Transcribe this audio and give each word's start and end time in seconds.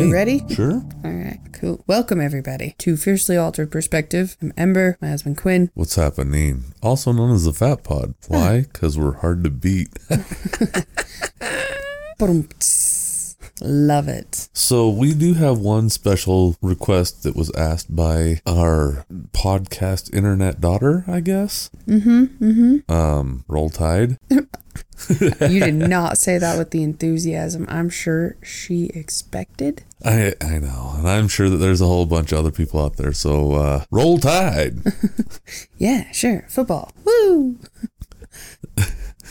Hey, 0.00 0.06
You 0.06 0.14
ready? 0.14 0.42
Sure. 0.48 0.82
All 1.04 1.10
right, 1.10 1.38
cool. 1.52 1.84
Welcome, 1.86 2.22
everybody, 2.22 2.74
to 2.78 2.96
Fiercely 2.96 3.36
Altered 3.36 3.70
Perspective. 3.70 4.34
I'm 4.40 4.50
Ember, 4.56 4.96
my 5.02 5.10
husband 5.10 5.36
Quinn. 5.36 5.70
What's 5.74 5.96
happening? 5.96 6.72
Also 6.82 7.12
known 7.12 7.34
as 7.34 7.44
the 7.44 7.52
Fat 7.52 7.84
Pod. 7.84 8.14
Why? 8.26 8.62
Because 8.62 8.98
we're 8.98 9.18
hard 9.18 9.44
to 9.44 9.50
beat. 9.50 9.90
Love 13.62 14.08
it. 14.08 14.48
so 14.52 14.88
we 14.88 15.12
do 15.14 15.34
have 15.34 15.58
one 15.58 15.90
special 15.90 16.56
request 16.62 17.22
that 17.24 17.36
was 17.36 17.50
asked 17.54 17.94
by 17.94 18.40
our 18.46 19.04
podcast 19.32 20.12
internet 20.14 20.60
daughter, 20.60 21.04
I 21.06 21.20
guess. 21.20 21.70
Mm-hmm. 21.86 22.24
Mm-hmm. 22.44 22.92
Um, 22.92 23.44
Roll 23.48 23.70
Tide. 23.70 24.18
You 25.10 25.60
did 25.60 25.74
not 25.88 26.18
say 26.18 26.36
that 26.36 26.58
with 26.58 26.70
the 26.72 26.82
enthusiasm 26.82 27.64
I'm 27.70 27.88
sure 27.88 28.36
she 28.42 28.86
expected. 28.94 29.82
I 30.04 30.34
I 30.42 30.58
know, 30.58 30.92
and 30.96 31.08
I'm 31.08 31.26
sure 31.26 31.48
that 31.48 31.56
there's 31.56 31.80
a 31.80 31.86
whole 31.86 32.04
bunch 32.06 32.32
of 32.32 32.38
other 32.38 32.50
people 32.52 32.84
out 32.84 32.96
there. 32.96 33.12
So 33.14 33.54
uh, 33.54 33.84
roll 33.90 34.18
tide. 34.18 34.78
Yeah, 35.78 36.10
sure. 36.12 36.44
Football. 36.48 36.92
Woo! 37.04 37.58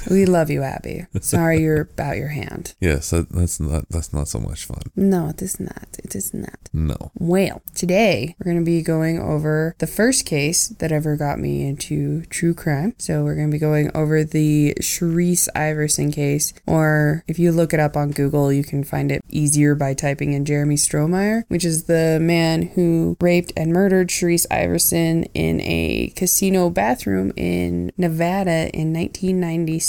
We 0.09 0.25
love 0.25 0.49
you, 0.49 0.63
Abby. 0.63 1.05
Sorry 1.21 1.61
you're 1.61 1.81
about 1.81 2.17
your 2.17 2.29
hand. 2.29 2.73
yes, 2.79 3.09
that, 3.09 3.29
that's 3.29 3.59
not 3.59 3.89
that's 3.89 4.13
not 4.13 4.27
so 4.27 4.39
much 4.39 4.65
fun. 4.65 4.81
No, 4.95 5.29
it 5.29 5.41
is 5.41 5.59
not. 5.59 5.87
It 6.03 6.15
is 6.15 6.33
not. 6.33 6.59
No. 6.73 7.11
Well, 7.17 7.61
today 7.75 8.35
we're 8.39 8.51
going 8.51 8.63
to 8.63 8.69
be 8.69 8.81
going 8.81 9.19
over 9.19 9.75
the 9.79 9.87
first 9.87 10.25
case 10.25 10.67
that 10.67 10.91
ever 10.91 11.15
got 11.15 11.39
me 11.39 11.67
into 11.67 12.23
true 12.25 12.53
crime. 12.53 12.93
So 12.97 13.23
we're 13.23 13.35
going 13.35 13.49
to 13.49 13.55
be 13.55 13.59
going 13.59 13.91
over 13.95 14.23
the 14.23 14.75
Sherrice 14.81 15.49
Iverson 15.55 16.11
case, 16.11 16.53
or 16.65 17.23
if 17.27 17.39
you 17.39 17.51
look 17.51 17.73
it 17.73 17.79
up 17.79 17.97
on 17.97 18.11
Google, 18.11 18.51
you 18.53 18.63
can 18.63 18.83
find 18.83 19.11
it 19.11 19.23
easier 19.29 19.75
by 19.75 19.93
typing 19.93 20.33
in 20.33 20.45
Jeremy 20.45 20.75
Strohmeyer, 20.75 21.43
which 21.47 21.65
is 21.65 21.85
the 21.85 22.19
man 22.21 22.63
who 22.63 23.17
raped 23.19 23.51
and 23.57 23.73
murdered 23.73 24.09
Sherrice 24.09 24.45
Iverson 24.51 25.23
in 25.33 25.61
a 25.61 26.13
casino 26.15 26.69
bathroom 26.69 27.31
in 27.35 27.91
Nevada 27.97 28.69
in 28.73 28.93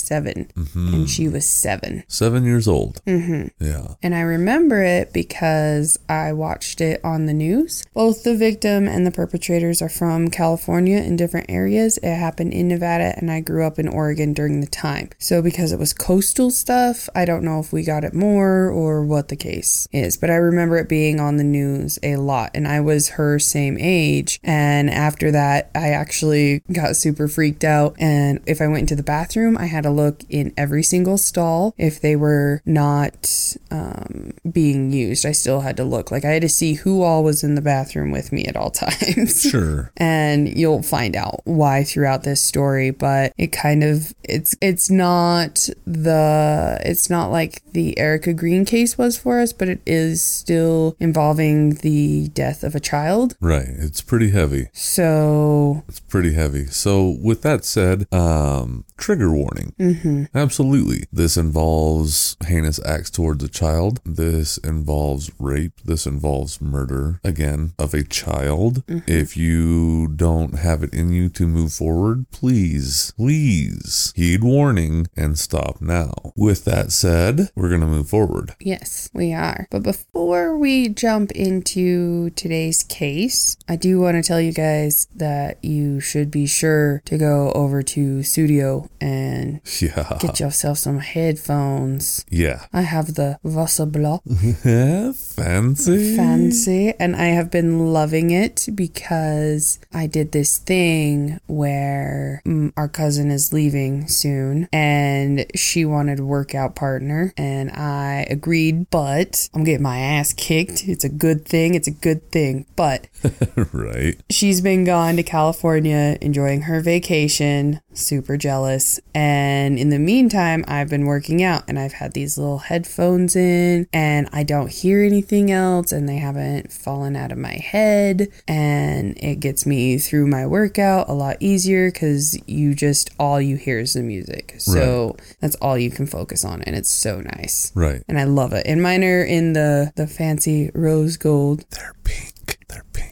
1997, 0.01 0.53
and 0.75 1.11
she 1.11 1.29
was 1.29 1.45
seven. 1.45 2.05
Seven 2.09 2.45
years 2.45 2.69
old. 2.69 3.03
Mm-hmm. 3.05 3.48
Yeah. 3.65 3.95
And 4.03 4.15
I 4.15 4.20
remember 4.20 4.83
it 4.83 5.12
because 5.12 5.98
I 6.09 6.33
watched 6.33 6.81
it 6.81 7.01
on 7.05 7.27
the 7.27 7.34
news. 7.34 7.84
Both 7.95 8.25
the 8.25 8.37
victim 8.37 8.89
and 8.89 9.06
the 9.06 9.11
perpetrators 9.11 9.83
are 9.83 9.89
from 9.89 10.28
California 10.28 10.98
in 10.98 11.17
different 11.17 11.51
areas. 11.51 11.98
It 11.98 12.15
happened 12.15 12.53
in 12.53 12.69
Nevada, 12.69 13.15
and 13.17 13.31
I 13.31 13.41
grew 13.41 13.67
up 13.67 13.78
in 13.78 13.89
Oregon 13.89 14.33
during 14.33 14.61
the 14.61 14.67
time. 14.67 15.11
So, 15.19 15.43
because 15.43 15.73
it 15.73 15.78
was 15.78 15.93
coastal 15.93 16.51
stuff, 16.51 17.09
I 17.15 17.25
don't 17.25 17.45
know 17.45 17.61
if 17.61 17.73
we 17.73 17.83
got 17.83 18.05
it 18.05 18.15
more 18.15 18.69
or 18.71 19.05
what 19.05 19.28
the 19.28 19.37
case 19.37 19.89
is, 19.93 20.17
but 20.17 20.31
I 20.31 20.37
remember 20.37 20.77
it 20.77 20.89
being 20.89 21.21
on 21.21 21.37
the 21.37 21.45
news 21.45 21.98
a 22.03 22.17
lot. 22.17 22.51
And 22.55 22.67
I 22.67 22.81
was 22.81 23.11
her 23.11 23.39
same 23.39 23.77
age. 23.78 24.41
And 24.43 24.91
after 24.91 25.31
that, 25.33 25.71
I 25.75 25.91
actually 25.91 26.62
got 26.73 26.97
super 26.97 27.28
freaked 27.28 27.65
out. 27.65 27.97
And 27.98 28.41
if 28.47 28.61
I 28.61 28.69
went 28.69 28.83
into 28.83 28.97
the 28.97 29.03
bathroom, 29.03 29.56
I 29.59 29.67
had 29.67 29.87
to 29.91 30.02
look 30.02 30.22
in 30.28 30.52
every 30.56 30.83
single 30.83 31.19
stall 31.19 31.74
if 31.78 32.00
they 32.00 32.16
were 32.16 32.62
not 32.64 33.56
um, 33.70 34.32
being 34.50 34.92
used. 34.92 35.27
I 35.27 35.32
still 35.32 35.60
had 35.60 35.76
to 35.78 35.84
look. 35.84 36.10
Like 36.10 36.25
I 36.25 36.31
had 36.32 36.42
to 36.42 36.48
see 36.48 36.75
who 36.75 37.03
all 37.03 37.22
was 37.25 37.42
in 37.44 37.54
the 37.54 37.60
bathroom 37.62 38.10
with 38.10 38.32
me 38.32 38.44
at 38.47 38.56
all 38.56 38.70
times. 38.84 39.42
Sure. 39.42 39.92
and 39.97 40.48
you'll 40.56 40.82
find 40.82 41.16
out 41.16 41.41
why 41.44 41.84
throughout 41.84 42.22
this 42.22 42.41
story 42.42 42.91
but 42.91 43.32
it 43.38 43.48
kind 43.48 43.82
of 43.82 44.15
it's 44.25 44.54
it's 44.60 44.91
not 44.91 45.69
the 45.87 46.78
it's 46.84 47.10
not 47.10 47.31
like 47.31 47.62
the 47.72 47.98
Erica 47.98 48.32
Green 48.32 48.65
case 48.65 48.97
was 48.97 49.19
for 49.19 49.41
us 49.41 49.53
but 49.53 49.69
it 49.69 49.81
is 49.86 50.22
still 50.22 50.97
involving 51.00 51.75
the 51.76 52.28
death 52.28 52.62
of 52.62 52.75
a 52.75 52.81
child 52.81 53.36
Right. 53.41 53.66
It's 53.69 54.00
pretty 54.00 54.31
heavy. 54.31 54.69
so 54.72 55.82
It's 55.88 56.00
pretty 56.00 56.34
heavy. 56.34 56.66
So, 56.66 57.16
with 57.22 57.42
that 57.42 57.65
said, 57.65 58.06
um, 58.12 58.84
trigger 58.97 59.32
warning. 59.32 59.72
Mm-hmm. 59.80 60.24
Absolutely. 60.34 61.04
This 61.10 61.36
involves 61.38 62.36
heinous 62.44 62.78
acts 62.84 63.10
towards 63.10 63.42
a 63.42 63.48
child. 63.48 64.00
This 64.04 64.58
involves 64.58 65.30
rape. 65.38 65.80
This 65.84 66.06
involves 66.06 66.60
murder, 66.60 67.20
again, 67.24 67.72
of 67.78 67.94
a 67.94 68.04
child. 68.04 68.84
If 68.86 69.36
you 69.36 70.08
don't 70.08 70.58
have 70.58 70.82
it 70.82 70.92
in 70.92 71.12
you 71.12 71.30
to 71.30 71.46
move 71.46 71.72
forward, 71.72 72.26
please, 72.30 73.12
please 73.16 74.12
heed 74.14 74.44
warning 74.44 75.06
and 75.16 75.38
stop 75.38 75.80
now. 75.80 76.12
With 76.36 76.64
that 76.66 76.92
said, 76.92 77.50
we're 77.54 77.68
going 77.70 77.80
to 77.80 77.86
move 77.86 78.08
forward. 78.08 78.54
Yes, 78.60 79.08
we 79.14 79.32
are. 79.32 79.66
But 79.70 79.82
before 79.82 80.58
we 80.58 80.88
jump 80.88 81.32
into 81.32 82.30
today's 82.30 82.82
case, 82.82 83.56
I 83.68 83.76
do 83.76 83.98
want 83.98 84.16
to 84.16 84.22
tell 84.26 84.41
you 84.41 84.52
guys 84.52 85.06
that 85.14 85.64
you 85.64 86.00
should 86.00 86.30
be 86.30 86.47
sure 86.47 87.00
to 87.06 87.16
go 87.16 87.52
over 87.52 87.82
to 87.82 88.22
Studio 88.22 88.88
and 89.00 89.60
Yeah. 89.81 90.16
get 90.20 90.41
yourself 90.41 90.78
some 90.78 90.98
headphones. 90.98 92.25
Yeah. 92.31 92.66
I 92.72 92.82
have 92.82 93.14
the 93.14 93.38
Wasserblock 93.44 94.20
Yeah. 94.64 95.12
Fancy. 95.41 96.16
fancy 96.16 96.92
and 97.00 97.16
I 97.16 97.26
have 97.26 97.50
been 97.50 97.92
loving 97.92 98.30
it 98.30 98.69
because 98.75 99.78
I 99.92 100.06
did 100.06 100.32
this 100.32 100.59
thing 100.59 101.41
where 101.47 102.42
mm, 102.44 102.72
our 102.76 102.88
cousin 102.88 103.30
is 103.30 103.53
leaving 103.53 104.06
soon 104.09 104.69
and 104.72 105.47
she 105.54 105.84
wanted 105.84 106.19
a 106.20 106.25
workout 106.25 106.75
partner 106.76 107.32
and 107.36 107.70
I 107.70 108.26
agreed, 108.30 108.91
but 108.91 109.48
I'm 109.54 109.64
getting 109.64 109.82
my 109.82 109.98
ass 109.98 110.32
kicked. 110.34 110.86
It's 110.88 111.04
a 111.04 111.09
good 111.09 111.47
thing. 111.47 111.75
It's 111.75 111.88
a 111.88 111.92
good 111.92 112.30
thing. 112.30 112.66
But 112.76 113.06
right. 113.72 114.20
she's 114.30 114.60
been 114.60 114.84
gone 114.84 115.16
to 115.16 115.22
California 115.22 116.19
enjoying 116.20 116.62
her 116.62 116.80
vacation, 116.80 117.80
super 117.93 118.37
jealous. 118.37 119.01
And 119.15 119.78
in 119.78 119.91
the 119.91 119.99
meantime, 119.99 120.65
I've 120.69 120.89
been 120.89 121.06
working 121.06 121.43
out 121.43 121.65
and 121.69 121.78
I've 121.78 121.95
had 121.95 122.12
these 122.12 122.39
little 122.39 122.59
headphones 122.59 123.37
in 123.37 123.87
and 123.93 124.28
I 124.33 124.43
don't 124.43 124.71
hear 124.71 125.03
anything 125.03 125.51
else 125.51 125.93
and 125.93 126.09
they 126.09 126.17
haven't 126.17 126.73
fallen 126.73 127.17
out 127.17 127.33
of 127.33 127.39
my 127.39 127.55
head. 127.55 128.28
And 128.47 129.17
it 129.19 129.41
gets 129.41 129.67
me 129.67 129.99
through 129.99 130.27
my 130.27 130.47
workout 130.47 131.09
a 131.09 131.12
lot 131.12 131.37
easier 131.41 131.91
because 131.91 132.39
you 132.47 132.75
just, 132.75 133.11
all 133.19 133.41
you 133.41 133.56
hear 133.56 133.78
is 133.78 133.95
the 133.95 134.03
music. 134.03 134.55
So 134.59 135.17
that's 135.41 135.57
all 135.57 135.78
you 135.78 135.91
can 135.91 136.07
focus 136.07 136.45
on 136.45 136.62
and 136.62 136.77
it's 136.77 136.91
so 136.91 137.21
nice. 137.21 137.72
Right. 137.75 138.03
And 138.09 138.19
I 138.19 138.25
love 138.25 138.53
it. 138.53 138.67
And 138.67 138.83
mine 138.83 139.05
are 139.05 139.25
in 139.25 139.53
the, 139.53 139.93
the 139.97 140.07
fancy 140.07 140.71
rose 140.75 141.17
gold. 141.17 141.65
They're 141.71 141.95
pink. 142.05 142.59
They're 142.69 142.84
pink. 142.93 143.09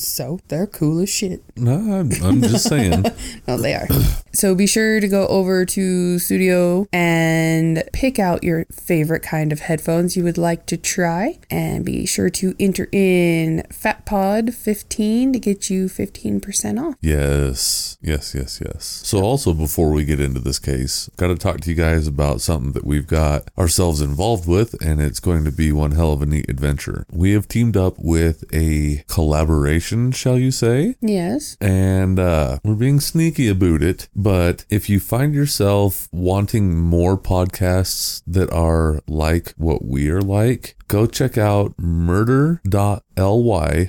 So 0.00 0.40
they're 0.48 0.66
cool 0.66 1.00
as 1.00 1.10
shit. 1.10 1.42
No, 1.56 1.74
I'm, 1.74 2.10
I'm 2.22 2.40
just 2.42 2.68
saying. 2.68 3.04
No, 3.46 3.56
they 3.56 3.74
are. 3.74 3.88
so 4.32 4.54
be 4.54 4.66
sure 4.66 5.00
to 5.00 5.08
go 5.08 5.26
over 5.26 5.64
to 5.64 6.18
Studio 6.18 6.86
and 6.92 7.82
pick 7.92 8.18
out 8.18 8.44
your 8.44 8.64
favorite 8.66 9.22
kind 9.22 9.52
of 9.52 9.60
headphones 9.60 10.16
you 10.16 10.22
would 10.24 10.38
like 10.38 10.66
to 10.66 10.76
try. 10.76 11.38
And 11.50 11.84
be 11.84 12.06
sure 12.06 12.30
to 12.30 12.54
enter 12.60 12.88
in 12.92 13.64
FatPod15 13.70 15.32
to 15.32 15.38
get 15.38 15.70
you 15.70 15.86
15% 15.86 16.80
off. 16.82 16.94
Yes, 17.00 17.98
yes, 18.00 18.34
yes, 18.34 18.62
yes. 18.64 18.84
So, 19.04 19.20
also 19.22 19.52
before 19.54 19.90
we 19.90 20.04
get 20.04 20.20
into 20.20 20.40
this 20.40 20.58
case, 20.58 21.10
got 21.16 21.28
to 21.28 21.36
talk 21.36 21.60
to 21.62 21.70
you 21.70 21.76
guys 21.76 22.06
about 22.06 22.40
something 22.40 22.72
that 22.72 22.84
we've 22.84 23.06
got 23.06 23.50
ourselves 23.58 24.00
involved 24.00 24.46
with, 24.48 24.80
and 24.82 25.00
it's 25.00 25.20
going 25.20 25.44
to 25.44 25.52
be 25.52 25.72
one 25.72 25.92
hell 25.92 26.12
of 26.12 26.22
a 26.22 26.26
neat 26.26 26.48
adventure. 26.48 27.04
We 27.10 27.32
have 27.32 27.48
teamed 27.48 27.76
up 27.76 27.94
with 27.98 28.44
a 28.52 29.02
collaboration, 29.08 29.89
shall 30.12 30.38
you 30.38 30.50
say? 30.50 30.96
Yes. 31.00 31.56
and 31.60 32.18
uh, 32.18 32.58
we're 32.64 32.74
being 32.74 33.00
sneaky 33.00 33.48
about 33.48 33.82
it. 33.82 34.08
But 34.14 34.64
if 34.70 34.88
you 34.88 35.00
find 35.00 35.34
yourself 35.34 36.08
wanting 36.12 36.78
more 36.78 37.18
podcasts 37.18 38.22
that 38.26 38.50
are 38.52 39.00
like 39.06 39.52
what 39.56 39.84
we 39.84 40.08
are 40.10 40.22
like, 40.22 40.76
go 40.88 41.06
check 41.06 41.38
out 41.38 41.74
murder.ly. 41.78 42.60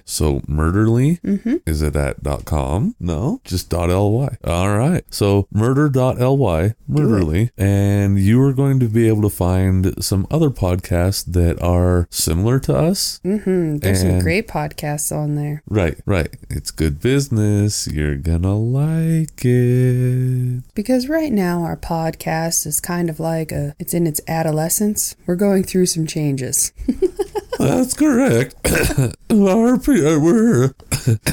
So 0.05 0.41
murderly, 0.47 1.19
is 1.65 1.81
it 1.81 1.95
at 1.95 2.17
.com? 2.45 2.95
No, 2.99 3.41
just 3.43 3.71
.ly. 3.73 4.37
All 4.43 4.77
right. 4.77 5.03
So 5.09 5.47
murder.ly, 5.51 6.75
murderly, 6.89 7.49
and 7.57 8.19
you 8.19 8.41
are 8.43 8.53
going 8.53 8.79
to 8.79 8.87
be 8.89 9.07
able 9.07 9.21
to 9.23 9.29
find 9.29 10.03
some 10.03 10.27
other 10.29 10.49
podcasts 10.49 11.23
that 11.31 11.61
are 11.61 12.07
similar 12.11 12.59
to 12.59 12.75
us. 12.75 13.19
Mm-hmm. 13.23 13.77
There's 13.77 14.01
some 14.01 14.09
And- 14.09 14.21
great 14.21 14.47
podcasts 14.47 15.15
on 15.15 15.35
there. 15.35 15.63
Right, 15.67 15.90
right. 16.05 16.33
It's 16.49 16.71
good 16.71 16.99
business. 16.99 17.87
You're 17.87 18.15
gonna 18.15 18.57
like 18.57 19.43
it. 19.43 20.63
Because 20.73 21.07
right 21.07 21.31
now 21.31 21.63
our 21.63 21.77
podcast 21.77 22.65
is 22.65 22.79
kind 22.79 23.09
of 23.09 23.19
like 23.19 23.51
a 23.51 23.75
it's 23.79 23.93
in 23.93 24.07
its 24.07 24.21
adolescence. 24.27 25.15
We're 25.25 25.35
going 25.35 25.63
through 25.63 25.87
some 25.87 26.05
changes. 26.07 26.71
That's 27.59 27.93
correct. 27.93 28.55
Our 29.31 29.77
pre- 29.77 30.05
uh, 30.05 30.19
we're 30.19 30.73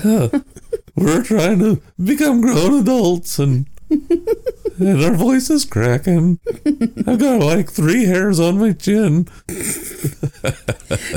we're 0.94 1.22
trying 1.22 1.58
to 1.60 1.80
become 2.02 2.40
grown 2.40 2.80
adults, 2.80 3.38
and 3.38 3.66
and 3.90 5.04
our 5.04 5.14
voice 5.14 5.50
is 5.50 5.64
cracking. 5.64 6.38
I've 7.06 7.18
got 7.18 7.40
like 7.40 7.70
three 7.70 8.04
hairs 8.04 8.38
on 8.38 8.58
my 8.58 8.72
chin. 8.72 9.26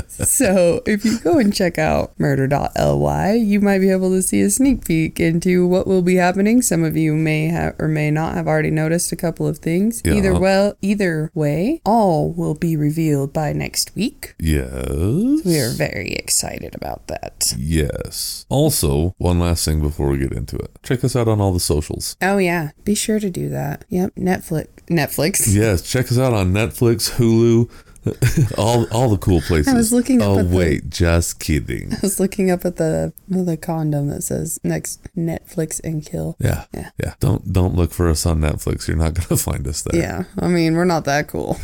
so 0.08 0.82
if 0.86 1.06
you 1.06 1.20
go 1.20 1.38
and 1.38 1.54
check 1.54 1.78
out 1.78 2.18
murder.ly, 2.20 3.34
you 3.34 3.60
might 3.60 3.80
be 3.80 3.92
able 3.92 4.10
to 4.12 4.22
see 4.22 4.42
a 4.42 4.50
sneak 4.50 4.86
peek 4.86 5.20
into 5.20 5.68
what 5.68 5.88
will 5.88 6.02
be 6.02 6.16
happening. 6.16 6.62
Some 6.62 6.84
of 6.84 6.96
you 6.98 7.14
may 7.14 7.48
have 7.48 7.76
or 7.80 7.88
may 7.88 8.12
not 8.12 8.36
have 8.36 8.48
already 8.48 8.72
noticed 8.72 9.12
a 9.12 9.16
couple 9.16 9.48
of 9.48 9.60
things. 9.60 10.02
Yeah. 10.06 10.14
Either 10.14 10.40
well, 10.40 10.74
either 10.82 11.32
way, 11.34 11.82
all 11.86 12.32
will 12.32 12.56
be 12.56 12.76
revealed 12.76 13.34
by 13.34 13.54
next 13.54 13.96
week. 13.96 14.36
Yes. 14.40 15.46
We 15.46 15.60
are 15.60 15.72
very 15.72 16.14
excited 16.14 16.76
about 16.76 17.08
that. 17.08 17.54
Yes. 17.58 18.46
Also, 18.50 19.16
one 19.18 19.40
last 19.40 19.66
thing 19.66 19.82
before 19.82 20.10
we 20.10 20.18
get 20.18 20.32
into 20.32 20.56
it. 20.58 20.72
Check 20.84 21.04
us 21.04 21.16
out 21.16 21.28
on 21.28 21.42
all 21.42 21.54
the 21.54 21.60
socials. 21.60 22.16
Oh 22.22 22.38
yeah, 22.38 22.61
be 22.84 22.96
sure 22.96 23.20
to 23.20 23.30
do 23.30 23.50
that. 23.50 23.86
Yep, 23.90 24.16
Netflix. 24.16 24.68
Netflix. 24.90 25.54
Yes, 25.62 25.82
check 25.90 26.12
us 26.12 26.18
out 26.18 26.34
on 26.34 26.52
Netflix, 26.54 27.12
Hulu, 27.18 27.70
all 28.58 28.88
all 28.92 29.10
the 29.10 29.18
cool 29.18 29.42
places. 29.42 29.68
I 29.68 29.76
was 29.76 29.94
looking 29.94 30.22
up 30.24 30.28
Oh 30.30 30.40
at 30.40 30.50
the- 30.50 30.56
wait, 30.58 30.90
just 30.90 31.40
kidding. 31.40 31.94
I 31.94 31.98
was 32.02 32.20
looking 32.20 32.50
up 32.50 32.66
at 32.66 32.78
the 32.78 33.14
the 33.28 33.58
condom 33.58 34.08
that 34.10 34.24
says 34.24 34.60
next 34.64 35.08
Netflix 35.16 35.80
and 35.84 36.04
kill. 36.04 36.36
Yeah. 36.40 36.66
Yeah. 36.74 36.90
Yeah. 37.02 37.14
Don't 37.20 37.54
don't 37.54 37.76
look 37.76 37.92
for 37.92 38.10
us 38.10 38.26
on 38.26 38.40
Netflix. 38.42 38.88
You're 38.88 38.98
not 38.98 39.14
gonna 39.14 39.38
find 39.40 39.68
us 39.68 39.84
there. 39.84 40.02
Yeah, 40.02 40.24
I 40.40 40.48
mean 40.48 40.76
we're 40.76 40.86
not 40.86 41.06
that 41.06 41.28
cool. 41.28 41.58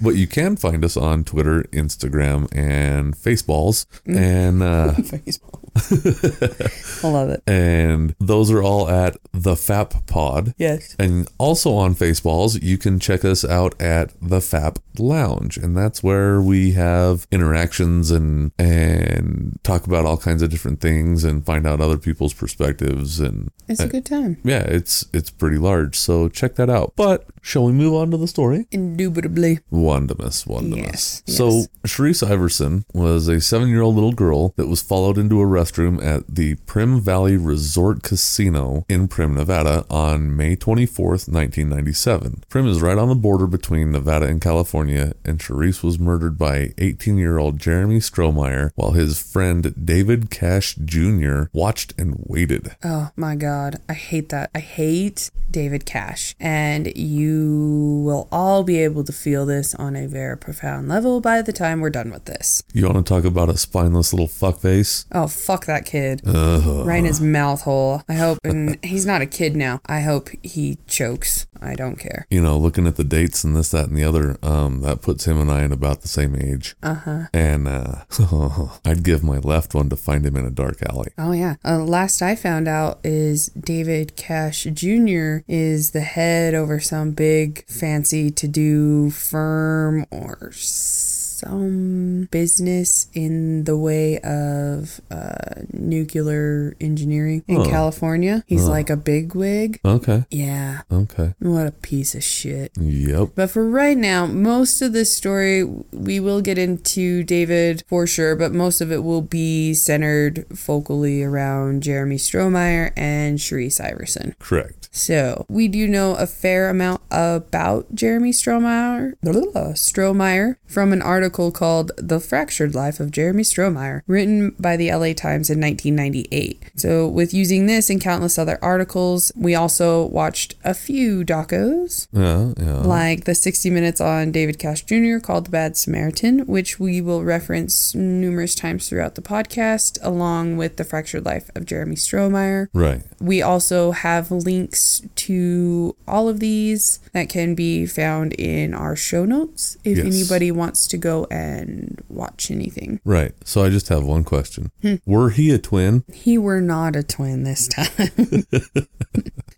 But 0.00 0.16
you 0.16 0.26
can 0.26 0.56
find 0.56 0.84
us 0.84 0.96
on 0.98 1.24
Twitter, 1.24 1.62
Instagram, 1.72 2.46
and 2.54 3.14
Faceballs. 3.16 3.86
Mm. 4.06 4.16
And 4.16 4.62
uh 4.62 4.94
Baseball. 5.24 5.60
I 5.76 7.08
love 7.08 7.30
it. 7.30 7.42
and 7.46 8.14
those 8.20 8.50
are 8.50 8.62
all 8.62 8.88
at 8.88 9.16
the 9.32 9.56
FAP 9.56 10.06
Pod. 10.06 10.54
Yes. 10.56 10.94
And 10.98 11.28
also 11.38 11.74
on 11.74 11.94
Faceballs, 11.94 12.62
you 12.62 12.78
can 12.78 12.98
check 12.98 13.24
us 13.24 13.44
out 13.44 13.80
at 13.80 14.12
the 14.22 14.40
FAP 14.40 14.78
Lounge, 14.98 15.56
and 15.56 15.76
that's 15.76 16.02
where 16.02 16.40
we 16.40 16.72
have 16.72 17.26
interactions 17.32 18.10
and 18.10 18.52
and 18.58 19.58
talk 19.64 19.86
about 19.86 20.06
all 20.06 20.16
kinds 20.16 20.42
of 20.42 20.50
different 20.50 20.80
things 20.80 21.24
and 21.24 21.44
find 21.44 21.66
out 21.66 21.80
other 21.80 21.98
people's 21.98 22.32
perspectives 22.34 23.18
and 23.20 23.50
It's 23.68 23.80
a 23.80 23.88
good 23.88 24.06
time. 24.06 24.38
yeah, 24.44 24.62
it's 24.62 25.04
it's 25.12 25.30
pretty 25.30 25.58
large. 25.58 25.96
So 25.98 26.28
check 26.28 26.54
that 26.56 26.70
out. 26.70 26.92
But 26.96 27.26
shall 27.44 27.64
we 27.66 27.72
move 27.72 27.94
on 27.94 28.10
to 28.10 28.16
the 28.16 28.26
story? 28.26 28.66
Indubitably. 28.72 29.60
Wonderous, 29.70 30.46
wonderous. 30.46 31.22
Yes, 31.26 31.36
So 31.36 31.48
yes. 31.50 31.68
Sherrice 31.84 32.22
Iverson 32.22 32.84
was 32.94 33.28
a 33.28 33.40
seven-year-old 33.40 33.94
little 33.94 34.12
girl 34.12 34.54
that 34.56 34.66
was 34.66 34.80
followed 34.82 35.18
into 35.18 35.40
a 35.40 35.44
restroom 35.44 36.02
at 36.02 36.22
the 36.26 36.54
Primm 36.66 37.00
Valley 37.00 37.36
Resort 37.36 38.02
Casino 38.02 38.86
in 38.88 39.08
Primm, 39.08 39.34
Nevada 39.34 39.84
on 39.90 40.34
May 40.36 40.56
24th, 40.56 41.28
1997. 41.28 42.44
Primm 42.48 42.66
is 42.68 42.80
right 42.80 42.96
on 42.98 43.08
the 43.08 43.14
border 43.14 43.46
between 43.46 43.92
Nevada 43.92 44.26
and 44.26 44.40
California, 44.40 45.12
and 45.24 45.38
Sherrice 45.40 45.82
was 45.82 45.98
murdered 45.98 46.38
by 46.38 46.68
18-year-old 46.78 47.58
Jeremy 47.58 47.98
Strohmeyer 47.98 48.70
while 48.74 48.92
his 48.92 49.20
friend 49.20 49.74
David 49.84 50.30
Cash 50.30 50.76
Jr. 50.76 51.44
watched 51.52 51.92
and 51.98 52.14
waited. 52.26 52.74
Oh 52.82 53.10
my 53.16 53.36
god, 53.36 53.76
I 53.88 53.92
hate 53.94 54.30
that. 54.30 54.50
I 54.54 54.60
hate 54.60 55.30
David 55.50 55.84
Cash. 55.84 56.34
And 56.40 56.96
you 56.96 57.33
will 57.42 58.28
all 58.30 58.62
be 58.62 58.78
able 58.78 59.04
to 59.04 59.12
feel 59.12 59.46
this 59.46 59.74
on 59.74 59.96
a 59.96 60.06
very 60.06 60.36
profound 60.36 60.88
level 60.88 61.20
by 61.20 61.42
the 61.42 61.52
time 61.52 61.80
we're 61.80 61.90
done 61.90 62.10
with 62.10 62.24
this. 62.26 62.62
You 62.72 62.86
want 62.86 63.04
to 63.06 63.14
talk 63.14 63.24
about 63.24 63.48
a 63.48 63.56
spineless 63.56 64.12
little 64.12 64.28
fuckface? 64.28 65.06
Oh, 65.12 65.26
fuck 65.26 65.66
that 65.66 65.84
kid. 65.86 66.22
Ugh. 66.26 66.86
Right 66.86 66.98
in 66.98 67.04
his 67.04 67.20
mouth 67.20 67.62
hole. 67.62 68.02
I 68.08 68.14
hope, 68.14 68.38
and 68.44 68.78
he's 68.84 69.06
not 69.06 69.22
a 69.22 69.26
kid 69.26 69.56
now. 69.56 69.80
I 69.86 70.00
hope 70.00 70.28
he 70.42 70.78
chokes. 70.86 71.46
I 71.60 71.74
don't 71.74 71.96
care. 71.98 72.26
you 72.30 72.42
know, 72.42 72.58
looking 72.58 72.86
at 72.86 72.96
the 72.96 73.04
dates 73.04 73.42
and 73.42 73.56
this, 73.56 73.70
that, 73.70 73.88
and 73.88 73.96
the 73.96 74.04
other, 74.04 74.36
um, 74.42 74.82
that 74.82 75.00
puts 75.00 75.24
him 75.26 75.40
and 75.40 75.50
I 75.50 75.62
in 75.62 75.72
about 75.72 76.02
the 76.02 76.08
same 76.08 76.34
age. 76.34 76.74
Uh 76.82 76.94
huh. 76.94 77.20
And 77.32 77.66
uh, 77.66 78.04
I'd 78.84 79.02
give 79.02 79.24
my 79.24 79.38
left 79.38 79.74
one 79.74 79.88
to 79.88 79.96
find 79.96 80.26
him 80.26 80.36
in 80.36 80.44
a 80.44 80.50
dark 80.50 80.82
alley. 80.88 81.08
Oh 81.16 81.32
yeah. 81.32 81.54
Uh, 81.64 81.78
last 81.78 82.20
I 82.20 82.36
found 82.36 82.68
out 82.68 82.98
is 83.02 83.46
David 83.58 84.14
Cash 84.16 84.64
Jr. 84.74 85.38
is 85.48 85.92
the 85.92 86.02
head 86.02 86.54
over 86.54 86.80
some 86.80 87.12
big 87.12 87.23
fancy 87.68 88.30
to 88.30 88.46
do 88.48 89.10
firm 89.10 90.06
or 90.10 90.50
some 90.52 92.28
business 92.30 93.08
in 93.12 93.64
the 93.64 93.76
way 93.76 94.18
of 94.20 95.00
uh, 95.10 95.62
nuclear 95.72 96.74
engineering 96.80 97.44
in 97.48 97.56
Huh. 97.56 97.68
California. 97.70 98.44
He's 98.46 98.66
like 98.66 98.88
a 98.88 98.96
big 98.96 99.34
wig. 99.34 99.80
Okay. 99.84 100.24
Yeah. 100.30 100.82
Okay. 100.90 101.34
What 101.40 101.66
a 101.66 101.72
piece 101.72 102.14
of 102.14 102.22
shit. 102.24 102.72
Yep. 102.78 103.30
But 103.34 103.50
for 103.50 103.68
right 103.68 103.96
now, 103.96 104.26
most 104.26 104.80
of 104.80 104.92
this 104.92 105.14
story, 105.14 105.64
we 105.92 106.18
will 106.20 106.40
get 106.40 106.56
into 106.56 107.22
David 107.24 107.82
for 107.88 108.06
sure, 108.06 108.34
but 108.36 108.52
most 108.52 108.80
of 108.80 108.90
it 108.92 109.02
will 109.04 109.22
be 109.22 109.74
centered 109.74 110.46
focally 110.50 111.26
around 111.26 111.82
Jeremy 111.82 112.16
Strohmeyer 112.16 112.92
and 112.96 113.38
Sherrice 113.40 113.80
Iverson. 113.80 114.34
Correct. 114.38 114.83
So 114.96 115.44
we 115.48 115.66
do 115.66 115.88
know 115.88 116.14
a 116.14 116.24
fair 116.26 116.70
amount 116.70 117.02
about 117.10 117.92
Jeremy 117.96 118.30
Strohmeyer, 118.30 119.14
Strohmeyer 119.24 120.54
from 120.68 120.92
an 120.92 121.02
article 121.02 121.50
called 121.50 121.90
"The 121.98 122.20
Fractured 122.20 122.76
Life 122.76 123.00
of 123.00 123.10
Jeremy 123.10 123.42
Strohmeyer," 123.42 124.02
written 124.06 124.54
by 124.58 124.76
the 124.76 124.92
LA 124.92 125.12
Times 125.12 125.50
in 125.50 125.60
1998. 125.60 126.62
So 126.76 127.08
with 127.08 127.34
using 127.34 127.66
this 127.66 127.90
and 127.90 128.00
countless 128.00 128.38
other 128.38 128.56
articles, 128.62 129.32
we 129.34 129.56
also 129.56 130.06
watched 130.06 130.54
a 130.64 130.74
few 130.74 131.24
docos 131.24 132.06
Yeah. 132.12 132.52
Yeah. 132.56 132.82
like 132.82 133.24
the 133.24 133.34
60 133.34 133.70
minutes 133.70 134.00
on 134.00 134.30
David 134.30 134.60
Cash 134.60 134.84
Jr. 134.84 135.18
called 135.18 135.46
The 135.46 135.50
Bad 135.50 135.76
Samaritan, 135.76 136.46
which 136.46 136.78
we 136.78 137.00
will 137.00 137.24
reference 137.24 137.96
numerous 137.96 138.54
times 138.54 138.88
throughout 138.88 139.16
the 139.16 139.22
podcast, 139.22 139.98
along 140.02 140.56
with 140.56 140.76
The 140.76 140.84
Fractured 140.84 141.24
Life 141.24 141.50
of 141.56 141.66
Jeremy 141.66 141.96
Strohmeyer. 141.96 142.68
right. 142.72 143.02
We 143.20 143.42
also 143.42 143.90
have 143.90 144.30
links 144.30 144.83
to 145.16 145.96
all 146.06 146.28
of 146.28 146.40
these 146.40 147.00
that 147.12 147.28
can 147.28 147.54
be 147.54 147.86
found 147.86 148.32
in 148.34 148.74
our 148.74 148.96
show 148.96 149.24
notes 149.24 149.76
if 149.84 149.98
Yes. 149.98 150.06
anybody 150.06 150.50
wants 150.50 150.86
to 150.88 150.96
go 150.96 151.26
and 151.30 152.02
watch 152.08 152.50
anything. 152.50 153.00
Right. 153.04 153.32
So 153.44 153.64
I 153.64 153.70
just 153.70 153.88
have 153.88 154.04
one 154.04 154.24
question. 154.24 154.70
Hmm. 154.82 154.96
Were 155.06 155.30
he 155.30 155.50
a 155.50 155.58
twin? 155.58 156.04
He 156.12 156.38
were 156.38 156.60
not 156.60 156.96
a 156.96 157.02
twin 157.02 157.44
this 157.44 157.68
time. 157.68 158.44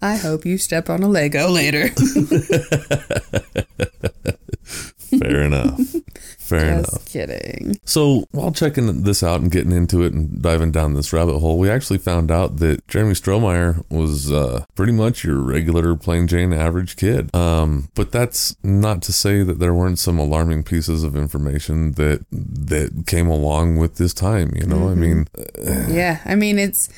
I 0.03 0.17
hope 0.17 0.45
you 0.45 0.59
step 0.59 0.91
on 0.91 1.03
a 1.03 1.09
Lego 1.09 1.49
later. 1.49 1.89
Fair 5.11 5.43
enough. 5.43 5.81
Fair 6.39 6.73
enough. 6.75 6.91
Just 6.91 7.13
kidding. 7.13 7.79
So 7.85 8.25
while 8.31 8.53
checking 8.53 9.03
this 9.03 9.23
out 9.23 9.41
and 9.41 9.51
getting 9.51 9.73
into 9.73 10.03
it 10.03 10.13
and 10.13 10.41
diving 10.41 10.71
down 10.71 10.95
this 10.95 11.13
rabbit 11.13 11.39
hole, 11.41 11.59
we 11.59 11.69
actually 11.69 11.99
found 11.99 12.31
out 12.31 12.59
that 12.59 12.87
Jeremy 12.89 13.15
Strohmeyer 13.15 13.85
was 13.91 14.31
uh, 14.31 14.65
pretty 14.75 14.93
much 14.93 15.25
your 15.25 15.41
regular 15.41 15.97
plain 15.97 16.29
Jane 16.29 16.53
average 16.53 16.97
kid. 16.97 17.35
Um, 17.35 17.89
but 17.95 18.13
that's 18.13 18.57
not 18.63 19.03
to 19.03 19.13
say 19.13 19.43
that 19.43 19.59
there 19.59 19.75
weren't 19.75 19.99
some 19.99 20.19
alarming 20.19 20.63
pieces 20.63 21.03
of 21.03 21.17
information 21.17 21.93
that 21.93 22.25
that 22.31 23.05
came 23.07 23.29
along 23.29 23.77
with 23.77 23.97
this 23.97 24.15
time. 24.15 24.53
You 24.55 24.67
know, 24.67 24.89
I 24.89 24.95
mean, 24.95 25.27
Yeah, 25.89 26.21
I 26.25 26.35
mean 26.35 26.59
it's 26.59 26.89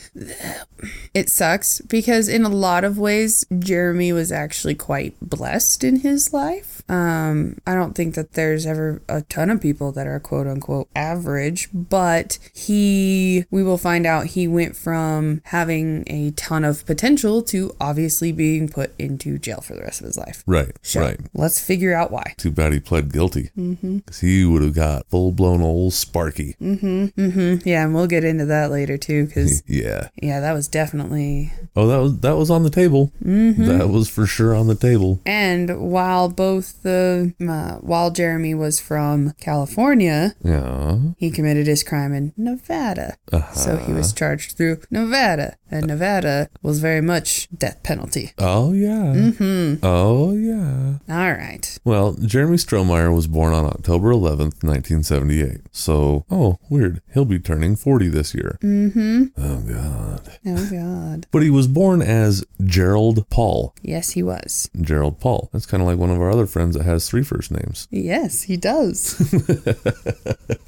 it 1.14 1.30
sucks 1.30 1.80
because 1.82 2.28
in 2.28 2.44
a 2.44 2.48
lot 2.48 2.84
of 2.84 2.98
ways 2.98 3.44
Jeremy 3.58 4.12
was 4.12 4.30
actually 4.30 4.74
quite 4.74 5.14
blessed 5.20 5.84
in 5.84 6.00
his 6.00 6.32
life. 6.32 6.77
Um 6.88 7.56
I 7.66 7.74
don't 7.74 7.94
think 7.94 8.14
that 8.14 8.32
there's 8.32 8.66
ever 8.66 9.02
a 9.08 9.22
ton 9.22 9.50
of 9.50 9.60
people 9.60 9.92
that 9.92 10.06
are 10.06 10.18
quote 10.20 10.46
unquote 10.46 10.88
average, 10.96 11.68
but 11.72 12.38
he 12.54 13.44
we 13.50 13.62
will 13.62 13.78
find 13.78 14.06
out 14.06 14.26
he 14.26 14.48
went 14.48 14.76
from 14.76 15.40
having 15.44 16.04
a 16.06 16.30
ton 16.32 16.64
of 16.64 16.84
potential 16.86 17.42
to 17.42 17.74
obviously 17.80 18.32
being 18.32 18.68
put 18.68 18.92
into 18.98 19.38
jail 19.38 19.60
for 19.60 19.74
the 19.74 19.82
rest 19.82 20.00
of 20.00 20.06
his 20.06 20.16
life. 20.16 20.42
right, 20.46 20.72
So 20.82 21.00
right. 21.00 21.20
let's 21.34 21.60
figure 21.60 21.94
out 21.94 22.10
why. 22.10 22.34
Too 22.36 22.50
bad 22.50 22.72
he 22.72 22.80
pled 22.80 23.12
guilty 23.12 23.50
Mm-hmm. 23.58 23.98
because 23.98 24.20
he 24.20 24.44
would 24.44 24.62
have 24.62 24.74
got 24.74 25.06
full 25.08 25.32
blown 25.32 25.60
old 25.60 25.92
Sparky. 25.92 26.54
Mm-hmm. 26.60 27.06
Mm-hmm. 27.20 27.68
Yeah, 27.68 27.84
and 27.84 27.94
we'll 27.94 28.06
get 28.06 28.24
into 28.24 28.44
that 28.46 28.70
later 28.70 28.96
too 28.96 29.26
cuz 29.28 29.62
Yeah. 29.66 30.08
yeah, 30.22 30.40
that 30.40 30.52
was 30.52 30.68
definitely 30.68 31.52
Oh, 31.76 31.86
that 31.86 31.98
was 31.98 32.18
that 32.20 32.36
was 32.36 32.50
on 32.50 32.62
the 32.62 32.70
table. 32.70 33.12
Mm-hmm. 33.24 33.66
That 33.66 33.88
was 33.88 34.08
for 34.08 34.26
sure 34.26 34.54
on 34.54 34.66
the 34.66 34.74
table. 34.74 35.20
And 35.26 35.90
while 35.90 36.28
both 36.28 36.77
the 36.82 37.34
uh, 37.40 37.76
while 37.80 38.10
Jeremy 38.10 38.54
was 38.54 38.80
from 38.80 39.32
California, 39.40 40.34
Yeah. 40.42 40.98
he 41.16 41.30
committed 41.30 41.66
his 41.66 41.82
crime 41.82 42.12
in 42.12 42.32
Nevada. 42.36 43.16
So 43.54 43.76
he 43.76 43.92
was 43.92 44.12
charged 44.12 44.56
through 44.56 44.80
Nevada, 44.90 45.56
and 45.70 45.86
Nevada 45.86 46.48
was 46.62 46.80
very 46.80 47.00
much 47.00 47.48
death 47.56 47.82
penalty. 47.82 48.32
Oh 48.38 48.72
yeah. 48.72 49.12
Mm-hmm. 49.14 49.84
Oh 49.84 50.34
yeah. 50.34 50.98
All 51.08 51.32
right. 51.32 51.78
Well, 51.84 52.14
Jeremy 52.14 52.56
Strohmeyer 52.56 53.14
was 53.14 53.26
born 53.26 53.52
on 53.52 53.64
October 53.66 54.10
11th, 54.12 54.62
1978. 54.64 55.60
So, 55.72 56.24
oh, 56.30 56.58
weird. 56.70 57.02
He'll 57.14 57.24
be 57.24 57.38
turning 57.38 57.76
40 57.76 58.08
this 58.08 58.34
year. 58.34 58.58
Mm-hmm. 58.62 59.24
Oh 59.36 59.60
god. 59.60 60.38
Oh 60.46 60.68
God. 60.70 61.26
But 61.30 61.42
he 61.42 61.50
was 61.50 61.66
born 61.68 62.02
as 62.02 62.44
Gerald 62.64 63.28
Paul. 63.30 63.74
Yes, 63.82 64.10
he 64.10 64.22
was. 64.22 64.70
Gerald 64.80 65.20
Paul. 65.20 65.48
That's 65.52 65.66
kind 65.66 65.82
of 65.82 65.86
like 65.86 65.98
one 65.98 66.10
of 66.10 66.20
our 66.20 66.30
other 66.30 66.46
friends 66.46 66.67
that 66.74 66.84
has 66.84 67.08
three 67.08 67.22
first 67.22 67.50
names. 67.50 67.88
Yes, 67.90 68.42
he 68.42 68.56
does. 68.56 69.14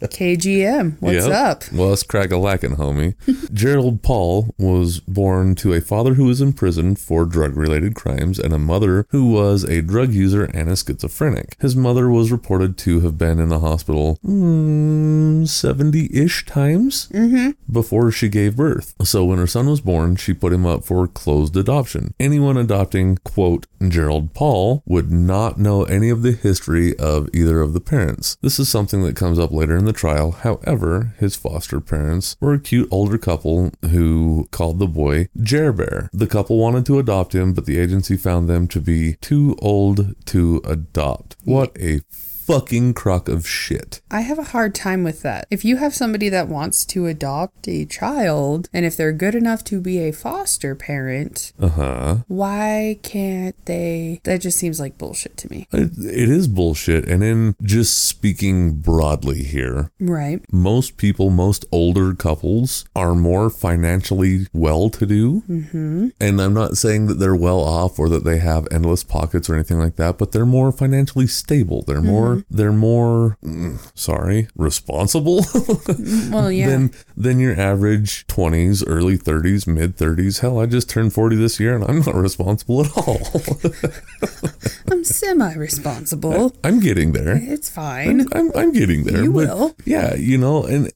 KGM, 0.02 0.97
what's 1.00 1.26
Yep. 1.26 1.33
up? 1.35 1.73
Well, 1.73 1.92
it's 1.92 2.02
crack 2.02 2.30
a 2.30 2.37
lacking, 2.37 2.76
homie. 2.76 3.14
Gerald 3.52 4.02
Paul 4.02 4.54
was 4.59 5.00
born 5.00 5.54
to 5.57 5.73
a 5.73 5.80
father 5.80 6.14
who 6.14 6.25
was 6.25 6.40
in 6.40 6.52
prison 6.52 6.97
for 6.97 7.25
drug 7.25 7.57
related 7.57 7.95
crimes 7.95 8.38
and 8.38 8.52
a 8.52 8.59
mother 8.59 9.07
who 9.11 9.30
was 9.30 9.64
a 9.64 9.83
drug 9.83 10.12
user 10.12 10.45
and 10.45 10.69
a 10.69 10.76
schizophrenic. 10.76 11.57
His 11.61 11.76
mother 11.76 12.09
was 12.09 12.33
reported 12.33 12.76
to 12.78 13.00
have 13.00 13.19
been 13.19 13.38
in 13.38 13.49
the 13.49 13.61
hospital 13.61 14.19
mm, 14.25 15.47
70 15.47 16.09
ish 16.12 16.45
times 16.47 17.09
mm-hmm. 17.12 17.50
before 17.71 18.11
she 18.11 18.28
gave 18.28 18.57
birth. 18.57 18.95
So 19.04 19.25
when 19.25 19.38
her 19.38 19.47
son 19.47 19.69
was 19.69 19.80
born, 19.80 20.16
she 20.16 20.33
put 20.35 20.52
him 20.52 20.66
up 20.66 20.85
for 20.85 21.07
closed 21.07 21.57
adoption. 21.57 22.14
Anyone 22.19 22.57
adopting, 22.57 23.16
quote, 23.25 23.66
Gerald 23.87 24.35
Paul 24.35 24.83
would 24.87 25.11
not 25.11 25.59
know 25.59 25.85
any 25.91 26.09
of 26.09 26.23
the 26.23 26.33
history 26.33 26.99
of 26.99 27.29
either 27.35 27.61
of 27.61 27.73
the 27.73 27.81
parents. 27.81 28.37
This 28.41 28.59
is 28.59 28.69
something 28.69 29.03
that 29.03 29.17
comes 29.17 29.39
up 29.39 29.51
later 29.51 29.77
in 29.77 29.85
the 29.85 29.93
trial. 29.93 30.31
However, 30.31 31.15
his 31.19 31.37
foster 31.37 31.81
parents 31.81 32.37
were 32.41 32.55
a 32.55 32.61
cute 32.61 32.89
older 32.91 33.19
couple 33.19 33.73
who 33.91 34.49
called 34.51 34.79
the 34.79 34.87
boy 34.87 35.29
Jer 35.41 35.73
Bear. 35.73 36.09
The 36.13 36.27
couple 36.27 36.59
wanted 36.59 36.87
to 36.87 36.99
adopt 36.99 37.35
him, 37.35 37.53
but 37.53 37.67
the 37.67 37.79
agency 37.79 38.17
found 38.17 38.49
them 38.49 38.69
to 38.69 38.81
be 38.81 39.15
too 39.21 39.57
old 39.61 40.15
to 40.27 40.63
adopt. 40.65 41.37
What 41.45 41.77
a 41.79 42.01
fucking 42.47 42.95
crock 42.95 43.29
of 43.29 43.47
shit. 43.47 44.01
I 44.11 44.21
have 44.23 44.39
a 44.39 44.45
hard 44.45 44.75
time 44.75 45.05
with 45.05 45.23
that. 45.23 45.47
If 45.51 45.65
you 45.65 45.77
have 45.77 45.95
somebody 45.95 46.29
that 46.29 46.49
wants 46.49 46.85
to 46.87 47.07
adopt 47.07 47.69
a 47.69 47.85
child, 47.85 48.69
and 48.73 48.85
if 48.85 48.97
they're 48.97 49.13
good 49.13 49.35
enough 49.35 49.63
to 49.65 49.81
be 49.81 49.99
a 49.99 50.13
foster 50.13 50.75
parent, 50.75 51.53
Uh 51.61 51.69
huh. 51.69 52.17
why 52.29 52.99
can't 53.03 53.55
they? 53.67 54.21
That 54.25 54.41
just 54.41 54.59
seems 54.59 54.81
like 54.81 54.99
bullshit 54.99 55.37
to 55.39 55.51
me. 55.51 55.67
It, 55.73 55.93
it 55.99 56.29
is 56.29 56.49
bullshit. 56.49 57.09
And 57.09 57.23
in 57.23 57.55
just 57.63 58.05
speaking 58.07 58.75
broadly 58.81 59.43
here, 59.45 59.91
Right. 60.01 60.41
most 60.53 60.97
people, 60.97 61.31
most 61.31 61.65
older 61.71 62.15
couples 62.15 62.85
are 62.97 63.15
more 63.15 63.51
financially 63.51 64.47
well 64.53 64.91
to 64.91 65.07
do. 65.07 65.43
Mm-hmm. 65.49 66.09
And 66.21 66.41
I'm 66.41 66.55
not 66.55 66.77
saying 66.77 67.07
that 67.07 67.15
they're 67.15 67.37
well 67.37 67.61
off 67.61 67.99
or 67.99 68.09
that 68.09 68.25
they 68.25 68.39
have 68.39 68.67
endless 68.71 69.05
pockets 69.05 69.49
or 69.49 69.55
anything 69.55 69.79
like 69.79 69.97
that, 69.97 70.19
but 70.19 70.33
they're 70.33 70.47
more 70.47 70.73
financially 70.73 71.27
stable. 71.27 71.83
They're 71.87 72.01
more, 72.03 72.40
they're 72.49 72.73
more, 72.73 73.37
mm, 73.45 73.79
sorry, 73.99 74.49
responsible 74.57 75.45
Well, 76.31 76.51
yeah. 76.51 76.69
than, 76.69 76.93
than 77.17 77.39
your 77.41 77.59
average 77.59 78.27
20s, 78.29 78.85
early 78.87 79.19
30s, 79.19 79.67
mid 79.67 79.97
30s. 79.97 80.41
Hell, 80.41 80.59
I 80.61 80.67
just 80.67 80.89
turned 80.89 81.13
40 81.13 81.37
this 81.37 81.59
year 81.61 81.75
and 81.75 81.85
I'm 81.85 82.01
not 82.01 82.15
responsible 82.15 82.85
at 82.85 82.97
all. 82.97 83.21
I'm 84.91 85.05
semi 85.05 85.55
responsible. 85.55 86.55
I'm 86.65 86.81
getting 86.81 87.13
there. 87.13 87.37
It's 87.41 87.69
fine. 87.69 88.27
I'm, 88.33 88.51
I'm 88.57 88.73
getting 88.73 89.05
there. 89.05 89.23
You 89.23 89.33
will. 89.33 89.75
Yeah, 89.85 90.15
you 90.15 90.39
know, 90.39 90.65
and 90.65 90.91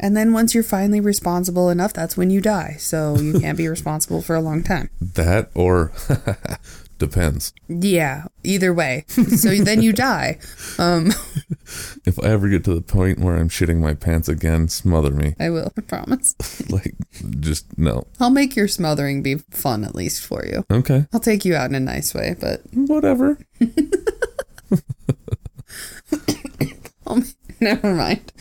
And 0.00 0.16
then 0.16 0.32
once 0.32 0.54
you're 0.54 0.64
finally 0.64 1.00
responsible 1.00 1.70
enough, 1.70 1.92
that's 1.92 2.16
when 2.16 2.30
you 2.30 2.40
die. 2.40 2.76
So 2.78 3.16
you 3.16 3.38
can't 3.40 3.56
be 3.56 3.68
responsible 3.76 4.22
for 4.22 4.34
a 4.34 4.40
long 4.40 4.62
time. 4.62 4.90
that 5.00 5.50
or 5.54 5.92
depends. 7.02 7.52
Yeah, 7.68 8.26
either 8.44 8.72
way. 8.72 9.04
So 9.08 9.50
then 9.56 9.82
you 9.82 9.92
die. 9.92 10.38
Um, 10.78 11.12
If 12.04 12.18
I 12.18 12.26
ever 12.28 12.48
get 12.48 12.64
to 12.64 12.74
the 12.74 12.82
point 12.82 13.18
where 13.20 13.36
I'm 13.36 13.48
shitting 13.48 13.78
my 13.78 13.94
pants 13.94 14.28
again, 14.28 14.68
smother 14.68 15.10
me. 15.10 15.34
I 15.38 15.50
will, 15.50 15.72
I 15.76 15.80
promise. 15.80 16.34
Like, 16.70 16.94
just 17.40 17.76
no. 17.76 18.06
I'll 18.20 18.30
make 18.30 18.56
your 18.56 18.68
smothering 18.68 19.22
be 19.22 19.36
fun 19.50 19.84
at 19.84 19.94
least 19.94 20.24
for 20.24 20.44
you. 20.46 20.64
Okay, 20.70 21.06
I'll 21.12 21.20
take 21.20 21.44
you 21.44 21.54
out 21.54 21.68
in 21.68 21.74
a 21.74 21.80
nice 21.80 22.14
way, 22.14 22.36
but 22.38 22.62
whatever. 22.72 23.38
Never 27.60 27.94
mind. 27.94 28.32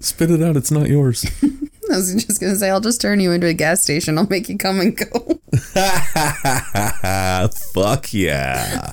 Spit 0.00 0.30
it 0.30 0.42
out. 0.42 0.56
It's 0.56 0.70
not 0.70 0.88
yours. 0.88 1.24
I 1.92 1.96
was 1.96 2.14
just 2.24 2.40
gonna 2.40 2.56
say 2.56 2.70
I'll 2.70 2.80
just 2.80 3.00
turn 3.00 3.20
you 3.20 3.32
into 3.32 3.46
a 3.46 3.52
gas 3.54 3.82
station. 3.82 4.18
I'll 4.18 4.26
make 4.28 4.48
you 4.48 4.58
come 4.58 4.80
and 4.80 4.96
go. 4.96 5.40
Fuck 7.74 8.12
yeah. 8.12 8.90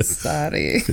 Sorry. 0.00 0.82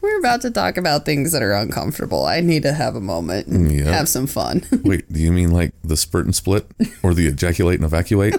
We're 0.00 0.18
about 0.20 0.42
to 0.42 0.50
talk 0.50 0.76
about 0.76 1.04
things 1.04 1.32
that 1.32 1.42
are 1.42 1.52
uncomfortable. 1.52 2.24
I 2.26 2.40
need 2.40 2.62
to 2.62 2.72
have 2.72 2.94
a 2.94 3.00
moment 3.00 3.46
and 3.48 3.72
Yeah. 3.72 3.90
have 3.90 4.08
some 4.08 4.26
fun. 4.26 4.62
Wait, 4.84 5.10
do 5.12 5.18
you 5.20 5.32
mean 5.32 5.50
like 5.50 5.72
the 5.82 5.96
spurt 5.96 6.24
and 6.26 6.34
split? 6.34 6.66
Or 7.02 7.14
the 7.14 7.26
ejaculate 7.26 7.76
and 7.80 7.84
evacuate? 7.84 8.34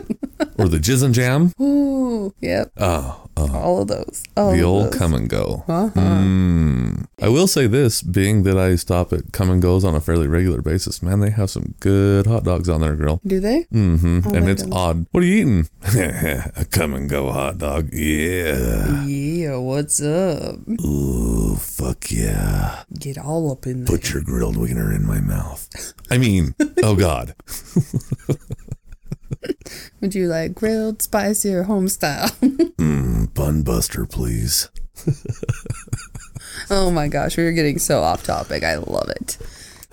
Or 0.58 0.70
the 0.70 0.78
jizz 0.78 1.04
and 1.04 1.14
jam? 1.14 1.52
Ooh, 1.60 2.34
yep. 2.40 2.72
Oh, 2.78 3.29
oh. 3.52 3.58
All 3.58 3.82
of 3.82 3.88
those. 3.88 4.24
All 4.38 4.52
The 4.52 4.60
of 4.60 4.66
old 4.66 4.86
those. 4.88 4.96
come 4.96 5.14
and 5.14 5.30
go. 5.30 5.64
Uh-huh. 5.68 6.00
Mm. 6.00 7.06
I 7.22 7.28
will 7.30 7.48
say 7.48 7.68
this, 7.68 8.02
being 8.02 8.44
that 8.44 8.58
I 8.58 8.76
stop 8.76 9.12
at 9.14 9.32
come 9.34 9.50
and 9.50 9.62
goes 9.62 9.84
on 9.84 9.94
a 9.96 10.00
fairly 10.02 10.28
regular 10.28 10.62
basis, 10.62 11.02
man, 11.04 11.20
they 11.20 11.30
have 11.32 11.50
some 11.50 11.76
good 11.80 12.26
hot 12.28 12.44
dogs 12.44 12.70
on 12.70 12.82
their 12.82 12.96
grill. 12.96 13.20
Do 13.26 13.40
they? 13.40 13.66
Mm-hmm. 13.74 14.22
Oh 14.26 14.34
and 14.34 14.50
it's 14.50 14.62
goodness. 14.64 14.80
odd. 14.80 15.06
What 15.12 15.24
are 15.24 15.28
you 15.28 15.36
eating? 15.36 15.70
a 16.56 16.66
come 16.72 16.94
and 16.94 17.10
go 17.10 17.32
hot 17.32 17.58
dog. 17.58 17.90
Yeah. 17.94 19.04
Yeah, 19.06 19.58
what's 19.58 20.02
up? 20.02 20.56
Ooh, 20.82 21.56
fuck 21.58 22.10
yeah. 22.12 22.84
Get 22.98 23.18
all 23.18 23.52
up 23.52 23.66
in 23.66 23.84
there. 23.84 23.98
Put 23.98 24.12
your 24.14 24.22
grilled 24.24 24.56
wiener 24.58 24.94
in 24.94 25.06
my 25.06 25.20
mouth. 25.20 25.68
I 26.10 26.18
mean, 26.18 26.56
oh 26.84 26.96
God. 26.96 27.36
Would 30.02 30.16
you 30.16 30.28
like 30.28 30.54
grilled, 30.56 31.02
spicy, 31.02 31.54
or 31.54 31.64
home 31.64 31.88
style? 31.88 32.30
Mm, 32.80 33.34
bun 33.34 33.62
buster, 33.64 34.06
please. 34.06 34.70
oh 36.70 36.90
my 36.92 37.08
gosh, 37.08 37.36
we 37.38 37.44
are 37.44 37.52
getting 37.52 37.78
so 37.80 38.02
off 38.02 38.24
topic. 38.24 38.64
I 38.64 38.76
love 38.78 39.10
it. 39.10 39.38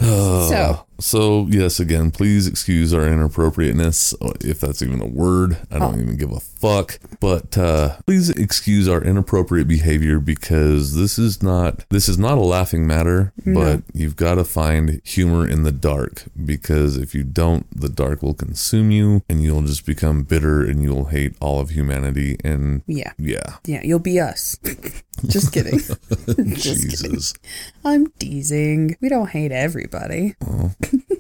Oh, 0.01 0.49
So- 0.51 0.86
so 0.99 1.47
yes, 1.51 1.79
again, 1.81 2.11
please 2.11 2.47
excuse 2.47 2.93
our 2.95 3.07
inappropriateness, 3.07 4.15
uh, 4.21 4.33
if 4.41 4.61
that's 4.61 4.83
even 4.83 5.01
a 5.01 5.07
word. 5.07 5.59
I 5.71 5.79
don't 5.79 6.01
even 6.01 6.17
give 6.17 6.33
a 6.33 6.41
fuck. 6.41 6.99
But 7.21 7.57
uh, 7.59 7.97
please 8.07 8.31
excuse 8.31 8.89
our 8.89 9.03
inappropriate 9.03 9.69
behavior 9.69 10.19
because 10.21 10.95
this 10.95 11.19
is 11.19 11.43
not 11.43 11.85
this 11.91 12.09
is 12.09 12.19
not 12.19 12.39
a 12.39 12.43
laughing 12.43 12.87
matter. 12.87 13.33
But 13.45 13.83
you've 13.93 14.17
got 14.17 14.35
to 14.37 14.45
find 14.45 15.01
humor 15.05 15.47
in 15.49 15.63
the 15.63 15.73
dark 15.73 16.25
because 16.45 16.97
if 16.97 17.15
you 17.15 17.23
don't, 17.25 17.67
the 17.79 17.89
dark 17.89 18.23
will 18.23 18.35
consume 18.35 18.91
you, 18.91 19.23
and 19.29 19.43
you'll 19.43 19.63
just 19.63 19.87
become 19.87 20.23
bitter, 20.25 20.63
and 20.63 20.83
you'll 20.83 21.07
hate 21.07 21.35
all 21.41 21.61
of 21.61 21.71
humanity. 21.71 22.37
And 22.45 22.83
Yeah. 22.87 23.13
yeah, 23.19 23.57
Yeah, 23.65 23.83
you'll 23.85 23.99
be 23.99 24.19
us. 24.21 24.59
Just 25.27 25.53
kidding. 25.53 25.79
Just 26.57 27.03
kidding. 27.03 27.21
I'm 27.87 28.09
teasing. 28.19 28.97
We 29.01 29.09
don't 29.09 29.31
hate 29.31 29.53
everybody. 29.53 30.35
Mm. 30.43 31.03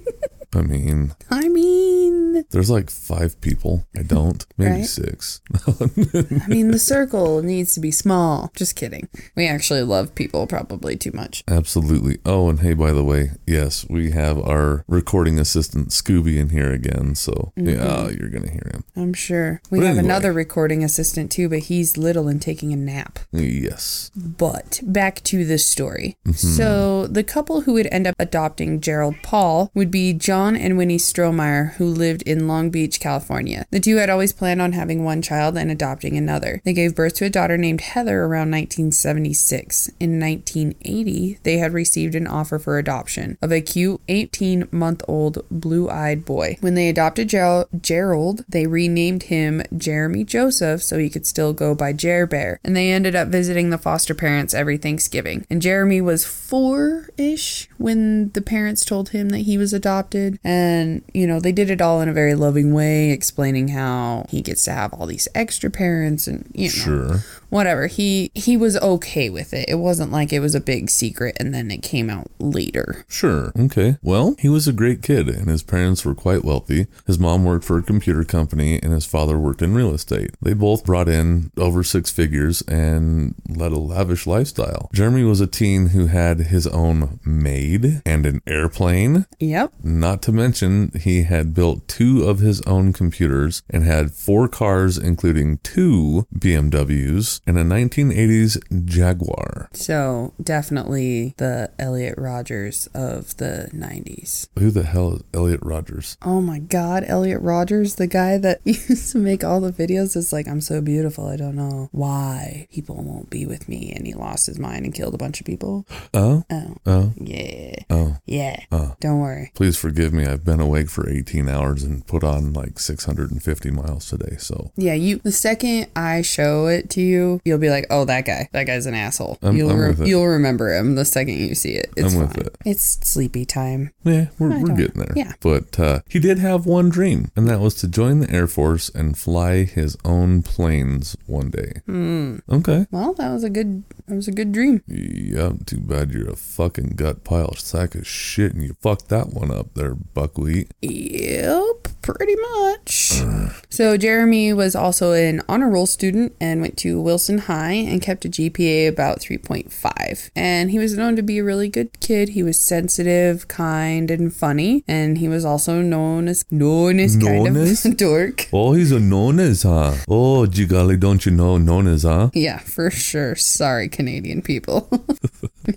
I 0.54 0.62
mean, 0.62 1.12
I 1.30 1.48
mean, 1.48 2.44
there's 2.50 2.70
like 2.70 2.90
five 2.90 3.40
people. 3.40 3.86
I 3.96 4.02
don't, 4.02 4.44
maybe 4.56 4.70
Right. 4.76 4.86
six. 4.86 5.40
I 5.66 6.48
mean, 6.48 6.70
the 6.70 6.78
circle 6.78 7.42
needs 7.42 7.74
to 7.74 7.80
be 7.80 7.90
small. 7.90 8.50
Just 8.56 8.76
kidding. 8.76 9.08
We 9.34 9.46
actually 9.46 9.82
love 9.82 10.14
people 10.14 10.46
probably 10.46 10.96
too 10.96 11.12
much. 11.12 11.42
Absolutely. 11.48 12.18
Oh, 12.24 12.48
and 12.48 12.60
hey, 12.60 12.74
by 12.74 12.92
the 12.92 13.04
way, 13.04 13.32
yes, 13.46 13.86
we 13.88 14.10
have 14.12 14.38
our 14.38 14.84
recording 14.88 15.38
assistant 15.38 15.88
Scooby 15.90 16.36
in 16.38 16.50
here 16.50 16.72
again. 16.72 17.14
So 17.14 17.52
mm-hmm. 17.56 17.68
yeah, 17.68 18.08
you're 18.08 18.30
gonna 18.30 18.50
hear 18.50 18.70
him. 18.72 18.84
I'm 18.96 19.14
sure. 19.14 19.60
We 19.70 19.78
But 19.80 19.86
have 19.86 19.98
anyway. 19.98 20.08
another 20.12 20.32
recording 20.32 20.82
assistant 20.84 21.30
too, 21.30 21.48
but 21.48 21.60
he's 21.60 21.96
little 21.96 22.28
and 22.28 22.40
taking 22.40 22.72
a 22.72 22.76
nap. 22.76 23.18
Yes. 23.32 24.10
But 24.16 24.80
back 24.82 25.22
to 25.24 25.44
the 25.44 25.58
story. 25.58 26.16
Mm-hmm. 26.26 26.32
So, 26.32 27.06
the 27.06 27.24
couple 27.24 27.62
who 27.62 27.72
would 27.74 27.88
end 27.90 28.06
up 28.06 28.14
adopting 28.18 28.80
Gerald 28.80 29.16
Paul 29.22 29.70
would 29.74 29.90
be 29.90 30.12
John 30.12 30.45
and 30.54 30.76
Winnie 30.76 30.98
Strohmeyer, 30.98 31.72
who 31.74 31.86
lived 31.86 32.22
in 32.22 32.46
Long 32.46 32.70
Beach, 32.70 33.00
California. 33.00 33.66
The 33.70 33.80
two 33.80 33.96
had 33.96 34.10
always 34.10 34.32
planned 34.32 34.62
on 34.62 34.72
having 34.72 35.02
one 35.02 35.22
child 35.22 35.56
and 35.56 35.70
adopting 35.70 36.16
another. 36.16 36.60
They 36.64 36.74
gave 36.74 36.94
birth 36.94 37.14
to 37.14 37.24
a 37.24 37.30
daughter 37.30 37.56
named 37.56 37.80
Heather 37.80 38.20
around 38.24 38.50
1976. 38.50 39.88
In 39.98 40.20
1980, 40.20 41.38
they 41.42 41.58
had 41.58 41.72
received 41.72 42.14
an 42.14 42.26
offer 42.26 42.58
for 42.58 42.78
adoption 42.78 43.38
of 43.40 43.50
a 43.50 43.60
cute 43.60 44.00
18 44.08 44.68
month 44.70 45.02
old 45.08 45.44
blue 45.50 45.88
eyed 45.88 46.24
boy. 46.24 46.58
When 46.60 46.74
they 46.74 46.88
adopted 46.88 47.28
Ger- 47.28 47.66
Gerald, 47.80 48.44
they 48.48 48.66
renamed 48.66 49.24
him 49.24 49.62
Jeremy 49.76 50.24
Joseph 50.24 50.82
so 50.82 50.98
he 50.98 51.10
could 51.10 51.26
still 51.26 51.52
go 51.52 51.74
by 51.74 51.92
Jer 51.92 52.26
Bear. 52.26 52.60
And 52.62 52.76
they 52.76 52.90
ended 52.90 53.16
up 53.16 53.28
visiting 53.28 53.70
the 53.70 53.78
foster 53.78 54.14
parents 54.14 54.54
every 54.54 54.76
Thanksgiving. 54.76 55.46
And 55.48 55.62
Jeremy 55.62 56.00
was 56.00 56.24
four 56.24 57.08
ish 57.16 57.68
when 57.78 58.30
the 58.32 58.42
parents 58.42 58.84
told 58.84 59.10
him 59.10 59.30
that 59.30 59.38
he 59.40 59.56
was 59.56 59.72
adopted. 59.72 60.25
Kid. 60.30 60.38
And, 60.44 61.02
you 61.14 61.26
know, 61.26 61.40
they 61.40 61.52
did 61.52 61.70
it 61.70 61.80
all 61.80 62.00
in 62.00 62.08
a 62.08 62.12
very 62.12 62.34
loving 62.34 62.72
way, 62.72 63.10
explaining 63.10 63.68
how 63.68 64.26
he 64.28 64.42
gets 64.42 64.64
to 64.64 64.72
have 64.72 64.92
all 64.94 65.06
these 65.06 65.28
extra 65.34 65.70
parents 65.70 66.26
and, 66.26 66.50
you 66.54 66.68
know, 66.68 66.70
Sure. 66.70 67.24
Whatever. 67.48 67.86
He 67.86 68.30
he 68.34 68.56
was 68.56 68.76
okay 68.78 69.30
with 69.30 69.52
it. 69.52 69.68
It 69.68 69.76
wasn't 69.76 70.12
like 70.12 70.32
it 70.32 70.40
was 70.40 70.54
a 70.54 70.60
big 70.60 70.90
secret 70.90 71.36
and 71.38 71.54
then 71.54 71.70
it 71.70 71.82
came 71.82 72.10
out 72.10 72.30
later. 72.38 73.04
Sure. 73.08 73.52
Okay. 73.58 73.96
Well, 74.02 74.36
he 74.38 74.48
was 74.48 74.68
a 74.68 74.72
great 74.72 75.02
kid, 75.02 75.28
and 75.28 75.48
his 75.48 75.62
parents 75.62 76.04
were 76.04 76.14
quite 76.14 76.44
wealthy. 76.44 76.86
His 77.06 77.18
mom 77.18 77.44
worked 77.44 77.64
for 77.64 77.78
a 77.78 77.82
computer 77.82 78.24
company, 78.24 78.80
and 78.82 78.92
his 78.92 79.06
father 79.06 79.38
worked 79.38 79.62
in 79.62 79.74
real 79.74 79.94
estate. 79.94 80.30
They 80.40 80.54
both 80.54 80.84
brought 80.84 81.08
in 81.08 81.50
over 81.56 81.82
six 81.82 82.10
figures 82.10 82.62
and 82.62 83.34
led 83.48 83.72
a 83.72 83.78
lavish 83.78 84.26
lifestyle. 84.26 84.90
Jeremy 84.92 85.24
was 85.24 85.40
a 85.40 85.46
teen 85.46 85.88
who 85.88 86.06
had 86.06 86.38
his 86.38 86.66
own 86.66 87.20
maid 87.24 88.02
and 88.04 88.26
an 88.26 88.42
airplane. 88.46 89.26
Yep. 89.38 89.72
Not 89.82 90.22
to 90.22 90.32
mention, 90.32 90.92
he 90.98 91.22
had 91.22 91.54
built 91.54 91.88
two 91.88 92.24
of 92.24 92.38
his 92.38 92.60
own 92.62 92.92
computers 92.92 93.62
and 93.70 93.84
had 93.84 94.12
four 94.12 94.48
cars, 94.48 94.98
including 94.98 95.58
two 95.58 96.26
BMWs 96.34 97.35
and 97.46 97.58
a 97.58 97.64
1980s 97.64 98.58
Jaguar. 98.86 99.68
So 99.72 100.32
definitely 100.42 101.34
the 101.36 101.70
Elliot 101.78 102.14
Rogers 102.18 102.88
of 102.94 103.36
the 103.36 103.68
90s. 103.74 104.48
Who 104.58 104.70
the 104.70 104.82
hell 104.84 105.14
is 105.16 105.22
Elliot 105.34 105.60
Rogers? 105.62 106.16
Oh 106.22 106.40
my 106.40 106.58
God, 106.58 107.04
Elliot 107.06 107.40
Rogers, 107.42 107.96
the 107.96 108.06
guy 108.06 108.38
that 108.38 108.60
used 108.64 109.12
to 109.12 109.18
make 109.18 109.44
all 109.44 109.60
the 109.60 109.72
videos, 109.72 110.16
is 110.16 110.32
like, 110.32 110.48
I'm 110.48 110.60
so 110.60 110.80
beautiful. 110.80 111.26
I 111.28 111.36
don't 111.36 111.56
know 111.56 111.88
why 111.92 112.68
people 112.72 112.96
won't 112.96 113.30
be 113.30 113.46
with 113.46 113.68
me. 113.68 113.92
And 113.94 114.06
he 114.06 114.14
lost 114.14 114.46
his 114.46 114.58
mind 114.58 114.84
and 114.84 114.94
killed 114.94 115.14
a 115.14 115.18
bunch 115.18 115.40
of 115.40 115.46
people. 115.46 115.86
Uh? 116.14 116.16
Oh, 116.16 116.42
Oh, 116.50 116.76
oh, 116.86 117.12
yeah. 117.16 117.74
oh. 117.90 118.16
Yeah. 118.26 118.60
Oh. 118.72 118.96
Don't 119.00 119.20
worry. 119.20 119.52
Please 119.54 119.76
forgive 119.76 120.12
me. 120.12 120.26
I've 120.26 120.44
been 120.44 120.60
awake 120.60 120.88
for 120.90 121.08
18 121.08 121.48
hours 121.48 121.82
and 121.82 122.06
put 122.06 122.24
on 122.24 122.52
like 122.52 122.78
650 122.78 123.70
miles 123.70 124.08
today. 124.08 124.36
So 124.38 124.72
Yeah, 124.76 124.94
you. 124.94 125.18
The 125.18 125.32
second 125.32 125.88
I 125.94 126.22
show 126.22 126.66
it 126.66 126.90
to 126.90 127.00
you, 127.00 127.25
you'll 127.44 127.58
be 127.58 127.70
like, 127.70 127.86
"Oh, 127.90 128.04
that 128.04 128.24
guy. 128.24 128.48
That 128.52 128.64
guy's 128.64 128.86
an 128.86 128.94
asshole." 128.94 129.38
I'm- 129.42 129.56
you'll 129.56 129.70
I'm 129.70 129.98
re- 130.00 130.08
you'll 130.08 130.26
remember 130.26 130.74
him 130.74 130.94
the 130.94 131.04
second 131.04 131.34
you 131.38 131.54
see 131.54 131.72
it. 131.72 131.90
It's 131.96 132.14
I'm 132.14 132.20
with 132.20 132.32
fine. 132.34 132.46
it. 132.46 132.56
It's 132.64 132.98
sleepy 133.08 133.44
time. 133.44 133.90
yeah, 134.04 134.26
we're, 134.38 134.58
we're 134.60 134.74
getting 134.76 135.00
there. 135.00 135.12
yeah. 135.16 135.32
But 135.40 135.78
uh, 135.78 136.00
he 136.08 136.18
did 136.18 136.38
have 136.38 136.66
one 136.66 136.88
dream, 136.88 137.30
and 137.36 137.48
that 137.48 137.60
was 137.60 137.74
to 137.76 137.88
join 137.88 138.20
the 138.20 138.30
Air 138.30 138.46
Force 138.46 138.88
and 138.94 139.16
fly 139.16 139.64
his 139.64 139.96
own 140.04 140.42
planes 140.42 141.16
one 141.26 141.50
day. 141.50 141.80
Hmm. 141.86 142.36
Okay. 142.50 142.86
Well, 142.90 143.12
that 143.14 143.32
was 143.32 143.44
a 143.44 143.50
good. 143.50 143.82
That 144.06 144.14
was 144.16 144.28
a 144.28 144.32
good 144.32 144.52
dream. 144.52 144.82
Yeah, 144.86 145.52
too 145.66 145.80
bad 145.80 146.12
you're 146.12 146.30
a 146.30 146.36
fucking 146.36 146.94
gut 146.96 147.24
pile 147.24 147.54
sack 147.54 147.94
of 147.94 148.06
shit 148.06 148.54
and 148.54 148.62
you 148.62 148.76
fucked 148.80 149.08
that 149.08 149.28
one 149.32 149.50
up 149.50 149.74
there, 149.74 149.94
buckwheat. 149.94 150.72
Yep, 150.82 151.88
pretty 152.06 152.36
much. 152.36 153.20
so 153.68 153.96
Jeremy 153.96 154.52
was 154.52 154.76
also 154.76 155.12
an 155.12 155.42
honor 155.48 155.68
roll 155.68 155.86
student 155.86 156.34
and 156.40 156.60
went 156.60 156.76
to 156.78 157.00
Wilson 157.00 157.38
High 157.38 157.72
and 157.72 158.00
kept 158.00 158.24
a 158.24 158.28
GPA 158.28 158.88
about 158.88 159.18
3.5. 159.18 160.30
And 160.36 160.70
he 160.70 160.78
was 160.78 160.96
known 160.96 161.16
to 161.16 161.22
be 161.22 161.38
a 161.38 161.44
really 161.44 161.68
good 161.68 161.98
kid. 162.00 162.30
He 162.30 162.42
was 162.42 162.60
sensitive, 162.62 163.48
kind, 163.48 164.10
and 164.10 164.32
funny. 164.32 164.84
And 164.86 165.18
he 165.18 165.28
was 165.28 165.44
also 165.44 165.82
known 165.82 166.28
as 166.28 166.44
known 166.50 167.00
as 167.00 167.16
kind 167.16 167.24
Known 167.44 167.46
of 167.48 167.56
as? 167.56 167.84
a 167.84 167.94
dork. 167.94 168.48
Oh, 168.52 168.72
he's 168.72 168.92
a 168.92 169.00
known 169.00 169.40
as, 169.40 169.64
huh? 169.64 169.94
Oh, 170.08 170.46
gee 170.46 170.66
golly, 170.66 170.96
don't 170.96 171.26
you 171.26 171.32
know 171.32 171.58
known 171.58 171.88
as, 171.88 172.04
huh? 172.04 172.30
Yeah, 172.34 172.58
for 172.58 172.90
sure. 172.90 173.34
Sorry, 173.34 173.88
Canadian 173.88 174.42
people. 174.42 174.88
I 175.68 175.72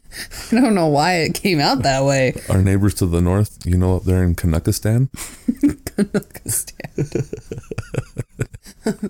don't 0.52 0.76
know 0.76 0.88
why 0.88 1.16
it 1.16 1.34
came 1.34 1.60
out 1.60 1.82
that 1.84 2.04
way. 2.04 2.34
Our 2.50 2.62
neighbors 2.62 2.94
to 2.96 3.08
the 3.08 3.22
north, 3.22 3.58
you 3.66 3.78
know, 3.78 3.96
up 3.96 4.04
there 4.04 4.24
in 4.24 4.36
Kanukistan. 6.20 6.92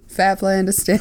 Faplandistan. 0.07 0.99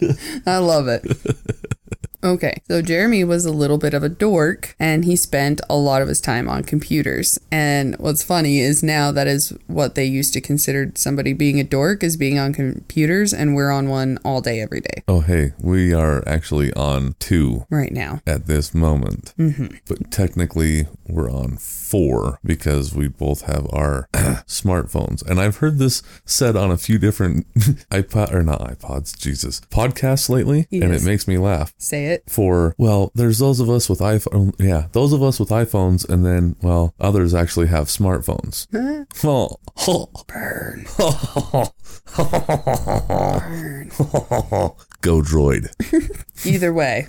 I 0.46 0.58
love 0.58 0.88
it. 0.88 1.02
Okay, 2.24 2.62
so 2.68 2.82
Jeremy 2.82 3.24
was 3.24 3.44
a 3.44 3.52
little 3.52 3.78
bit 3.78 3.94
of 3.94 4.02
a 4.02 4.08
dork 4.08 4.74
and 4.80 5.04
he 5.04 5.16
spent 5.16 5.60
a 5.70 5.76
lot 5.76 6.02
of 6.02 6.08
his 6.08 6.20
time 6.20 6.48
on 6.48 6.64
computers. 6.64 7.38
And 7.52 7.94
what's 7.98 8.22
funny 8.22 8.58
is 8.58 8.82
now 8.82 9.12
that 9.12 9.26
is 9.26 9.52
what 9.66 9.94
they 9.94 10.04
used 10.04 10.32
to 10.34 10.40
consider 10.40 10.92
somebody 10.94 11.32
being 11.32 11.60
a 11.60 11.64
dork 11.64 12.02
is 12.02 12.16
being 12.16 12.38
on 12.38 12.52
computers, 12.52 13.32
and 13.32 13.54
we're 13.54 13.70
on 13.70 13.88
one 13.88 14.18
all 14.24 14.40
day, 14.40 14.60
every 14.60 14.80
day 14.80 15.02
Oh, 15.08 15.20
hey, 15.20 15.52
we 15.60 15.92
are 15.94 16.26
actually 16.26 16.72
on 16.74 17.14
two 17.18 17.66
right 17.70 17.92
now. 17.92 18.20
at 18.26 18.46
this 18.46 18.74
moment. 18.74 19.34
Mm-hmm. 19.38 19.76
But 19.86 20.10
technically, 20.10 20.86
we're 21.08 21.30
on 21.30 21.56
four 21.58 22.40
because 22.44 22.94
we 22.94 23.08
both 23.08 23.42
have 23.42 23.66
our 23.72 24.08
smartphones. 24.46 25.24
And 25.24 25.40
I've 25.40 25.58
heard 25.58 25.78
this 25.78 26.02
said 26.24 26.56
on 26.56 26.70
a 26.70 26.76
few 26.76 26.98
different 26.98 27.52
iPod 27.90 28.32
or 28.32 28.42
not 28.42 28.60
iPods, 28.60 29.16
Jesus, 29.16 29.60
podcasts 29.70 30.28
lately, 30.28 30.66
and 30.72 30.92
it 30.94 31.02
makes 31.04 31.28
me 31.28 31.38
laugh. 31.38 31.72
Say 31.78 32.05
it. 32.06 32.24
For 32.28 32.74
well, 32.78 33.10
there's 33.14 33.38
those 33.38 33.60
of 33.60 33.68
us 33.68 33.88
with 33.88 34.00
iPhone, 34.00 34.54
yeah, 34.58 34.86
those 34.92 35.12
of 35.12 35.22
us 35.22 35.38
with 35.38 35.50
iPhones, 35.50 36.08
and 36.08 36.24
then 36.24 36.56
well, 36.62 36.94
others 37.00 37.34
actually 37.34 37.66
have 37.68 37.88
smartphones. 37.88 38.66
oh, 39.86 40.08
Burn. 40.26 40.86
go 45.06 45.20
droid. 45.22 45.70
Either 46.46 46.72
way, 46.72 47.06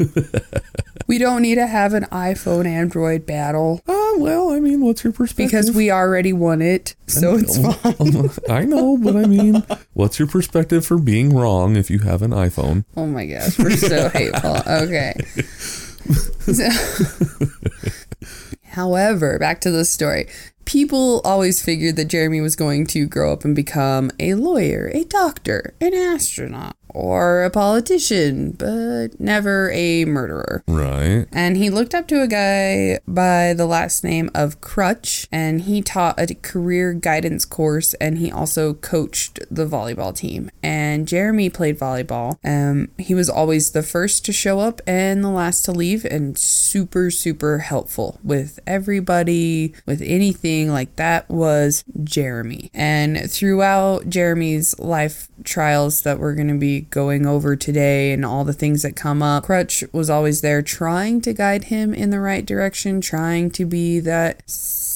we 1.08 1.18
don't 1.18 1.42
need 1.42 1.56
to 1.56 1.68
have 1.68 1.94
an 1.94 2.04
iPhone 2.06 2.66
Android 2.66 3.26
battle 3.26 3.82
Ah, 3.88 4.14
well, 4.18 4.52
I 4.52 4.60
mean, 4.60 4.82
what's 4.82 5.04
your 5.04 5.12
perspective? 5.14 5.48
because 5.52 5.72
we 5.72 5.92
already 5.92 6.32
won 6.34 6.62
it. 6.62 6.96
So 7.08 7.36
it's 7.38 7.58
fine. 7.58 8.30
I 8.56 8.64
know, 8.66 8.98
but 8.98 9.16
I 9.16 9.26
mean, 9.26 9.64
what's 9.94 10.20
your 10.20 10.28
perspective 10.28 10.86
for 10.86 10.98
being 10.98 11.36
wrong 11.36 11.76
if 11.76 11.90
you 11.90 12.00
have 12.00 12.22
an 12.22 12.32
iPhone? 12.32 12.86
Oh 12.96 13.08
my 13.08 13.26
gosh, 13.26 13.58
we're 13.60 13.72
so 13.78 14.10
hateful. 14.14 14.58
Okay. 14.68 15.14
So- 16.54 16.70
However, 18.72 19.40
back 19.40 19.60
to 19.62 19.72
the 19.72 19.86
story. 19.86 20.28
People 20.66 21.22
always 21.24 21.64
figured 21.64 21.96
that 21.96 22.06
Jeremy 22.10 22.42
was 22.42 22.56
going 22.56 22.86
to 22.88 23.06
grow 23.08 23.32
up 23.34 23.46
and 23.46 23.56
become 23.56 24.12
a 24.20 24.34
lawyer, 24.36 24.92
a 24.94 25.04
doctor, 25.06 25.74
an 25.80 25.94
astronaut, 25.94 26.76
or 26.98 27.44
a 27.44 27.52
politician, 27.52 28.52
but 28.52 29.20
never 29.20 29.70
a 29.72 30.06
murderer. 30.06 30.64
Right. 30.68 31.28
And 31.32 31.56
he 31.56 31.70
looked 31.70 31.94
up 31.94 32.08
to 32.08 32.22
a 32.22 32.28
guy 32.28 33.00
by 33.08 33.54
the 33.54 33.68
last 33.68 34.04
name 34.04 34.32
of 34.34 34.62
Crutch, 34.62 35.28
and 35.32 35.62
he 35.62 35.82
taught 35.82 36.20
a 36.20 36.34
career 36.34 36.94
guidance 36.94 37.46
course, 37.46 37.94
and 37.96 38.18
he 38.18 38.32
also 38.32 38.74
coached 38.74 39.40
the 39.52 39.68
volleyball 39.68 40.16
team. 40.16 40.50
And 40.64 41.08
Jeremy 41.08 41.50
played 41.50 41.80
volleyball. 41.80 42.38
Um, 42.44 42.90
he 42.98 43.14
was 43.14 43.30
always 43.30 43.72
the 43.72 43.84
first 43.84 44.26
to 44.26 44.34
show 44.34 44.60
up 44.60 44.82
and 44.88 45.24
the 45.24 45.30
last 45.30 45.66
to 45.66 45.72
leave, 45.72 46.04
and 46.04 46.38
super, 46.38 47.12
super 47.12 47.60
helpful 47.60 48.20
with 48.24 48.60
everybody, 48.66 49.74
with 49.86 50.02
anything 50.02 50.72
like 50.72 50.96
that 50.96 51.30
was 51.30 51.84
Jeremy. 52.04 52.72
And 52.74 53.30
throughout 53.30 54.10
Jeremy's 54.10 54.78
life 54.80 55.28
trials 55.44 56.02
that 56.02 56.20
we're 56.20 56.34
going 56.34 56.48
to 56.48 56.58
be 56.58 56.87
going 56.90 57.26
over 57.26 57.56
today 57.56 58.12
and 58.12 58.26
all 58.26 58.44
the 58.44 58.54
things 58.54 58.82
that 58.82 58.96
come 58.96 59.22
up, 59.22 59.46
Crutch 59.46 59.84
was 59.92 60.10
always 60.10 60.42
there 60.42 60.62
trying 60.62 61.22
to 61.22 61.34
guide 61.34 61.66
him 61.66 61.94
in 61.94 62.10
the 62.10 62.20
right 62.20 62.46
direction, 62.46 63.02
trying 63.02 63.52
to 63.52 63.66
be 63.66 64.00
that 64.00 64.44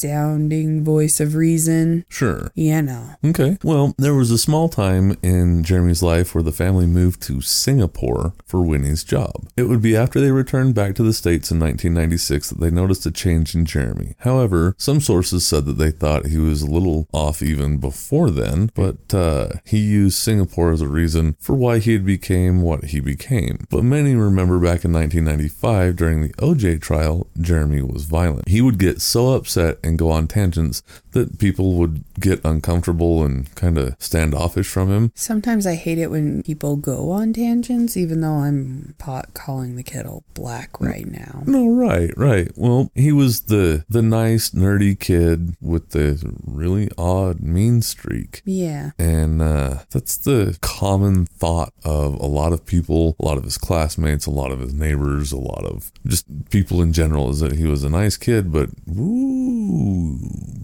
sounding 0.01 0.83
voice 0.83 1.19
of 1.19 1.35
reason. 1.35 2.05
Sure. 2.09 2.51
You 2.55 2.81
know. 2.81 3.15
Okay. 3.23 3.57
Well, 3.63 3.93
there 3.97 4.13
was 4.13 4.31
a 4.31 4.37
small 4.37 4.67
time 4.67 5.17
in 5.21 5.63
Jeremy's 5.63 6.03
life 6.03 6.33
where 6.33 6.43
the 6.43 6.51
family 6.51 6.87
moved 6.87 7.21
to 7.23 7.41
Singapore 7.41 8.33
for 8.45 8.61
Winnie's 8.61 9.03
job. 9.03 9.47
It 9.55 9.63
would 9.63 9.81
be 9.81 9.95
after 9.95 10.19
they 10.19 10.31
returned 10.31 10.75
back 10.75 10.95
to 10.95 11.03
the 11.03 11.13
States 11.13 11.51
in 11.51 11.59
1996 11.59 12.49
that 12.49 12.59
they 12.59 12.71
noticed 12.71 13.05
a 13.05 13.11
change 13.11 13.53
in 13.53 13.65
Jeremy. 13.65 14.15
However, 14.19 14.75
some 14.77 14.99
sources 14.99 15.45
said 15.45 15.65
that 15.65 15.77
they 15.77 15.91
thought 15.91 16.27
he 16.27 16.37
was 16.37 16.61
a 16.61 16.71
little 16.71 17.07
off 17.13 17.41
even 17.41 17.77
before 17.77 18.29
then, 18.31 18.71
but 18.73 19.13
uh, 19.13 19.49
he 19.63 19.77
used 19.77 20.17
Singapore 20.17 20.71
as 20.71 20.81
a 20.81 20.87
reason 20.87 21.35
for 21.39 21.55
why 21.55 21.79
he 21.79 21.93
had 21.93 22.05
became 22.05 22.61
what 22.61 22.85
he 22.85 22.99
became. 22.99 23.65
But 23.69 23.83
many 23.83 24.15
remember 24.15 24.57
back 24.57 24.83
in 24.83 24.93
1995 24.93 25.95
during 25.95 26.21
the 26.21 26.33
OJ 26.33 26.81
trial, 26.81 27.27
Jeremy 27.39 27.81
was 27.81 28.05
violent. 28.05 28.47
He 28.47 28.61
would 28.61 28.79
get 28.79 29.01
so 29.01 29.33
upset 29.33 29.77
and 29.83 29.90
go 29.97 30.09
on 30.11 30.27
tangents 30.27 30.83
that 31.11 31.39
people 31.39 31.73
would 31.73 32.03
get 32.19 32.43
uncomfortable 32.43 33.23
and 33.23 33.53
kind 33.55 33.77
of 33.77 33.95
standoffish 33.99 34.67
from 34.67 34.89
him. 34.89 35.11
Sometimes 35.15 35.65
I 35.65 35.75
hate 35.75 35.97
it 35.97 36.11
when 36.11 36.43
people 36.43 36.75
go 36.75 37.11
on 37.11 37.33
tangents, 37.33 37.97
even 37.97 38.21
though 38.21 38.35
I'm 38.35 38.95
pot 38.97 39.33
calling 39.33 39.75
the 39.75 39.83
kettle 39.83 40.23
black 40.33 40.79
right 40.79 41.07
now. 41.07 41.43
No, 41.45 41.69
right, 41.69 42.11
right. 42.17 42.51
Well, 42.55 42.91
he 42.95 43.11
was 43.11 43.41
the 43.43 43.85
the 43.89 44.01
nice 44.01 44.51
nerdy 44.51 44.99
kid 44.99 45.55
with 45.61 45.89
the 45.89 46.33
really 46.45 46.89
odd 46.97 47.41
mean 47.41 47.81
streak. 47.81 48.41
Yeah. 48.45 48.91
And 48.97 49.41
uh, 49.41 49.79
that's 49.89 50.17
the 50.17 50.57
common 50.61 51.25
thought 51.25 51.73
of 51.83 52.13
a 52.15 52.25
lot 52.25 52.53
of 52.53 52.65
people, 52.65 53.15
a 53.19 53.25
lot 53.25 53.37
of 53.37 53.43
his 53.43 53.57
classmates, 53.57 54.25
a 54.25 54.31
lot 54.31 54.51
of 54.51 54.59
his 54.59 54.73
neighbors, 54.73 55.31
a 55.31 55.37
lot 55.37 55.65
of 55.65 55.91
just 56.05 56.25
people 56.49 56.81
in 56.81 56.93
general 56.93 57.29
is 57.29 57.39
that 57.39 57.53
he 57.53 57.65
was 57.65 57.83
a 57.83 57.89
nice 57.89 58.17
kid, 58.17 58.51
but 58.51 58.69
ooh, 58.89 59.80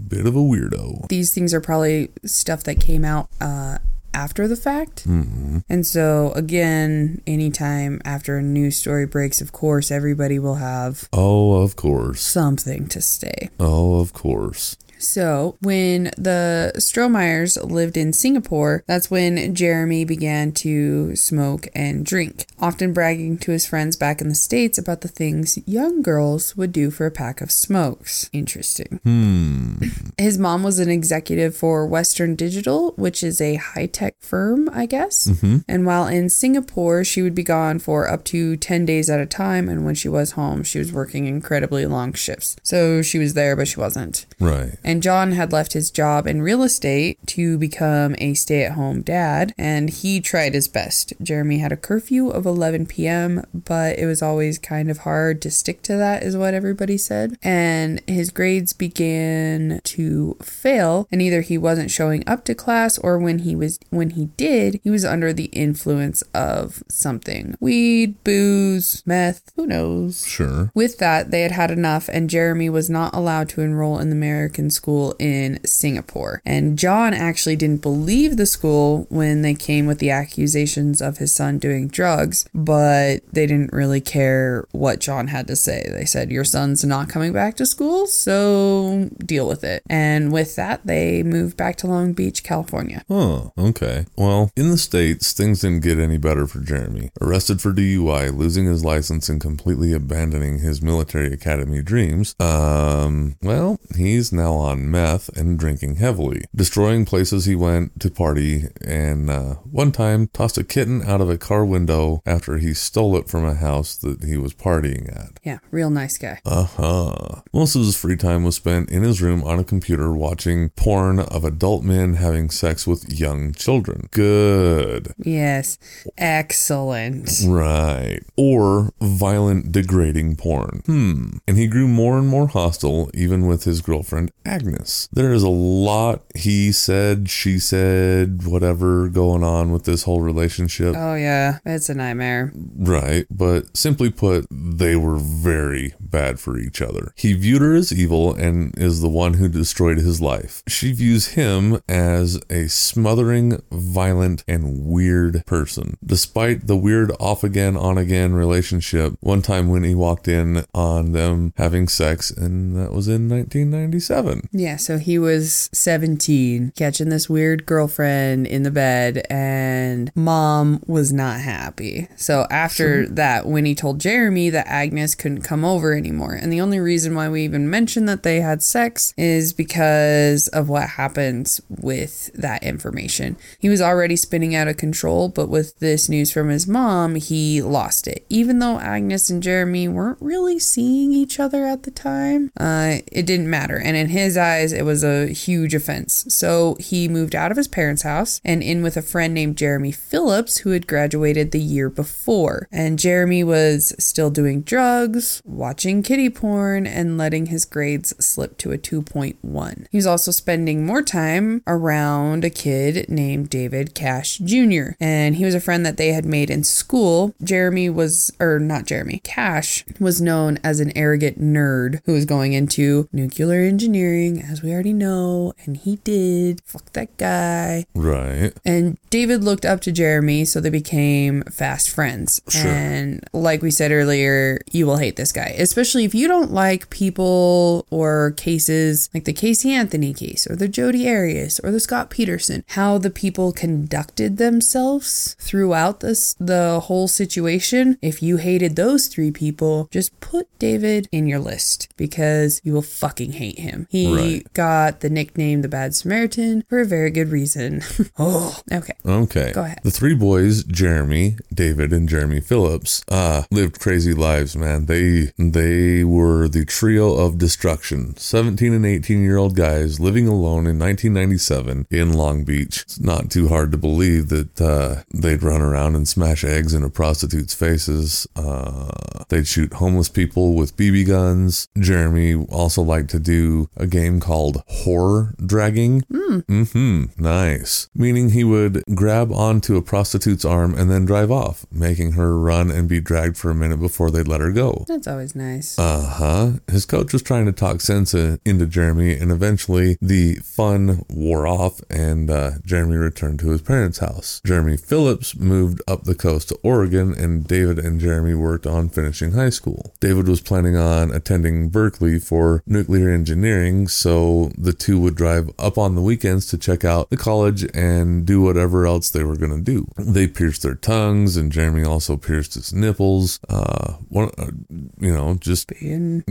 bit 0.07 0.25
of 0.25 0.35
a 0.35 0.39
weirdo. 0.39 1.07
These 1.09 1.33
things 1.33 1.53
are 1.53 1.61
probably 1.61 2.09
stuff 2.25 2.63
that 2.63 2.79
came 2.79 3.03
out 3.05 3.29
uh, 3.41 3.77
after 4.13 4.47
the 4.47 4.55
fact. 4.55 5.01
hmm 5.03 5.59
And 5.69 5.85
so, 5.85 6.31
again, 6.33 7.21
anytime 7.27 8.01
after 8.05 8.37
a 8.37 8.41
news 8.41 8.77
story 8.77 9.05
breaks, 9.05 9.41
of 9.41 9.51
course, 9.51 9.91
everybody 9.91 10.39
will 10.39 10.55
have 10.55 11.07
Oh, 11.13 11.61
of 11.61 11.75
course. 11.75 12.21
something 12.21 12.87
to 12.87 13.01
say. 13.01 13.49
Oh, 13.59 13.99
of 13.99 14.13
course. 14.13 14.77
So, 14.99 15.57
when 15.61 16.05
the 16.17 16.71
Strohmeyers 16.77 17.57
lived 17.69 17.97
in 17.97 18.13
Singapore, 18.13 18.83
that's 18.87 19.11
when 19.11 19.53
Jeremy 19.55 20.05
began 20.05 20.51
to 20.53 21.15
smoke 21.15 21.67
and 21.75 22.05
drink, 22.05 22.45
often 22.59 22.93
bragging 22.93 23.37
to 23.39 23.51
his 23.51 23.65
friends 23.65 23.95
back 23.95 24.21
in 24.21 24.29
the 24.29 24.35
States 24.35 24.77
about 24.77 25.01
the 25.01 25.07
things 25.07 25.57
young 25.65 26.01
girls 26.01 26.55
would 26.55 26.71
do 26.71 26.89
for 26.91 27.05
a 27.05 27.11
pack 27.11 27.41
of 27.41 27.51
smokes. 27.51 28.29
Interesting. 28.33 28.99
Hmm. 29.03 29.75
His 30.17 30.37
mom 30.37 30.63
was 30.63 30.79
an 30.79 30.89
executive 30.89 31.55
for 31.55 31.85
Western 31.85 32.35
Digital, 32.35 32.93
which 32.97 33.23
is 33.23 33.39
a 33.41 33.55
high 33.55 33.85
tech 33.85 34.15
firm, 34.19 34.69
I 34.73 34.85
guess. 34.85 35.27
Mhm. 35.27 35.63
And 35.67 35.85
while 35.85 36.07
in 36.07 36.29
Singapore, 36.29 37.03
she 37.03 37.21
would 37.21 37.35
be 37.35 37.43
gone 37.43 37.79
for 37.79 38.09
up 38.09 38.23
to 38.25 38.57
10 38.57 38.85
days 38.85 39.09
at 39.09 39.19
a 39.19 39.25
time. 39.25 39.69
And 39.69 39.85
when 39.85 39.95
she 39.95 40.09
was 40.09 40.31
home, 40.31 40.63
she 40.63 40.79
was 40.79 40.91
working 40.91 41.25
incredibly 41.25 41.85
long 41.85 42.13
shifts. 42.13 42.55
So 42.63 43.01
she 43.01 43.19
was 43.19 43.33
there, 43.33 43.55
but 43.55 43.67
she 43.67 43.79
wasn't. 43.79 44.25
Right. 44.39 44.75
And 44.87 45.03
John 45.03 45.33
had 45.33 45.51
left 45.51 45.73
his 45.73 45.91
job 45.91 46.27
in 46.27 46.41
real 46.41 46.63
estate 46.63 47.19
to 47.27 47.57
become 47.57 48.15
a 48.19 48.35
stay 48.35 48.63
at 48.63 48.71
home 48.71 49.01
dad, 49.01 49.53
and 49.57 49.89
he 49.89 50.21
tried 50.21 50.53
his 50.53 50.69
best. 50.69 51.11
Jeremy 51.21 51.57
had 51.57 51.73
a 51.73 51.77
curfew 51.77 52.29
of 52.29 52.45
11 52.45 52.85
p.m., 52.85 53.43
but 53.53 53.99
it 53.99 54.05
was 54.05 54.21
always 54.21 54.57
kind 54.57 54.89
of 54.89 54.99
hard 54.99 55.41
to 55.41 55.51
stick 55.51 55.81
to 55.81 55.97
that, 55.97 56.23
is 56.23 56.37
what 56.37 56.53
everybody 56.53 56.97
said. 56.97 57.37
And 57.43 58.01
his 58.07 58.29
grades 58.29 58.71
began 58.71 59.81
to 59.83 60.37
fail, 60.41 61.05
and 61.11 61.21
either 61.21 61.41
he 61.41 61.57
wasn't 61.57 61.91
showing 61.91 62.23
up 62.25 62.45
to 62.45 62.55
class 62.55 62.97
or 62.97 63.19
when 63.19 63.39
he 63.39 63.57
was 63.57 63.79
when 63.89 64.11
he 64.11 64.27
did, 64.37 64.79
he 64.85 64.89
was 64.89 65.03
under 65.03 65.33
the 65.33 65.47
influence 65.47 66.21
of 66.33 66.81
something. 66.87 67.55
Weed, 67.59 68.23
booze, 68.23 69.03
meth, 69.05 69.51
who 69.57 69.67
knows. 69.67 70.25
Sure. 70.25 70.71
With 70.73 70.97
that, 70.99 71.29
they 71.29 71.41
had 71.41 71.51
had 71.51 71.71
enough, 71.71 72.07
and 72.07 72.29
Jeremy 72.29 72.69
was 72.69 72.89
not 72.89 73.13
allowed 73.13 73.49
to 73.49 73.61
enroll 73.61 73.99
in 73.99 74.11
the 74.11 74.15
American 74.15 74.71
school 74.77 75.15
in 75.19 75.59
Singapore. 75.65 76.41
And 76.45 76.77
John 76.79 77.13
actually 77.13 77.55
didn't 77.55 77.81
believe 77.81 78.37
the 78.37 78.45
school 78.45 79.05
when 79.09 79.41
they 79.41 79.53
came 79.53 79.85
with 79.85 79.99
the 79.99 80.11
accusations 80.11 81.01
of 81.01 81.17
his 81.17 81.33
son 81.33 81.57
doing 81.57 81.87
drugs, 81.87 82.47
but 82.53 83.21
they 83.31 83.45
didn't 83.45 83.73
really 83.73 84.01
care 84.01 84.65
what 84.71 84.99
John 84.99 85.27
had 85.27 85.47
to 85.47 85.55
say. 85.55 85.89
They 85.91 86.05
said, 86.05 86.31
Your 86.31 86.45
son's 86.45 86.83
not 86.83 87.09
coming 87.09 87.33
back 87.33 87.55
to 87.57 87.65
school, 87.65 88.07
so 88.07 89.09
deal 89.25 89.47
with 89.47 89.63
it. 89.63 89.83
And 89.89 90.31
with 90.31 90.55
that, 90.55 90.85
they 90.85 91.23
moved 91.23 91.57
back 91.57 91.75
to 91.77 91.87
Long 91.87 92.13
Beach, 92.13 92.43
California. 92.43 93.03
Oh, 93.09 93.51
okay. 93.57 94.05
Well, 94.17 94.51
in 94.55 94.69
the 94.69 94.77
States, 94.77 95.33
things 95.33 95.61
didn't 95.61 95.83
get 95.83 95.99
any 95.99 96.17
better 96.17 96.47
for 96.47 96.59
Jeremy. 96.59 97.09
Arrested 97.19 97.61
for 97.61 97.73
DUI, 97.73 98.35
losing 98.35 98.65
his 98.65 98.85
license, 98.85 99.27
and 99.29 99.41
completely 99.41 99.93
abandoning 99.93 100.59
his 100.59 100.81
military 100.81 101.33
academy 101.33 101.81
dreams. 101.81 102.35
Um, 102.39 103.35
well, 103.41 103.79
he's 103.95 104.31
now 104.31 104.53
on 104.53 104.66
meth 104.75 105.29
and 105.37 105.57
drinking 105.57 105.95
heavily, 105.95 106.43
destroying 106.55 107.05
places 107.05 107.45
he 107.45 107.55
went 107.55 107.99
to 107.99 108.09
party, 108.09 108.65
and 108.85 109.29
uh, 109.29 109.55
one 109.71 109.91
time 109.91 110.27
tossed 110.33 110.57
a 110.57 110.63
kitten 110.63 111.01
out 111.03 111.21
of 111.21 111.29
a 111.29 111.37
car 111.37 111.65
window 111.65 112.21
after 112.25 112.57
he 112.57 112.73
stole 112.73 113.15
it 113.17 113.27
from 113.29 113.45
a 113.45 113.53
house 113.53 113.95
that 113.95 114.23
he 114.23 114.37
was 114.37 114.53
partying 114.53 115.09
at. 115.15 115.39
Yeah, 115.43 115.59
real 115.71 115.89
nice 115.89 116.17
guy. 116.17 116.39
Uh 116.45 116.63
huh. 116.63 117.41
Most 117.53 117.75
of 117.75 117.81
his 117.81 117.95
free 117.97 118.17
time 118.17 118.43
was 118.43 118.55
spent 118.55 118.89
in 118.89 119.03
his 119.03 119.21
room 119.21 119.43
on 119.43 119.59
a 119.59 119.63
computer 119.63 120.11
watching 120.13 120.69
porn 120.69 121.19
of 121.19 121.43
adult 121.43 121.83
men 121.83 122.15
having 122.15 122.49
sex 122.49 122.85
with 122.85 123.11
young 123.11 123.53
children. 123.53 124.09
Good. 124.11 125.13
Yes, 125.17 125.77
excellent. 126.17 127.29
Right. 127.45 128.21
Or 128.35 128.93
violent, 129.01 129.71
degrading 129.71 130.35
porn. 130.35 130.81
Hmm. 130.85 131.37
And 131.47 131.57
he 131.57 131.67
grew 131.67 131.87
more 131.87 132.17
and 132.17 132.27
more 132.27 132.47
hostile, 132.47 133.09
even 133.13 133.47
with 133.47 133.63
his 133.63 133.81
girlfriend, 133.81 134.31
Agnes. 134.57 135.07
There 135.11 135.31
is 135.31 135.43
a 135.43 135.49
lot 135.49 136.23
he 136.35 136.71
said, 136.71 137.29
she 137.29 137.59
said, 137.59 138.45
whatever 138.45 139.07
going 139.07 139.43
on 139.43 139.71
with 139.71 139.83
this 139.83 140.03
whole 140.03 140.21
relationship. 140.21 140.95
Oh, 140.97 141.13
yeah, 141.13 141.59
it's 141.63 141.89
a 141.89 141.93
nightmare. 141.93 142.51
Right, 142.55 143.27
but 143.29 143.77
simply 143.77 144.09
put, 144.09 144.47
they 144.49 144.95
were 144.95 145.17
very 145.17 145.93
bad 145.99 146.39
for 146.39 146.57
each 146.57 146.81
other. 146.81 147.13
He 147.15 147.33
viewed 147.33 147.61
her 147.61 147.75
as 147.75 147.93
evil 147.93 148.33
and 148.33 148.77
is 148.79 149.01
the 149.01 149.09
one 149.09 149.35
who 149.35 149.47
destroyed 149.47 149.97
his 149.97 150.21
life. 150.21 150.63
She 150.67 150.91
views 150.91 151.29
him 151.29 151.79
as 151.87 152.39
a 152.49 152.67
smothering, 152.67 153.61
violent, 153.71 154.43
and 154.47 154.85
weird 154.85 155.45
person. 155.45 155.97
Despite 156.03 156.65
the 156.65 156.75
weird 156.75 157.11
off 157.19 157.43
again, 157.43 157.77
on 157.77 157.97
again 157.97 158.33
relationship, 158.33 159.13
one 159.19 159.43
time 159.43 159.69
when 159.69 159.83
he 159.83 159.93
walked 159.93 160.27
in 160.27 160.65
on 160.73 161.11
them 161.11 161.53
having 161.57 161.87
sex, 161.87 162.31
and 162.31 162.75
that 162.75 162.91
was 162.91 163.07
in 163.07 163.29
1997. 163.29 164.46
Yeah, 164.51 164.77
so 164.77 164.97
he 164.97 165.19
was 165.19 165.69
17, 165.73 166.73
catching 166.75 167.09
this 167.09 167.29
weird 167.29 167.65
girlfriend 167.65 168.47
in 168.47 168.63
the 168.63 168.71
bed, 168.71 169.25
and 169.29 170.11
mom 170.15 170.81
was 170.87 171.11
not 171.11 171.39
happy. 171.41 172.07
So 172.15 172.47
after 172.49 173.07
that, 173.07 173.45
Winnie 173.45 173.75
told 173.75 173.99
Jeremy 173.99 174.49
that 174.49 174.67
Agnes 174.67 175.15
couldn't 175.15 175.41
come 175.41 175.65
over 175.65 175.93
anymore. 175.93 176.33
And 176.33 176.51
the 176.51 176.61
only 176.61 176.79
reason 176.79 177.15
why 177.15 177.29
we 177.29 177.43
even 177.43 177.69
mentioned 177.69 178.07
that 178.09 178.23
they 178.23 178.41
had 178.41 178.63
sex 178.63 179.13
is 179.17 179.53
because 179.53 180.47
of 180.49 180.69
what 180.69 180.89
happens 180.91 181.61
with 181.69 182.31
that 182.33 182.63
information. 182.63 183.37
He 183.59 183.69
was 183.69 183.81
already 183.81 184.15
spinning 184.15 184.55
out 184.55 184.67
of 184.67 184.77
control, 184.77 185.29
but 185.29 185.49
with 185.49 185.77
this 185.79 186.09
news 186.09 186.31
from 186.31 186.49
his 186.49 186.67
mom, 186.67 187.15
he 187.15 187.61
lost 187.61 188.07
it. 188.07 188.25
Even 188.29 188.59
though 188.59 188.79
Agnes 188.79 189.29
and 189.29 189.43
Jeremy 189.43 189.87
weren't 189.87 190.21
really 190.21 190.59
seeing 190.59 191.11
each 191.11 191.39
other 191.39 191.65
at 191.65 191.83
the 191.83 191.91
time, 191.91 192.51
uh, 192.59 192.97
it 193.11 193.25
didn't 193.25 193.49
matter. 193.49 193.77
And 193.77 193.95
in 193.95 194.09
his 194.09 194.36
eyes, 194.37 194.71
it 194.71 194.85
was 194.85 195.03
a 195.03 195.27
huge 195.27 195.73
offense. 195.73 196.25
So 196.29 196.77
he 196.79 197.07
moved 197.07 197.35
out 197.35 197.51
of 197.51 197.57
his 197.57 197.67
parents' 197.67 198.03
house 198.03 198.39
and 198.45 198.61
in 198.63 198.83
with 198.83 198.97
a 198.97 199.01
friend 199.01 199.33
named 199.33 199.57
Jeremy 199.57 199.91
Phillips, 199.91 200.59
who 200.59 200.71
had 200.71 200.87
graduated 200.87 201.51
the 201.51 201.59
year 201.59 201.89
before. 201.89 202.67
And 202.71 202.99
Jeremy 202.99 203.43
was 203.43 203.93
still 203.99 204.29
doing 204.29 204.61
drugs, 204.61 205.41
watching 205.45 206.03
kitty 206.03 206.29
porn, 206.29 206.87
and 206.87 207.17
letting 207.17 207.47
his 207.47 207.65
grades 207.65 208.13
slip 208.23 208.57
to 208.59 208.71
a 208.71 208.77
2.1. 208.77 209.87
He 209.91 209.97
was 209.97 210.07
also 210.07 210.31
spending 210.31 210.85
more 210.85 211.01
time 211.01 211.63
around 211.67 212.43
a 212.43 212.49
kid 212.49 213.09
named 213.09 213.49
David 213.49 213.95
Cash 213.95 214.37
Jr., 214.37 214.91
and 214.99 215.35
he 215.35 215.45
was 215.45 215.55
a 215.55 215.59
friend 215.59 215.85
that 215.85 215.97
they 215.97 216.13
had 216.13 216.25
made 216.25 216.49
in 216.49 216.63
school. 216.63 217.33
Jeremy 217.43 217.89
was, 217.89 218.31
or 218.39 218.59
not 218.59 218.85
Jeremy, 218.85 219.21
Cash 219.23 219.85
was 219.99 220.21
known 220.21 220.59
as 220.63 220.79
an 220.79 220.95
arrogant 220.95 221.39
nerd 221.39 222.01
who 222.05 222.13
was 222.13 222.25
going 222.25 222.53
into 222.53 223.07
nuclear 223.11 223.61
engineering, 223.61 224.16
as 224.25 224.61
we 224.61 224.71
already 224.71 224.93
know, 224.93 225.53
and 225.65 225.77
he 225.77 225.97
did. 225.97 226.61
Fuck 226.65 226.93
that 226.93 227.15
guy. 227.17 227.85
Right. 227.93 228.53
And 228.65 228.97
David 229.09 229.43
looked 229.43 229.65
up 229.65 229.81
to 229.81 229.91
Jeremy, 229.91 230.45
so 230.45 230.59
they 230.59 230.69
became 230.69 231.43
fast 231.43 231.89
friends. 231.89 232.41
Sure. 232.49 232.71
And 232.71 233.23
like 233.33 233.61
we 233.61 233.71
said 233.71 233.91
earlier, 233.91 234.59
you 234.71 234.85
will 234.85 234.97
hate 234.97 235.15
this 235.15 235.31
guy, 235.31 235.55
especially 235.57 236.05
if 236.05 236.15
you 236.15 236.27
don't 236.27 236.51
like 236.51 236.89
people 236.89 237.85
or 237.89 238.31
cases 238.31 239.09
like 239.13 239.25
the 239.25 239.33
Casey 239.33 239.71
Anthony 239.71 240.13
case 240.13 240.49
or 240.49 240.55
the 240.55 240.67
Jodi 240.67 241.09
Arias 241.09 241.59
or 241.63 241.71
the 241.71 241.79
Scott 241.79 242.09
Peterson, 242.09 242.63
how 242.69 242.97
the 242.97 243.09
people 243.09 243.51
conducted 243.51 244.37
themselves 244.37 245.35
throughout 245.39 245.99
this 245.99 246.35
the 246.39 246.81
whole 246.85 247.07
situation. 247.07 247.97
If 248.01 248.23
you 248.23 248.37
hated 248.37 248.75
those 248.75 249.07
three 249.07 249.31
people, 249.31 249.87
just 249.91 250.17
put 250.19 250.47
David 250.59 251.07
in 251.11 251.27
your 251.27 251.39
list 251.39 251.89
because 251.97 252.61
you 252.63 252.73
will 252.73 252.81
fucking 252.81 253.33
hate 253.33 253.59
him. 253.59 253.87
He 253.89 254.06
Right. 254.15 254.53
got 254.53 255.01
the 255.01 255.09
nickname 255.09 255.61
the 255.61 255.67
Bad 255.67 255.95
Samaritan 255.95 256.63
for 256.69 256.79
a 256.79 256.85
very 256.85 257.11
good 257.11 257.29
reason. 257.29 257.81
oh, 258.17 258.57
okay. 258.71 258.93
Okay. 259.05 259.51
Go 259.53 259.63
ahead. 259.63 259.79
The 259.83 259.91
three 259.91 260.15
boys, 260.15 260.63
Jeremy, 260.63 261.37
David, 261.53 261.93
and 261.93 262.07
Jeremy 262.07 262.41
Phillips, 262.41 263.03
uh, 263.09 263.43
lived 263.51 263.79
crazy 263.79 264.13
lives, 264.13 264.55
man. 264.55 264.85
They 264.85 265.31
they 265.37 266.03
were 266.03 266.47
the 266.47 266.65
trio 266.65 267.13
of 267.13 267.37
destruction. 267.37 268.15
17 268.17 268.73
and 268.73 268.85
18 268.85 269.21
year 269.21 269.37
old 269.37 269.55
guys 269.55 269.99
living 269.99 270.27
alone 270.27 270.67
in 270.67 270.79
1997 270.79 271.87
in 271.89 272.13
Long 272.13 272.43
Beach. 272.43 272.81
It's 272.83 272.99
not 272.99 273.29
too 273.29 273.47
hard 273.47 273.71
to 273.71 273.77
believe 273.77 274.29
that 274.29 274.61
uh, 274.61 275.03
they'd 275.13 275.43
run 275.43 275.61
around 275.61 275.95
and 275.95 276.07
smash 276.07 276.43
eggs 276.43 276.73
into 276.73 276.89
prostitutes' 276.89 277.53
faces. 277.53 278.27
Uh, 278.35 278.91
they'd 279.29 279.47
shoot 279.47 279.73
homeless 279.73 280.09
people 280.09 280.53
with 280.53 280.77
BB 280.77 281.07
guns. 281.07 281.67
Jeremy 281.77 282.35
also 282.49 282.81
liked 282.81 283.09
to 283.11 283.19
do, 283.19 283.69
again, 283.75 283.96
game 283.97 284.19
called 284.19 284.63
Horror 284.67 285.33
Dragging. 285.43 286.01
Mm. 286.11 286.69
hmm 286.71 287.05
Nice. 287.21 287.89
Meaning 287.95 288.29
he 288.29 288.43
would 288.43 288.83
grab 288.93 289.31
onto 289.31 289.75
a 289.75 289.81
prostitute's 289.81 290.45
arm 290.45 290.75
and 290.77 290.89
then 290.91 291.05
drive 291.05 291.31
off, 291.31 291.65
making 291.71 292.11
her 292.13 292.37
run 292.37 292.69
and 292.69 292.87
be 292.87 292.99
dragged 292.99 293.37
for 293.37 293.49
a 293.49 293.55
minute 293.55 293.79
before 293.79 294.11
they'd 294.11 294.27
let 294.27 294.41
her 294.41 294.51
go. 294.51 294.85
That's 294.87 295.07
always 295.07 295.35
nice. 295.35 295.77
Uh 295.79 296.05
huh. 296.05 296.51
His 296.69 296.85
coach 296.85 297.13
was 297.13 297.23
trying 297.23 297.45
to 297.47 297.51
talk 297.51 297.81
sense 297.81 298.13
into 298.13 298.65
Jeremy, 298.67 299.13
and 299.17 299.31
eventually 299.31 299.97
the 300.01 300.35
fun 300.35 301.03
wore 301.09 301.47
off, 301.47 301.81
and 301.89 302.29
uh, 302.29 302.51
Jeremy 302.65 302.97
returned 302.97 303.39
to 303.39 303.49
his 303.49 303.61
parents' 303.61 303.99
house. 303.99 304.41
Jeremy 304.45 304.77
Phillips 304.77 305.35
moved 305.35 305.81
up 305.87 306.03
the 306.03 306.15
coast 306.15 306.49
to 306.49 306.59
Oregon, 306.63 307.13
and 307.13 307.47
David 307.47 307.79
and 307.79 307.99
Jeremy 307.99 308.35
worked 308.35 308.67
on 308.67 308.89
finishing 308.89 309.31
high 309.31 309.49
school. 309.49 309.93
David 309.99 310.27
was 310.27 310.41
planning 310.41 310.75
on 310.75 311.11
attending 311.11 311.69
Berkeley 311.69 312.19
for 312.19 312.61
nuclear 312.65 313.09
engineering, 313.09 313.86
so 313.87 314.51
the 314.57 314.73
two 314.73 314.99
would 314.99 315.15
drive 315.15 315.49
up 315.57 315.77
on 315.77 315.95
the 315.95 316.01
weekends 316.01 316.45
to 316.47 316.57
check 316.57 316.83
out 316.83 317.09
the 317.09 317.17
college 317.17 317.65
and 317.75 318.25
do 318.25 318.41
whatever 318.41 318.85
else 318.85 319.09
they 319.09 319.23
were 319.23 319.35
going 319.35 319.55
to 319.55 319.61
do. 319.61 319.87
They 319.97 320.27
pierced 320.27 320.63
their 320.63 320.75
tongues, 320.75 321.37
and 321.37 321.51
Jeremy 321.51 321.83
also 321.83 322.17
pierced 322.17 322.53
his 322.55 322.73
nipples. 322.73 323.39
Uh, 323.49 323.93
one, 324.09 324.29
uh, 324.37 324.51
you 324.99 325.13
know, 325.13 325.35
just 325.39 325.71
Being 325.79 326.23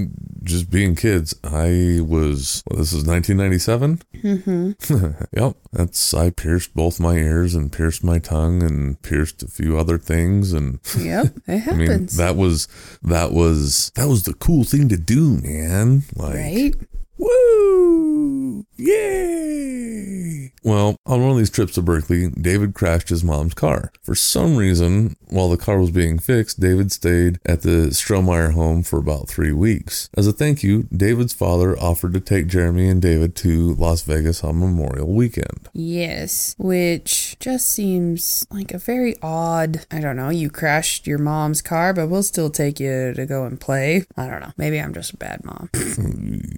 just 0.42 0.70
being 0.70 0.94
kids. 0.94 1.34
I 1.44 2.00
was, 2.00 2.62
well, 2.66 2.78
this 2.78 2.92
is 2.92 3.04
1997. 3.04 4.02
Mm-hmm. 4.14 5.22
yep. 5.36 5.56
That's, 5.72 6.14
I 6.14 6.30
pierced 6.30 6.74
both 6.74 7.00
my 7.00 7.14
ears 7.14 7.54
and 7.54 7.72
pierced 7.72 8.04
my 8.04 8.18
tongue 8.18 8.62
and 8.62 9.00
pierced 9.02 9.42
a 9.42 9.48
few 9.48 9.78
other 9.78 9.98
things. 9.98 10.52
And 10.52 10.80
Yep, 10.98 11.38
it 11.46 11.58
happens. 11.58 11.88
I 11.88 11.94
mean, 11.94 12.06
that 12.28 12.36
was, 12.36 12.68
that 13.02 13.32
was, 13.32 13.92
that 13.96 14.08
was 14.08 14.24
the 14.24 14.34
cool 14.34 14.64
thing 14.64 14.88
to 14.88 14.96
do, 14.96 15.38
man. 15.42 16.02
Like, 16.14 16.34
right? 16.34 16.74
Woo! 17.18 18.66
Yay! 18.76 20.52
Well, 20.62 20.96
on 21.06 21.22
one 21.22 21.30
of 21.30 21.36
these 21.38 21.50
trips 21.50 21.74
to 21.74 21.82
Berkeley, 21.82 22.28
David 22.28 22.74
crashed 22.74 23.08
his 23.08 23.22
mom's 23.22 23.54
car. 23.54 23.92
For 24.02 24.16
some 24.16 24.56
reason, 24.56 25.16
while 25.28 25.48
the 25.48 25.56
car 25.56 25.78
was 25.78 25.92
being 25.92 26.18
fixed, 26.18 26.58
David 26.58 26.90
stayed 26.90 27.38
at 27.46 27.62
the 27.62 27.90
Strohmeyer 27.90 28.52
home 28.52 28.82
for 28.82 28.98
about 28.98 29.28
three 29.28 29.52
weeks. 29.52 30.10
As 30.16 30.26
a 30.26 30.32
thank 30.32 30.64
you, 30.64 30.88
David's 30.94 31.32
father 31.32 31.78
offered 31.78 32.14
to 32.14 32.20
take 32.20 32.48
Jeremy 32.48 32.88
and 32.88 33.00
David 33.00 33.36
to 33.36 33.74
Las 33.74 34.02
Vegas 34.02 34.42
on 34.42 34.58
Memorial 34.58 35.06
Weekend. 35.06 35.68
Yes, 35.72 36.56
which 36.58 37.38
just 37.38 37.70
seems 37.70 38.44
like 38.50 38.74
a 38.74 38.78
very 38.78 39.14
odd. 39.22 39.86
I 39.92 40.00
don't 40.00 40.16
know. 40.16 40.30
You 40.30 40.50
crashed 40.50 41.06
your 41.06 41.18
mom's 41.18 41.62
car, 41.62 41.94
but 41.94 42.08
we'll 42.08 42.24
still 42.24 42.50
take 42.50 42.80
you 42.80 43.14
to 43.14 43.24
go 43.24 43.44
and 43.44 43.60
play. 43.60 44.04
I 44.16 44.26
don't 44.26 44.40
know. 44.40 44.52
Maybe 44.56 44.80
I'm 44.80 44.92
just 44.92 45.14
a 45.14 45.16
bad 45.16 45.44
mom. 45.44 45.70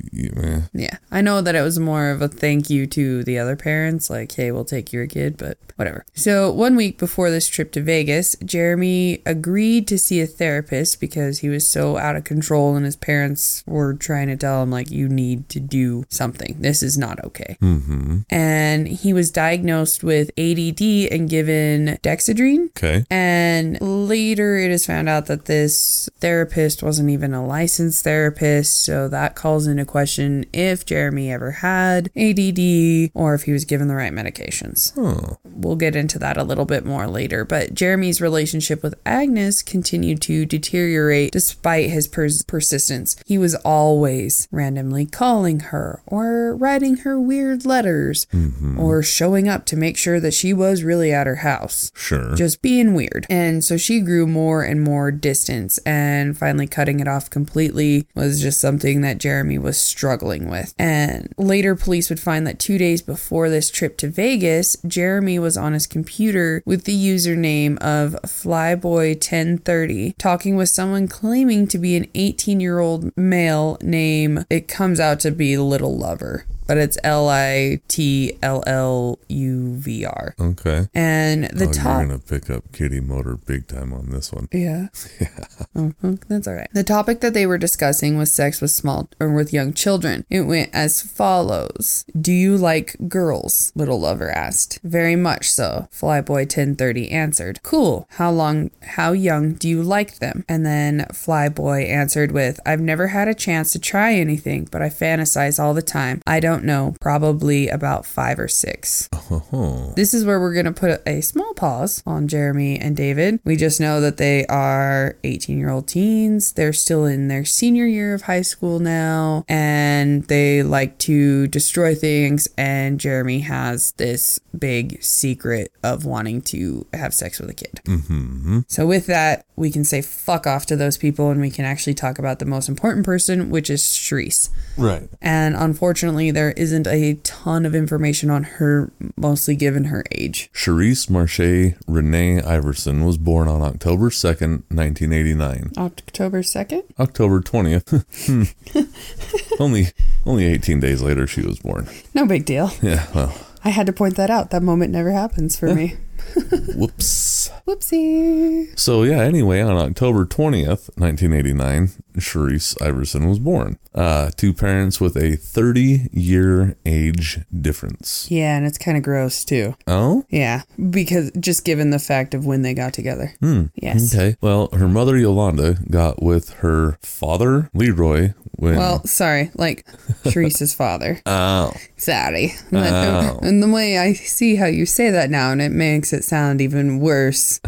Yeah. 0.48 0.60
yeah, 0.72 0.98
I 1.10 1.20
know 1.20 1.40
that 1.40 1.54
it 1.54 1.62
was 1.62 1.78
more 1.78 2.10
of 2.10 2.22
a 2.22 2.28
thank 2.28 2.70
you 2.70 2.86
to 2.88 3.24
the 3.24 3.38
other 3.38 3.56
parents, 3.56 4.10
like, 4.10 4.32
hey, 4.32 4.50
we'll 4.50 4.64
take 4.64 4.92
your 4.92 5.06
kid, 5.06 5.36
but 5.36 5.58
whatever. 5.76 6.04
So, 6.14 6.50
one 6.50 6.74
week 6.74 6.98
before 6.98 7.30
this 7.30 7.48
trip 7.48 7.72
to 7.72 7.80
Vegas, 7.80 8.36
Jeremy 8.44 9.22
agreed 9.24 9.86
to 9.88 9.98
see 9.98 10.20
a 10.20 10.26
therapist 10.26 11.00
because 11.00 11.38
he 11.38 11.48
was 11.48 11.68
so 11.68 11.96
out 11.96 12.16
of 12.16 12.24
control 12.24 12.74
and 12.74 12.84
his 12.84 12.96
parents 12.96 13.62
were 13.66 13.94
trying 13.94 14.26
to 14.28 14.36
tell 14.36 14.62
him, 14.62 14.70
like, 14.70 14.90
you 14.90 15.08
need 15.08 15.48
to 15.50 15.60
do 15.60 16.04
something. 16.08 16.56
This 16.58 16.82
is 16.82 16.98
not 16.98 17.22
okay. 17.24 17.56
Mm-hmm. 17.62 18.20
And 18.30 18.88
he 18.88 19.12
was 19.12 19.30
diagnosed 19.30 20.02
with 20.02 20.30
ADD 20.38 21.12
and 21.12 21.30
given 21.30 21.98
Dexedrine. 22.02 22.70
Okay. 22.70 23.04
And 23.10 23.80
later 23.80 24.56
it 24.56 24.70
is 24.70 24.86
found 24.86 25.08
out 25.08 25.26
that 25.26 25.44
this 25.44 26.08
therapist 26.18 26.82
wasn't 26.82 27.10
even 27.10 27.34
a 27.34 27.46
licensed 27.46 28.04
therapist. 28.04 28.84
So 28.84 29.08
that 29.08 29.36
calls 29.36 29.66
into 29.66 29.84
question 29.84 30.37
if 30.52 30.84
Jeremy 30.86 31.32
ever 31.32 31.50
had 31.50 32.10
ADD 32.16 33.10
or 33.14 33.34
if 33.34 33.42
he 33.42 33.52
was 33.52 33.64
given 33.64 33.88
the 33.88 33.94
right 33.94 34.12
medications. 34.12 34.92
Huh. 34.94 35.36
We'll 35.44 35.76
get 35.76 35.96
into 35.96 36.18
that 36.20 36.36
a 36.36 36.44
little 36.44 36.64
bit 36.64 36.84
more 36.84 37.06
later. 37.06 37.44
But 37.44 37.74
Jeremy's 37.74 38.20
relationship 38.20 38.82
with 38.82 38.94
Agnes 39.04 39.62
continued 39.62 40.20
to 40.22 40.46
deteriorate 40.46 41.32
despite 41.32 41.90
his 41.90 42.06
pers- 42.06 42.42
persistence. 42.44 43.16
He 43.26 43.38
was 43.38 43.54
always 43.56 44.48
randomly 44.50 45.06
calling 45.06 45.60
her 45.60 46.02
or 46.06 46.56
writing 46.56 46.98
her 46.98 47.20
weird 47.20 47.64
letters 47.66 48.26
mm-hmm. 48.32 48.78
or 48.78 49.02
showing 49.02 49.48
up 49.48 49.64
to 49.66 49.76
make 49.76 49.96
sure 49.96 50.20
that 50.20 50.34
she 50.34 50.52
was 50.52 50.82
really 50.82 51.12
at 51.12 51.26
her 51.26 51.36
house 51.36 51.90
Sure. 51.94 52.34
just 52.34 52.62
being 52.62 52.94
weird. 52.94 53.26
And 53.30 53.64
so 53.64 53.76
she 53.76 54.00
grew 54.00 54.26
more 54.26 54.62
and 54.62 54.82
more 54.82 55.10
distance, 55.10 55.78
and 55.78 56.36
finally 56.36 56.66
cutting 56.66 57.00
it 57.00 57.08
off 57.08 57.30
completely 57.30 58.06
was 58.14 58.40
just 58.40 58.60
something 58.60 59.00
that 59.02 59.18
Jeremy 59.18 59.58
was 59.58 59.78
struggling 60.28 60.50
with. 60.50 60.74
And 60.78 61.32
later, 61.36 61.74
police 61.74 62.08
would 62.10 62.20
find 62.20 62.46
that 62.46 62.58
two 62.58 62.78
days 62.78 63.02
before 63.02 63.50
this 63.50 63.70
trip 63.70 63.96
to 63.98 64.08
Vegas, 64.08 64.76
Jeremy 64.86 65.38
was 65.38 65.56
on 65.56 65.72
his 65.72 65.86
computer 65.86 66.62
with 66.64 66.84
the 66.84 66.94
username 66.96 67.78
of 67.78 68.16
Flyboy1030, 68.22 70.16
talking 70.18 70.56
with 70.56 70.68
someone 70.68 71.08
claiming 71.08 71.66
to 71.68 71.78
be 71.78 71.96
an 71.96 72.06
18 72.14 72.60
year 72.60 72.78
old 72.78 73.16
male 73.16 73.78
name. 73.82 74.44
It 74.50 74.68
comes 74.68 75.00
out 75.00 75.20
to 75.20 75.30
be 75.30 75.56
Little 75.56 75.96
Lover. 75.96 76.44
But 76.68 76.78
it's 76.78 76.98
L 77.02 77.28
I 77.28 77.80
T 77.88 78.38
L 78.42 78.62
L 78.66 79.18
U 79.28 79.74
V 79.76 80.04
R. 80.04 80.34
okay. 80.38 80.86
And 80.94 81.44
the 81.44 81.66
oh, 81.68 81.72
top. 81.72 81.98
you're 81.98 82.06
going 82.06 82.20
to 82.20 82.26
pick 82.26 82.50
up 82.50 82.70
Kitty 82.72 83.00
Motor 83.00 83.36
big 83.36 83.66
time 83.66 83.92
on 83.92 84.10
this 84.10 84.32
one. 84.32 84.48
Yeah. 84.52 84.88
Mhm, 85.76 86.20
that's 86.28 86.48
all 86.48 86.54
right. 86.54 86.68
The 86.72 86.82
topic 86.82 87.20
that 87.20 87.34
they 87.34 87.46
were 87.46 87.58
discussing 87.58 88.16
was 88.18 88.32
sex 88.32 88.60
with 88.60 88.70
small 88.72 89.08
or 89.20 89.32
with 89.32 89.52
young 89.52 89.72
children. 89.72 90.24
It 90.28 90.42
went 90.42 90.70
as 90.72 91.00
follows 91.02 92.04
Do 92.20 92.32
you 92.32 92.56
like 92.56 92.96
girls? 93.08 93.72
Little 93.76 94.00
Lover 94.00 94.30
asked. 94.30 94.80
Very 94.82 95.14
much 95.14 95.50
so. 95.50 95.88
Flyboy 95.92 96.40
1030 96.40 97.10
answered. 97.10 97.60
Cool. 97.62 98.06
How 98.12 98.30
long, 98.30 98.70
how 98.82 99.12
young 99.12 99.54
do 99.54 99.68
you 99.68 99.82
like 99.82 100.18
them? 100.18 100.44
And 100.48 100.66
then 100.66 101.06
Flyboy 101.12 101.88
answered 101.88 102.32
with, 102.32 102.58
I've 102.66 102.80
never 102.80 103.08
had 103.08 103.28
a 103.28 103.34
chance 103.34 103.70
to 103.72 103.78
try 103.78 104.14
anything, 104.14 104.68
but 104.70 104.82
I 104.82 104.88
fantasize 104.88 105.62
all 105.62 105.74
the 105.74 105.82
time. 105.82 106.22
I 106.26 106.40
don't 106.40 106.57
know. 106.64 106.94
Probably 107.00 107.68
about 107.68 108.06
five 108.06 108.38
or 108.38 108.48
six. 108.48 109.08
Oh. 109.30 109.92
This 109.96 110.14
is 110.14 110.24
where 110.24 110.40
we're 110.40 110.54
going 110.54 110.66
to 110.66 110.72
put 110.72 111.02
a 111.06 111.20
small 111.20 111.54
pause 111.54 112.02
on 112.06 112.28
Jeremy 112.28 112.78
and 112.78 112.96
David. 112.96 113.40
We 113.44 113.56
just 113.56 113.80
know 113.80 114.00
that 114.00 114.16
they 114.16 114.46
are 114.46 115.16
18 115.24 115.58
year 115.58 115.70
old 115.70 115.88
teens. 115.88 116.52
They're 116.52 116.72
still 116.72 117.04
in 117.04 117.28
their 117.28 117.44
senior 117.44 117.86
year 117.86 118.14
of 118.14 118.22
high 118.22 118.42
school 118.42 118.78
now, 118.78 119.44
and 119.48 120.24
they 120.24 120.62
like 120.62 120.98
to 120.98 121.46
destroy 121.48 121.94
things. 121.94 122.48
And 122.56 122.98
Jeremy 123.00 123.40
has 123.40 123.92
this 123.92 124.40
big 124.58 125.02
secret 125.02 125.72
of 125.82 126.04
wanting 126.04 126.42
to 126.42 126.86
have 126.92 127.14
sex 127.14 127.38
with 127.38 127.50
a 127.50 127.54
kid. 127.54 127.80
Mm-hmm. 127.84 128.60
So, 128.68 128.86
with 128.86 129.06
that, 129.06 129.44
we 129.58 129.70
can 129.70 129.84
say 129.84 130.00
fuck 130.00 130.46
off 130.46 130.66
to 130.66 130.76
those 130.76 130.96
people 130.96 131.30
and 131.30 131.40
we 131.40 131.50
can 131.50 131.64
actually 131.64 131.94
talk 131.94 132.18
about 132.18 132.38
the 132.38 132.46
most 132.46 132.68
important 132.68 133.04
person, 133.04 133.50
which 133.50 133.68
is 133.68 133.82
Shreese. 133.82 134.50
Right. 134.76 135.08
And 135.20 135.56
unfortunately, 135.56 136.30
there 136.30 136.47
isn't 136.56 136.86
a 136.86 137.14
ton 137.22 137.64
of 137.66 137.74
information 137.74 138.30
on 138.30 138.42
her, 138.44 138.90
mostly 139.16 139.54
given 139.56 139.84
her 139.84 140.04
age. 140.12 140.50
Sherrice 140.52 141.08
Marche 141.10 141.74
Renee 141.86 142.40
Iverson 142.40 143.04
was 143.04 143.18
born 143.18 143.48
on 143.48 143.62
October 143.62 144.10
2nd, 144.10 144.62
1989. 144.70 145.72
October 145.76 146.42
2nd? 146.42 146.84
October 146.98 147.40
20th. 147.40 148.04
Hmm. 148.26 148.42
only 149.58 149.86
only 150.26 150.46
18 150.46 150.80
days 150.80 151.02
later 151.02 151.26
she 151.26 151.42
was 151.42 151.58
born. 151.58 151.88
No 152.14 152.26
big 152.26 152.44
deal. 152.44 152.70
Yeah, 152.82 153.06
well, 153.14 153.34
I 153.64 153.70
had 153.70 153.86
to 153.86 153.92
point 153.92 154.16
that 154.16 154.30
out. 154.30 154.50
That 154.50 154.62
moment 154.62 154.92
never 154.92 155.10
happens 155.12 155.58
for 155.58 155.74
me. 155.74 155.96
whoops. 156.74 157.50
Whoopsie. 157.66 158.78
So 158.78 159.02
yeah, 159.02 159.20
anyway, 159.20 159.60
on 159.60 159.76
October 159.76 160.24
20th, 160.24 160.90
1989, 160.96 161.90
Sherrice 162.18 162.80
Iverson 162.80 163.28
was 163.28 163.38
born. 163.38 163.78
Uh, 163.94 164.30
two 164.36 164.52
parents 164.54 165.00
with 165.00 165.16
a 165.16 165.36
30-year 165.36 166.76
age 166.86 167.40
difference. 167.60 168.30
Yeah, 168.30 168.56
and 168.56 168.66
it's 168.66 168.78
kind 168.78 168.96
of 168.96 169.02
gross 169.02 169.44
too. 169.44 169.74
Oh? 169.86 170.24
Yeah, 170.30 170.62
because 170.90 171.30
just 171.38 171.64
given 171.64 171.90
the 171.90 171.98
fact 171.98 172.34
of 172.34 172.46
when 172.46 172.62
they 172.62 172.74
got 172.74 172.92
together. 172.92 173.34
Hmm. 173.40 173.66
Yes. 173.74 174.14
Okay. 174.14 174.36
Well, 174.40 174.68
her 174.72 174.88
mother 174.88 175.16
Yolanda 175.16 175.78
got 175.90 176.22
with 176.22 176.50
her 176.54 176.98
father 177.02 177.70
Leroy 177.74 178.34
when 178.58 178.76
Well, 178.76 179.04
sorry, 179.06 179.50
like 179.54 179.86
Sherrice's 180.30 180.74
father. 180.74 181.20
Oh. 181.26 181.72
Sorry. 181.96 182.54
Oh. 182.72 183.38
And 183.48 183.62
the 183.62 183.68
way 183.68 183.98
I 183.98 184.12
see 184.14 184.56
how 184.56 184.66
you 184.66 184.84
say 184.84 185.10
that 185.10 185.30
now, 185.30 185.52
and 185.52 185.62
it 185.62 185.70
makes 185.72 186.12
it 186.12 186.24
sound 186.24 186.60
even 186.60 186.98
worse. 186.98 187.60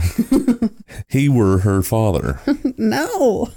he 1.08 1.28
were 1.28 1.58
her 1.58 1.82
father. 1.82 2.40
No. 2.76 3.48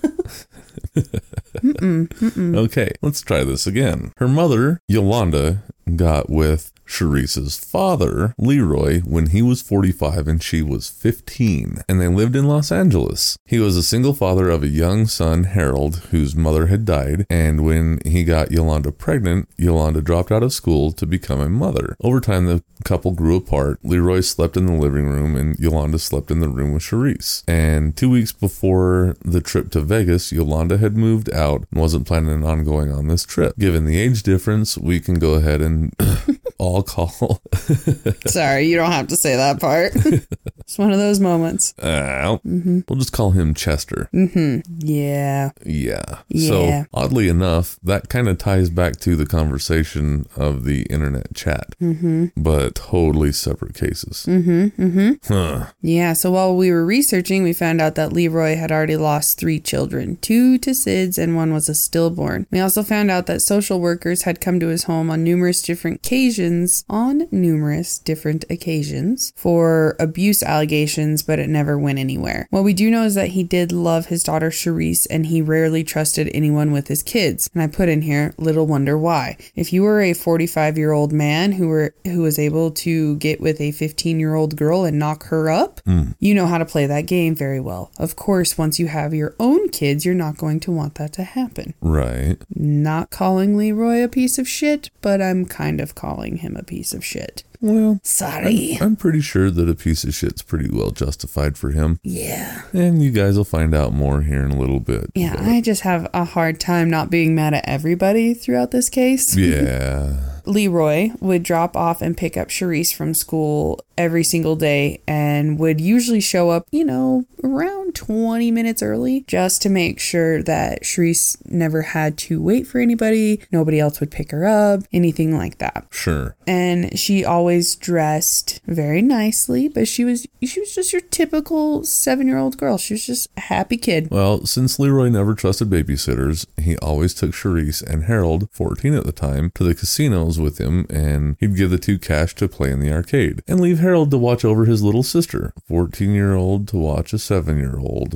Okay, 1.66 2.92
let's 3.02 3.22
try 3.22 3.44
this 3.44 3.66
again. 3.66 4.12
Her 4.18 4.28
mother, 4.28 4.82
Yolanda, 4.88 5.64
got 5.96 6.30
with 6.30 6.72
Sherrice's 6.94 7.58
father, 7.58 8.36
Leroy, 8.38 9.02
when 9.02 9.28
he 9.28 9.42
was 9.42 9.64
45 9.64 10.28
and 10.28 10.44
she 10.44 10.62
was 10.62 10.90
15, 10.90 11.80
and 11.90 12.00
they 12.00 12.08
lived 12.08 12.36
in 12.36 12.48
Los 12.48 12.72
Angeles. 12.72 13.36
He 13.46 13.58
was 13.58 13.76
a 13.76 13.82
single 13.82 14.14
father 14.14 14.50
of 14.50 14.62
a 14.62 14.68
young 14.68 15.08
son, 15.08 15.46
Harold, 15.46 15.98
whose 16.12 16.36
mother 16.36 16.68
had 16.68 16.86
died, 16.86 17.26
and 17.32 17.66
when 17.66 18.00
he 18.06 18.24
got 18.24 18.52
Yolanda 18.52 18.92
pregnant, 18.92 19.50
Yolanda 19.58 20.02
dropped 20.02 20.32
out 20.32 20.44
of 20.44 20.54
school 20.54 20.92
to 20.92 21.08
become 21.08 21.42
a 21.42 21.50
mother. 21.50 21.96
Over 22.02 22.22
time, 22.22 22.46
the 22.46 22.64
couple 22.84 23.12
grew 23.12 23.38
apart. 23.38 23.80
Leroy 23.84 24.20
slept 24.20 24.56
in 24.56 24.68
the 24.68 24.74
living 24.74 25.08
room, 25.08 25.36
and 25.36 25.58
Yolanda 25.58 25.98
slept 25.98 26.30
in 26.30 26.42
the 26.42 26.50
room 26.50 26.74
with 26.74 26.84
Sherrice. 26.84 27.44
And 27.48 27.98
two 27.98 28.10
weeks 28.10 28.32
before 28.32 29.16
the 29.26 29.42
trip 29.42 29.72
to 29.72 29.82
Vegas, 29.82 30.32
Yolanda 30.32 30.78
had 30.78 30.96
moved 30.96 31.34
out 31.34 31.66
and 31.72 31.82
wasn't 31.82 32.06
planning 32.06 32.46
on 32.46 32.64
going 32.64 32.92
on 32.92 33.08
this 33.08 33.26
trip. 33.26 33.58
Given 33.58 33.86
the 33.86 34.00
age 34.00 34.22
difference, 34.22 34.78
we 34.78 35.00
can 35.00 35.16
go 35.16 35.34
ahead 35.34 35.62
and 35.62 35.94
all 36.58 36.84
call. 36.84 37.42
Sorry, 38.26 38.66
you 38.66 38.76
don't 38.76 38.92
have 38.92 39.08
to 39.08 39.16
say 39.16 39.36
that 39.36 39.60
part. 39.60 39.94
it's 40.60 40.78
one 40.78 40.92
of 40.92 40.98
those 40.98 41.20
moments. 41.20 41.78
Uh, 41.80 42.38
We'll 42.44 43.00
just 43.00 43.14
call 43.14 43.32
him 43.32 43.54
Chester. 43.54 44.10
Yeah. 44.14 45.52
Yeah. 45.66 46.20
Yeah. 46.28 46.48
So 46.48 46.86
oddly 46.94 47.28
enough, 47.30 47.80
that 47.84 48.10
kind 48.10 48.28
of 48.28 48.38
ties 48.38 48.70
back 48.70 48.98
to 49.02 49.16
the 49.16 49.26
conversation 49.26 50.26
of 50.36 50.66
the 50.66 50.84
internet 50.84 51.34
chat, 51.34 51.76
mm-hmm. 51.82 52.28
but 52.38 52.76
totally 52.76 53.32
separate 53.32 53.76
cases. 53.76 54.26
Mm-hmm. 54.28 54.82
Mm-hmm. 54.82 55.34
Huh. 55.34 55.68
Yeah, 55.82 56.14
so 56.14 56.32
while 56.32 56.56
we 56.56 56.72
were 56.72 56.86
researching, 56.86 57.44
we 57.44 57.54
found 57.54 57.82
out 57.82 57.96
that 57.96 58.14
Leroy 58.14 58.56
had 58.56 58.72
already 58.72 58.98
lost 58.98 59.40
three 59.40 59.60
children 59.60 60.18
two 60.18 60.58
to 60.60 60.72
SIDS, 60.72 61.18
and 61.18 61.36
one 61.36 61.54
was 61.54 61.70
a 61.70 61.76
stillborn. 61.76 62.48
We 62.52 62.60
also 62.60 62.84
found 62.84 63.12
out 63.12 63.26
that 63.28 63.42
social 63.42 63.80
workers 63.80 64.24
had 64.24 64.42
come 64.42 64.60
to 64.60 64.68
his 64.68 64.84
home 64.84 65.10
on 65.10 65.24
numerous 65.24 65.62
different 65.62 65.98
occasions, 65.98 66.43
on 66.90 67.28
numerous 67.32 68.00
different 68.00 68.46
occasions, 68.50 69.34
for 69.36 69.96
abuse 70.00 70.44
allegations, 70.44 71.24
but 71.24 71.40
it 71.40 71.50
never 71.50 71.78
went 71.78 72.00
anywhere. 72.00 72.48
What 72.50 72.64
we 72.64 72.74
do 72.74 72.90
know 72.90 73.04
is 73.04 73.16
that 73.16 73.30
he 73.30 73.44
did 73.44 73.72
love 73.72 74.08
his 74.08 74.24
daughter 74.24 74.52
Sherrice, 74.52 75.06
and 75.08 75.28
he 75.28 75.42
rarely 75.42 75.84
trusted 75.84 76.30
anyone 76.34 76.72
with 76.72 76.88
his 76.88 77.04
kids. 77.04 77.50
And 77.54 77.62
I 77.62 77.68
put 77.68 77.90
in 77.90 78.02
here, 78.02 78.34
little 78.38 78.68
wonder 78.68 78.98
why. 78.98 79.38
If 79.56 79.74
you 79.74 79.84
were 79.84 80.02
a 80.02 80.14
45 80.14 80.78
year 80.78 80.92
old 80.92 81.14
man 81.14 81.54
who 81.54 81.68
were 81.68 81.94
who 82.06 82.22
was 82.22 82.40
able 82.40 82.72
to 82.72 83.16
get 83.18 83.40
with 83.42 83.60
a 83.62 83.72
15 83.72 84.20
year 84.20 84.36
old 84.36 84.56
girl 84.56 84.84
and 84.84 85.00
knock 85.00 85.26
her 85.26 85.50
up, 85.50 85.80
hmm. 85.86 86.12
you 86.20 86.34
know 86.34 86.46
how 86.46 86.58
to 86.58 86.66
play 86.66 86.86
that 86.86 87.06
game 87.06 87.36
very 87.36 87.60
well. 87.60 87.92
Of 87.98 88.16
course, 88.16 88.58
once 88.58 88.80
you 88.80 88.88
have 88.88 89.14
your 89.14 89.36
own 89.40 89.70
kids, 89.70 90.06
you're 90.06 90.16
not 90.16 90.38
going 90.38 90.60
to 90.62 90.72
want 90.72 90.96
that 90.96 91.14
to 91.14 91.24
happen. 91.24 91.74
Right. 91.82 92.38
Not 92.54 93.10
calling 93.10 93.58
Leroy 93.58 94.04
a 94.04 94.08
piece 94.08 94.38
of 94.38 94.48
shit, 94.48 94.90
but 95.02 95.22
I'm 95.22 95.46
kind 95.46 95.80
of 95.80 95.96
calling 95.96 96.33
him 96.38 96.56
a 96.56 96.64
piece 96.64 96.94
of 96.94 97.04
shit. 97.04 97.44
Well, 97.62 98.00
Sorry. 98.04 98.78
I'm 98.82 98.98
pretty 98.98 99.22
sure 99.22 99.50
that 99.50 99.70
a 99.70 99.76
piece 99.76 100.04
of 100.04 100.14
shit's 100.14 100.42
pretty 100.42 100.70
well 100.70 100.92
justified 100.92 101.58
for 101.58 101.72
him. 101.72 102.00
Yeah. 102.04 102.64
And 102.74 103.02
you 103.02 103.12
guys 103.12 103.38
will 103.38 103.46
find 103.46 103.74
out 103.74 103.94
more 103.94 104.22
here 104.22 104.44
in 104.44 104.52
a 104.52 104.60
little 104.60 104.82
bit. 104.82 105.12
Yeah, 105.16 105.36
I 105.40 105.62
just 105.62 105.82
have 105.82 106.10
a 106.14 106.26
hard 106.26 106.60
time 106.60 106.90
not 106.90 107.10
being 107.10 107.34
mad 107.36 107.54
at 107.54 107.64
everybody 107.68 108.34
throughout 108.34 108.72
this 108.72 108.90
case. 108.90 109.36
Yeah. 109.44 110.33
Leroy 110.46 111.10
would 111.20 111.44
drop 111.44 111.76
off 111.76 112.02
and 112.02 112.18
pick 112.18 112.38
up 112.38 112.50
Sherrice 112.50 112.94
from 112.94 113.14
school 113.14 113.84
every 113.98 114.24
single 114.24 114.56
day 114.56 115.02
and 115.08 115.60
would 115.60 115.80
usually 115.80 116.20
show 116.20 116.50
up, 116.50 116.68
you 116.72 116.84
know, 116.84 117.26
around 117.44 117.94
20 117.96 118.50
minutes 118.52 118.82
early 118.82 119.24
just 119.28 119.62
to 119.62 119.70
make 119.70 120.00
sure 120.00 120.42
that 120.44 120.84
Sherrice 120.84 121.38
never 121.46 121.82
had 121.82 122.18
to 122.20 122.42
wait 122.42 122.66
for 122.66 122.80
anybody, 122.80 123.42
nobody 123.52 123.80
else 123.80 124.00
would 124.00 124.12
pick 124.12 124.32
her 124.32 124.46
up, 124.46 124.82
anything 124.92 125.38
like 125.38 125.60
that. 125.60 125.86
Sure. 125.92 126.36
And 126.48 126.98
she 126.98 127.24
always 127.24 127.76
dressed 127.76 128.62
very 128.66 129.02
nicely, 129.02 129.68
but 129.68 129.88
she 129.88 130.06
was 130.06 130.26
she 130.42 130.60
was 130.60 130.74
just 130.76 130.92
your 130.92 131.02
typical 131.02 131.82
7-year-old 131.82 132.58
girl. 132.58 132.78
She 132.78 132.96
was 132.96 133.06
just 133.06 133.30
a 133.38 133.42
happy 133.42 133.78
kid. 133.78 134.10
Well, 134.10 134.46
since 134.46 134.80
Leroy 134.80 135.10
never 135.10 135.36
trusted 135.36 135.70
babysitters, 135.70 136.46
he 136.62 136.78
always 136.78 137.14
took 137.14 137.34
Sherrice 137.34 137.82
and 137.82 138.06
Harold, 138.06 138.50
14 138.52 138.94
at 138.94 139.06
the 139.06 139.12
time, 139.12 139.52
to 139.56 139.64
the 139.64 139.76
casinos 139.76 140.33
with 140.40 140.58
him, 140.60 140.86
and 140.90 141.36
he'd 141.40 141.56
give 141.56 141.70
the 141.70 141.78
two 141.78 141.98
cash 142.00 142.36
to 142.36 142.48
play 142.48 142.72
in 142.72 142.80
the 142.80 142.92
arcade, 142.92 143.42
and 143.48 143.60
leave 143.60 143.80
Harold 143.80 144.12
to 144.12 144.18
watch 144.18 144.44
over 144.46 144.66
his 144.66 144.82
little 144.84 145.04
sister, 145.04 145.54
14 145.68 146.12
year 146.14 146.34
old 146.34 146.68
to 146.70 146.78
watch 146.78 147.14
a 147.14 147.20
7 147.20 147.58
year 147.58 147.78
old, 147.80 148.16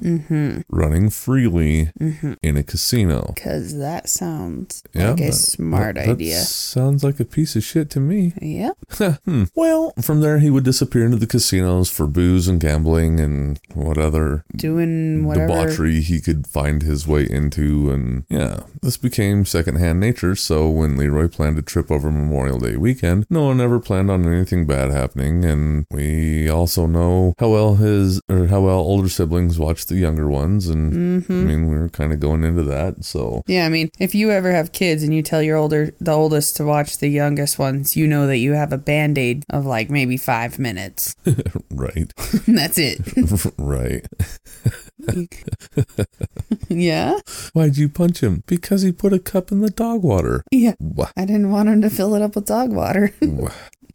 running 0.69 1.09
freely 1.09 1.91
in 2.41 2.57
a 2.57 2.63
casino. 2.63 3.33
Cause 3.41 3.77
that 3.77 4.09
sounds 4.09 4.83
Yeah, 4.93 5.11
like 5.11 5.21
a 5.21 5.25
that- 5.27 5.33
smart 5.33 5.95
that- 5.95 6.05
that 6.05 6.11
idea. 6.13 6.39
Sounds 6.41 7.03
like 7.03 7.19
a 7.19 7.25
piece 7.25 7.55
of 7.55 7.63
shit 7.63 7.89
to 7.91 7.99
me. 7.99 8.33
Yep. 8.41 8.77
Hmm. 9.25 9.43
Well, 9.55 9.93
from 10.01 10.21
there 10.21 10.39
he 10.39 10.49
would 10.49 10.63
disappear 10.63 11.03
into 11.05 11.17
the 11.17 11.27
casinos 11.27 11.89
for 11.89 12.07
booze 12.07 12.47
and 12.47 12.59
gambling 12.59 13.19
and 13.19 13.59
what 13.73 13.97
other 13.97 14.45
Doing 14.55 15.25
whatever. 15.25 15.47
debauchery 15.47 16.01
he 16.01 16.19
could 16.21 16.47
find 16.47 16.81
his 16.81 17.05
way 17.07 17.27
into. 17.29 17.91
And 17.91 18.23
yeah, 18.29 18.61
this 18.81 18.95
became 18.97 19.45
secondhand 19.45 19.99
nature. 19.99 20.35
So 20.35 20.69
when 20.69 20.97
Leroy 20.97 21.27
planned 21.27 21.57
a 21.57 21.61
trip 21.61 21.91
over 21.91 22.06
Memorial 22.11 22.59
Day 22.59 22.77
weekend, 22.77 23.25
no 23.29 23.43
one 23.43 23.61
ever 23.61 23.79
planned 23.79 24.09
on 24.09 24.25
anything 24.25 24.65
bad 24.65 24.91
happening. 24.91 25.45
And 25.45 25.85
we 25.91 26.49
also 26.49 26.85
know 26.85 27.33
how 27.39 27.49
well 27.49 27.75
his 27.75 28.21
or 28.29 28.47
how 28.47 28.61
well 28.61 28.79
older 28.79 29.09
siblings 29.09 29.59
watch 29.59 29.85
the 29.85 29.95
younger 29.95 30.27
ones. 30.27 30.67
And 30.67 30.93
mm-hmm. 30.93 31.31
I 31.31 31.43
mean, 31.43 31.69
we 31.69 31.75
are 31.77 31.89
kind 31.89 32.13
of 32.13 32.19
going 32.19 32.43
into 32.43 32.63
that. 32.63 33.03
So 33.03 33.43
Yeah, 33.47 33.65
I 33.65 33.69
mean, 33.69 33.89
if 33.99 34.15
you 34.15 34.31
ever 34.31 34.51
have 34.51 34.71
kids 34.71 35.03
and 35.03 35.13
you 35.13 35.21
tell 35.21 35.41
your 35.41 35.57
older 35.57 35.93
the 35.99 36.11
oldest 36.11 36.57
to 36.57 36.65
watch 36.65 36.97
the 36.97 37.09
youngest 37.09 37.59
ones, 37.59 37.95
you 37.95 38.07
know 38.07 38.27
that 38.27 38.37
you 38.37 38.53
have 38.53 38.73
a 38.73 38.77
band-aid 38.77 39.43
of 39.49 39.65
like 39.65 39.89
maybe 39.89 40.17
five 40.17 40.59
minutes. 40.59 41.15
right, 41.71 42.13
That's 42.47 42.77
it. 42.77 42.99
right. 43.57 44.05
yeah? 46.69 47.19
Why'd 47.53 47.77
you 47.77 47.89
punch 47.89 48.21
him? 48.21 48.43
Because 48.47 48.81
he 48.81 48.91
put 48.91 49.13
a 49.13 49.19
cup 49.19 49.51
in 49.51 49.61
the 49.61 49.69
dog 49.69 50.03
water. 50.03 50.43
Yeah. 50.51 50.73
Wha- 50.79 51.11
I 51.15 51.25
didn't 51.25 51.51
want 51.51 51.69
him 51.69 51.81
to 51.81 51.89
fill 51.89 52.15
it 52.15 52.21
up 52.21 52.35
with 52.35 52.45
dog 52.45 52.71
water. 52.71 53.13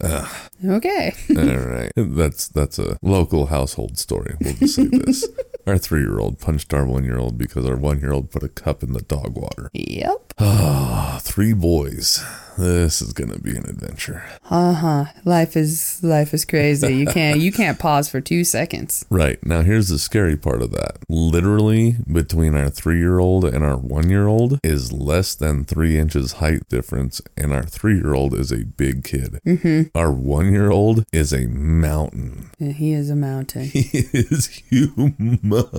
Ugh. 0.05 0.29
okay. 0.65 1.15
All 1.37 1.59
right. 1.59 1.93
That's 1.97 2.49
that's 2.49 2.79
a 2.79 2.99
local 3.03 3.47
household 3.47 3.99
story. 3.99 4.35
We'll 4.41 4.55
just 4.55 4.75
say 4.75 4.87
this. 4.87 5.29
Our 5.65 5.79
three 5.79 6.01
year 6.01 6.19
old 6.19 6.41
punched 6.41 6.75
our 6.75 6.85
one 6.85 7.05
year 7.05 7.19
old 7.19 7.39
because 7.39 7.67
our 7.69 7.77
one 7.77 8.01
year 8.01 8.13
old 8.13 8.33
put 8.33 8.43
a 8.43 8.49
cup 8.49 8.83
in 8.83 8.95
the 8.95 9.03
dog 9.03 9.37
water. 9.37 9.71
Yep. 9.75 10.32
Ah, 10.39 11.19
three 11.23 11.53
boys. 11.53 12.23
This 12.59 13.01
is 13.01 13.15
gonna 13.15 13.39
be 13.39 13.57
an 13.57 13.65
adventure. 13.67 14.25
Uh-huh. 14.51 15.07
Life 15.25 15.57
is 15.57 16.01
life 16.03 16.35
is 16.35 16.45
crazy. 16.45 16.95
You 16.95 17.07
can't 17.07 17.41
you 17.41 17.51
can't 17.51 17.79
pause 17.89 18.11
for 18.11 18.21
2 18.21 18.45
seconds. 18.45 19.07
Right. 19.09 19.43
Now 19.47 19.63
here's 19.63 19.89
the 19.89 19.99
scary 19.99 20.37
part 20.37 20.61
of 20.61 20.71
that. 20.73 20.99
Literally 21.09 21.97
between 22.13 22.55
our 22.55 22.69
three 22.69 22.99
year 22.99 23.19
old 23.19 23.47
and 23.47 23.65
our 23.65 23.79
one 23.79 24.11
year 24.11 24.27
old 24.27 24.59
is 24.63 24.93
less 24.93 25.35
than 25.35 25.65
three 25.65 25.97
inches 25.99 26.33
height 26.35 26.69
difference, 26.69 27.23
and 27.39 27.55
our 27.55 27.63
three 27.63 27.95
year 27.95 28.13
old 28.13 28.35
is 28.35 28.53
a 28.53 28.65
big 28.65 29.03
kid. 29.03 29.41
Mm-hmm. 29.47 29.97
Our 29.97 30.13
one 30.13 30.53
year 30.53 30.71
old 30.71 31.05
is 31.11 31.33
a 31.33 31.47
mountain. 31.47 32.51
Yeah, 32.59 32.73
He 32.73 32.93
is 32.93 33.09
a 33.09 33.17
mountain. 33.17 33.65
He 33.65 33.89
is 34.13 34.49
humongous. 34.71 35.73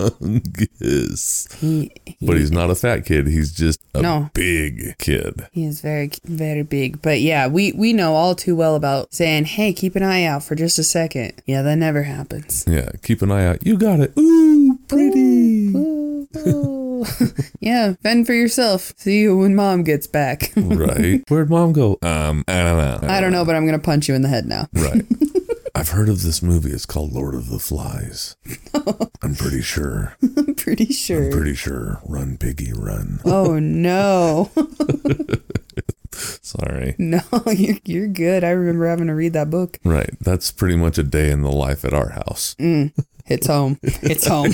He, 1.60 1.92
he 2.04 2.16
But 2.26 2.36
he's 2.36 2.50
not 2.50 2.70
a 2.70 2.74
fat 2.74 3.04
kid. 3.06 3.28
He's 3.28 3.52
just 3.52 3.78
a 3.94 4.02
No. 4.02 4.30
big 4.34 4.53
kid. 4.98 5.48
He 5.52 5.64
is 5.64 5.80
very, 5.80 6.10
very 6.24 6.62
big. 6.62 7.02
But 7.02 7.20
yeah, 7.20 7.46
we, 7.46 7.72
we 7.72 7.92
know 7.92 8.14
all 8.14 8.34
too 8.34 8.56
well 8.56 8.74
about 8.74 9.12
saying, 9.12 9.44
hey, 9.44 9.72
keep 9.72 9.96
an 9.96 10.02
eye 10.02 10.24
out 10.24 10.42
for 10.42 10.54
just 10.54 10.78
a 10.78 10.84
second. 10.84 11.42
Yeah, 11.46 11.62
that 11.62 11.76
never 11.76 12.02
happens. 12.02 12.64
Yeah, 12.66 12.90
keep 13.02 13.22
an 13.22 13.30
eye 13.30 13.46
out. 13.46 13.66
You 13.66 13.76
got 13.76 14.00
it. 14.00 14.12
Ooh, 14.18 14.78
pretty. 14.88 15.74
Ooh, 15.74 16.28
ooh. 16.46 17.04
yeah, 17.60 17.94
fend 18.02 18.26
for 18.26 18.32
yourself. 18.32 18.92
See 18.96 19.20
you 19.20 19.36
when 19.36 19.54
mom 19.54 19.82
gets 19.82 20.06
back. 20.06 20.52
right. 20.56 21.22
Where'd 21.28 21.50
mom 21.50 21.72
go? 21.72 21.98
Um, 22.02 22.44
I 22.48 22.62
don't 22.62 22.78
know. 22.78 23.08
I 23.08 23.20
don't 23.20 23.32
know, 23.32 23.44
but 23.44 23.54
I'm 23.54 23.66
going 23.66 23.78
to 23.78 23.84
punch 23.84 24.08
you 24.08 24.14
in 24.14 24.22
the 24.22 24.28
head 24.28 24.46
now. 24.46 24.68
Right. 24.72 25.04
I've 25.74 25.88
heard 25.90 26.08
of 26.08 26.22
this 26.22 26.40
movie. 26.42 26.70
It's 26.70 26.86
called 26.86 27.12
Lord 27.12 27.34
of 27.34 27.48
the 27.50 27.58
Flies. 27.58 28.36
I'm 29.22 29.34
pretty 29.34 29.60
sure. 29.62 30.16
I'm 30.22 30.54
pretty 30.54 30.86
sure. 30.92 31.24
I'm 31.24 31.30
Pretty 31.32 31.54
sure. 31.54 32.00
Run, 32.06 32.36
piggy, 32.38 32.72
run. 32.72 33.20
oh, 33.24 33.58
no. 33.58 34.50
Sorry. 36.12 36.94
no, 36.98 37.20
you're, 37.52 37.78
you're 37.84 38.06
good. 38.08 38.44
I 38.44 38.50
remember 38.50 38.86
having 38.86 39.08
to 39.08 39.14
read 39.14 39.32
that 39.32 39.50
book. 39.50 39.78
Right. 39.84 40.10
That's 40.20 40.52
pretty 40.52 40.76
much 40.76 40.96
a 40.96 41.02
day 41.02 41.30
in 41.30 41.42
the 41.42 41.50
life 41.50 41.84
at 41.84 41.92
our 41.92 42.10
house. 42.10 42.54
Mm. 42.60 42.92
It's 43.26 43.48
home. 43.48 43.78
It's 43.82 44.26
home. 44.26 44.52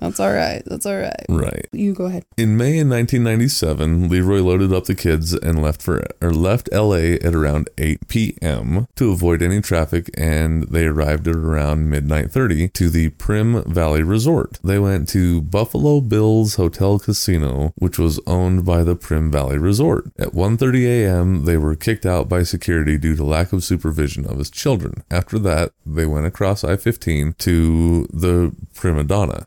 That's 0.00 0.20
all 0.20 0.32
right. 0.32 0.62
That's 0.66 0.86
all 0.86 0.96
right. 0.96 1.26
Right. 1.28 1.66
You 1.72 1.92
go 1.92 2.06
ahead. 2.06 2.24
In 2.36 2.56
May 2.56 2.78
in 2.78 2.88
1997, 2.88 4.08
Leroy 4.08 4.40
loaded 4.40 4.72
up 4.72 4.84
the 4.84 4.94
kids 4.94 5.32
and 5.32 5.62
left 5.62 5.82
for 5.82 6.04
or 6.20 6.32
left 6.32 6.68
LA 6.72 7.16
at 7.22 7.34
around 7.34 7.68
8 7.78 8.08
p.m. 8.08 8.86
to 8.96 9.10
avoid 9.10 9.42
any 9.42 9.60
traffic, 9.60 10.10
and 10.16 10.64
they 10.64 10.86
arrived 10.86 11.28
at 11.28 11.36
around 11.36 11.90
midnight 11.90 12.30
30 12.30 12.68
to 12.68 12.88
the 12.88 13.10
Primm 13.10 13.66
Valley 13.66 14.02
Resort. 14.02 14.58
They 14.62 14.78
went 14.78 15.08
to 15.10 15.40
Buffalo 15.40 16.00
Bills 16.00 16.54
Hotel 16.54 16.98
Casino, 16.98 17.72
which 17.76 17.98
was 17.98 18.20
owned 18.26 18.64
by 18.64 18.82
the 18.82 18.96
Primm 18.96 19.30
Valley 19.30 19.58
Resort. 19.58 20.06
At 20.18 20.32
1:30 20.34 20.84
a.m., 20.86 21.44
they 21.44 21.56
were 21.56 21.74
kicked 21.74 22.06
out 22.06 22.28
by 22.28 22.42
security 22.42 22.98
due 22.98 23.16
to 23.16 23.24
lack 23.24 23.52
of 23.52 23.64
supervision 23.64 24.26
of 24.26 24.38
his 24.38 24.50
children. 24.50 25.02
After 25.10 25.38
that, 25.40 25.72
they 25.84 26.06
went 26.06 26.26
across 26.26 26.64
I-15 26.64 27.36
to 27.38 28.06
the 28.12 28.52
Prima 28.74 29.04
Donna. 29.04 29.46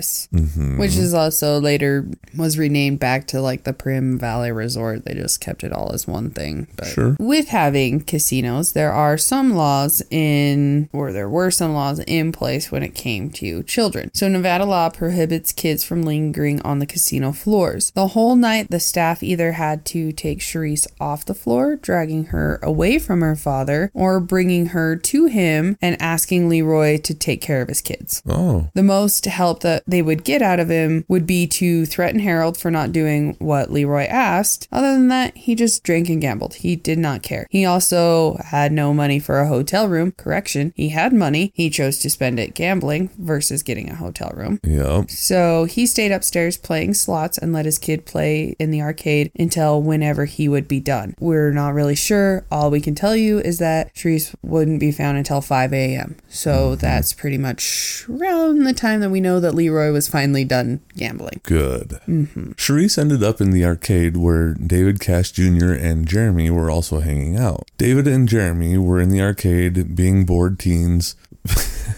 Mm-hmm. 0.00 0.78
Which 0.78 0.96
is 0.96 1.14
also 1.14 1.60
later 1.60 2.06
was 2.36 2.58
renamed 2.58 2.98
back 3.00 3.26
to 3.28 3.40
like 3.40 3.64
the 3.64 3.72
Primm 3.72 4.18
Valley 4.18 4.52
Resort. 4.52 5.04
They 5.04 5.14
just 5.14 5.40
kept 5.40 5.64
it 5.64 5.72
all 5.72 5.92
as 5.92 6.06
one 6.06 6.30
thing. 6.30 6.68
But 6.76 6.86
Sure. 6.88 7.16
with 7.18 7.48
having 7.48 8.00
casinos, 8.00 8.72
there 8.72 8.92
are 8.92 9.16
some 9.18 9.54
laws 9.54 10.02
in, 10.10 10.88
or 10.92 11.12
there 11.12 11.28
were 11.28 11.50
some 11.50 11.72
laws 11.74 11.98
in 12.00 12.32
place 12.32 12.70
when 12.70 12.82
it 12.82 12.94
came 12.94 13.30
to 13.30 13.62
children. 13.64 14.10
So 14.14 14.28
Nevada 14.28 14.64
law 14.64 14.88
prohibits 14.90 15.52
kids 15.52 15.84
from 15.84 16.02
lingering 16.02 16.60
on 16.62 16.78
the 16.78 16.86
casino 16.86 17.32
floors. 17.32 17.90
The 17.94 18.08
whole 18.08 18.36
night, 18.36 18.68
the 18.70 18.80
staff 18.80 19.22
either 19.22 19.52
had 19.52 19.84
to 19.86 20.12
take 20.12 20.40
Sherrice 20.40 20.86
off 21.00 21.24
the 21.24 21.34
floor, 21.34 21.76
dragging 21.76 22.26
her 22.26 22.58
away 22.62 22.98
from 22.98 23.20
her 23.20 23.36
father, 23.36 23.90
or 23.94 24.20
bringing 24.20 24.66
her 24.66 24.96
to 24.96 25.26
him 25.26 25.76
and 25.80 26.00
asking 26.00 26.48
Leroy 26.48 26.98
to 26.98 27.14
take 27.14 27.40
care 27.40 27.62
of 27.62 27.68
his 27.68 27.80
kids. 27.80 28.22
Oh, 28.28 28.68
The 28.74 28.82
most 28.82 29.24
help 29.24 29.60
that 29.60 29.81
they 29.86 30.02
would 30.02 30.24
get 30.24 30.42
out 30.42 30.60
of 30.60 30.68
him 30.68 31.04
would 31.08 31.26
be 31.26 31.46
to 31.46 31.86
threaten 31.86 32.20
Harold 32.20 32.56
for 32.56 32.70
not 32.70 32.92
doing 32.92 33.36
what 33.38 33.72
Leroy 33.72 34.04
asked. 34.04 34.68
Other 34.72 34.92
than 34.92 35.08
that, 35.08 35.36
he 35.36 35.54
just 35.54 35.82
drank 35.82 36.08
and 36.08 36.20
gambled. 36.20 36.54
He 36.54 36.76
did 36.76 36.98
not 36.98 37.22
care. 37.22 37.46
He 37.50 37.64
also 37.64 38.38
had 38.44 38.72
no 38.72 38.94
money 38.94 39.18
for 39.18 39.40
a 39.40 39.48
hotel 39.48 39.88
room. 39.88 40.12
Correction, 40.12 40.72
he 40.76 40.90
had 40.90 41.12
money. 41.12 41.52
He 41.54 41.70
chose 41.70 41.98
to 42.00 42.10
spend 42.10 42.38
it 42.38 42.54
gambling 42.54 43.10
versus 43.18 43.62
getting 43.62 43.90
a 43.90 43.96
hotel 43.96 44.32
room. 44.34 44.60
yep. 44.62 45.10
So 45.10 45.64
he 45.64 45.86
stayed 45.86 46.12
upstairs 46.12 46.56
playing 46.56 46.94
slots 46.94 47.38
and 47.38 47.52
let 47.52 47.64
his 47.66 47.78
kid 47.78 48.06
play 48.06 48.56
in 48.58 48.70
the 48.70 48.82
arcade 48.82 49.30
until 49.38 49.82
whenever 49.82 50.24
he 50.24 50.48
would 50.48 50.68
be 50.68 50.80
done. 50.80 51.14
We're 51.18 51.52
not 51.52 51.74
really 51.74 51.96
sure. 51.96 52.44
All 52.50 52.70
we 52.70 52.80
can 52.80 52.94
tell 52.94 53.16
you 53.16 53.38
is 53.38 53.58
that 53.58 53.94
Sherrice 53.94 54.34
wouldn't 54.42 54.80
be 54.80 54.92
found 54.92 55.18
until 55.18 55.40
5 55.40 55.72
a.m. 55.72 56.16
So 56.28 56.50
mm-hmm. 56.70 56.80
that's 56.80 57.12
pretty 57.12 57.38
much 57.38 58.06
around 58.08 58.64
the 58.64 58.72
time 58.72 59.00
that 59.00 59.10
we 59.10 59.20
know 59.20 59.40
that 59.40 59.54
Leroy 59.54 59.71
was 59.72 60.08
finally 60.08 60.44
done 60.44 60.80
gambling. 60.96 61.40
Good. 61.42 62.00
Mm-hmm. 62.06 62.52
Sherrice 62.52 62.98
ended 62.98 63.22
up 63.22 63.40
in 63.40 63.50
the 63.50 63.64
arcade 63.64 64.16
where 64.16 64.54
David 64.54 65.00
Cash 65.00 65.32
Jr. 65.32 65.72
and 65.72 66.06
Jeremy 66.06 66.50
were 66.50 66.70
also 66.70 67.00
hanging 67.00 67.36
out. 67.36 67.70
David 67.78 68.06
and 68.06 68.28
Jeremy 68.28 68.78
were 68.78 69.00
in 69.00 69.08
the 69.08 69.22
arcade 69.22 69.94
being 69.94 70.24
bored 70.24 70.58
teens. 70.58 71.16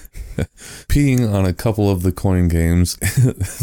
peeing 0.89 1.33
on 1.33 1.45
a 1.45 1.53
couple 1.53 1.91
of 1.91 2.03
the 2.03 2.13
coin 2.13 2.49
games 2.49 2.99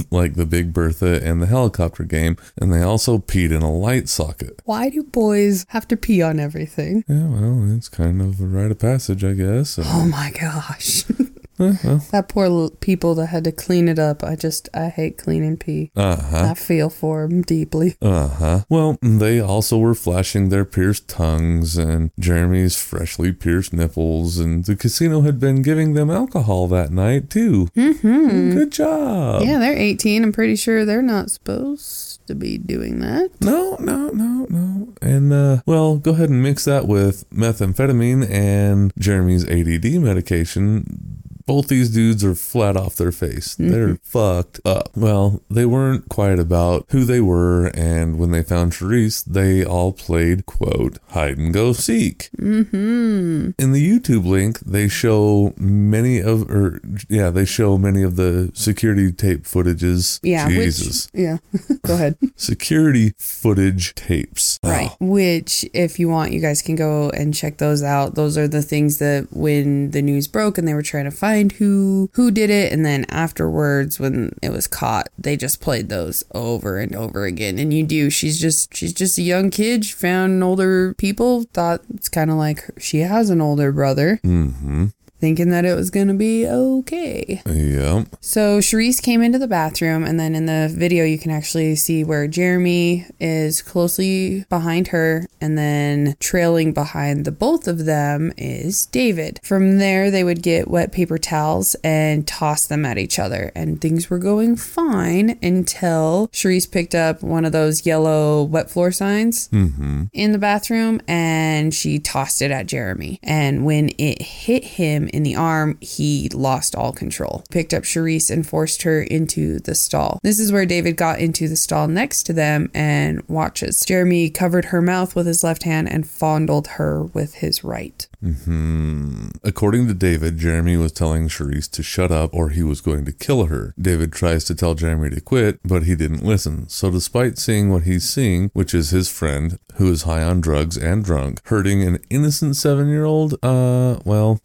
like 0.12 0.36
the 0.36 0.46
Big 0.46 0.74
Bertha 0.74 1.22
and 1.24 1.42
the 1.42 1.48
helicopter 1.48 2.04
game, 2.04 2.38
and 2.60 2.74
they 2.74 2.82
also 2.82 3.18
peed 3.18 3.52
in 3.52 3.62
a 3.62 3.72
light 3.72 4.10
socket. 4.10 4.62
Why 4.66 4.90
do 4.90 5.04
boys 5.04 5.66
have 5.70 5.88
to 5.90 5.98
pee 5.98 6.22
on 6.22 6.40
everything? 6.40 7.04
Yeah, 7.08 7.28
well, 7.28 7.76
it's 7.76 7.90
kind 7.90 8.22
of 8.22 8.40
a 8.40 8.46
rite 8.46 8.72
of 8.72 8.80
passage, 8.80 9.24
I 9.24 9.34
guess. 9.34 9.80
Oh 9.82 10.06
my 10.06 10.32
gosh. 10.40 11.06
eh, 11.62 11.74
well, 11.84 12.06
that 12.12 12.30
poor 12.30 12.46
l- 12.46 12.70
people 12.80 13.16
that 13.16 13.28
had 13.28 13.44
to 13.46 13.52
clean 13.52 13.88
it 13.88 14.00
up. 14.00 14.24
I 14.24 14.36
just, 14.36 14.70
I 14.74 14.90
hate 14.90 15.18
cleaning 15.18 15.58
pee. 15.58 15.92
uh-huh. 15.96 16.48
I 16.52 16.54
feel 16.54 16.90
for 16.90 17.28
them 17.28 17.42
deeply. 17.44 17.96
Uh 18.02 18.28
huh. 18.28 18.60
Well, 18.70 18.98
they 19.02 19.40
also 19.40 19.78
were 19.78 19.96
flashing 19.96 20.50
their 20.50 20.66
pierced 20.66 21.08
tongues 21.08 21.78
and 21.78 22.12
Jeremy's 22.20 22.76
freshly 22.82 23.32
pierced 23.32 23.74
nipples, 23.74 24.38
and 24.38 24.66
the 24.66 24.76
casino 24.76 25.22
had 25.22 25.40
been 25.40 25.62
giving 25.62 25.94
them 25.94 26.10
alcohol 26.10 26.68
that 26.70 26.92
night, 26.92 27.30
too. 27.30 27.68
Mm-hmm. 27.76 28.52
Good 28.54 28.72
job. 28.72 29.42
Yeah, 29.44 29.60
they're 29.60 29.78
18. 29.78 30.24
I'm 30.24 30.32
pretty 30.32 30.56
sure 30.56 30.86
they're 30.86 31.02
not 31.02 31.30
supposed 31.32 32.26
to 32.28 32.36
be 32.36 32.58
doing 32.58 33.00
that. 33.00 33.30
No, 33.42 33.76
no, 33.80 34.10
no, 34.10 34.46
no. 34.50 34.94
And, 35.02 35.34
uh, 35.34 35.62
well, 35.66 35.98
go 35.98 36.12
ahead 36.12 36.30
and 36.30 36.42
mix 36.44 36.66
that 36.66 36.88
with 36.88 37.30
methamphetamine 37.32 38.30
and 38.30 38.94
Jeremy's 38.98 39.48
ADD 39.48 40.02
medication. 40.02 41.21
Both 41.46 41.68
these 41.68 41.90
dudes 41.90 42.24
are 42.24 42.36
flat 42.36 42.78
off 42.78 42.96
their 42.96 43.12
face. 43.12 43.56
They're 43.56 43.98
fucked 44.04 44.60
up. 44.66 44.90
Well, 44.96 45.42
they 45.50 45.66
weren't 45.66 46.10
quiet 46.10 46.40
about 46.40 46.86
who 46.90 47.04
they 47.04 47.22
were, 47.22 47.68
and 47.68 48.18
when 48.18 48.32
they 48.32 48.44
found 48.44 48.74
Sherrice, 48.74 49.24
they 49.24 49.64
all 49.64 49.92
played, 49.92 50.46
quote, 50.46 50.98
hide 51.10 51.38
and 51.38 51.54
go 51.54 51.74
seek. 51.74 52.30
Mm-hmm. 52.38 53.52
In 53.58 53.72
the 53.72 54.00
YouTube 54.00 54.26
link, 54.26 54.60
they 54.60 54.88
show 54.88 55.54
many 55.58 56.20
of, 56.20 56.50
or, 56.50 56.80
yeah, 57.10 57.30
they 57.30 57.46
show 57.46 57.78
many 57.78 58.04
of 58.04 58.16
the 58.16 58.52
security 58.54 59.12
tape 59.12 59.44
footages. 59.44 60.20
Yeah, 60.24 60.48
Jesus. 60.48 61.10
which 61.12 61.22
yeah. 61.22 61.38
Go 61.84 61.96
ahead. 61.96 62.18
security 62.36 63.14
footage 63.18 63.96
tapes. 63.96 64.60
Right. 64.64 64.92
Which 65.00 65.66
if 65.74 66.00
you 66.00 66.10
want 66.10 66.32
you 66.32 66.42
guys 66.42 66.62
can 66.62 66.76
go 66.76 67.10
and 67.12 67.34
check 67.34 67.58
those 67.58 67.84
out. 67.84 68.16
Those 68.16 68.38
are 68.38 68.48
the 68.48 68.62
things 68.62 69.00
that 69.00 69.28
when 69.32 69.92
the 69.92 70.02
news 70.02 70.28
broke 70.28 70.58
and 70.58 70.68
they 70.68 70.74
were 70.74 70.82
trying 70.82 71.06
to 71.06 71.12
find 71.12 71.31
who 71.58 72.10
who 72.14 72.32
did 72.32 72.50
it 72.50 72.72
and 72.72 72.86
then 72.86 73.06
afterwards 73.10 74.00
when 74.00 74.38
it 74.42 74.50
was 74.52 74.68
caught, 74.68 75.10
they 75.18 75.38
just 75.38 75.62
played 75.62 75.90
those 75.90 76.24
over 76.34 76.80
and 76.80 76.96
over 76.96 77.26
again. 77.26 77.60
And 77.60 77.74
you 77.74 77.84
do 77.84 78.10
she's 78.10 78.40
just 78.40 78.76
she's 78.76 78.94
just 78.94 79.18
a 79.18 79.22
young 79.22 79.50
kid, 79.50 79.86
she 79.86 79.94
found 79.94 80.44
older 80.44 80.94
people, 80.96 81.44
thought 81.54 81.82
it's 81.94 82.10
kind 82.10 82.30
of 82.30 82.38
like 82.38 82.70
she 82.80 83.00
has 83.00 83.30
an 83.30 83.42
older 83.42 83.72
brother. 83.72 84.20
Mm-hmm. 84.24 84.88
Thinking 85.22 85.52
that 85.52 85.66
it 85.66 85.76
was 85.76 85.90
gonna 85.92 86.16
be 86.16 86.48
okay. 86.48 87.42
Yep. 87.46 88.08
So 88.22 88.60
Sherrice 88.60 89.00
came 89.02 89.22
into 89.22 89.38
the 89.40 89.48
bathroom, 89.48 90.04
and 90.04 90.20
then 90.20 90.36
in 90.36 90.48
the 90.48 90.70
video, 90.76 91.06
you 91.06 91.18
can 91.20 91.32
actually 91.32 91.76
see 91.76 92.04
where 92.04 92.28
Jeremy 92.28 93.06
is 93.20 93.62
closely 93.62 94.46
behind 94.50 94.88
her, 94.90 95.28
and 95.40 95.58
then 95.58 96.16
trailing 96.20 96.74
behind 96.74 97.24
the 97.26 97.32
both 97.32 97.68
of 97.68 97.86
them 97.86 98.34
is 98.38 98.88
David. 98.88 99.40
From 99.44 99.78
there, 99.78 100.10
they 100.10 100.24
would 100.24 100.42
get 100.42 100.68
wet 100.68 100.92
paper 100.92 101.18
towels 101.20 101.76
and 101.84 102.28
toss 102.28 102.66
them 102.66 102.84
at 102.84 102.98
each 102.98 103.20
other, 103.20 103.52
and 103.56 103.80
things 103.80 104.10
were 104.10 104.18
going 104.20 104.56
fine 104.56 105.38
until 105.44 106.30
Sherrice 106.34 106.66
picked 106.66 106.96
up 106.96 107.22
one 107.22 107.46
of 107.46 107.52
those 107.52 107.86
yellow 107.86 108.44
wet 108.44 108.70
floor 108.72 108.92
signs 108.92 109.50
Mm-hmm. 109.50 110.06
in 110.14 110.32
the 110.32 110.38
bathroom 110.38 111.02
and 111.08 111.74
she 111.74 112.00
tossed 112.00 112.42
it 112.42 112.52
at 112.52 112.68
Jeremy. 112.68 113.20
And 113.22 113.66
when 113.66 113.90
it 113.98 114.22
hit 114.22 114.64
him 114.64 115.10
in 115.12 115.24
the 115.24 115.36
arm, 115.36 115.78
he 115.82 116.30
lost 116.30 116.76
all 116.76 116.92
control. 116.92 117.44
Picked 117.52 117.74
up 117.74 117.84
Sherrice 117.84 118.30
and 118.30 118.48
forced 118.48 118.82
her 118.84 119.02
into 119.02 119.60
the 119.60 119.76
stall. 119.76 120.20
This 120.24 120.40
is 120.40 120.52
where 120.52 120.66
David 120.66 120.98
got 120.98 121.20
into 121.20 121.48
the 121.48 121.56
stall 121.56 121.88
next 121.88 122.24
to 122.24 122.34
them 122.34 122.72
and 122.74 123.22
watches. 123.28 123.86
Jeremy 123.86 124.30
covered 124.30 124.66
her 124.66 124.82
mouth 124.82 125.16
with 125.16 125.28
his 125.28 125.44
left 125.44 125.64
hand 125.64 125.90
and 125.90 126.08
fondled 126.08 126.68
her 126.68 127.04
with 127.04 127.36
his 127.36 127.64
right. 127.64 128.08
Hmm. 128.22 129.30
According 129.44 129.88
to 129.88 129.94
David, 129.94 130.38
Jeremy 130.38 130.78
was 130.78 130.92
telling 130.92 131.28
Sherrice 131.28 131.68
to 131.70 131.82
shut 131.82 132.12
up 132.12 132.34
or 132.34 132.50
he 132.50 132.62
was 132.62 132.82
going 132.82 133.06
to 133.06 133.12
kill 133.12 133.46
her. 133.46 133.74
David 133.80 134.14
tries 134.14 134.46
to 134.46 134.56
tell 134.56 134.76
Jeremy 134.76 135.10
to 135.10 135.22
quit, 135.22 135.60
but 135.64 135.84
he 135.84 135.96
didn't 135.96 136.24
listen. 136.24 136.70
So, 136.70 136.92
despite 136.92 137.40
seeing 137.40 137.72
what 137.72 137.84
he's 137.84 138.08
seeing, 138.08 138.52
which 138.54 138.74
is 138.74 138.92
his 138.92 139.10
friend, 139.10 139.58
who 139.76 139.92
is 139.92 140.04
high 140.04 140.24
on 140.24 140.42
drugs 140.42 140.78
and 140.78 141.04
drunk, 141.04 141.42
hurting 141.46 141.82
an 141.82 142.00
innocent 142.10 142.56
seven 142.56 142.90
year 142.90 143.06
old, 143.06 143.34
uh, 143.44 144.00
well, 144.06 144.40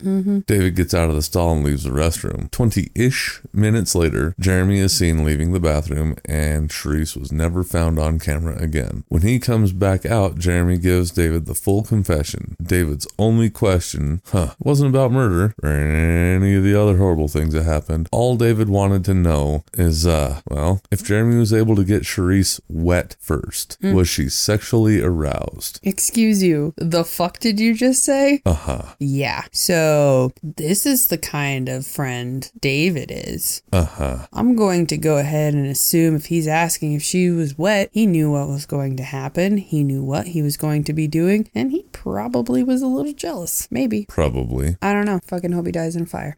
David 0.47 0.77
gets 0.77 0.95
out 0.95 1.11
of 1.11 1.14
the 1.16 1.22
stall 1.22 1.53
and 1.53 1.64
leaves 1.64 1.85
the 1.85 1.91
restroom. 1.91 2.51
20 2.51 2.91
ish 2.95 3.43
minutes 3.53 3.95
later, 3.95 4.35
Jeremy 4.41 4.79
is 4.79 4.97
seen 4.97 5.24
leaving 5.24 5.53
the 5.53 5.61
bathroom 5.61 6.16
and 6.24 6.70
Sherrice 6.72 7.16
was 7.16 7.33
never 7.33 7.62
found 7.62 7.99
on 7.99 8.18
camera 8.18 8.57
again. 8.57 9.05
When 9.09 9.22
he 9.22 9.39
comes 9.39 9.72
back 9.72 10.07
out, 10.07 10.39
Jeremy 10.39 10.79
gives 10.79 11.11
David 11.11 11.47
the 11.47 11.55
full 11.55 11.83
confession. 11.83 12.57
David's 12.62 13.07
only 13.18 13.51
question, 13.51 13.66
huh, 13.71 14.55
It 14.59 14.67
wasn't 14.67 14.91
about 14.91 15.12
murder 15.12 15.55
or 15.62 15.71
any 15.71 16.55
of 16.55 16.64
the 16.64 16.75
other 16.81 16.97
horrible 16.97 17.29
things 17.29 17.55
that 17.55 17.64
happened. 17.64 18.09
All 18.12 18.37
David 18.37 18.69
wanted 18.69 19.05
to 19.07 19.14
know 19.14 19.64
is, 19.75 20.07
uh, 20.07 20.41
well, 20.49 20.81
if 20.91 21.05
Jeremy 21.05 21.37
was 21.37 21.53
able 21.53 21.77
to 21.77 21.85
get 21.85 22.07
Sherrice 22.07 22.61
wet 22.69 23.17
first, 23.21 23.79
was 23.83 24.09
she 24.09 24.29
sexually 24.29 25.01
aroused? 25.01 25.81
Excuse 25.83 26.43
you, 26.43 26.75
the 26.77 27.05
fuck 27.05 27.39
did 27.39 27.61
you 27.61 27.75
just 27.75 28.03
say? 28.05 28.43
Uh 28.45 28.53
huh. 28.53 28.83
Yeah. 28.99 29.45
So, 29.53 30.33
this 30.43 30.87
is 30.87 31.09
the 31.09 31.19
kind 31.19 31.69
of 31.69 31.87
friend 31.87 32.51
David 32.61 33.11
is. 33.12 33.62
Uh 33.73 33.85
huh. 33.85 34.27
I'm 34.33 34.57
going 34.57 34.87
to 34.89 34.97
go 34.97 35.19
ahead 35.19 35.55
and 35.55 35.67
assume 35.67 36.17
if 36.17 36.27
he's 36.27 36.49
asking 36.49 36.95
if 36.95 37.03
she 37.03 37.31
was 37.31 37.59
wet, 37.59 37.91
he 37.93 38.07
knew 38.07 38.31
what 38.33 38.49
was 38.49 38.67
going 38.67 38.97
to 38.97 39.03
happen. 39.03 39.57
He 39.59 39.83
knew 39.83 40.03
what 40.03 40.29
he 40.29 40.43
was 40.43 40.57
going 40.57 40.85
to 40.85 40.93
be 40.93 41.07
doing, 41.09 41.51
and 41.55 41.71
he 41.71 41.85
probably 41.93 42.62
was 42.62 42.83
a 42.83 42.87
little 42.87 43.12
jealous 43.12 43.53
guess. 43.57 43.68
Maybe. 43.70 44.07
Probably. 44.07 44.76
I 44.82 44.92
don't 44.92 45.07
know. 45.07 45.20
Fucking 45.26 45.52
hope 45.52 45.66
he 45.66 45.72
dies 45.72 45.96
in 45.96 46.02
a 46.02 46.07
fire. 46.07 46.36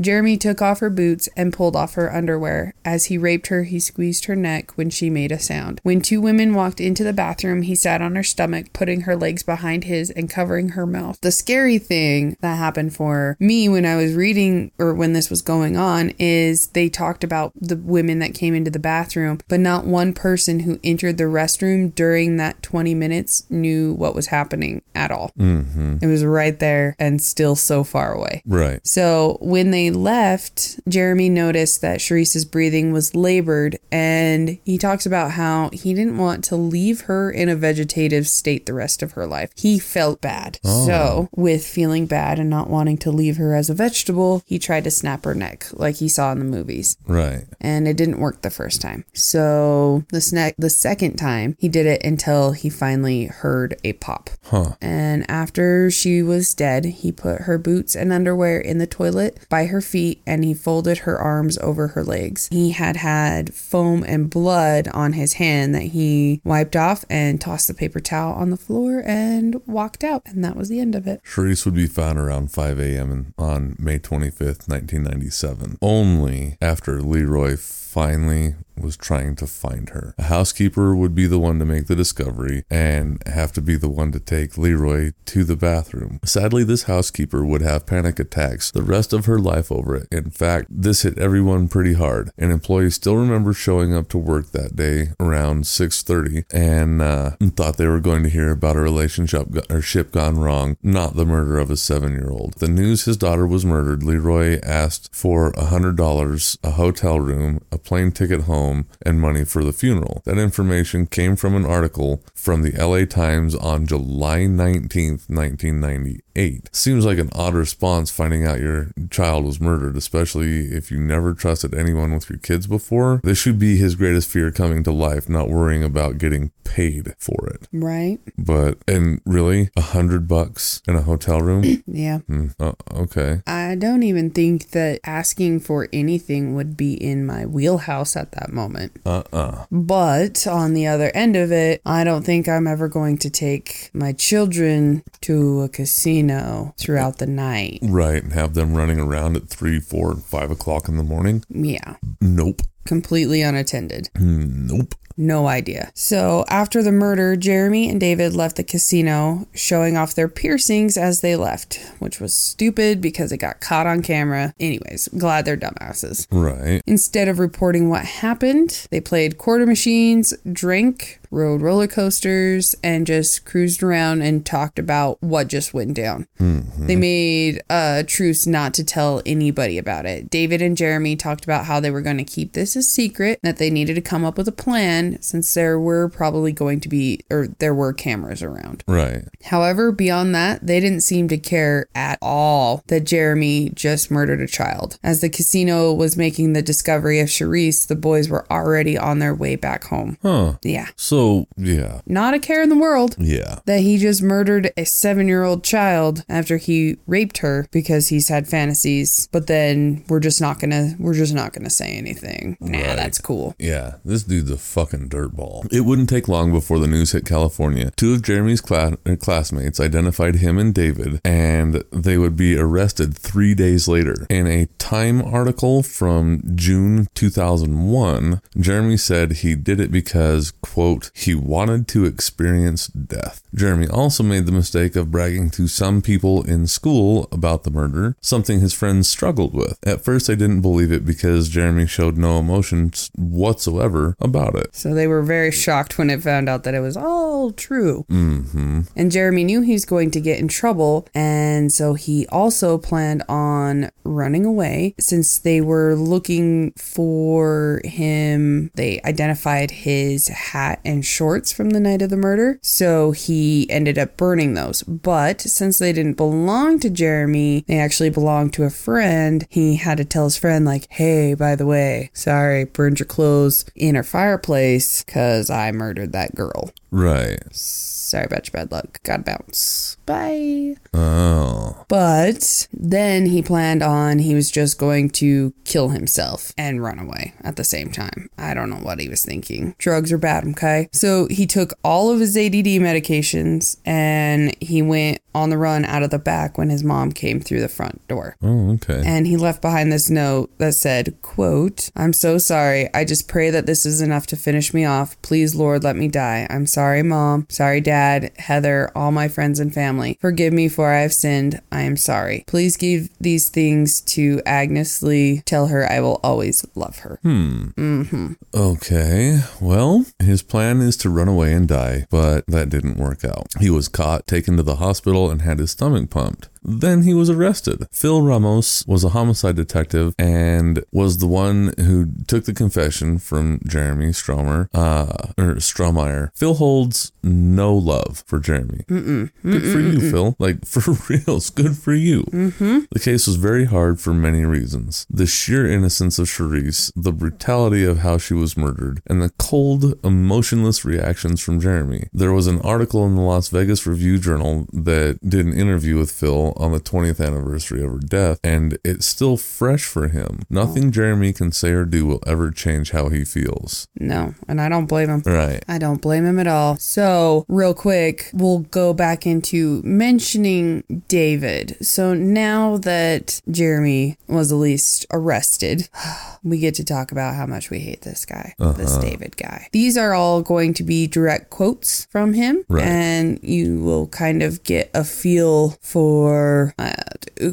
Jeremy 0.00 0.36
took 0.36 0.62
off 0.62 0.80
her 0.80 0.90
boots 0.90 1.28
and 1.36 1.52
pulled 1.52 1.76
off 1.76 1.94
her 1.94 2.14
underwear. 2.14 2.74
As 2.84 3.06
he 3.06 3.18
raped 3.18 3.48
her, 3.48 3.64
he 3.64 3.78
squeezed 3.78 4.26
her 4.26 4.36
neck 4.36 4.76
when 4.76 4.90
she 4.90 5.10
made 5.10 5.32
a 5.32 5.38
sound. 5.38 5.80
When 5.82 6.00
two 6.00 6.20
women 6.20 6.54
walked 6.54 6.80
into 6.80 7.04
the 7.04 7.12
bathroom, 7.12 7.62
he 7.62 7.74
sat 7.74 8.02
on 8.02 8.16
her 8.16 8.22
stomach, 8.22 8.72
putting 8.72 9.02
her 9.02 9.16
legs 9.16 9.42
behind 9.42 9.84
his 9.84 10.10
and 10.10 10.30
covering 10.30 10.70
her 10.70 10.86
mouth. 10.86 11.20
The 11.20 11.32
scary 11.32 11.78
thing 11.78 12.36
that 12.40 12.56
happened 12.56 12.94
for 12.94 13.36
me 13.40 13.68
when 13.68 13.86
I 13.86 13.96
was 13.96 14.14
reading 14.14 14.70
or 14.78 14.94
when 14.94 15.12
this 15.12 15.30
was 15.30 15.42
going 15.42 15.76
on 15.76 16.12
is 16.18 16.68
they 16.68 16.88
talked 16.88 17.24
about 17.24 17.52
the 17.54 17.76
women 17.76 18.18
that 18.20 18.34
came 18.34 18.54
into 18.54 18.70
the 18.70 18.78
bathroom, 18.78 19.40
but 19.48 19.60
not 19.60 19.84
one 19.84 20.12
person 20.12 20.60
who 20.60 20.78
entered 20.82 21.18
the 21.18 21.24
restroom 21.24 21.94
during 21.94 22.36
that 22.36 22.62
20 22.62 22.94
minutes 22.94 23.44
knew 23.50 23.92
what 23.92 24.14
was 24.14 24.26
happening 24.26 24.82
at 24.94 25.10
all. 25.10 25.30
Mm-hmm. 25.38 25.98
It 26.00 26.06
was 26.06 26.24
right 26.24 26.53
there 26.60 26.94
and 26.98 27.20
still 27.20 27.56
so 27.56 27.84
far 27.84 28.12
away. 28.12 28.42
Right. 28.46 28.80
So 28.86 29.38
when 29.40 29.70
they 29.70 29.90
left, 29.90 30.78
Jeremy 30.88 31.28
noticed 31.28 31.80
that 31.80 32.00
Sherrice's 32.00 32.44
breathing 32.44 32.92
was 32.92 33.14
labored, 33.14 33.78
and 33.90 34.58
he 34.64 34.78
talks 34.78 35.06
about 35.06 35.32
how 35.32 35.70
he 35.72 35.94
didn't 35.94 36.18
want 36.18 36.44
to 36.44 36.56
leave 36.56 37.02
her 37.02 37.30
in 37.30 37.48
a 37.48 37.56
vegetative 37.56 38.28
state 38.28 38.66
the 38.66 38.74
rest 38.74 39.02
of 39.02 39.12
her 39.12 39.26
life. 39.26 39.50
He 39.56 39.78
felt 39.78 40.20
bad. 40.20 40.58
Oh. 40.64 40.86
So, 40.86 41.28
with 41.34 41.66
feeling 41.66 42.06
bad 42.06 42.38
and 42.38 42.50
not 42.50 42.68
wanting 42.70 42.98
to 42.98 43.10
leave 43.10 43.36
her 43.36 43.54
as 43.54 43.70
a 43.70 43.74
vegetable, 43.74 44.42
he 44.46 44.58
tried 44.58 44.84
to 44.84 44.90
snap 44.90 45.24
her 45.24 45.34
neck 45.34 45.66
like 45.72 45.96
he 45.96 46.08
saw 46.08 46.32
in 46.32 46.38
the 46.38 46.44
movies 46.44 46.96
Right. 47.06 47.44
and 47.60 47.86
it 47.88 47.96
didn't 47.96 48.18
work 48.20 48.42
the 48.42 48.50
first 48.50 48.80
time. 48.80 49.04
So 49.12 50.04
the 50.10 50.18
sne- 50.18 50.54
the 50.58 50.70
second 50.70 51.16
time 51.16 51.56
he 51.58 51.68
did 51.68 51.86
it 51.86 52.04
until 52.04 52.52
he 52.52 52.68
finally 52.68 53.24
heard 53.26 53.76
a 53.84 53.94
pop. 53.94 54.30
Huh. 54.44 54.72
And 54.80 55.28
after 55.30 55.90
she 55.90 56.22
was 56.22 56.43
dead, 56.52 56.84
he 56.84 57.12
put 57.12 57.42
her 57.42 57.56
boots 57.56 57.94
and 57.94 58.12
underwear 58.12 58.60
in 58.60 58.78
the 58.78 58.86
toilet 58.86 59.46
by 59.48 59.66
her 59.66 59.80
feet 59.80 60.20
and 60.26 60.44
he 60.44 60.52
folded 60.52 60.98
her 60.98 61.18
arms 61.18 61.56
over 61.58 61.88
her 61.88 62.02
legs. 62.02 62.48
He 62.50 62.70
had 62.72 62.96
had 62.96 63.54
foam 63.54 64.02
and 64.02 64.28
blood 64.28 64.88
on 64.88 65.12
his 65.12 65.34
hand 65.34 65.74
that 65.74 65.82
he 65.82 66.40
wiped 66.44 66.76
off 66.76 67.04
and 67.08 67.40
tossed 67.40 67.68
the 67.68 67.74
paper 67.74 68.00
towel 68.00 68.34
on 68.34 68.50
the 68.50 68.56
floor 68.56 69.02
and 69.06 69.60
walked 69.66 70.02
out. 70.02 70.22
And 70.26 70.44
that 70.44 70.56
was 70.56 70.68
the 70.68 70.80
end 70.80 70.94
of 70.94 71.06
it. 71.06 71.20
Sherrice 71.22 71.64
would 71.64 71.74
be 71.74 71.86
found 71.86 72.18
around 72.18 72.50
5 72.50 72.80
a.m. 72.80 73.32
on 73.38 73.76
May 73.78 73.98
25th, 73.98 74.68
1997, 74.68 75.78
only 75.80 76.56
after 76.60 77.00
Leroy 77.00 77.56
finally 77.56 78.56
was 78.76 78.96
trying 78.96 79.36
to 79.36 79.46
find 79.46 79.90
her. 79.90 80.14
A 80.18 80.24
housekeeper 80.24 80.94
would 80.94 81.14
be 81.14 81.26
the 81.26 81.38
one 81.38 81.58
to 81.58 81.64
make 81.64 81.86
the 81.86 81.96
discovery 81.96 82.64
and 82.70 83.22
have 83.26 83.52
to 83.52 83.60
be 83.60 83.76
the 83.76 83.90
one 83.90 84.12
to 84.12 84.20
take 84.20 84.58
Leroy 84.58 85.12
to 85.26 85.44
the 85.44 85.56
bathroom. 85.56 86.20
Sadly, 86.24 86.64
this 86.64 86.84
housekeeper 86.84 87.44
would 87.44 87.62
have 87.62 87.86
panic 87.86 88.18
attacks 88.18 88.70
the 88.70 88.82
rest 88.82 89.12
of 89.12 89.26
her 89.26 89.38
life 89.38 89.70
over 89.70 89.96
it. 89.96 90.08
In 90.10 90.30
fact, 90.30 90.66
this 90.70 91.02
hit 91.02 91.18
everyone 91.18 91.68
pretty 91.68 91.94
hard. 91.94 92.30
An 92.38 92.50
employee 92.50 92.90
still 92.90 93.16
remembers 93.16 93.56
showing 93.56 93.94
up 93.94 94.08
to 94.10 94.18
work 94.18 94.52
that 94.52 94.76
day 94.76 95.08
around 95.20 95.64
6:30 95.64 96.44
and 96.50 97.00
uh, 97.00 97.30
thought 97.56 97.76
they 97.76 97.86
were 97.86 98.00
going 98.00 98.22
to 98.24 98.28
hear 98.28 98.50
about 98.50 98.76
a 98.76 98.80
relationship 98.80 99.48
or 99.70 99.80
ship 99.80 100.12
gone 100.12 100.38
wrong, 100.38 100.76
not 100.82 101.14
the 101.14 101.24
murder 101.24 101.58
of 101.58 101.70
a 101.70 101.76
seven-year-old. 101.76 102.54
The 102.54 102.68
news 102.68 103.04
his 103.04 103.16
daughter 103.16 103.46
was 103.46 103.64
murdered. 103.64 104.02
Leroy 104.02 104.60
asked 104.62 105.14
for 105.14 105.50
a 105.50 105.66
hundred 105.66 105.96
dollars, 105.96 106.58
a 106.62 106.72
hotel 106.72 107.20
room, 107.20 107.60
a 107.70 107.78
plane 107.78 108.10
ticket 108.10 108.42
home, 108.42 108.63
and 109.04 109.20
money 109.20 109.44
for 109.44 109.62
the 109.64 109.72
funeral. 109.72 110.22
That 110.24 110.38
information 110.38 111.06
came 111.06 111.36
from 111.36 111.54
an 111.54 111.66
article 111.66 112.22
from 112.44 112.60
the 112.60 112.72
LA 112.72 113.06
Times 113.06 113.54
on 113.54 113.86
July 113.86 114.40
19th, 114.40 115.30
1998. 115.30 116.68
Seems 116.76 117.06
like 117.06 117.16
an 117.16 117.30
odd 117.32 117.54
response 117.54 118.10
finding 118.10 118.44
out 118.46 118.60
your 118.60 118.92
child 119.10 119.46
was 119.46 119.60
murdered, 119.60 119.96
especially 119.96 120.66
if 120.66 120.90
you 120.90 121.00
never 121.00 121.32
trusted 121.32 121.72
anyone 121.74 122.12
with 122.12 122.28
your 122.28 122.38
kids 122.38 122.66
before. 122.66 123.22
This 123.24 123.38
should 123.38 123.58
be 123.58 123.78
his 123.78 123.94
greatest 123.94 124.28
fear 124.30 124.50
coming 124.50 124.82
to 124.84 124.92
life, 124.92 125.26
not 125.26 125.48
worrying 125.48 125.82
about 125.82 126.18
getting 126.18 126.52
paid 126.64 127.14
for 127.18 127.48
it. 127.48 127.66
Right? 127.72 128.18
But, 128.36 128.76
and 128.86 129.22
really, 129.24 129.70
a 129.74 129.80
hundred 129.80 130.28
bucks 130.28 130.82
in 130.86 130.96
a 130.96 131.02
hotel 131.02 131.40
room? 131.40 131.64
Yeah. 131.94 132.18
Hmm, 132.20 132.48
uh, 132.58 132.72
okay. 132.92 133.42
I 133.46 133.76
don't 133.76 134.02
even 134.02 134.30
think 134.30 134.70
that 134.70 135.00
asking 135.04 135.60
for 135.60 135.88
anything 135.92 136.54
would 136.56 136.76
be 136.76 136.94
in 136.94 137.24
my 137.24 137.46
wheelhouse 137.46 138.16
at 138.16 138.32
that 138.32 138.52
moment. 138.52 139.00
Uh 139.06 139.22
uh 139.32 139.66
But 139.70 140.44
on 140.46 140.74
the 140.74 140.88
other 140.88 141.12
end 141.14 141.36
of 141.36 141.52
it, 141.52 141.80
I 141.86 142.02
don't 142.02 142.24
think 142.24 142.33
I'm 142.48 142.66
ever 142.66 142.88
going 142.88 143.18
to 143.18 143.30
take 143.30 143.90
my 143.94 144.12
children 144.12 145.02
to 145.22 145.62
a 145.62 145.68
casino 145.68 146.74
throughout 146.78 147.18
the 147.18 147.26
night. 147.26 147.78
Right. 147.82 148.22
And 148.22 148.32
have 148.32 148.54
them 148.54 148.74
running 148.74 148.98
around 149.00 149.36
at 149.36 149.48
three, 149.48 149.78
four, 149.80 150.10
and 150.12 150.24
five 150.24 150.50
o'clock 150.50 150.88
in 150.88 150.96
the 150.96 151.02
morning? 151.04 151.44
Yeah, 151.48 151.94
Nope. 152.20 152.62
completely 152.84 153.42
unattended. 153.42 154.10
Hmm, 154.16 154.66
nope. 154.66 154.94
No 155.16 155.46
idea. 155.46 155.90
So 155.94 156.44
after 156.48 156.82
the 156.82 156.92
murder, 156.92 157.36
Jeremy 157.36 157.88
and 157.88 158.00
David 158.00 158.34
left 158.34 158.56
the 158.56 158.64
casino, 158.64 159.46
showing 159.54 159.96
off 159.96 160.14
their 160.14 160.28
piercings 160.28 160.96
as 160.96 161.20
they 161.20 161.36
left, 161.36 161.80
which 161.98 162.20
was 162.20 162.34
stupid 162.34 163.00
because 163.00 163.30
it 163.32 163.38
got 163.38 163.60
caught 163.60 163.86
on 163.86 164.02
camera. 164.02 164.54
Anyways, 164.58 165.08
glad 165.16 165.44
they're 165.44 165.56
dumbasses. 165.56 166.26
Right. 166.30 166.82
Instead 166.86 167.28
of 167.28 167.38
reporting 167.38 167.88
what 167.88 168.04
happened, 168.04 168.86
they 168.90 169.00
played 169.00 169.38
quarter 169.38 169.66
machines, 169.66 170.34
drank, 170.50 171.20
rode 171.30 171.62
roller 171.62 171.88
coasters, 171.88 172.74
and 172.82 173.06
just 173.06 173.44
cruised 173.44 173.82
around 173.82 174.22
and 174.22 174.46
talked 174.46 174.78
about 174.78 175.20
what 175.20 175.48
just 175.48 175.74
went 175.74 175.94
down. 175.94 176.26
Mm-hmm. 176.40 176.86
They 176.86 176.96
made 176.96 177.62
a 177.68 178.04
truce 178.06 178.46
not 178.46 178.74
to 178.74 178.84
tell 178.84 179.22
anybody 179.26 179.78
about 179.78 180.06
it. 180.06 180.30
David 180.30 180.62
and 180.62 180.76
Jeremy 180.76 181.16
talked 181.16 181.44
about 181.44 181.64
how 181.64 181.80
they 181.80 181.90
were 181.90 182.02
going 182.02 182.18
to 182.18 182.24
keep 182.24 182.52
this 182.52 182.76
a 182.76 182.82
secret, 182.82 183.40
that 183.42 183.58
they 183.58 183.70
needed 183.70 183.94
to 183.94 184.00
come 184.00 184.24
up 184.24 184.38
with 184.38 184.48
a 184.48 184.52
plan 184.52 185.03
since 185.20 185.52
there 185.54 185.78
were 185.78 186.08
probably 186.08 186.52
going 186.52 186.80
to 186.80 186.88
be, 186.88 187.20
or 187.30 187.48
there 187.58 187.74
were 187.74 187.92
cameras 187.92 188.42
around. 188.42 188.82
Right. 188.86 189.24
However, 189.44 189.92
beyond 189.92 190.34
that, 190.34 190.66
they 190.66 190.80
didn't 190.80 191.00
seem 191.02 191.28
to 191.28 191.38
care 191.38 191.86
at 191.94 192.18
all 192.22 192.82
that 192.88 193.04
Jeremy 193.04 193.70
just 193.70 194.10
murdered 194.10 194.40
a 194.40 194.46
child. 194.46 194.98
As 195.02 195.20
the 195.20 195.28
casino 195.28 195.92
was 195.92 196.16
making 196.16 196.52
the 196.52 196.62
discovery 196.62 197.20
of 197.20 197.28
Sherrice, 197.30 197.86
the 197.86 197.94
boys 197.96 198.28
were 198.28 198.46
already 198.50 198.96
on 198.98 199.18
their 199.18 199.34
way 199.34 199.56
back 199.56 199.84
home. 199.84 200.16
Huh. 200.22 200.54
Yeah. 200.62 200.88
So, 200.96 201.46
yeah. 201.56 202.00
Not 202.06 202.34
a 202.34 202.38
care 202.38 202.62
in 202.62 202.68
the 202.68 202.76
world 202.76 203.16
Yeah. 203.18 203.60
that 203.66 203.80
he 203.80 203.98
just 203.98 204.22
murdered 204.22 204.70
a 204.76 204.84
seven 204.84 205.28
year 205.28 205.44
old 205.44 205.64
child 205.64 206.24
after 206.28 206.56
he 206.56 206.96
raped 207.06 207.38
her 207.38 207.66
because 207.70 208.08
he's 208.08 208.28
had 208.28 208.48
fantasies, 208.48 209.28
but 209.32 209.46
then 209.46 210.04
we're 210.08 210.20
just 210.20 210.40
not 210.40 210.60
gonna 210.60 210.94
we're 210.98 211.14
just 211.14 211.34
not 211.34 211.52
gonna 211.52 211.70
say 211.70 211.96
anything. 211.96 212.56
Nah, 212.60 212.78
Right. 212.78 212.96
that's 212.96 213.20
cool. 213.20 213.54
Yeah, 213.58 213.94
this 214.04 214.22
dude's 214.22 214.50
a 214.50 214.56
fucking 214.56 214.93
dirtball. 215.02 215.70
It 215.72 215.82
wouldn't 215.82 216.08
take 216.08 216.28
long 216.28 216.52
before 216.52 216.78
the 216.78 216.86
news 216.86 217.12
hit 217.12 217.26
California. 217.26 217.92
Two 217.96 218.14
of 218.14 218.22
Jeremy's 218.22 218.60
cla- 218.60 218.98
uh, 219.06 219.16
classmates 219.16 219.80
identified 219.80 220.36
him 220.36 220.58
and 220.58 220.74
David, 220.74 221.20
and 221.24 221.84
they 221.90 222.18
would 222.18 222.36
be 222.36 222.56
arrested 222.56 223.16
three 223.16 223.54
days 223.54 223.88
later. 223.88 224.26
In 224.30 224.46
a 224.46 224.66
Time 224.78 225.22
article 225.22 225.82
from 225.82 226.42
June 226.54 227.08
2001, 227.14 228.42
Jeremy 228.58 228.98
said 228.98 229.32
he 229.32 229.54
did 229.54 229.80
it 229.80 229.90
because, 229.90 230.52
quote, 230.60 231.10
he 231.14 231.34
wanted 231.34 231.88
to 231.88 232.04
experience 232.04 232.88
death. 232.88 233.42
Jeremy 233.54 233.88
also 233.88 234.22
made 234.22 234.44
the 234.44 234.52
mistake 234.52 234.94
of 234.94 235.10
bragging 235.10 235.48
to 235.50 235.68
some 235.68 236.02
people 236.02 236.42
in 236.42 236.66
school 236.66 237.28
about 237.32 237.64
the 237.64 237.70
murder, 237.70 238.14
something 238.20 238.60
his 238.60 238.74
friends 238.74 239.08
struggled 239.08 239.54
with. 239.54 239.78
At 239.86 240.04
first, 240.04 240.26
they 240.26 240.36
didn't 240.36 240.60
believe 240.60 240.92
it 240.92 241.06
because 241.06 241.48
Jeremy 241.48 241.86
showed 241.86 242.18
no 242.18 242.38
emotions 242.38 243.10
whatsoever 243.16 244.16
about 244.20 244.54
it. 244.54 244.74
So 244.84 244.92
they 244.92 245.06
were 245.06 245.22
very 245.22 245.50
shocked 245.50 245.96
when 245.96 246.10
it 246.10 246.22
found 246.22 246.46
out 246.46 246.64
that 246.64 246.74
it 246.74 246.80
was 246.80 246.94
all 246.94 247.52
true. 247.52 248.04
Mm-hmm. 248.10 248.82
And 248.94 249.10
Jeremy 249.10 249.42
knew 249.42 249.62
he 249.62 249.72
was 249.72 249.86
going 249.86 250.10
to 250.10 250.20
get 250.20 250.38
in 250.38 250.46
trouble, 250.46 251.08
and 251.14 251.72
so 251.72 251.94
he 251.94 252.26
also 252.26 252.76
planned 252.76 253.22
on 253.26 253.88
running 254.04 254.44
away 254.44 254.94
since 255.00 255.38
they 255.38 255.62
were 255.62 255.94
looking 255.94 256.72
for 256.72 257.80
him. 257.82 258.72
They 258.74 259.00
identified 259.06 259.70
his 259.70 260.28
hat 260.28 260.82
and 260.84 261.02
shorts 261.02 261.50
from 261.50 261.70
the 261.70 261.80
night 261.80 262.02
of 262.02 262.10
the 262.10 262.18
murder, 262.18 262.58
so 262.60 263.12
he 263.12 263.66
ended 263.70 263.96
up 263.96 264.18
burning 264.18 264.52
those. 264.52 264.82
But 264.82 265.40
since 265.40 265.78
they 265.78 265.94
didn't 265.94 266.18
belong 266.18 266.78
to 266.80 266.90
Jeremy, 266.90 267.64
they 267.66 267.78
actually 267.78 268.10
belonged 268.10 268.52
to 268.52 268.64
a 268.64 268.70
friend, 268.70 269.46
he 269.48 269.76
had 269.76 269.96
to 269.96 270.04
tell 270.04 270.24
his 270.24 270.36
friend, 270.36 270.66
like, 270.66 270.88
hey, 270.90 271.32
by 271.32 271.56
the 271.56 271.64
way, 271.64 272.10
sorry, 272.12 272.64
burned 272.64 272.98
your 272.98 273.06
clothes 273.06 273.64
in 273.74 273.96
our 273.96 274.02
fireplace 274.02 274.73
because 275.04 275.50
I 275.50 275.70
murdered 275.72 276.12
that 276.12 276.34
girl. 276.34 276.70
Right. 276.90 277.42
Sorry 277.52 278.24
about 278.24 278.46
your 278.46 278.52
bad 278.52 278.72
luck. 278.72 279.02
Gotta 279.02 279.22
bounce. 279.22 279.96
Bye. 280.06 280.76
Oh. 280.92 281.84
But 281.88 282.68
then 282.72 283.26
he 283.26 283.42
planned 283.42 283.82
on 283.82 284.18
he 284.18 284.34
was 284.34 284.50
just 284.50 284.78
going 284.78 285.10
to 285.10 285.52
kill 285.64 285.90
himself 285.90 286.52
and 286.56 286.82
run 286.82 286.98
away 286.98 287.34
at 287.42 287.56
the 287.56 287.64
same 287.64 287.90
time. 287.90 288.28
I 288.38 288.54
don't 288.54 288.70
know 288.70 288.76
what 288.76 289.00
he 289.00 289.08
was 289.08 289.24
thinking. 289.24 289.74
Drugs 289.78 290.12
are 290.12 290.18
bad, 290.18 290.46
okay? 290.48 290.88
So 290.92 291.26
he 291.28 291.46
took 291.46 291.74
all 291.82 292.10
of 292.10 292.20
his 292.20 292.36
ADD 292.36 292.66
medications 292.82 293.78
and 293.84 294.54
he 294.60 294.82
went 294.82 295.20
on 295.34 295.50
the 295.50 295.58
run 295.58 295.84
out 295.84 296.02
of 296.02 296.10
the 296.10 296.18
back 296.18 296.56
when 296.56 296.70
his 296.70 296.84
mom 296.84 297.10
came 297.10 297.40
through 297.40 297.60
the 297.60 297.68
front 297.68 298.06
door. 298.06 298.36
Oh, 298.40 298.72
okay. 298.74 299.02
And 299.04 299.26
he 299.26 299.36
left 299.36 299.60
behind 299.60 299.92
this 299.92 300.08
note 300.08 300.56
that 300.58 300.74
said, 300.74 301.20
quote, 301.22 301.90
I'm 301.96 302.12
so 302.12 302.38
sorry. 302.38 302.88
I 302.94 303.04
just 303.04 303.26
pray 303.26 303.50
that 303.50 303.66
this 303.66 303.84
is 303.84 304.00
enough 304.00 304.26
to 304.28 304.36
finish 304.36 304.72
me 304.72 304.84
off. 304.84 305.20
Please, 305.22 305.54
Lord, 305.54 305.82
let 305.82 305.96
me 305.96 306.06
die. 306.06 306.46
I'm 306.50 306.66
sorry, 306.66 307.02
mom. 307.02 307.46
Sorry, 307.48 307.80
dad, 307.80 308.30
Heather, 308.38 308.92
all 308.94 309.10
my 309.10 309.26
friends 309.26 309.58
and 309.58 309.74
family. 309.74 309.93
Forgive 310.20 310.52
me 310.52 310.68
for 310.68 310.92
I 310.92 311.00
have 311.00 311.12
sinned. 311.12 311.60
I 311.72 311.82
am 311.82 311.96
sorry. 311.96 312.44
Please 312.46 312.76
give 312.76 313.08
these 313.20 313.48
things 313.48 314.00
to 314.02 314.40
Agnes 314.46 315.02
Lee. 315.02 315.42
Tell 315.46 315.68
her 315.68 315.90
I 315.90 316.00
will 316.00 316.20
always 316.22 316.64
love 316.74 316.98
her. 317.00 317.18
Mhm. 317.24 318.36
Okay, 318.54 319.40
well, 319.60 320.04
his 320.18 320.42
plan 320.42 320.80
is 320.80 320.96
to 320.98 321.10
run 321.10 321.28
away 321.28 321.52
and 321.52 321.68
die, 321.68 322.06
but 322.10 322.46
that 322.46 322.68
didn't 322.68 322.98
work 322.98 323.24
out. 323.24 323.48
He 323.60 323.70
was 323.70 323.88
caught, 323.88 324.26
taken 324.26 324.56
to 324.56 324.62
the 324.62 324.76
hospital, 324.76 325.30
and 325.30 325.42
had 325.42 325.58
his 325.58 325.70
stomach 325.72 326.10
pumped. 326.10 326.48
Then 326.64 327.02
he 327.02 327.14
was 327.14 327.30
arrested. 327.30 327.86
Phil 327.92 328.22
Ramos 328.22 328.86
was 328.86 329.04
a 329.04 329.10
homicide 329.10 329.56
detective 329.56 330.14
and 330.18 330.82
was 330.92 331.18
the 331.18 331.26
one 331.26 331.74
who 331.78 332.10
took 332.26 332.44
the 332.44 332.54
confession 332.54 333.18
from 333.18 333.60
Jeremy 333.66 334.12
Stromer, 334.12 334.68
uh, 334.72 335.32
or 335.38 335.56
Strohmeyer. 335.56 336.30
Phil 336.34 336.54
holds 336.54 337.12
no 337.22 337.74
love 337.74 338.22
for 338.26 338.38
Jeremy. 338.38 338.84
Mm-mm. 338.88 339.30
Good 339.42 339.62
for 339.62 339.80
you, 339.80 340.10
Phil. 340.10 340.36
Like, 340.38 340.64
for 340.66 340.92
reals, 341.08 341.50
good 341.50 341.76
for 341.76 341.94
you. 341.94 342.22
Mm-hmm. 342.24 342.80
The 342.90 343.00
case 343.00 343.26
was 343.26 343.36
very 343.36 343.66
hard 343.66 344.00
for 344.00 344.14
many 344.14 344.44
reasons. 344.44 345.06
The 345.10 345.26
sheer 345.26 345.66
innocence 345.66 346.18
of 346.18 346.28
Sherrice, 346.28 346.92
the 346.96 347.12
brutality 347.12 347.84
of 347.84 347.98
how 347.98 348.18
she 348.18 348.34
was 348.34 348.56
murdered, 348.56 349.02
and 349.06 349.20
the 349.20 349.30
cold, 349.38 349.94
emotionless 350.04 350.84
reactions 350.84 351.40
from 351.40 351.60
Jeremy. 351.60 352.08
There 352.12 352.32
was 352.32 352.46
an 352.46 352.60
article 352.62 353.04
in 353.06 353.16
the 353.16 353.22
Las 353.22 353.48
Vegas 353.48 353.86
Review 353.86 354.18
Journal 354.18 354.66
that 354.72 355.18
did 355.28 355.46
an 355.46 355.52
interview 355.52 355.98
with 355.98 356.10
Phil 356.10 356.53
on 356.56 356.72
the 356.72 356.80
20th 356.80 357.24
anniversary 357.24 357.82
of 357.82 357.90
her 357.92 357.98
death, 357.98 358.40
and 358.44 358.78
it's 358.84 359.06
still 359.06 359.36
fresh 359.36 359.84
for 359.84 360.08
him. 360.08 360.42
Nothing 360.50 360.90
Jeremy 360.92 361.32
can 361.32 361.52
say 361.52 361.70
or 361.70 361.84
do 361.84 362.06
will 362.06 362.22
ever 362.26 362.50
change 362.50 362.90
how 362.90 363.08
he 363.08 363.24
feels. 363.24 363.88
No, 363.98 364.34
and 364.48 364.60
I 364.60 364.68
don't 364.68 364.86
blame 364.86 365.08
him. 365.08 365.22
Right. 365.24 365.64
I 365.68 365.78
don't 365.78 366.00
blame 366.00 366.24
him 366.24 366.38
at 366.38 366.46
all. 366.46 366.76
So, 366.76 367.44
real 367.48 367.74
quick, 367.74 368.30
we'll 368.32 368.60
go 368.60 368.92
back 368.94 369.26
into 369.26 369.82
mentioning 369.84 371.04
David. 371.08 371.76
So, 371.84 372.14
now 372.14 372.76
that 372.78 373.40
Jeremy 373.50 374.18
was 374.28 374.52
at 374.52 374.56
least 374.56 375.06
arrested, 375.12 375.88
we 376.42 376.58
get 376.58 376.74
to 376.74 376.84
talk 376.84 377.12
about 377.12 377.34
how 377.34 377.46
much 377.46 377.70
we 377.70 377.80
hate 377.80 378.02
this 378.02 378.24
guy, 378.24 378.54
this 378.58 378.92
uh-huh. 378.92 379.00
David 379.00 379.36
guy. 379.36 379.68
These 379.72 379.96
are 379.96 380.14
all 380.14 380.42
going 380.42 380.74
to 380.74 380.82
be 380.82 381.06
direct 381.06 381.50
quotes 381.50 382.06
from 382.10 382.34
him, 382.34 382.64
Right. 382.68 382.84
and 382.84 383.40
you 383.42 383.80
will 383.80 384.06
kind 384.08 384.42
of 384.42 384.62
get 384.62 384.90
a 384.94 385.04
feel 385.04 385.70
for 385.80 386.43
uh, 386.78 386.92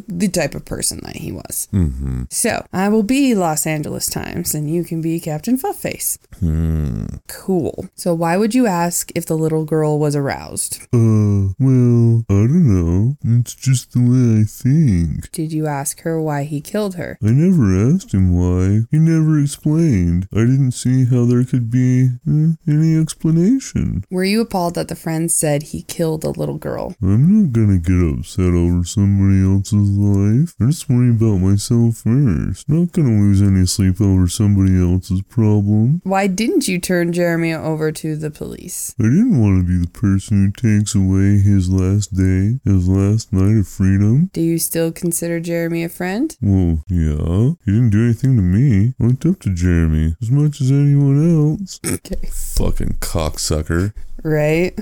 the 0.07 0.29
type 0.29 0.55
of 0.55 0.65
person 0.65 0.99
that 1.03 1.17
he 1.17 1.31
was. 1.31 1.67
Mm-hmm. 1.73 2.23
So, 2.29 2.65
I 2.73 2.89
will 2.89 3.03
be 3.03 3.35
Los 3.35 3.65
Angeles 3.65 4.07
Times, 4.07 4.53
and 4.53 4.69
you 4.69 4.83
can 4.83 5.01
be 5.01 5.19
Captain 5.19 5.57
Fuffface. 5.57 6.17
Hmm. 6.39 7.05
Cool. 7.27 7.89
So 7.95 8.13
why 8.13 8.37
would 8.37 8.53
you 8.55 8.67
ask 8.67 9.11
if 9.15 9.25
the 9.25 9.37
little 9.37 9.65
girl 9.65 9.99
was 9.99 10.15
aroused? 10.15 10.81
Uh, 10.93 11.53
well, 11.59 12.25
I 12.29 12.47
don't 12.49 12.67
know. 12.67 13.17
It's 13.23 13.53
just 13.53 13.93
the 13.93 13.99
way 13.99 14.41
I 14.41 14.43
think. 14.43 15.31
Did 15.31 15.51
you 15.53 15.67
ask 15.67 16.01
her 16.01 16.21
why 16.21 16.43
he 16.43 16.61
killed 16.61 16.95
her? 16.95 17.17
I 17.21 17.31
never 17.31 17.93
asked 17.93 18.13
him 18.13 18.35
why. 18.35 18.85
He 18.91 18.97
never 18.97 19.39
explained. 19.39 20.27
I 20.33 20.39
didn't 20.39 20.71
see 20.71 21.05
how 21.05 21.25
there 21.25 21.43
could 21.43 21.69
be 21.69 22.09
uh, 22.27 22.53
any 22.67 22.97
explanation. 22.99 24.03
Were 24.09 24.23
you 24.23 24.41
appalled 24.41 24.75
that 24.75 24.87
the 24.87 24.95
friend 24.95 25.31
said 25.31 25.63
he 25.63 25.83
killed 25.83 26.21
the 26.21 26.31
little 26.31 26.57
girl? 26.57 26.95
I'm 27.01 27.43
not 27.43 27.51
gonna 27.53 27.77
get 27.79 28.19
upset 28.19 28.53
over 28.53 28.80
somebody 28.87 29.41
else's 29.43 29.89
life. 29.91 30.55
I 30.61 30.65
just 30.65 30.89
worry 30.89 31.09
about 31.09 31.37
myself 31.37 31.97
first. 31.97 32.69
Not 32.69 32.91
gonna 32.91 33.19
lose 33.21 33.41
any 33.41 33.65
sleep 33.65 34.01
over 34.01 34.27
somebody 34.27 34.79
else's 34.79 35.21
problem. 35.23 36.01
Why 36.03 36.27
didn't 36.27 36.67
you 36.67 36.79
turn 36.79 37.13
Jeremy 37.13 37.53
over 37.53 37.91
to 37.91 38.15
the 38.15 38.31
police? 38.31 38.95
I 38.99 39.03
didn't 39.03 39.39
want 39.39 39.61
to 39.61 39.67
be 39.67 39.79
the 39.79 39.91
person 39.91 40.45
who 40.45 40.51
takes 40.79 40.95
away 40.95 41.39
his 41.39 41.69
last 41.69 42.15
day, 42.15 42.59
his 42.65 42.87
last 42.87 43.31
night 43.33 43.57
of 43.59 43.67
freedom. 43.67 44.29
Do 44.33 44.41
you 44.41 44.57
still 44.57 44.91
consider 44.91 45.39
Jeremy 45.39 45.83
a 45.83 45.89
friend? 45.89 46.35
Well, 46.41 46.83
yeah. 46.89 47.53
He 47.65 47.71
didn't 47.71 47.91
do 47.91 48.03
anything 48.05 48.35
to 48.35 48.41
me. 48.41 48.93
I 48.99 49.05
looked 49.05 49.25
up 49.25 49.39
to 49.41 49.53
Jeremy 49.53 50.15
as 50.21 50.31
much 50.31 50.61
as 50.61 50.71
anyone 50.71 51.59
else. 51.59 51.79
Okay. 51.91 52.27
Fucking 52.31 52.97
cocksucker. 52.99 53.93
Right? 54.23 54.79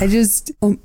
I 0.00 0.06
just, 0.08 0.52
um, 0.62 0.80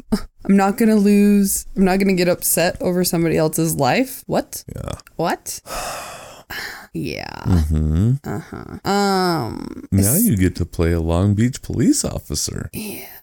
I'm 0.45 0.57
not 0.57 0.77
gonna 0.77 0.95
lose, 0.95 1.65
I'm 1.75 1.85
not 1.85 1.99
gonna 1.99 2.13
get 2.13 2.27
upset 2.27 2.81
over 2.81 3.03
somebody 3.03 3.37
else's 3.37 3.75
life. 3.75 4.23
What? 4.27 4.63
Yeah. 4.75 4.99
What? 5.15 5.61
yeah. 6.93 7.43
hmm 7.67 8.13
Uh 8.23 8.39
huh. 8.39 8.89
Um, 8.89 9.87
Now 9.91 10.15
you 10.15 10.37
get 10.37 10.55
to 10.57 10.65
play 10.65 10.91
a 10.91 10.99
Long 10.99 11.33
Beach 11.33 11.61
police 11.61 12.05
officer. 12.05 12.69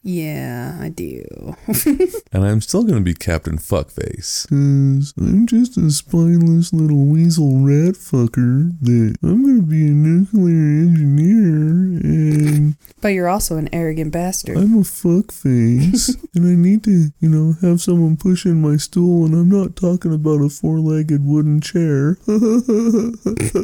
yeah, 0.03 0.77
I 0.81 0.89
do. 0.89 1.25
And 2.33 2.45
I'm 2.45 2.61
still 2.61 2.85
gonna 2.85 3.01
be 3.01 3.15
Captain 3.15 3.59
Fuckface. 3.59 4.49
Cause 4.49 5.13
I'm 5.19 5.47
just 5.47 5.77
a 5.77 5.91
spineless 5.91 6.73
little 6.73 7.07
weasel 7.07 7.59
rat 7.61 7.95
fucker 7.97 8.71
that 8.83 9.17
I'm 9.23 9.45
gonna 9.45 9.63
be 9.63 9.87
a 9.89 9.91
nuclear 9.91 10.87
engineer 10.87 12.01
and 12.03 12.77
but 13.01 13.09
you're 13.09 13.29
also 13.29 13.57
an 13.57 13.69
arrogant 13.73 14.13
bastard. 14.13 14.57
I'm 14.59 14.75
a 14.75 14.83
fuckface 14.83 16.15
and 16.35 16.47
I 16.47 16.55
need 16.55 16.85
to, 16.85 17.11
you 17.19 17.29
know, 17.29 17.55
have 17.63 17.81
someone 17.81 18.17
push 18.17 18.45
in 18.47 18.61
my 18.61 18.77
stool 18.77 19.25
and 19.25 19.35
I'm 19.35 19.49
not 19.49 19.75
talking 19.75 20.13
about 20.15 20.43
a 20.43 20.49
four-legged 20.51 21.25
wooden 21.25 21.61
chair. 21.61 22.19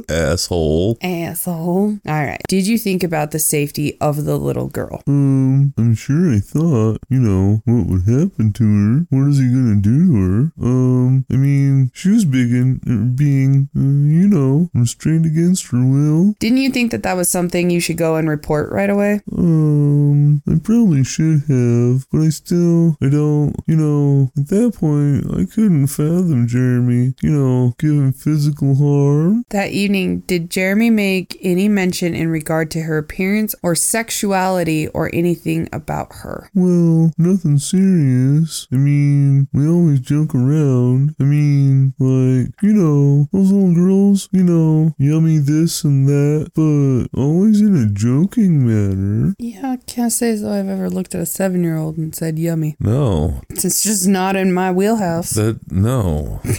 Asshole. 0.09 0.99
Asshole. 1.03 1.99
All 2.07 2.25
right. 2.25 2.41
Did 2.49 2.67
you 2.67 2.79
think 2.79 3.03
about 3.03 3.31
the 3.31 3.39
safety 3.39 3.97
of 4.01 4.25
the 4.25 4.37
little 4.37 4.69
girl? 4.69 5.03
Um, 5.07 5.75
I'm 5.79 5.95
sure 5.95 6.33
I 6.33 6.39
thought, 6.39 6.99
you 7.09 7.21
know, 7.21 7.63
what 7.65 7.87
would 7.87 8.03
happen 8.03 8.53
to 8.55 8.65
her? 8.65 9.07
What 9.11 9.29
is 9.29 9.39
he 9.39 9.49
gonna 9.49 9.81
do 9.81 10.07
to 10.07 10.15
her? 10.15 10.53
Um, 10.63 11.27
I 11.31 11.37
mean, 11.37 11.91
she 11.95 12.11
was 12.11 12.25
being, 12.25 12.81
uh, 12.87 13.15
being, 13.17 13.69
uh, 13.77 13.81
you 13.81 14.29
know, 14.29 14.71
restrained 14.75 15.27
against 15.27 15.69
her 15.69 15.85
will. 15.85 16.35
Didn't 16.39 16.59
you 16.59 16.71
think 16.71 16.91
that 16.91 17.03
that 17.03 17.17
was 17.17 17.29
something 17.31 17.71
you 17.71 17.81
should 17.81 17.97
go 17.97 18.17
and 18.17 18.29
report 18.29 18.71
right 18.73 18.91
away? 18.91 19.21
Um, 19.37 20.43
I 20.49 20.59
probably 20.63 21.05
should 21.05 21.43
have, 21.49 22.07
but 22.11 22.21
I 22.21 22.29
still, 22.31 22.97
I 23.03 23.09
don't, 23.09 23.55
you 23.67 23.77
know, 23.77 24.31
at 24.37 24.49
that 24.49 24.75
point, 24.75 25.27
I 25.31 25.45
couldn't 25.53 25.87
fathom 25.89 26.47
Jeremy, 26.47 27.15
you 27.23 27.31
know, 27.31 27.75
giving 27.79 28.13
physical 28.13 28.75
harm. 28.75 29.45
That 29.51 29.73
evening, 29.87 30.20
did 30.26 30.51
Jeremy 30.51 30.91
make 30.91 31.39
any 31.43 31.68
mention 31.68 32.12
in 32.14 32.28
regard 32.28 32.70
to 32.72 32.82
her 32.82 32.99
appearance 32.99 33.55
or 33.62 33.74
sexuality 33.76 34.89
or 34.89 35.09
anything 35.14 35.68
about 35.72 36.09
her? 36.22 36.51
Well, 36.55 37.12
nothing 37.16 37.59
serious. 37.59 38.66
I 38.72 38.76
mean, 38.76 39.47
we 39.53 39.68
always 39.68 40.01
joke 40.01 40.34
around. 40.34 41.14
I 41.20 41.24
mean, 41.24 41.95
like, 42.01 42.53
you 42.62 42.72
know, 42.72 43.28
those 43.32 43.53
little 43.53 43.74
girls, 43.74 44.28
you 44.32 44.43
know, 44.43 44.93
yummy 44.99 45.39
this 45.39 45.84
and 45.84 46.09
that, 46.09 46.51
but 46.55 47.16
always 47.20 47.61
in 47.61 47.76
a 47.76 47.87
joking 47.89 48.66
manner. 48.66 49.34
Yeah, 49.39 49.72
I 49.72 49.76
can't 49.76 50.12
say 50.12 50.30
as 50.30 50.43
though 50.43 50.53
I've 50.53 50.68
ever 50.68 50.91
looked 50.91 51.14
at 51.14 51.20
a 51.20 51.26
seven 51.26 51.62
year 51.62 51.76
old 51.76 51.97
and 51.97 52.14
said 52.14 52.39
yummy. 52.41 52.76
No, 52.80 53.41
It's 53.51 53.82
just 53.84 54.09
not 54.09 54.34
in 54.34 54.53
my 54.53 54.72
wheelhouse. 54.72 55.30
that, 55.30 55.61
no. 55.70 56.41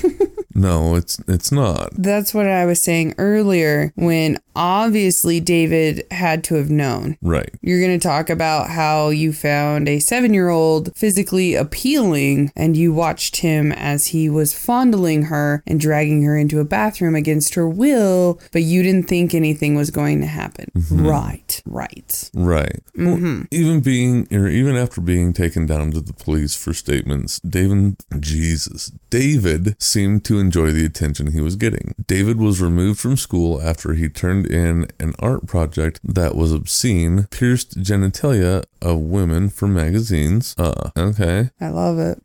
no, 0.57 0.95
it's, 0.95 1.21
it's 1.27 1.51
not. 1.51 1.91
That's 1.93 2.33
what 2.33 2.47
I 2.47 2.65
was 2.65 2.81
saying 2.81 3.13
earlier 3.19 3.93
when 3.95 4.39
obviously 4.55 5.39
David 5.39 6.03
had 6.09 6.43
to 6.45 6.55
have 6.55 6.71
known. 6.71 7.15
Right. 7.21 7.53
You're 7.61 7.79
going 7.79 7.97
to 7.97 8.05
talk 8.05 8.29
about 8.29 8.71
how 8.71 9.09
you 9.09 9.31
found 9.31 9.87
a 9.87 9.99
seven 9.99 10.33
year 10.33 10.49
old 10.49 10.95
physically 10.95 11.53
appealing 11.53 12.51
and 12.55 12.75
you 12.75 12.91
watched 12.91 13.37
him 13.37 13.71
as 13.71 14.07
he 14.07 14.29
was 14.29 14.57
fondling 14.57 15.23
her 15.23 15.61
and 15.67 15.79
dragging 15.79 16.23
her 16.23 16.35
into 16.35 16.59
a 16.59 16.65
bathroom 16.65 17.13
against 17.13 17.53
her 17.53 17.69
will, 17.69 18.41
but 18.51 18.63
you 18.63 18.81
didn't 18.81 19.07
think 19.07 19.35
anything 19.35 19.75
was 19.75 19.91
going 19.91 20.21
to 20.21 20.27
happen. 20.27 20.71
Mm-hmm. 20.75 21.05
Right, 21.05 21.61
right. 21.67 22.31
Right. 22.33 22.81
Well, 22.95 23.17
mm-hmm. 23.17 23.41
even 23.51 23.81
being, 23.81 24.27
or 24.31 24.47
even 24.47 24.75
after 24.75 25.01
being 25.01 25.33
taken 25.33 25.67
down 25.67 25.91
to 25.91 26.01
the 26.01 26.13
police 26.13 26.55
for 26.55 26.73
statements, 26.73 27.39
David, 27.41 27.97
Jesus, 28.19 28.91
David 29.11 29.79
seemed 29.79 30.25
to 30.25 30.39
enjoy 30.47 30.71
the 30.71 30.85
attention 30.85 31.33
he 31.33 31.41
was 31.41 31.57
getting. 31.57 31.93
David 32.07 32.37
was 32.37 32.61
removed 32.61 32.99
from 33.01 33.17
school 33.17 33.61
after 33.61 33.93
he 33.93 34.07
turned 34.07 34.45
in 34.47 34.87
an 34.97 35.13
art 35.19 35.45
project 35.45 35.99
that 36.03 36.35
was 36.35 36.53
obscene, 36.53 37.27
pierced 37.31 37.77
genitalia 37.83 38.63
of 38.81 38.99
women 38.99 39.49
for 39.49 39.67
magazines. 39.67 40.55
Uh, 40.57 40.91
okay, 40.95 41.49
I 41.61 41.67
love 41.67 41.99
it. 41.99 42.21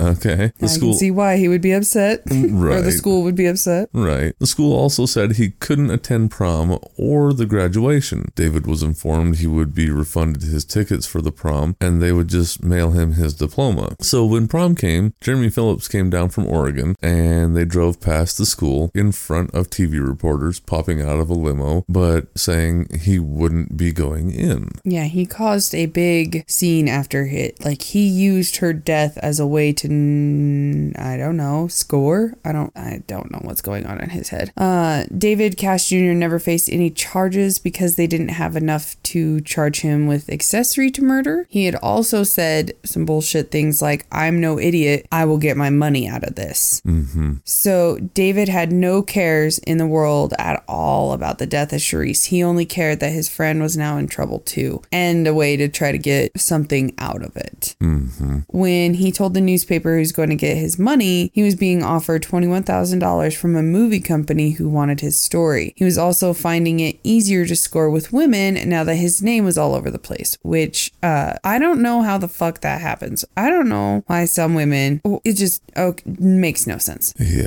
okay. 0.00 0.52
The 0.58 0.66
I 0.66 0.78
can 0.78 0.94
see 0.94 1.12
why 1.12 1.36
he 1.36 1.46
would 1.46 1.60
be 1.60 1.72
upset, 1.72 2.20
or 2.30 2.80
the 2.80 2.90
school 2.90 3.22
would 3.22 3.36
be 3.36 3.46
upset. 3.46 3.88
Right. 3.92 4.34
The 4.40 4.48
school 4.48 4.76
also 4.76 5.06
said 5.06 5.32
he 5.32 5.50
couldn't 5.50 5.90
attend 5.90 6.32
prom 6.32 6.78
or 6.96 7.32
the 7.32 7.46
graduation. 7.46 8.32
David 8.34 8.66
was 8.66 8.82
informed 8.82 9.36
he 9.36 9.46
would 9.46 9.74
be 9.74 9.90
refunded 9.90 10.42
his 10.42 10.64
tickets 10.64 11.06
for 11.06 11.20
the 11.22 11.32
prom 11.32 11.76
and 11.80 12.02
they 12.02 12.12
would 12.12 12.28
just 12.28 12.64
mail 12.64 12.90
him 12.92 13.12
his 13.12 13.34
diploma. 13.34 13.94
So 14.00 14.24
when 14.24 14.48
prom 14.48 14.74
came, 14.74 15.14
Jeremy 15.20 15.50
Phillips 15.50 15.86
came 15.86 16.10
down 16.10 16.30
from 16.30 16.46
Oregon 16.46 16.96
and 17.02 17.56
they 17.56 17.59
drove 17.64 18.00
past 18.00 18.38
the 18.38 18.46
school 18.46 18.90
in 18.94 19.12
front 19.12 19.54
of 19.54 19.68
TV 19.70 20.04
reporters 20.06 20.60
popping 20.60 21.00
out 21.02 21.18
of 21.20 21.30
a 21.30 21.34
limo, 21.34 21.84
but 21.88 22.26
saying 22.38 22.88
he 23.00 23.18
wouldn't 23.18 23.76
be 23.76 23.92
going 23.92 24.30
in. 24.30 24.70
Yeah, 24.84 25.04
he 25.04 25.26
caused 25.26 25.74
a 25.74 25.86
big 25.86 26.44
scene 26.48 26.88
after 26.88 27.26
hit. 27.26 27.64
Like 27.64 27.82
he 27.82 28.06
used 28.06 28.56
her 28.56 28.72
death 28.72 29.18
as 29.18 29.40
a 29.40 29.46
way 29.46 29.72
to, 29.74 29.88
n- 29.88 30.94
I 30.98 31.16
don't 31.16 31.36
know, 31.36 31.68
score. 31.68 32.34
I 32.44 32.52
don't, 32.52 32.72
I 32.76 33.02
don't 33.06 33.30
know 33.30 33.40
what's 33.42 33.62
going 33.62 33.86
on 33.86 34.00
in 34.00 34.10
his 34.10 34.28
head. 34.28 34.52
Uh, 34.56 35.04
David 35.16 35.56
Cash 35.56 35.88
Jr. 35.88 36.12
never 36.12 36.38
faced 36.38 36.68
any 36.70 36.90
charges 36.90 37.58
because 37.58 37.96
they 37.96 38.06
didn't 38.06 38.28
have 38.28 38.56
enough 38.56 39.00
to 39.04 39.40
charge 39.42 39.80
him 39.80 40.06
with 40.06 40.28
accessory 40.30 40.90
to 40.92 41.02
murder. 41.02 41.46
He 41.48 41.66
had 41.66 41.74
also 41.76 42.22
said 42.22 42.72
some 42.84 43.04
bullshit 43.04 43.50
things 43.50 43.80
like, 43.82 44.06
"I'm 44.12 44.40
no 44.40 44.58
idiot. 44.58 45.06
I 45.12 45.24
will 45.24 45.38
get 45.38 45.56
my 45.56 45.70
money 45.70 46.08
out 46.08 46.24
of 46.24 46.34
this." 46.34 46.80
Mm-hmm. 46.86 47.34
So 47.50 47.98
David 48.14 48.48
had 48.48 48.70
no 48.70 49.02
cares 49.02 49.58
in 49.58 49.78
the 49.78 49.86
world 49.86 50.34
at 50.38 50.62
all 50.68 51.12
about 51.12 51.38
the 51.38 51.46
death 51.46 51.72
of 51.72 51.80
Sherrice. 51.80 52.26
He 52.26 52.44
only 52.44 52.64
cared 52.64 53.00
that 53.00 53.10
his 53.10 53.28
friend 53.28 53.60
was 53.60 53.76
now 53.76 53.96
in 53.98 54.06
trouble 54.06 54.38
too, 54.38 54.82
and 54.92 55.26
a 55.26 55.34
way 55.34 55.56
to 55.56 55.68
try 55.68 55.90
to 55.90 55.98
get 55.98 56.40
something 56.40 56.94
out 56.98 57.22
of 57.22 57.36
it. 57.36 57.74
Mm-hmm. 57.80 58.38
When 58.48 58.94
he 58.94 59.10
told 59.10 59.34
the 59.34 59.40
newspaper 59.40 59.94
he 59.94 60.00
was 60.00 60.12
going 60.12 60.30
to 60.30 60.36
get 60.36 60.56
his 60.56 60.78
money, 60.78 61.32
he 61.34 61.42
was 61.42 61.56
being 61.56 61.82
offered 61.82 62.22
$21,000 62.22 63.36
from 63.36 63.56
a 63.56 63.62
movie 63.62 64.00
company 64.00 64.52
who 64.52 64.68
wanted 64.68 65.00
his 65.00 65.20
story. 65.20 65.74
He 65.76 65.84
was 65.84 65.98
also 65.98 66.32
finding 66.32 66.78
it 66.78 67.00
easier 67.02 67.44
to 67.46 67.56
score 67.56 67.90
with 67.90 68.12
women 68.12 68.68
now 68.68 68.84
that 68.84 68.94
his 68.94 69.22
name 69.22 69.44
was 69.44 69.58
all 69.58 69.74
over 69.74 69.90
the 69.90 69.98
place, 69.98 70.38
which 70.42 70.92
uh, 71.02 71.34
I 71.42 71.58
don't 71.58 71.82
know 71.82 72.02
how 72.02 72.16
the 72.16 72.28
fuck 72.28 72.60
that 72.60 72.80
happens. 72.80 73.24
I 73.36 73.50
don't 73.50 73.68
know 73.68 74.04
why 74.06 74.26
some 74.26 74.54
women, 74.54 75.00
it 75.24 75.32
just 75.32 75.62
oh, 75.76 75.96
makes 76.06 76.68
no 76.68 76.78
sense. 76.78 77.12
Yeah. 77.18 77.39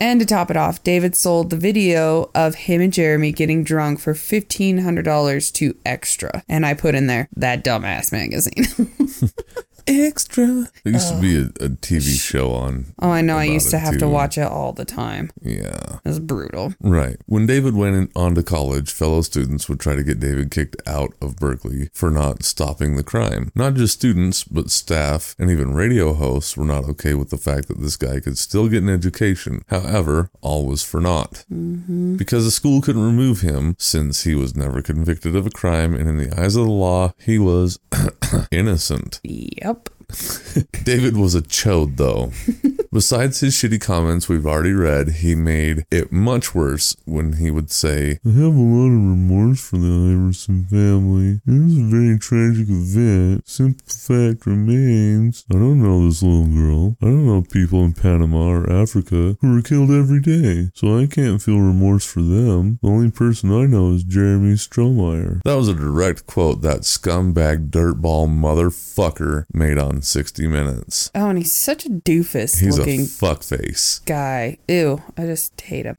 And 0.00 0.18
to 0.18 0.26
top 0.26 0.50
it 0.50 0.56
off, 0.56 0.82
David 0.82 1.14
sold 1.14 1.50
the 1.50 1.56
video 1.56 2.28
of 2.34 2.56
him 2.56 2.80
and 2.80 2.92
Jeremy 2.92 3.30
getting 3.30 3.62
drunk 3.62 4.00
for 4.00 4.14
$1,500 4.14 5.52
to 5.52 5.76
Extra. 5.86 6.42
And 6.48 6.66
I 6.66 6.74
put 6.74 6.96
in 6.96 7.06
there 7.06 7.28
that 7.36 7.62
dumbass 7.62 8.10
magazine. 8.10 8.66
Extra. 9.86 10.68
There 10.84 10.92
used 10.92 11.12
to 11.14 11.20
be 11.20 11.36
a, 11.36 11.44
a 11.64 11.68
TV 11.70 12.18
show 12.20 12.52
on. 12.52 12.94
oh, 13.00 13.10
I 13.10 13.20
know. 13.20 13.36
I 13.36 13.44
used 13.44 13.70
to 13.70 13.78
have 13.78 13.98
to 13.98 14.08
watch 14.08 14.38
it 14.38 14.46
all 14.46 14.72
the 14.72 14.84
time. 14.84 15.30
Yeah. 15.40 15.98
It 16.04 16.08
was 16.08 16.20
brutal. 16.20 16.74
Right. 16.80 17.16
When 17.26 17.46
David 17.46 17.74
went 17.74 17.96
in, 17.96 18.10
on 18.14 18.34
to 18.34 18.42
college, 18.42 18.92
fellow 18.92 19.22
students 19.22 19.68
would 19.68 19.80
try 19.80 19.94
to 19.94 20.02
get 20.02 20.20
David 20.20 20.50
kicked 20.50 20.76
out 20.86 21.14
of 21.20 21.36
Berkeley 21.36 21.88
for 21.92 22.10
not 22.10 22.42
stopping 22.42 22.96
the 22.96 23.02
crime. 23.02 23.50
Not 23.54 23.74
just 23.74 23.94
students, 23.94 24.44
but 24.44 24.70
staff 24.70 25.34
and 25.38 25.50
even 25.50 25.74
radio 25.74 26.12
hosts 26.12 26.56
were 26.56 26.64
not 26.64 26.84
okay 26.84 27.14
with 27.14 27.30
the 27.30 27.36
fact 27.36 27.68
that 27.68 27.80
this 27.80 27.96
guy 27.96 28.20
could 28.20 28.38
still 28.38 28.68
get 28.68 28.82
an 28.82 28.88
education. 28.88 29.62
However, 29.68 30.30
all 30.40 30.66
was 30.66 30.82
for 30.82 31.00
naught. 31.00 31.44
Mm-hmm. 31.52 32.16
Because 32.16 32.44
the 32.44 32.50
school 32.50 32.80
couldn't 32.80 33.04
remove 33.04 33.40
him 33.40 33.76
since 33.78 34.24
he 34.24 34.34
was 34.34 34.54
never 34.56 34.82
convicted 34.82 35.34
of 35.36 35.46
a 35.46 35.50
crime, 35.50 35.94
and 35.94 36.08
in 36.08 36.16
the 36.16 36.38
eyes 36.38 36.56
of 36.56 36.66
the 36.66 36.70
law, 36.72 37.12
he 37.18 37.38
was 37.38 37.78
innocent. 38.50 39.20
Yep. 39.24 39.71
David 40.84 41.16
was 41.16 41.34
a 41.34 41.42
chode, 41.42 41.96
though. 41.96 42.32
Besides 42.92 43.40
his 43.40 43.54
shitty 43.54 43.80
comments 43.80 44.28
we've 44.28 44.46
already 44.46 44.72
read, 44.72 45.08
he 45.08 45.34
made 45.34 45.86
it 45.90 46.12
much 46.12 46.54
worse 46.54 46.94
when 47.06 47.34
he 47.34 47.50
would 47.50 47.70
say, 47.70 48.18
I 48.26 48.28
have 48.28 48.54
a 48.54 48.60
lot 48.60 48.88
of 48.88 48.92
remorse 48.92 49.66
for 49.66 49.78
the 49.78 50.12
Iverson 50.12 50.66
family. 50.66 51.40
It 51.46 51.62
was 51.62 51.78
a 51.78 51.84
very 51.84 52.18
tragic 52.18 52.66
event. 52.68 53.48
Simple 53.48 53.86
fact 53.86 54.44
remains, 54.44 55.46
I 55.50 55.54
don't 55.54 55.82
know 55.82 56.04
this 56.04 56.22
little 56.22 56.46
girl. 56.46 56.96
I 57.00 57.06
don't 57.06 57.26
know 57.26 57.40
people 57.42 57.82
in 57.82 57.94
Panama 57.94 58.48
or 58.48 58.70
Africa 58.70 59.38
who 59.40 59.58
are 59.58 59.62
killed 59.62 59.90
every 59.90 60.20
day, 60.20 60.68
so 60.74 60.98
I 60.98 61.06
can't 61.06 61.40
feel 61.40 61.60
remorse 61.60 62.04
for 62.04 62.20
them. 62.20 62.78
The 62.82 62.88
only 62.88 63.10
person 63.10 63.50
I 63.50 63.64
know 63.64 63.92
is 63.94 64.04
Jeremy 64.04 64.54
Strohmeyer. 64.54 65.40
That 65.44 65.56
was 65.56 65.68
a 65.68 65.74
direct 65.74 66.26
quote 66.26 66.60
that 66.60 66.80
scumbag 66.80 67.70
dirtball 67.70 68.28
motherfucker 68.28 69.46
made 69.54 69.78
on 69.78 70.01
60 70.04 70.46
Minutes. 70.48 71.10
Oh, 71.14 71.28
and 71.28 71.38
he's 71.38 71.52
such 71.52 71.86
a 71.86 71.88
doofus 71.90 72.60
He's 72.60 72.78
looking 72.78 73.02
a 73.02 73.04
fuckface. 73.04 74.04
guy. 74.04 74.58
Ew, 74.68 75.02
I 75.16 75.26
just 75.26 75.58
hate 75.60 75.86
him. 75.86 75.96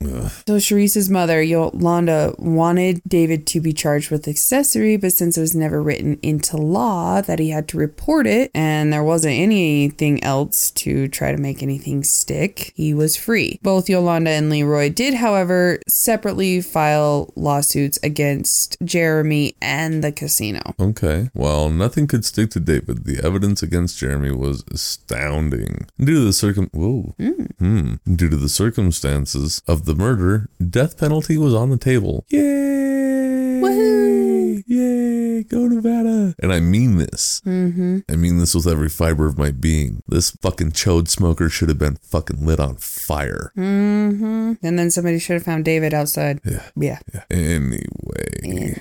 So 0.47 0.59
Sherrice's 0.59 1.09
mother, 1.09 1.41
Yolanda, 1.41 2.35
wanted 2.37 3.01
David 3.07 3.47
to 3.47 3.61
be 3.61 3.73
charged 3.73 4.11
with 4.11 4.27
accessory, 4.27 4.97
but 4.97 5.13
since 5.13 5.37
it 5.37 5.41
was 5.41 5.55
never 5.55 5.81
written 5.81 6.19
into 6.21 6.57
law 6.57 7.21
that 7.21 7.39
he 7.39 7.49
had 7.49 7.67
to 7.69 7.77
report 7.77 8.27
it, 8.27 8.51
and 8.53 8.91
there 8.91 9.03
wasn't 9.03 9.33
anything 9.33 10.23
else 10.23 10.71
to 10.71 11.07
try 11.07 11.31
to 11.31 11.37
make 11.37 11.63
anything 11.63 12.03
stick, 12.03 12.71
he 12.75 12.93
was 12.93 13.15
free. 13.15 13.59
Both 13.63 13.89
Yolanda 13.89 14.31
and 14.31 14.49
Leroy 14.49 14.89
did, 14.89 15.15
however, 15.15 15.79
separately 15.87 16.61
file 16.61 17.31
lawsuits 17.35 17.97
against 18.03 18.77
Jeremy 18.83 19.55
and 19.61 20.03
the 20.03 20.11
casino. 20.11 20.61
Okay. 20.79 21.29
Well, 21.33 21.69
nothing 21.69 22.07
could 22.07 22.25
stick 22.25 22.49
to 22.51 22.59
David. 22.59 23.05
The 23.05 23.19
evidence 23.23 23.63
against 23.63 23.92
Jeremy 23.95 24.31
was 24.31 24.63
astounding. 24.71 25.87
Due 25.97 26.15
to 26.15 26.25
the 26.25 26.33
circum 26.33 26.69
whoa. 26.73 27.15
Hmm. 27.59 27.95
Due 28.05 28.29
to 28.29 28.35
the 28.37 28.49
circumstances 28.49 29.61
of 29.67 29.85
the 29.85 29.95
murder, 29.95 30.49
death 30.69 30.97
penalty 30.97 31.37
was 31.37 31.53
on 31.53 31.69
the 31.69 31.77
table. 31.77 32.25
Yay! 32.29 33.59
Woohoo! 33.61 34.63
Yay! 34.67 35.43
Go 35.43 35.67
Nevada! 35.67 36.35
And 36.39 36.51
I 36.53 36.59
mean 36.59 36.97
this. 36.97 37.41
Mm-hmm. 37.45 37.99
I 38.09 38.15
mean 38.15 38.39
this 38.39 38.55
with 38.55 38.67
every 38.67 38.89
fiber 38.89 39.27
of 39.27 39.37
my 39.37 39.51
being. 39.51 40.03
This 40.07 40.31
fucking 40.31 40.71
chode 40.71 41.07
smoker 41.07 41.49
should 41.49 41.69
have 41.69 41.77
been 41.77 41.97
fucking 41.97 42.45
lit 42.45 42.59
on 42.59 42.75
fire. 42.77 43.51
Mm-hmm. 43.57 44.53
And 44.61 44.79
then 44.79 44.91
somebody 44.91 45.19
should 45.19 45.33
have 45.33 45.43
found 45.43 45.65
David 45.65 45.93
outside. 45.93 46.39
Yeah. 46.45 46.69
Yeah. 46.75 46.99
Yeah. 47.13 47.23
Anyway. 47.29 48.79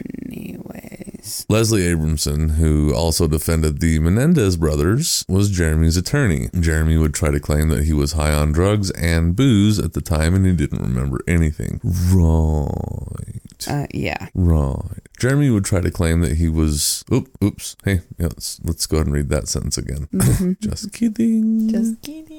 Leslie 1.48 1.82
Abramson, 1.82 2.52
who 2.52 2.94
also 2.94 3.28
defended 3.28 3.80
the 3.80 3.98
Menendez 3.98 4.56
brothers, 4.56 5.24
was 5.28 5.50
Jeremy's 5.50 5.96
attorney. 5.96 6.48
Jeremy 6.58 6.96
would 6.96 7.14
try 7.14 7.30
to 7.30 7.40
claim 7.40 7.68
that 7.68 7.84
he 7.84 7.92
was 7.92 8.12
high 8.12 8.32
on 8.32 8.52
drugs 8.52 8.90
and 8.92 9.36
booze 9.36 9.78
at 9.78 9.92
the 9.92 10.00
time 10.00 10.34
and 10.34 10.44
he 10.44 10.52
didn't 10.52 10.82
remember 10.82 11.20
anything. 11.28 11.80
Right. 11.84 13.68
Uh, 13.68 13.86
yeah. 13.94 14.28
Right. 14.34 15.00
Jeremy 15.18 15.50
would 15.50 15.64
try 15.64 15.80
to 15.80 15.90
claim 15.90 16.20
that 16.22 16.36
he 16.38 16.48
was. 16.48 17.04
Oop, 17.12 17.28
oops. 17.42 17.76
Hey, 17.84 18.00
yeah, 18.18 18.26
let's, 18.26 18.60
let's 18.64 18.86
go 18.86 18.96
ahead 18.96 19.06
and 19.06 19.14
read 19.14 19.28
that 19.28 19.46
sentence 19.46 19.78
again. 19.78 20.08
Just 20.60 20.92
kidding. 20.92 21.68
Just 21.68 22.02
kidding. 22.02 22.31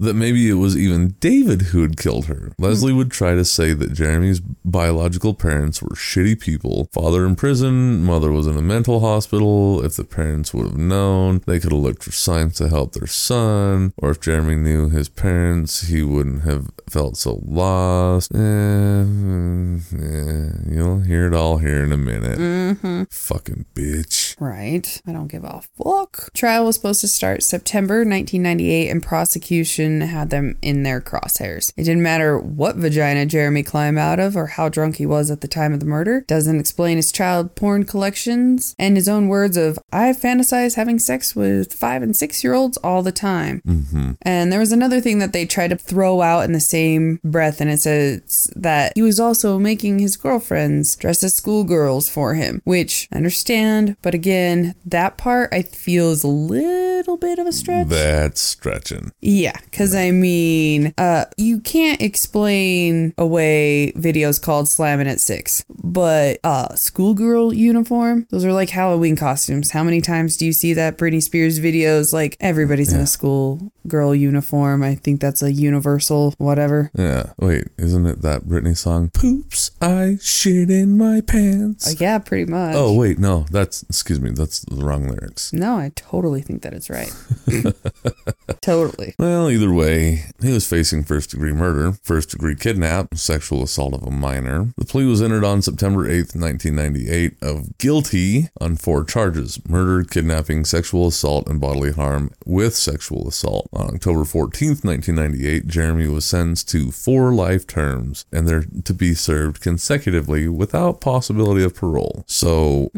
That 0.00 0.14
maybe 0.14 0.48
it 0.48 0.54
was 0.54 0.76
even 0.76 1.14
David 1.20 1.62
who 1.62 1.82
had 1.82 1.98
killed 1.98 2.24
her. 2.24 2.52
Leslie 2.58 2.92
would 2.92 3.10
try 3.10 3.34
to 3.34 3.44
say 3.44 3.74
that 3.74 3.92
Jeremy's 3.92 4.40
biological 4.40 5.34
parents 5.34 5.82
were 5.82 5.90
shitty 5.90 6.40
people. 6.40 6.88
Father 6.92 7.26
in 7.26 7.36
prison, 7.36 8.02
mother 8.02 8.32
was 8.32 8.46
in 8.46 8.56
a 8.56 8.62
mental 8.62 9.00
hospital. 9.00 9.84
If 9.84 9.96
the 9.96 10.04
parents 10.04 10.54
would 10.54 10.66
have 10.66 10.78
known, 10.78 11.42
they 11.46 11.60
could 11.60 11.72
have 11.72 11.82
looked 11.82 12.02
for 12.02 12.12
signs 12.12 12.54
to 12.56 12.70
help 12.70 12.94
their 12.94 13.06
son. 13.06 13.92
Or 13.98 14.10
if 14.10 14.20
Jeremy 14.20 14.56
knew 14.56 14.88
his 14.88 15.10
parents, 15.10 15.88
he 15.88 16.02
wouldn't 16.02 16.42
have 16.44 16.70
felt 16.88 17.18
so 17.18 17.42
lost. 17.44 18.34
Eh, 18.34 18.38
mm, 18.38 19.80
eh, 19.92 20.72
you'll 20.74 21.00
hear 21.00 21.26
it 21.26 21.34
all 21.34 21.58
here 21.58 21.84
in 21.84 21.92
a 21.92 21.98
minute. 21.98 22.38
Mm-hmm. 22.38 23.02
Fucking 23.10 23.66
bitch. 23.74 24.34
Right. 24.40 25.02
I 25.06 25.12
don't 25.12 25.28
give 25.28 25.44
a 25.44 25.60
fuck. 25.76 26.32
Trial 26.32 26.64
was 26.64 26.76
supposed 26.76 27.02
to 27.02 27.08
start 27.08 27.42
September 27.42 27.96
1998, 27.96 28.88
and 28.88 29.02
prosecution 29.02 29.89
had 30.00 30.30
them 30.30 30.56
in 30.62 30.82
their 30.82 31.00
crosshairs. 31.00 31.72
It 31.76 31.84
didn't 31.84 32.02
matter 32.02 32.38
what 32.38 32.76
vagina 32.76 33.26
Jeremy 33.26 33.62
climbed 33.62 33.98
out 33.98 34.18
of 34.18 34.36
or 34.36 34.46
how 34.46 34.68
drunk 34.68 34.96
he 34.96 35.06
was 35.06 35.30
at 35.30 35.40
the 35.40 35.48
time 35.48 35.72
of 35.72 35.80
the 35.80 35.86
murder. 35.86 36.22
Doesn't 36.22 36.58
explain 36.60 36.96
his 36.96 37.12
child 37.12 37.54
porn 37.54 37.84
collections 37.84 38.74
and 38.78 38.96
his 38.96 39.08
own 39.08 39.28
words 39.28 39.56
of, 39.56 39.78
I 39.92 40.12
fantasize 40.12 40.76
having 40.76 40.98
sex 40.98 41.36
with 41.36 41.72
five 41.72 42.02
and 42.02 42.16
six 42.16 42.42
year 42.42 42.54
olds 42.54 42.76
all 42.78 43.02
the 43.02 43.12
time. 43.12 43.62
Mm-hmm. 43.66 44.12
And 44.22 44.52
there 44.52 44.60
was 44.60 44.72
another 44.72 45.00
thing 45.00 45.18
that 45.18 45.32
they 45.32 45.46
tried 45.46 45.70
to 45.70 45.76
throw 45.76 46.22
out 46.22 46.44
in 46.44 46.52
the 46.52 46.60
same 46.60 47.20
breath, 47.24 47.60
and 47.60 47.70
it 47.70 47.80
says 47.80 48.50
that 48.56 48.92
he 48.94 49.02
was 49.02 49.20
also 49.20 49.58
making 49.58 49.98
his 49.98 50.16
girlfriends 50.16 50.96
dress 50.96 51.22
as 51.22 51.34
schoolgirls 51.34 52.08
for 52.08 52.34
him, 52.34 52.62
which 52.64 53.08
I 53.12 53.16
understand, 53.16 53.96
but 54.02 54.14
again, 54.14 54.30
again, 54.30 54.74
that 54.84 55.16
part 55.16 55.52
I 55.52 55.62
feel 55.62 56.10
is 56.10 56.24
a 56.24 56.28
little 56.28 57.16
bit 57.16 57.38
of 57.38 57.46
a 57.46 57.52
stretch. 57.52 57.88
That's 57.88 58.40
stretching. 58.40 59.12
Yeah, 59.20 59.58
because 59.80 59.94
I 59.94 60.10
mean, 60.10 60.92
uh, 60.98 61.24
you 61.38 61.58
can't 61.58 62.02
explain 62.02 63.14
away 63.16 63.94
videos 63.96 64.38
called 64.40 64.68
Slamming 64.68 65.08
at 65.08 65.20
Six, 65.20 65.64
but 65.70 66.38
uh, 66.44 66.74
schoolgirl 66.74 67.54
uniform, 67.54 68.26
those 68.28 68.44
are 68.44 68.52
like 68.52 68.68
Halloween 68.68 69.16
costumes. 69.16 69.70
How 69.70 69.82
many 69.82 70.02
times 70.02 70.36
do 70.36 70.44
you 70.44 70.52
see 70.52 70.74
that 70.74 70.98
Britney 70.98 71.22
Spears 71.22 71.60
videos? 71.60 72.12
Like 72.12 72.36
everybody's 72.40 72.92
in 72.92 73.00
a 73.00 73.06
schoolgirl 73.06 74.14
uniform. 74.14 74.82
I 74.82 74.96
think 74.96 75.18
that's 75.18 75.40
a 75.40 75.50
universal 75.50 76.34
whatever. 76.36 76.90
Yeah. 76.94 77.32
Wait, 77.38 77.68
isn't 77.78 78.04
it 78.04 78.20
that 78.20 78.42
Britney 78.42 78.76
song? 78.76 79.08
Poops, 79.08 79.70
I 79.80 80.18
shit 80.20 80.68
in 80.68 80.98
my 80.98 81.22
pants. 81.22 81.88
Uh, 81.88 81.96
yeah, 81.98 82.18
pretty 82.18 82.50
much. 82.50 82.74
oh, 82.76 82.92
wait, 82.92 83.18
no, 83.18 83.46
that's, 83.50 83.82
excuse 83.84 84.20
me, 84.20 84.32
that's 84.32 84.60
the 84.60 84.84
wrong 84.84 85.08
lyrics. 85.08 85.54
No, 85.54 85.76
I 85.78 85.92
totally 85.94 86.42
think 86.42 86.60
that 86.64 86.74
it's 86.74 86.90
right. 86.90 87.10
totally. 88.60 89.14
Well, 89.18 89.48
either 89.48 89.69
way, 89.74 90.24
he 90.40 90.52
was 90.52 90.66
facing 90.66 91.02
first 91.04 91.30
degree 91.30 91.52
murder, 91.52 91.92
first 92.02 92.30
degree 92.30 92.54
kidnap, 92.54 93.14
sexual 93.16 93.62
assault 93.62 93.94
of 93.94 94.02
a 94.02 94.10
minor. 94.10 94.72
The 94.76 94.84
plea 94.84 95.04
was 95.06 95.22
entered 95.22 95.44
on 95.44 95.62
September 95.62 96.04
8th, 96.08 96.34
1998, 96.36 97.34
of 97.42 97.76
guilty 97.78 98.48
on 98.60 98.76
four 98.76 99.04
charges 99.04 99.60
murder, 99.68 100.04
kidnapping, 100.04 100.64
sexual 100.64 101.06
assault, 101.08 101.48
and 101.48 101.60
bodily 101.60 101.92
harm 101.92 102.30
with 102.46 102.74
sexual 102.74 103.28
assault. 103.28 103.68
On 103.72 103.94
October 103.94 104.20
14th, 104.20 104.84
1998, 104.84 105.66
Jeremy 105.66 106.06
was 106.08 106.24
sentenced 106.24 106.68
to 106.70 106.90
four 106.90 107.32
life 107.32 107.66
terms, 107.66 108.24
and 108.32 108.46
they're 108.48 108.64
to 108.84 108.94
be 108.94 109.14
served 109.14 109.60
consecutively 109.60 110.48
without 110.48 111.00
possibility 111.00 111.62
of 111.62 111.74
parole. 111.74 112.24
So, 112.26 112.90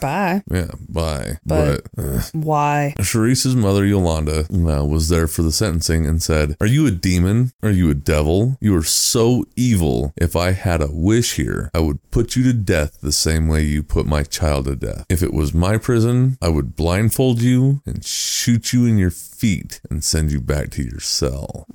Bye. 0.00 0.42
yeah, 0.50 0.70
bye. 0.88 1.38
But- 1.44 1.58
but 1.96 2.04
uh, 2.04 2.22
Why? 2.32 2.94
Sherrice's 3.02 3.56
mother, 3.56 3.84
Yolanda, 3.84 4.46
uh, 4.52 4.84
was 4.84 5.08
there 5.08 5.26
for 5.26 5.42
the 5.42 5.50
and 5.88 6.22
said, 6.22 6.56
Are 6.60 6.66
you 6.66 6.86
a 6.86 6.90
demon? 6.90 7.52
Are 7.62 7.70
you 7.70 7.90
a 7.90 7.94
devil? 7.94 8.58
You 8.60 8.76
are 8.76 8.82
so 8.82 9.44
evil. 9.56 10.12
If 10.16 10.34
I 10.34 10.52
had 10.52 10.80
a 10.80 10.90
wish 10.90 11.36
here, 11.36 11.70
I 11.72 11.78
would 11.78 11.98
put 12.10 12.36
you 12.36 12.42
to 12.44 12.52
death 12.52 12.98
the 13.00 13.12
same 13.12 13.48
way 13.48 13.62
you 13.62 13.82
put 13.82 14.06
my 14.06 14.22
child 14.22 14.64
to 14.66 14.76
death. 14.76 15.06
If 15.08 15.22
it 15.22 15.32
was 15.32 15.54
my 15.54 15.78
prison, 15.78 16.36
I 16.42 16.48
would 16.48 16.76
blindfold 16.76 17.40
you 17.40 17.80
and 17.86 18.04
shoot 18.04 18.72
you 18.72 18.86
in 18.86 18.98
your 18.98 19.10
feet 19.38 19.80
and 19.88 20.02
send 20.02 20.32
you 20.32 20.40
back 20.40 20.70
to 20.70 20.82
your 20.82 21.00
cell. 21.00 21.66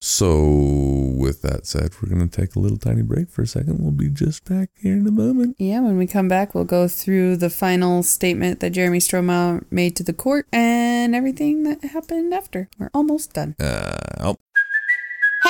So, 0.00 1.12
with 1.16 1.42
that 1.42 1.66
said, 1.66 1.92
we're 2.02 2.08
going 2.08 2.28
to 2.28 2.40
take 2.40 2.56
a 2.56 2.58
little 2.58 2.78
tiny 2.78 3.02
break 3.02 3.30
for 3.30 3.42
a 3.42 3.46
second. 3.46 3.78
We'll 3.80 3.92
be 3.92 4.10
just 4.10 4.44
back 4.44 4.70
here 4.80 4.94
in 4.94 5.06
a 5.06 5.12
moment. 5.12 5.56
Yeah, 5.58 5.80
when 5.80 5.96
we 5.96 6.06
come 6.06 6.28
back, 6.28 6.54
we'll 6.54 6.64
go 6.64 6.88
through 6.88 7.36
the 7.36 7.50
final 7.50 8.02
statement 8.02 8.60
that 8.60 8.70
Jeremy 8.70 8.98
Strohmeyer 8.98 9.64
made 9.70 9.94
to 9.96 10.02
the 10.02 10.12
court 10.12 10.46
and 10.52 11.14
everything 11.14 11.62
that 11.64 11.84
happened 11.84 12.34
after. 12.34 12.68
We're 12.78 12.90
almost 12.92 13.32
done. 13.32 13.54
Uh, 13.60 13.96
oh, 14.20 14.36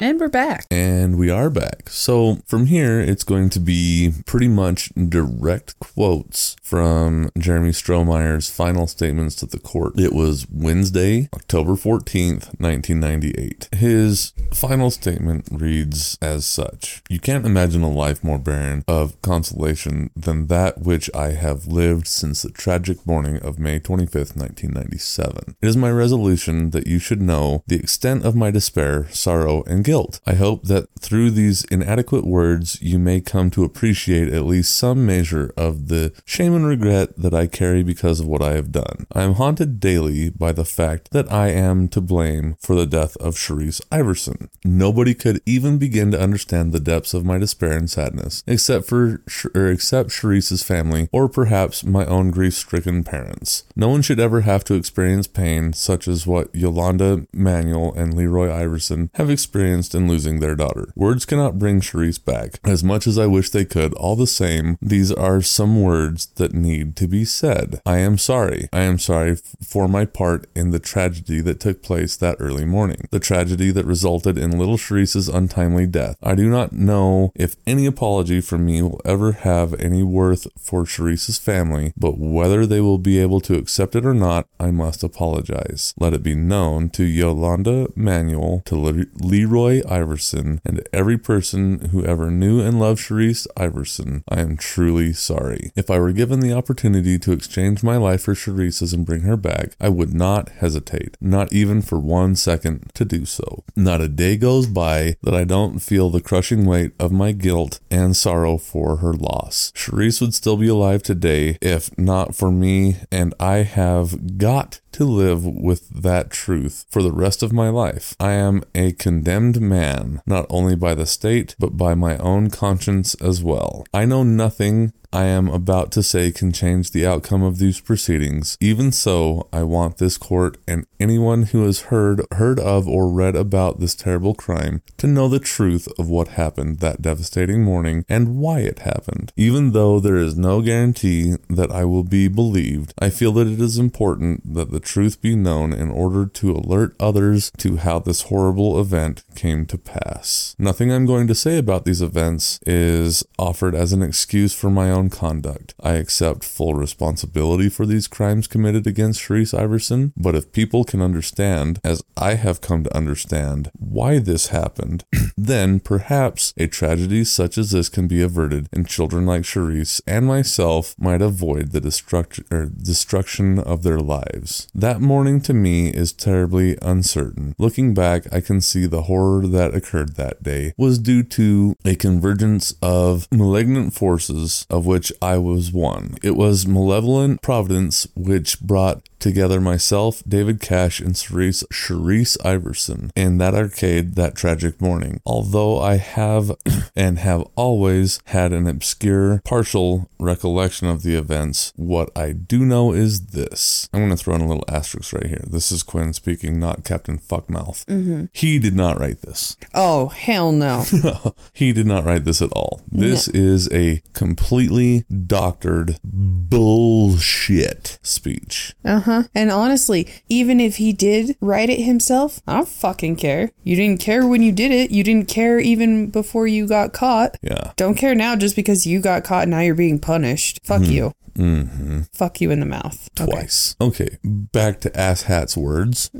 And 0.00 0.20
we're 0.20 0.28
back. 0.28 0.64
And 0.70 1.18
we 1.18 1.28
are 1.28 1.50
back. 1.50 1.88
So 1.88 2.38
from 2.46 2.66
here, 2.66 3.00
it's 3.00 3.24
going 3.24 3.50
to 3.50 3.58
be 3.58 4.12
pretty 4.26 4.46
much 4.46 4.90
direct 4.90 5.76
quotes 5.80 6.54
from 6.62 7.30
Jeremy 7.36 7.70
Strohmeyer's 7.70 8.48
final 8.48 8.86
statements 8.86 9.34
to 9.36 9.46
the 9.46 9.58
court. 9.58 9.98
It 9.98 10.12
was 10.12 10.46
Wednesday, 10.52 11.28
October 11.34 11.72
14th, 11.72 12.60
1998. 12.60 13.70
His 13.72 14.34
final 14.52 14.92
statement 14.92 15.48
reads 15.50 16.16
as 16.22 16.46
such 16.46 17.02
You 17.08 17.18
can't 17.18 17.44
imagine 17.44 17.82
a 17.82 17.90
life 17.90 18.22
more 18.22 18.38
barren 18.38 18.84
of 18.86 19.20
consolation 19.20 20.10
than 20.14 20.46
that 20.46 20.78
which 20.78 21.10
I 21.12 21.32
have 21.32 21.66
lived 21.66 22.06
since 22.06 22.42
the 22.42 22.50
tragic 22.50 23.04
morning 23.04 23.38
of 23.38 23.58
May 23.58 23.80
25th, 23.80 24.36
1997. 24.36 25.56
It 25.60 25.66
is 25.66 25.76
my 25.76 25.90
resolution 25.90 26.70
that 26.70 26.86
you 26.86 27.00
should 27.00 27.20
know 27.20 27.64
the 27.66 27.80
extent 27.80 28.24
of 28.24 28.36
my 28.36 28.52
despair, 28.52 29.08
sorrow, 29.10 29.64
and 29.64 29.87
guilt. 29.88 30.20
I 30.26 30.34
hope 30.34 30.64
that 30.64 30.90
through 31.00 31.30
these 31.30 31.64
inadequate 31.64 32.26
words 32.26 32.76
you 32.82 32.98
may 32.98 33.22
come 33.22 33.50
to 33.52 33.64
appreciate 33.64 34.28
at 34.28 34.44
least 34.44 34.76
some 34.76 35.06
measure 35.06 35.50
of 35.56 35.88
the 35.88 36.12
shame 36.26 36.54
and 36.54 36.66
regret 36.66 37.16
that 37.16 37.32
I 37.32 37.46
carry 37.46 37.82
because 37.82 38.20
of 38.20 38.26
what 38.26 38.42
I 38.42 38.52
have 38.52 38.70
done. 38.70 39.06
I 39.14 39.22
am 39.22 39.34
haunted 39.34 39.80
daily 39.80 40.28
by 40.28 40.52
the 40.52 40.66
fact 40.66 41.12
that 41.12 41.32
I 41.32 41.48
am 41.48 41.88
to 41.88 42.02
blame 42.02 42.56
for 42.60 42.76
the 42.76 42.84
death 42.84 43.16
of 43.16 43.38
Sherrice 43.38 43.80
Iverson. 43.90 44.50
Nobody 44.62 45.14
could 45.14 45.40
even 45.46 45.78
begin 45.78 46.10
to 46.10 46.20
understand 46.20 46.72
the 46.72 46.80
depths 46.80 47.14
of 47.14 47.24
my 47.24 47.38
despair 47.38 47.72
and 47.72 47.88
sadness, 47.88 48.44
except 48.46 48.84
for 48.84 49.22
or 49.54 49.68
except 49.68 50.10
Sherrice's 50.10 50.62
family, 50.62 51.08
or 51.12 51.30
perhaps 51.30 51.82
my 51.82 52.04
own 52.04 52.30
grief-stricken 52.30 53.04
parents. 53.04 53.64
No 53.74 53.88
one 53.88 54.02
should 54.02 54.20
ever 54.20 54.42
have 54.42 54.64
to 54.64 54.74
experience 54.74 55.26
pain 55.26 55.72
such 55.72 56.06
as 56.06 56.26
what 56.26 56.54
Yolanda 56.54 57.26
Manuel 57.32 57.94
and 57.96 58.12
Leroy 58.12 58.52
Iverson 58.52 59.08
have 59.14 59.30
experienced 59.30 59.77
in 59.94 60.08
losing 60.08 60.40
their 60.40 60.54
daughter. 60.54 60.92
Words 60.96 61.24
cannot 61.24 61.58
bring 61.58 61.80
Sherrice 61.80 62.18
back. 62.18 62.60
As 62.64 62.82
much 62.82 63.06
as 63.06 63.18
I 63.18 63.26
wish 63.26 63.50
they 63.50 63.64
could, 63.64 63.94
all 63.94 64.16
the 64.16 64.26
same, 64.26 64.78
these 64.80 65.12
are 65.12 65.40
some 65.42 65.82
words 65.82 66.26
that 66.36 66.54
need 66.54 66.96
to 66.96 67.06
be 67.06 67.24
said. 67.24 67.80
I 67.86 67.98
am 67.98 68.18
sorry. 68.18 68.68
I 68.72 68.82
am 68.82 68.98
sorry 68.98 69.32
f- 69.32 69.42
for 69.62 69.88
my 69.88 70.04
part 70.04 70.46
in 70.54 70.70
the 70.70 70.78
tragedy 70.78 71.40
that 71.40 71.60
took 71.60 71.82
place 71.82 72.16
that 72.16 72.36
early 72.38 72.64
morning. 72.64 73.08
The 73.10 73.20
tragedy 73.20 73.70
that 73.70 73.86
resulted 73.86 74.36
in 74.38 74.58
little 74.58 74.76
Sherrice's 74.76 75.28
untimely 75.28 75.86
death. 75.86 76.16
I 76.22 76.34
do 76.34 76.48
not 76.50 76.72
know 76.72 77.32
if 77.34 77.56
any 77.66 77.86
apology 77.86 78.40
from 78.40 78.66
me 78.66 78.82
will 78.82 79.00
ever 79.04 79.32
have 79.32 79.74
any 79.80 80.02
worth 80.02 80.46
for 80.58 80.84
Sherrice's 80.84 81.38
family, 81.38 81.92
but 81.96 82.18
whether 82.18 82.66
they 82.66 82.80
will 82.80 82.98
be 82.98 83.18
able 83.18 83.40
to 83.42 83.56
accept 83.56 83.94
it 83.94 84.04
or 84.06 84.14
not, 84.14 84.46
I 84.58 84.70
must 84.70 85.02
apologize. 85.02 85.94
Let 85.98 86.14
it 86.14 86.22
be 86.22 86.34
known 86.34 86.90
to 86.90 87.04
Yolanda 87.04 87.88
Manuel, 87.94 88.62
to 88.66 88.76
Le- 88.76 89.06
Leroy 89.14 89.67
Iverson, 89.88 90.60
and 90.64 90.86
every 90.92 91.18
person 91.18 91.90
who 91.90 92.04
ever 92.04 92.30
knew 92.30 92.60
and 92.60 92.80
loved 92.80 93.00
Sherrice 93.00 93.46
Iverson, 93.56 94.24
I 94.28 94.40
am 94.40 94.56
truly 94.56 95.12
sorry. 95.12 95.72
If 95.76 95.90
I 95.90 95.98
were 95.98 96.12
given 96.12 96.40
the 96.40 96.52
opportunity 96.52 97.18
to 97.18 97.32
exchange 97.32 97.82
my 97.82 97.96
life 97.96 98.22
for 98.22 98.34
Sherrice's 98.34 98.92
and 98.92 99.06
bring 99.06 99.22
her 99.22 99.36
back, 99.36 99.76
I 99.80 99.88
would 99.88 100.14
not 100.14 100.48
hesitate, 100.48 101.16
not 101.20 101.52
even 101.52 101.82
for 101.82 101.98
one 101.98 102.36
second, 102.36 102.90
to 102.94 103.04
do 103.04 103.24
so. 103.24 103.64
Not 103.76 104.00
a 104.00 104.08
day 104.08 104.36
goes 104.36 104.66
by 104.66 105.16
that 105.22 105.34
I 105.34 105.44
don't 105.44 105.78
feel 105.78 106.10
the 106.10 106.20
crushing 106.20 106.64
weight 106.64 106.92
of 106.98 107.12
my 107.12 107.32
guilt 107.32 107.80
and 107.90 108.16
sorrow 108.16 108.58
for 108.58 108.96
her 108.96 109.12
loss. 109.12 109.72
Sherrice 109.74 110.20
would 110.20 110.34
still 110.34 110.56
be 110.56 110.68
alive 110.68 111.02
today 111.02 111.58
if 111.60 111.96
not 111.98 112.34
for 112.34 112.50
me, 112.50 112.96
and 113.10 113.34
I 113.38 113.58
have 113.58 114.38
got 114.38 114.80
to 114.98 115.04
live 115.04 115.46
with 115.46 115.88
that 115.90 116.28
truth 116.28 116.84
for 116.90 117.04
the 117.04 117.12
rest 117.12 117.40
of 117.40 117.52
my 117.52 117.68
life. 117.68 118.16
I 118.18 118.32
am 118.32 118.64
a 118.74 118.90
condemned 118.90 119.60
man, 119.60 120.20
not 120.26 120.44
only 120.50 120.74
by 120.74 120.96
the 120.96 121.06
state, 121.06 121.54
but 121.56 121.76
by 121.76 121.94
my 121.94 122.18
own 122.18 122.50
conscience 122.50 123.14
as 123.22 123.40
well. 123.40 123.86
I 123.94 124.04
know 124.06 124.24
nothing 124.24 124.92
I 125.12 125.24
am 125.24 125.48
about 125.48 125.90
to 125.92 126.02
say 126.02 126.30
can 126.30 126.52
change 126.52 126.90
the 126.90 127.06
outcome 127.06 127.42
of 127.42 127.58
these 127.58 127.80
proceedings. 127.80 128.58
Even 128.60 128.92
so, 128.92 129.48
I 129.52 129.62
want 129.62 129.96
this 129.96 130.18
court 130.18 130.58
and 130.66 130.86
anyone 131.00 131.44
who 131.44 131.64
has 131.64 131.82
heard 131.82 132.20
heard 132.32 132.60
of 132.60 132.86
or 132.86 133.08
read 133.08 133.34
about 133.34 133.80
this 133.80 133.94
terrible 133.94 134.34
crime 134.34 134.82
to 134.98 135.06
know 135.06 135.28
the 135.28 135.38
truth 135.38 135.88
of 135.98 136.10
what 136.10 136.28
happened 136.28 136.80
that 136.80 137.00
devastating 137.00 137.62
morning 137.62 138.04
and 138.06 138.36
why 138.36 138.60
it 138.60 138.80
happened. 138.80 139.32
Even 139.34 139.72
though 139.72 139.98
there 139.98 140.16
is 140.16 140.36
no 140.36 140.60
guarantee 140.60 141.36
that 141.48 141.72
I 141.72 141.84
will 141.86 142.04
be 142.04 142.28
believed, 142.28 142.92
I 142.98 143.08
feel 143.08 143.32
that 143.32 143.46
it 143.46 143.60
is 143.60 143.78
important 143.78 144.54
that 144.54 144.70
the 144.70 144.80
truth 144.80 145.22
be 145.22 145.34
known 145.34 145.72
in 145.72 145.90
order 145.90 146.26
to 146.26 146.52
alert 146.52 146.94
others 147.00 147.50
to 147.58 147.78
how 147.78 147.98
this 147.98 148.22
horrible 148.22 148.78
event 148.78 149.24
came 149.34 149.64
to 149.66 149.78
pass. 149.78 150.54
Nothing 150.58 150.92
I'm 150.92 151.06
going 151.06 151.26
to 151.28 151.34
say 151.34 151.56
about 151.56 151.86
these 151.86 152.02
events 152.02 152.60
is 152.66 153.24
offered 153.38 153.74
as 153.74 153.94
an 153.94 154.02
excuse 154.02 154.52
for 154.52 154.68
my 154.68 154.90
own 154.90 154.97
own 154.98 155.10
conduct. 155.10 155.74
I 155.80 155.92
accept 155.92 156.44
full 156.44 156.74
responsibility 156.74 157.68
for 157.68 157.86
these 157.86 158.08
crimes 158.08 158.46
committed 158.46 158.86
against 158.86 159.20
Sherrice 159.20 159.54
Iverson, 159.54 160.12
but 160.16 160.34
if 160.34 160.52
people 160.52 160.84
can 160.84 161.00
understand, 161.00 161.80
as 161.84 162.02
I 162.16 162.34
have 162.34 162.60
come 162.60 162.84
to 162.84 162.96
understand, 162.96 163.70
why 163.78 164.18
this 164.18 164.48
happened, 164.48 165.04
then 165.36 165.80
perhaps 165.80 166.52
a 166.56 166.66
tragedy 166.66 167.24
such 167.24 167.56
as 167.56 167.70
this 167.70 167.88
can 167.88 168.08
be 168.08 168.22
averted 168.22 168.68
and 168.72 168.88
children 168.88 169.24
like 169.24 169.44
Sherrice 169.44 170.00
and 170.06 170.26
myself 170.26 170.94
might 170.98 171.22
avoid 171.22 171.70
the 171.70 171.80
destruction 171.80 172.44
or 172.50 172.66
destruction 172.66 173.58
of 173.58 173.82
their 173.82 174.00
lives. 174.00 174.68
That 174.74 175.00
morning 175.00 175.40
to 175.42 175.54
me 175.54 175.88
is 175.88 176.12
terribly 176.12 176.76
uncertain. 176.82 177.54
Looking 177.58 177.94
back, 177.94 178.32
I 178.32 178.40
can 178.40 178.60
see 178.60 178.86
the 178.86 179.02
horror 179.02 179.46
that 179.46 179.74
occurred 179.74 180.16
that 180.16 180.42
day 180.42 180.74
was 180.76 180.98
due 180.98 181.22
to 181.22 181.76
a 181.84 181.94
convergence 181.94 182.74
of 182.82 183.28
malignant 183.30 183.94
forces 183.94 184.66
of 184.70 184.86
which 184.88 185.12
I 185.20 185.36
was 185.36 185.70
one. 185.70 186.16
It 186.22 186.34
was 186.34 186.66
malevolent 186.66 187.42
providence 187.42 188.06
which 188.16 188.58
brought 188.58 189.02
together 189.18 189.60
myself, 189.60 190.22
David 190.26 190.60
Cash, 190.60 191.00
and 191.00 191.16
Cerise 191.16 191.64
Sherrice 191.70 192.36
Iverson 192.44 193.10
in 193.16 193.38
that 193.38 193.54
arcade 193.54 194.14
that 194.14 194.34
tragic 194.34 194.80
morning. 194.80 195.20
Although 195.24 195.80
I 195.80 195.96
have 195.96 196.52
and 196.96 197.18
have 197.18 197.44
always 197.56 198.20
had 198.26 198.52
an 198.52 198.66
obscure, 198.66 199.40
partial 199.44 200.08
recollection 200.18 200.88
of 200.88 201.02
the 201.02 201.14
events, 201.14 201.72
what 201.76 202.10
I 202.16 202.32
do 202.32 202.64
know 202.64 202.92
is 202.92 203.26
this. 203.26 203.88
I'm 203.92 204.00
going 204.00 204.10
to 204.10 204.16
throw 204.16 204.34
in 204.34 204.40
a 204.40 204.48
little 204.48 204.64
asterisk 204.68 205.12
right 205.12 205.26
here. 205.26 205.44
This 205.46 205.72
is 205.72 205.82
Quinn 205.82 206.12
speaking, 206.12 206.58
not 206.58 206.84
Captain 206.84 207.18
Fuckmouth. 207.18 207.84
He 208.32 208.58
did 208.58 208.74
not 208.74 208.98
write 208.98 209.22
this. 209.22 209.56
Oh, 209.74 210.08
hell 210.08 210.52
no. 210.52 210.84
he 211.52 211.72
did 211.72 211.86
not 211.86 212.04
write 212.04 212.24
this 212.24 212.42
at 212.42 212.52
all. 212.52 212.82
This 212.90 213.28
is 213.28 213.68
a 213.72 214.02
completely 214.12 215.04
doctored 215.08 215.98
bullshit 216.04 217.98
speech. 218.02 218.74
Uh 218.84 219.00
huh. 219.08 219.22
And 219.34 219.50
honestly, 219.50 220.06
even 220.28 220.60
if 220.60 220.76
he 220.76 220.92
did 220.92 221.36
write 221.40 221.70
it 221.70 221.80
himself, 221.80 222.40
I 222.46 222.56
don't 222.56 222.68
fucking 222.68 223.16
care. 223.16 223.50
You 223.64 223.76
didn't 223.76 224.00
care 224.00 224.26
when 224.26 224.42
you 224.42 224.52
did 224.52 224.70
it. 224.70 224.90
You 224.90 225.02
didn't 225.02 225.28
care 225.28 225.58
even 225.58 226.08
before 226.10 226.46
you 226.46 226.66
got 226.66 226.92
caught. 226.92 227.38
Yeah. 227.42 227.72
Don't 227.76 227.94
care 227.94 228.14
now 228.14 228.36
just 228.36 228.54
because 228.56 228.86
you 228.86 229.00
got 229.00 229.24
caught 229.24 229.42
and 229.42 229.52
now 229.52 229.60
you're 229.60 229.74
being 229.74 229.98
punished. 229.98 230.60
Fuck 230.64 230.82
mm-hmm. 230.82 230.92
you. 230.92 231.12
Mm-hmm. 231.38 232.00
Fuck 232.12 232.40
you 232.40 232.50
in 232.50 232.60
the 232.60 232.66
mouth. 232.66 233.08
Twice. 233.14 233.76
Okay, 233.80 234.18
back 234.24 234.80
to 234.80 234.98
Ass 234.98 235.22
Hat's 235.22 235.56
words. 235.56 236.10